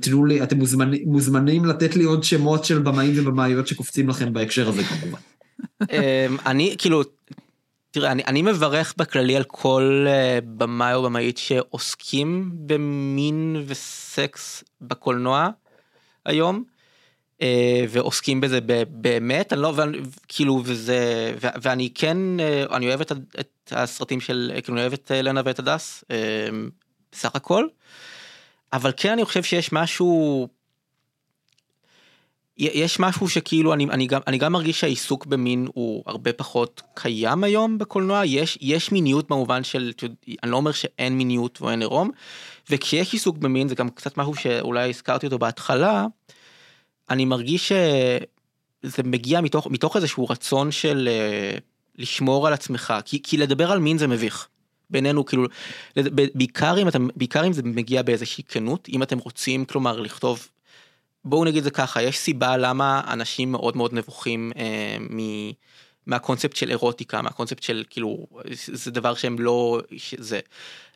אתם 0.43 0.57
מוזמנים, 0.57 1.03
מוזמנים 1.05 1.65
לתת 1.65 1.95
לי 1.95 2.03
עוד 2.03 2.23
שמות 2.23 2.65
של 2.65 2.79
במאים 2.79 3.13
ובמאיות 3.17 3.67
שקופצים 3.67 4.09
לכם 4.09 4.33
בהקשר 4.33 4.69
הזה 4.69 4.83
כמובן. 4.83 5.19
אמ, 5.91 6.37
אני 6.45 6.75
כאילו, 6.77 7.01
תראה, 7.91 8.11
אני, 8.11 8.23
אני 8.27 8.41
מברך 8.41 8.93
בכללי 8.97 9.35
על 9.35 9.43
כל 9.43 10.07
במאי 10.57 10.93
או 10.93 11.03
במאית 11.03 11.37
שעוסקים 11.37 12.51
במין 12.53 13.63
וסקס 13.67 14.63
בקולנוע 14.81 15.49
היום. 16.25 16.63
Uh, 17.39 17.43
ועוסקים 17.89 18.41
בזה 18.41 18.59
באמת 18.89 19.53
אני 19.53 19.61
לא 19.61 19.73
כאילו 20.27 20.61
וזה 20.65 21.33
ואני 21.37 21.89
כן 21.95 22.17
uh, 22.39 22.75
אני 22.75 22.87
אוהב 22.87 23.01
את, 23.01 23.11
את 23.39 23.71
הסרטים 23.71 24.21
של 24.21 24.51
כאילו 24.63 24.77
אני 24.77 24.81
אוהב 24.81 24.93
את 24.93 25.11
לנה 25.15 25.41
ואת 25.45 25.59
הדס 25.59 26.03
בסך 27.11 27.35
הכל. 27.35 27.67
אבל 28.73 28.91
כן 28.97 29.11
אני 29.11 29.25
חושב 29.25 29.43
שיש 29.43 29.71
משהו 29.71 30.47
יש 32.59 32.99
משהו 32.99 33.29
שכאילו 33.29 33.73
אני, 33.73 33.83
אני, 33.85 34.07
גם, 34.07 34.21
אני 34.27 34.37
גם 34.37 34.51
מרגיש 34.51 34.79
שהעיסוק 34.79 35.25
במין 35.25 35.67
הוא 35.73 36.03
הרבה 36.07 36.33
פחות 36.33 36.81
קיים 36.93 37.43
היום 37.43 37.77
בקולנוע, 37.77 38.25
יש, 38.25 38.57
יש 38.61 38.91
מיניות 38.91 39.29
במובן 39.29 39.63
של, 39.63 39.91
אני 40.43 40.51
לא 40.51 40.57
אומר 40.57 40.71
שאין 40.71 41.17
מיניות 41.17 41.61
ואין 41.61 41.81
עירום, 41.81 42.11
וכשיש 42.69 43.13
עיסוק 43.13 43.37
במין 43.37 43.67
זה 43.67 43.75
גם 43.75 43.89
קצת 43.89 44.17
משהו 44.17 44.35
שאולי 44.35 44.89
הזכרתי 44.89 45.25
אותו 45.25 45.39
בהתחלה, 45.39 46.05
אני 47.09 47.25
מרגיש 47.25 47.71
שזה 47.71 49.03
מגיע 49.03 49.41
מתוך, 49.41 49.67
מתוך 49.67 49.95
איזשהו 49.95 50.25
רצון 50.29 50.71
של 50.71 51.09
uh, 51.09 51.61
לשמור 51.95 52.47
על 52.47 52.53
עצמך, 52.53 52.93
כי, 53.05 53.21
כי 53.23 53.37
לדבר 53.37 53.71
על 53.71 53.79
מין 53.79 53.97
זה 53.97 54.07
מביך. 54.07 54.47
בינינו 54.89 55.25
כאילו 55.25 55.45
בעיקר 56.13 56.81
אם 56.81 56.87
אתם 56.87 57.07
בעיקר 57.15 57.47
אם 57.47 57.53
זה 57.53 57.63
מגיע 57.63 58.01
באיזושהי 58.01 58.43
כנות 58.43 58.89
אם 58.89 59.03
אתם 59.03 59.17
רוצים 59.17 59.65
כלומר 59.65 59.99
לכתוב 59.99 60.47
בואו 61.25 61.45
נגיד 61.45 61.63
זה 61.63 61.71
ככה 61.71 62.01
יש 62.01 62.17
סיבה 62.17 62.57
למה 62.57 63.01
אנשים 63.07 63.51
מאוד 63.51 63.77
מאוד 63.77 63.93
נבוכים 63.93 64.51
אה, 64.57 64.97
מ... 64.99 65.19
מהקונספט 66.05 66.55
של 66.55 66.69
אירוטיקה 66.69 67.21
מהקונספט 67.21 67.63
של 67.63 67.83
כאילו 67.89 68.27
זה 68.51 68.91
דבר 68.91 69.13
שהם 69.13 69.39
לא 69.39 69.79
זה 70.17 70.39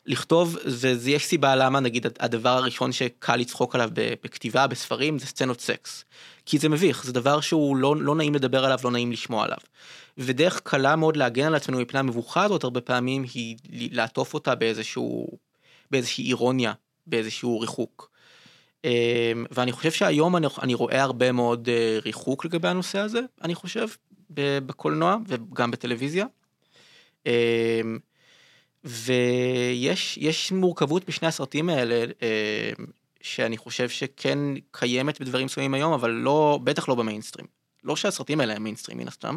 לכתוב 0.06 0.56
זה, 0.64 0.96
זה 0.96 1.10
יש 1.10 1.26
סיבה 1.26 1.56
למה 1.56 1.80
נגיד 1.80 2.06
הדבר 2.20 2.48
הראשון 2.48 2.92
שקל 2.92 3.36
לצחוק 3.36 3.74
עליו 3.74 3.90
בכתיבה 3.94 4.66
בספרים 4.66 5.18
זה 5.18 5.26
סצנות 5.26 5.60
סקס 5.60 6.04
כי 6.46 6.58
זה 6.58 6.68
מביך 6.68 7.04
זה 7.04 7.12
דבר 7.12 7.40
שהוא 7.40 7.76
לא, 7.76 7.96
לא 7.96 8.14
נעים 8.14 8.34
לדבר 8.34 8.64
עליו 8.64 8.78
לא 8.84 8.90
נעים 8.90 9.12
לשמוע 9.12 9.44
עליו. 9.44 9.58
ודרך 10.18 10.60
קלה 10.60 10.96
מאוד 10.96 11.16
להגן 11.16 11.46
על 11.46 11.54
עצמנו 11.54 11.80
מפני 11.80 12.00
המבוכה 12.00 12.44
הזאת 12.44 12.64
הרבה 12.64 12.80
פעמים 12.80 13.24
היא 13.34 13.56
לעטוף 13.92 14.34
אותה 14.34 14.54
באיזשהו 14.54 15.28
באיזושהי 15.90 16.24
אירוניה 16.28 16.72
באיזשהו 17.06 17.60
ריחוק. 17.60 18.10
אמ, 18.84 18.90
ואני 19.50 19.72
חושב 19.72 19.90
שהיום 19.90 20.36
אני, 20.36 20.46
אני 20.62 20.74
רואה 20.74 21.02
הרבה 21.02 21.32
מאוד 21.32 21.68
אה, 21.68 21.98
ריחוק 22.04 22.44
לגבי 22.44 22.68
הנושא 22.68 22.98
הזה, 22.98 23.20
אני 23.42 23.54
חושב, 23.54 23.88
בקולנוע 24.30 25.16
וגם 25.26 25.70
בטלוויזיה. 25.70 26.26
ויש 28.84 30.52
מורכבות 30.52 31.04
בשני 31.08 31.28
הסרטים 31.28 31.68
האלה, 31.68 32.04
אמ, 32.04 32.84
שאני 33.20 33.56
חושב 33.56 33.88
שכן 33.88 34.38
קיימת 34.70 35.20
בדברים 35.20 35.46
מסוימים 35.46 35.74
היום, 35.74 35.92
אבל 35.92 36.10
לא, 36.10 36.58
בטח 36.64 36.88
לא 36.88 36.94
במיינסטרים. 36.94 37.46
לא 37.84 37.96
שהסרטים 37.96 38.40
האלה 38.40 38.54
הם 38.54 38.62
מיינסטרים 38.62 38.98
מן 38.98 39.08
הסתם. 39.08 39.36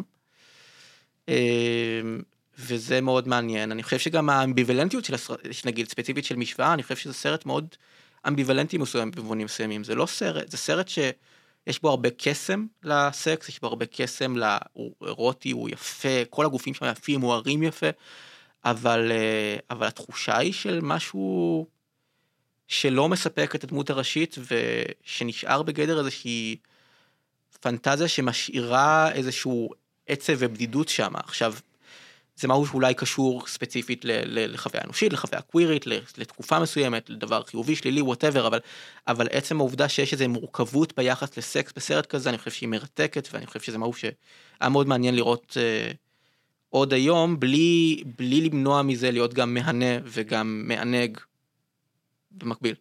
וזה 2.58 3.00
מאוד 3.00 3.28
מעניין. 3.28 3.72
אני 3.72 3.82
חושב 3.82 3.98
שגם 3.98 4.30
האמביוולנטיות 4.30 5.04
של 5.04 5.14
הסרט, 5.14 5.40
נגיד 5.64 5.88
ספציפית 5.88 6.24
של 6.24 6.36
משוואה, 6.36 6.74
אני 6.74 6.82
חושב 6.82 6.96
שזה 6.96 7.14
סרט 7.14 7.46
מאוד 7.46 7.66
אמביוולנטי 8.28 8.78
מסוים 8.78 9.10
במובנים 9.10 9.44
מסוימים. 9.44 9.84
זה 9.84 9.94
לא 9.94 10.06
סרט, 10.06 10.50
זה 10.50 10.56
סרט 10.56 10.88
שיש 10.88 11.82
בו 11.82 11.88
הרבה 11.88 12.08
קסם 12.10 12.66
לסקס, 12.82 13.48
יש 13.48 13.60
בו 13.60 13.66
הרבה 13.66 13.86
קסם, 13.86 14.34
אירוטי, 15.06 15.50
הוא 15.50 15.68
יפה, 15.68 16.24
כל 16.30 16.46
הגופים 16.46 16.74
שם 16.74 16.84
יפים, 16.84 17.20
מוארים 17.20 17.62
יפה, 17.62 17.86
אבל, 18.64 19.12
אה, 19.12 19.56
אבל 19.70 19.86
התחושה 19.86 20.38
היא 20.38 20.52
של 20.52 20.80
משהו 20.82 21.66
שלא 22.68 23.08
מספק 23.08 23.54
את 23.54 23.64
הדמות 23.64 23.90
הראשית 23.90 24.36
ושנשאר 24.38 25.62
בגדר 25.62 25.98
איזושהי 25.98 26.56
פנטזיה 27.60 28.08
שמשאירה 28.08 29.12
איזשהו 29.12 29.68
עצב 30.06 30.32
ובדידות 30.38 30.88
שם. 30.88 31.12
עכשיו, 31.16 31.54
זה 32.36 32.48
משהו 32.48 32.66
שאולי 32.66 32.94
קשור 32.94 33.46
ספציפית 33.46 34.00
לחוויה 34.04 34.84
אנושית, 34.84 35.12
לחוויה 35.12 35.42
קווירית, 35.42 35.86
לתקופה 36.16 36.58
מסוימת, 36.58 37.10
לדבר 37.10 37.42
חיובי, 37.42 37.76
שלילי, 37.76 38.02
whatever, 38.02 38.46
אבל, 38.46 38.58
אבל 39.08 39.26
עצם 39.30 39.60
העובדה 39.60 39.88
שיש 39.88 40.12
איזו 40.12 40.28
מורכבות 40.28 40.96
ביחס 40.96 41.38
לסקס 41.38 41.72
בסרט 41.76 42.06
כזה, 42.06 42.28
אני 42.30 42.38
חושב 42.38 42.50
שהיא 42.50 42.68
מרתקת, 42.68 43.28
ואני 43.32 43.46
חושב 43.46 43.60
שזה 43.60 43.78
משהו 43.78 43.92
שהיה 43.92 44.68
מאוד 44.70 44.88
מעניין 44.88 45.16
לראות 45.16 45.56
אה, 45.60 45.92
עוד 46.70 46.92
היום, 46.92 47.40
בלי, 47.40 48.02
בלי 48.18 48.40
למנוע 48.40 48.82
מזה 48.82 49.10
להיות 49.10 49.34
גם 49.34 49.54
מהנה 49.54 49.98
וגם 50.04 50.62
מענג 50.66 51.18
במקביל. 52.30 52.74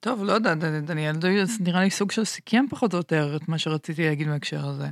טוב, 0.00 0.24
לא 0.24 0.32
יודע, 0.32 0.54
דניאל, 0.54 1.16
נראה 1.60 1.80
לי 1.80 1.90
סוג 1.90 2.10
של 2.10 2.24
סיכם 2.24 2.64
פחות 2.70 2.92
או 2.92 2.98
יותר 2.98 3.36
את 3.36 3.48
מה 3.48 3.58
שרציתי 3.58 4.04
להגיד 4.04 4.28
בהקשר 4.28 4.66
הזה. 4.66 4.88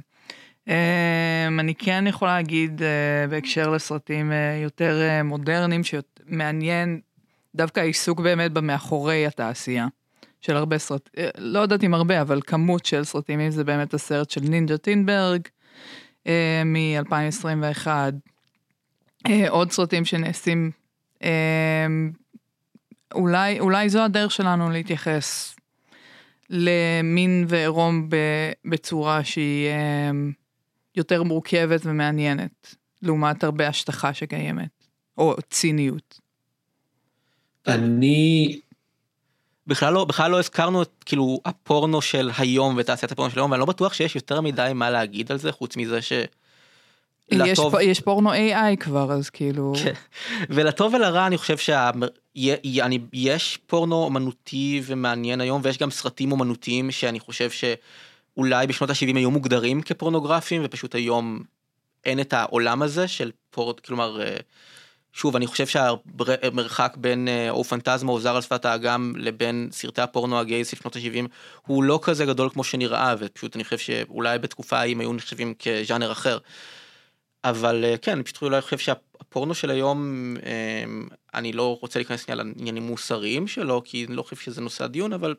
אמ, 0.69 1.61
אני 1.61 1.75
כן 1.75 2.05
יכולה 2.07 2.37
להגיד 2.37 2.83
אה, 2.83 3.27
בהקשר 3.27 3.71
לסרטים 3.71 4.33
אה, 4.33 4.61
יותר 4.63 5.01
אה, 5.01 5.23
מודרניים, 5.23 5.83
שמעניין 5.85 7.01
דווקא 7.55 7.81
העיסוק 7.81 8.21
באמת 8.21 8.53
במאחורי 8.53 9.27
התעשייה. 9.27 9.87
של 10.41 10.57
הרבה 10.57 10.79
סרטים, 10.79 11.25
לא 11.39 11.59
יודעת 11.59 11.85
אם 11.85 11.95
הרבה, 11.95 12.21
אבל 12.21 12.41
כמות 12.47 12.87
של 12.87 13.05
סרטים, 13.05 13.41
אם 13.41 13.51
זה 13.51 13.65
באמת 13.65 13.95
הסרט 13.95 14.31
של 14.31 14.41
נינג'ה 14.41 14.77
טינברג 14.77 15.41
מ-2021, 16.65 17.87
עוד 19.49 19.71
סרטים 19.73 20.05
שנעשים, 20.05 20.71
אולי, 23.15 23.61
אולי 23.61 23.89
זו 23.89 24.05
הדרך 24.05 24.31
שלנו 24.31 24.71
להתייחס 24.71 25.57
למין 26.51 27.45
ועירום 27.49 28.09
בצורה 28.65 29.25
שהיא 29.25 29.69
יותר 30.97 31.23
מורכבת 31.23 31.81
ומעניינת, 31.85 32.75
לעומת 33.03 33.45
הרבה 33.45 33.69
השטחה 33.69 34.15
שקיימת, 34.15 34.87
או 35.19 35.37
ציניות. 35.51 36.21
אני... 37.67 38.61
בכלל 39.71 39.93
לא, 39.93 40.05
בכלל 40.05 40.31
לא 40.31 40.39
הזכרנו 40.39 40.83
את 40.83 40.91
כאילו 41.07 41.41
הפורנו 41.45 42.03
של 42.03 42.31
היום 42.39 42.75
ותעשיית 42.79 43.13
הפורנו 43.13 43.31
של 43.31 43.39
היום, 43.39 43.51
ואני 43.51 43.61
לא 43.61 43.67
בטוח 43.67 43.93
שיש 43.93 44.17
יותר 44.17 44.41
מדי 44.41 44.71
מה 44.75 44.91
להגיד 44.91 45.33
על 45.33 45.39
זה, 45.39 45.53
חוץ 45.53 45.77
מזה 45.77 46.03
ש... 46.03 46.13
יש, 46.13 47.59
לטוב... 47.59 47.77
פ, 47.77 47.81
יש 47.83 48.01
פורנו 48.01 48.33
AI 48.33 48.77
כבר, 48.81 49.13
אז 49.13 49.31
כאילו... 49.31 49.73
כן. 49.85 49.93
ולטוב 50.51 50.95
ולרע 50.95 51.27
אני 51.27 51.39
חושב 51.39 51.57
שיש 52.37 53.59
פורנו 53.67 53.97
אומנותי 53.97 54.83
ומעניין 54.85 55.41
היום, 55.41 55.61
ויש 55.65 55.79
גם 55.79 55.91
סרטים 55.91 56.33
אומנותיים 56.33 56.91
שאני 56.91 57.21
חושב 57.21 57.51
ש... 57.51 57.65
אולי 58.37 58.67
בשנות 58.67 58.91
ה-70 58.91 59.17
היו 59.17 59.31
מוגדרים 59.31 59.83
כפורנוגרפיים 59.83 60.63
ופשוט 60.65 60.95
היום 60.95 61.43
אין 62.05 62.21
את 62.21 62.33
העולם 62.33 62.83
הזה 62.83 63.09
של 63.09 63.31
פורט, 63.51 63.81
כלומר, 63.81 64.23
אה, 64.23 64.37
שוב, 65.13 65.37
אני 65.37 65.47
חושב 65.47 65.67
שהמרחק 65.67 66.97
בין 66.97 67.29
אה, 67.29 67.51
או 67.51 67.65
פנטזמה 67.65 68.13
או 68.13 68.21
זר 68.21 68.37
על 68.37 68.43
שפת 68.43 68.65
האגם 68.65 69.13
לבין 69.17 69.69
סרטי 69.73 70.01
הפורנו 70.01 70.39
הגייז 70.39 70.69
של 70.69 70.77
שנות 70.77 70.97
ה-70 70.97 71.29
הוא 71.67 71.85
לא 71.85 72.01
כזה 72.03 72.27
גדול 72.27 72.51
כמו 72.51 72.65
שנראה, 72.65 73.15
ופשוט 73.19 73.57
אני 73.57 73.65
חושב 73.65 73.79
שאולי 73.79 74.39
בתקופה 74.39 74.79
ההיא 74.79 74.97
היו 74.99 75.13
נחשבים 75.13 75.55
כז'אנר 75.59 76.13
אחר. 76.13 76.39
אבל 77.45 77.85
אה, 77.85 77.97
כן, 77.97 78.13
אני 78.13 78.23
פשוט 78.23 78.43
אולי 78.43 78.61
חושב 78.61 78.79
שהפורנו 78.79 79.55
של 79.55 79.71
היום, 79.71 80.35
אני 81.35 81.53
לא 81.53 81.79
רוצה 81.81 81.99
להיכנס 81.99 82.31
לעניינים 82.31 82.83
מוסריים 82.83 83.47
שלו, 83.47 83.83
כי 83.85 84.05
אני 84.05 84.17
לא 84.17 84.23
חושב 84.23 84.37
שזה 84.37 84.61
נושא 84.61 84.85
הדיון, 84.85 85.13
אבל, 85.13 85.35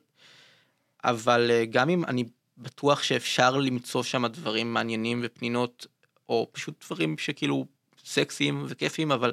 אבל 1.04 1.52
גם 1.70 1.90
אם 1.90 2.06
אני 2.06 2.24
בטוח 2.58 3.04
שאפשר 3.04 3.58
למצוא 3.58 4.04
שם 4.04 4.28
דברים 4.28 4.74
מעניינים 4.74 5.22
ופנינות, 5.24 5.88
או 6.30 6.48
פשוט 6.52 6.86
דברים 6.86 7.18
שכאילו 7.18 7.66
סקסיים 8.12 8.66
וכיפיים, 8.68 9.12
אבל, 9.12 9.32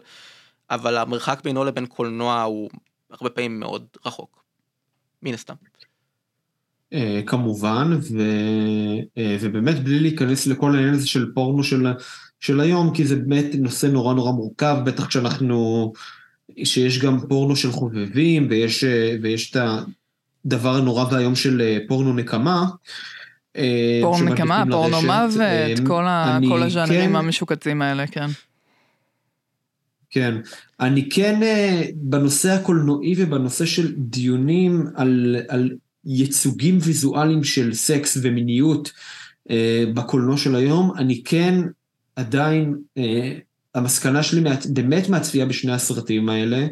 אבל 0.70 0.96
המרחק 0.96 1.40
בינו 1.44 1.64
לבין 1.64 1.86
קולנוע 1.86 2.42
הוא 2.42 2.70
הרבה 3.10 3.30
פעמים 3.30 3.60
מאוד 3.60 3.86
רחוק, 4.06 4.42
מן 5.22 5.34
הסתם. 5.34 5.54
אה, 6.92 7.20
כמובן, 7.26 7.98
ו, 8.12 8.22
אה, 9.18 9.36
ובאמת 9.40 9.84
בלי 9.84 10.00
להיכנס 10.00 10.46
לכל 10.46 10.74
העניין 10.74 10.94
הזה 10.94 11.08
של 11.08 11.32
פורנו 11.34 11.64
של, 11.64 11.86
של 12.40 12.60
היום, 12.60 12.94
כי 12.94 13.04
זה 13.04 13.16
באמת 13.16 13.46
נושא 13.58 13.86
נורא 13.86 14.14
נורא 14.14 14.32
מורכב, 14.32 14.76
בטח 14.84 15.06
כשאנחנו, 15.06 15.92
שיש 16.64 16.98
גם 16.98 17.20
פורנו 17.28 17.56
של 17.56 17.70
חובבים, 17.70 18.46
ויש, 18.50 18.84
אה, 18.84 19.16
ויש 19.22 19.50
את 19.50 19.56
הדבר 20.44 20.74
הנורא 20.76 21.04
והיום 21.10 21.34
של 21.34 21.78
פורנו 21.88 22.12
נקמה. 22.12 22.64
פורנו 24.02 24.24
נקמה, 24.24 24.64
פורנו 24.70 25.02
מוות, 25.02 25.78
כל, 25.86 26.04
כל 26.48 26.62
הז'אנרים 26.62 27.10
כן, 27.10 27.16
המשוקצים 27.16 27.82
האלה, 27.82 28.06
כן. 28.06 28.26
כן, 30.10 30.34
אני 30.80 31.08
כן 31.10 31.42
אה, 31.42 31.82
בנושא 31.94 32.50
הקולנועי 32.50 33.14
ובנושא 33.16 33.66
של 33.66 33.94
דיונים 33.96 34.86
על, 34.94 35.36
על 35.48 35.70
ייצוגים 36.04 36.78
ויזואליים 36.82 37.44
של 37.44 37.74
סקס 37.74 38.18
ומיניות 38.22 38.92
בקולנוע 39.94 40.36
של 40.36 40.56
היום, 40.56 40.92
אני 40.96 41.22
כן 41.24 41.60
עדיין, 42.16 42.74
המסקנה 43.74 44.22
שלי 44.22 44.50
באמת 44.68 45.08
מהצפייה 45.08 45.46
בשני 45.46 45.72
הסרטים 45.72 46.28
האלה, 46.28 46.66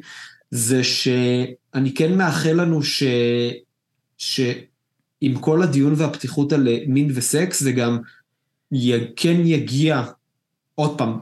זה 0.50 0.84
שאני 0.84 1.94
כן 1.94 2.18
מאחל 2.18 2.52
לנו 2.52 2.82
ש... 2.82 3.02
ש... 4.18 4.40
עם 5.20 5.38
כל 5.38 5.62
הדיון 5.62 5.94
והפתיחות 5.96 6.52
על 6.52 6.68
אה, 6.68 6.78
מין 6.86 7.10
וסקס, 7.14 7.62
זה 7.62 7.72
גם 7.72 7.98
כן 9.16 9.36
יגיע, 9.44 10.02
עוד 10.74 10.98
פעם, 10.98 11.18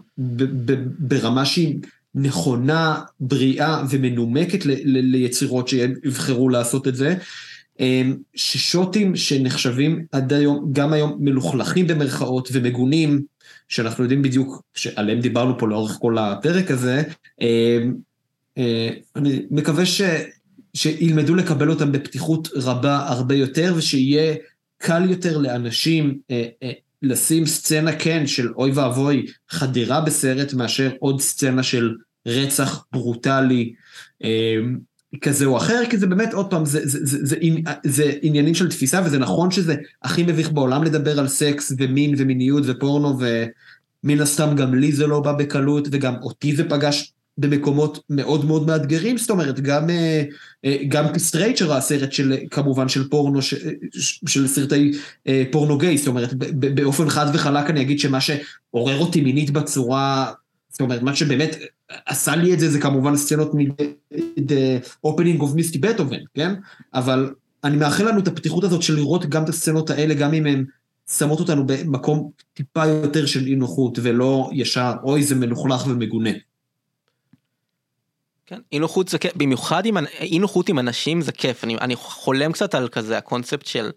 ברמה 0.98 1.44
שהיא 1.44 1.78
נכונה, 2.14 3.00
בריאה 3.20 3.84
ומנומקת 3.90 4.66
ליצירות 4.84 5.68
שיבחרו 5.68 6.48
לעשות 6.48 6.88
את 6.88 6.96
זה, 6.96 7.14
אמ, 7.80 8.16
ששוטים 8.34 9.16
שנחשבים 9.16 10.04
עד 10.12 10.32
היום, 10.32 10.68
גם 10.72 10.92
היום 10.92 11.16
מלוכלכים 11.20 11.86
במרכאות 11.86 12.48
ומגונים, 12.52 13.22
שאנחנו 13.68 14.04
יודעים 14.04 14.22
בדיוק, 14.22 14.62
שעליהם 14.74 15.20
דיברנו 15.20 15.58
פה 15.58 15.68
לאורך 15.68 15.92
כל 16.00 16.18
הפרק 16.18 16.70
הזה, 16.70 17.02
אמ, 17.40 17.94
אה, 18.58 18.90
אני 19.16 19.42
מקווה 19.50 19.86
ש, 19.86 20.02
שילמדו 20.74 21.34
לקבל 21.34 21.70
אותם 21.70 21.92
בפתיחות 21.92 22.48
רבה 22.54 23.08
הרבה 23.08 23.34
יותר, 23.34 23.74
ושיהיה 23.76 24.34
קל 24.78 25.10
יותר 25.10 25.38
לאנשים 25.38 26.18
אה, 26.30 26.46
אה, 26.62 26.72
לשים 27.02 27.46
סצנה 27.46 27.96
כן 27.96 28.26
של 28.26 28.52
אוי 28.56 28.70
ואבוי 28.70 29.26
חדירה 29.50 30.00
בסרט 30.00 30.54
מאשר 30.54 30.92
עוד 30.98 31.20
סצנה 31.20 31.62
של 31.62 31.94
רצח 32.26 32.86
ברוטלי 32.92 33.74
אה, 34.24 34.56
כזה 35.20 35.44
או 35.44 35.56
אחר, 35.56 35.82
כי 35.90 35.98
זה 35.98 36.06
באמת, 36.06 36.34
עוד 36.34 36.50
פעם, 36.50 36.64
זה, 36.64 36.80
זה, 36.84 36.98
זה, 37.02 37.18
זה, 37.22 37.36
זה, 37.84 38.12
עניינים 38.22 38.54
של 38.54 38.68
תפיסה, 38.68 39.00
וזה 39.04 39.18
נכון 39.18 39.50
שזה 39.50 39.74
הכי 40.02 40.22
מביך 40.22 40.52
בעולם 40.52 40.84
לדבר 40.84 41.18
על 41.18 41.28
סקס 41.28 41.72
ומין 41.78 42.14
ומיניות 42.18 42.62
ופורנו, 42.66 43.18
ומן 43.18 44.20
הסתם 44.20 44.56
גם 44.56 44.74
לי 44.74 44.92
זה 44.92 45.06
לא 45.06 45.20
בא 45.20 45.32
בקלות, 45.32 45.88
וגם 45.90 46.14
אותי 46.22 46.56
זה 46.56 46.68
פגש 46.68 47.12
במקומות 47.38 47.98
מאוד 48.10 48.44
מאוד 48.44 48.66
מאתגרים, 48.66 49.18
זאת 49.18 49.30
אומרת, 49.30 49.60
גם, 49.60 49.90
אה, 49.90 50.22
אה, 50.64 50.76
גם 50.88 51.12
כסטרייט 51.12 51.56
שראה 51.56 51.80
סרט 51.80 52.12
של, 52.12 52.36
כמובן, 52.50 52.88
של 52.88 53.08
פורנו, 53.08 53.42
של 54.26 54.46
סרטי 54.46 54.92
אה, 55.26 55.42
פורנו 55.50 55.78
גיי, 55.78 55.98
זאת 55.98 56.06
אומרת, 56.06 56.34
באופן 56.74 57.10
חד 57.10 57.26
וחלק 57.34 57.70
אני 57.70 57.80
אגיד 57.80 58.00
שמה 58.00 58.18
שעורר 58.20 58.98
אותי 58.98 59.20
מינית 59.20 59.50
בצורה, 59.50 60.32
זאת 60.70 60.80
אומרת, 60.80 61.02
מה 61.02 61.16
שבאמת 61.16 61.56
עשה 61.88 62.36
לי 62.36 62.54
את 62.54 62.60
זה, 62.60 62.70
זה 62.70 62.80
כמובן 62.80 63.16
סצנות 63.16 63.54
מ-The 63.54 65.06
Opening 65.06 65.40
of 65.40 65.56
Misty 65.56 65.78
Beethoven, 65.78 66.24
כן? 66.34 66.54
אבל 66.94 67.34
אני 67.64 67.76
מאחל 67.76 68.08
לנו 68.08 68.20
את 68.20 68.28
הפתיחות 68.28 68.64
הזאת 68.64 68.82
של 68.82 68.94
לראות 68.94 69.26
גם 69.26 69.44
את 69.44 69.48
הסצנות 69.48 69.90
האלה, 69.90 70.14
גם 70.14 70.34
אם 70.34 70.46
הן 70.46 70.64
שמות 71.10 71.40
אותנו 71.40 71.66
במקום 71.66 72.30
טיפה 72.54 72.86
יותר 72.86 73.26
של 73.26 73.46
אי 73.46 73.54
נוחות, 73.54 73.98
ולא 74.02 74.50
ישר, 74.52 74.92
אוי, 75.02 75.22
זה 75.22 75.34
מלוכלך 75.34 75.86
ומגונה. 75.86 76.30
כן, 78.46 78.60
אי 78.72 78.78
נוחות 78.78 79.08
זה 79.08 79.18
כיף, 79.18 79.32
במיוחד 79.36 79.86
עם, 79.86 79.96
אי 80.20 80.38
נוחות 80.38 80.68
עם 80.68 80.78
אנשים 80.78 81.20
זה 81.20 81.32
כיף, 81.32 81.64
אני, 81.64 81.76
אני 81.76 81.96
חולם 81.96 82.52
קצת 82.52 82.74
על 82.74 82.88
כזה 82.88 83.18
הקונספט 83.18 83.66
של, 83.66 83.90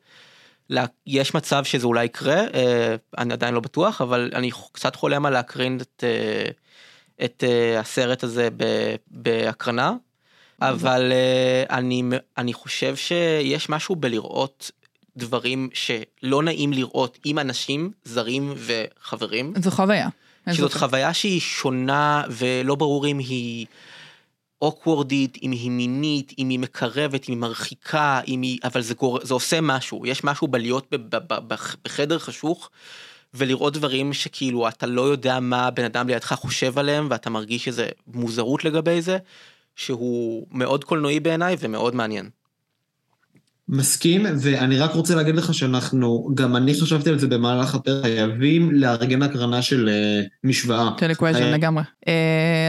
לה, 0.70 0.86
יש 1.08 1.36
מצב 1.36 1.64
שזה 1.64 1.88
אולי 1.88 2.06
יקרה, 2.06 2.36
אה, 2.54 2.96
אני 3.18 3.34
עדיין 3.34 3.54
לא 3.54 3.60
בטוח, 3.60 4.02
אבל 4.02 4.32
אני 4.34 4.52
קצת 4.72 4.96
חולם 4.96 5.26
על 5.26 5.34
להקרין 5.34 5.78
את, 5.82 6.04
אה, 6.04 6.50
את 7.26 7.44
אה, 7.48 7.80
הסרט 7.80 8.24
הזה 8.24 8.50
ב, 8.58 8.64
בהקרנה, 9.08 9.94
אבל 10.62 11.12
אה, 11.12 11.78
אני, 11.78 12.04
אני 12.38 12.54
חושב 12.54 12.96
שיש 12.96 13.70
משהו 13.70 13.96
בלראות 13.96 14.72
דברים 15.18 15.70
שלא 15.74 16.44
נעים 16.44 16.74
לראות 16.74 17.18
עם 17.26 17.40
אנשים 17.40 17.92
זרים 18.04 18.54
וחברים. 18.58 19.54
זו 19.62 19.72
חוויה. 19.72 20.10
שזאת 20.54 20.74
חוויה 20.74 21.14
שהיא 21.14 21.40
שונה 21.40 22.24
ולא 22.30 22.76
ברור 22.76 23.08
אם 23.08 23.18
היא 23.18 23.66
אוקוורדית, 24.62 25.38
אם 25.44 25.52
היא 25.52 25.72
מינית, 25.72 26.34
אם 26.40 26.50
היא 26.50 26.60
מקרבת, 26.60 27.30
אם 27.30 27.34
היא 27.34 27.42
מרחיקה, 27.42 28.22
אם 28.28 28.42
היא... 28.42 28.60
אבל 28.64 28.82
זה, 28.82 28.94
גור... 28.94 29.20
זה 29.24 29.34
עושה 29.34 29.62
משהו, 29.62 30.06
יש 30.06 30.24
משהו 30.24 30.48
בלהיות. 30.48 30.94
בחדר 31.86 32.20
חשוך 32.20 32.70
ולראות 33.34 33.74
דברים 33.74 34.14
שכאילו 34.14 34.68
אתה 34.68 34.86
לא 34.86 35.02
יודע 35.02 35.40
מה 35.40 35.68
הבן 35.68 35.84
אדם 35.84 36.08
לידך 36.08 36.34
חושב 36.34 36.80
עליהם 36.80 37.08
ואתה 37.10 37.30
מרגיש 37.30 37.68
איזה 37.68 37.90
מוזרות 38.08 38.66
לגבי 38.66 39.02
זה, 39.02 39.18
שהוא 39.76 40.48
מאוד 40.52 40.84
קולנועי 40.84 41.20
בעיניי 41.20 41.56
ומאוד 41.60 41.96
מעניין. 41.96 42.30
מסכים, 43.70 44.26
ואני 44.38 44.80
רק 44.80 44.92
רוצה 44.92 45.16
להגיד 45.16 45.36
לך 45.36 45.54
שאנחנו, 45.54 46.30
גם 46.34 46.56
אני 46.56 46.74
חשבתי 46.74 47.10
על 47.10 47.20
זה 47.20 47.28
במהלך 47.28 47.76
הפרק, 47.76 48.04
חייבים 48.04 48.72
לארגן 48.72 49.22
הקרנה 49.22 49.62
של 49.62 49.90
uh, 49.90 50.28
משוואה. 50.44 50.90
של 51.00 51.12
Equation 51.12 51.52
לגמרי. 51.52 51.84
Uh, 52.06 52.10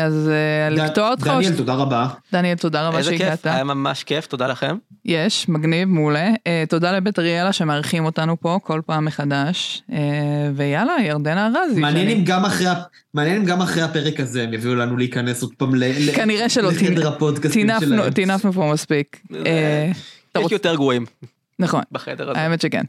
אז 0.06 0.30
uh, 0.70 0.74
לקטוע 0.74 1.10
אותך. 1.10 1.26
דניאל, 1.26 1.56
תודה 1.56 1.74
רבה. 1.74 2.08
דניאל, 2.32 2.56
תודה 2.56 2.88
רבה 2.88 3.02
שהגעת. 3.02 3.20
איזה 3.20 3.36
כיף, 3.42 3.46
היה 3.46 3.64
ממש 3.64 4.04
כיף, 4.04 4.26
תודה 4.26 4.46
לכם. 4.46 4.76
יש, 5.04 5.48
מגניב, 5.48 5.88
מעולה. 5.88 6.30
Uh, 6.34 6.68
תודה 6.68 6.92
לבית 6.92 7.18
אריאלה 7.18 7.52
שמארחים 7.52 8.04
אותנו 8.04 8.40
פה 8.40 8.58
כל 8.62 8.80
פעם 8.86 9.04
מחדש. 9.04 9.82
Uh, 9.90 9.94
ויאללה, 10.56 10.92
ירדנה 11.04 11.46
ארזי. 11.46 11.80
מעניין 11.80 12.08
אם 12.08 12.24
גם 12.24 12.44
אחרי, 12.44 12.66
מעניין 13.14 13.36
אם 13.36 13.44
גם 13.44 13.62
אחרי 13.62 13.82
הפרק 13.82 14.20
הזה 14.20 14.42
הם 14.42 14.54
יביאו 14.54 14.74
לנו 14.74 14.96
להיכנס 14.96 15.42
עוד 15.42 15.52
פעם 15.58 15.72
כנראה 16.14 16.48
שלא, 16.48 16.68
לחדר 16.68 17.08
הפודקאסטים 17.08 17.68
שלהם. 17.80 18.10
טינפנו 18.10 18.52
פה 18.52 18.70
מספיק. 18.72 19.22
יש 20.36 20.52
יותר 20.52 20.74
גרועים. 20.74 21.06
נכון. 21.59 21.82
בחדר 21.92 22.30
הזה. 22.30 22.40
האמת 22.40 22.60
שכן. 22.60 22.84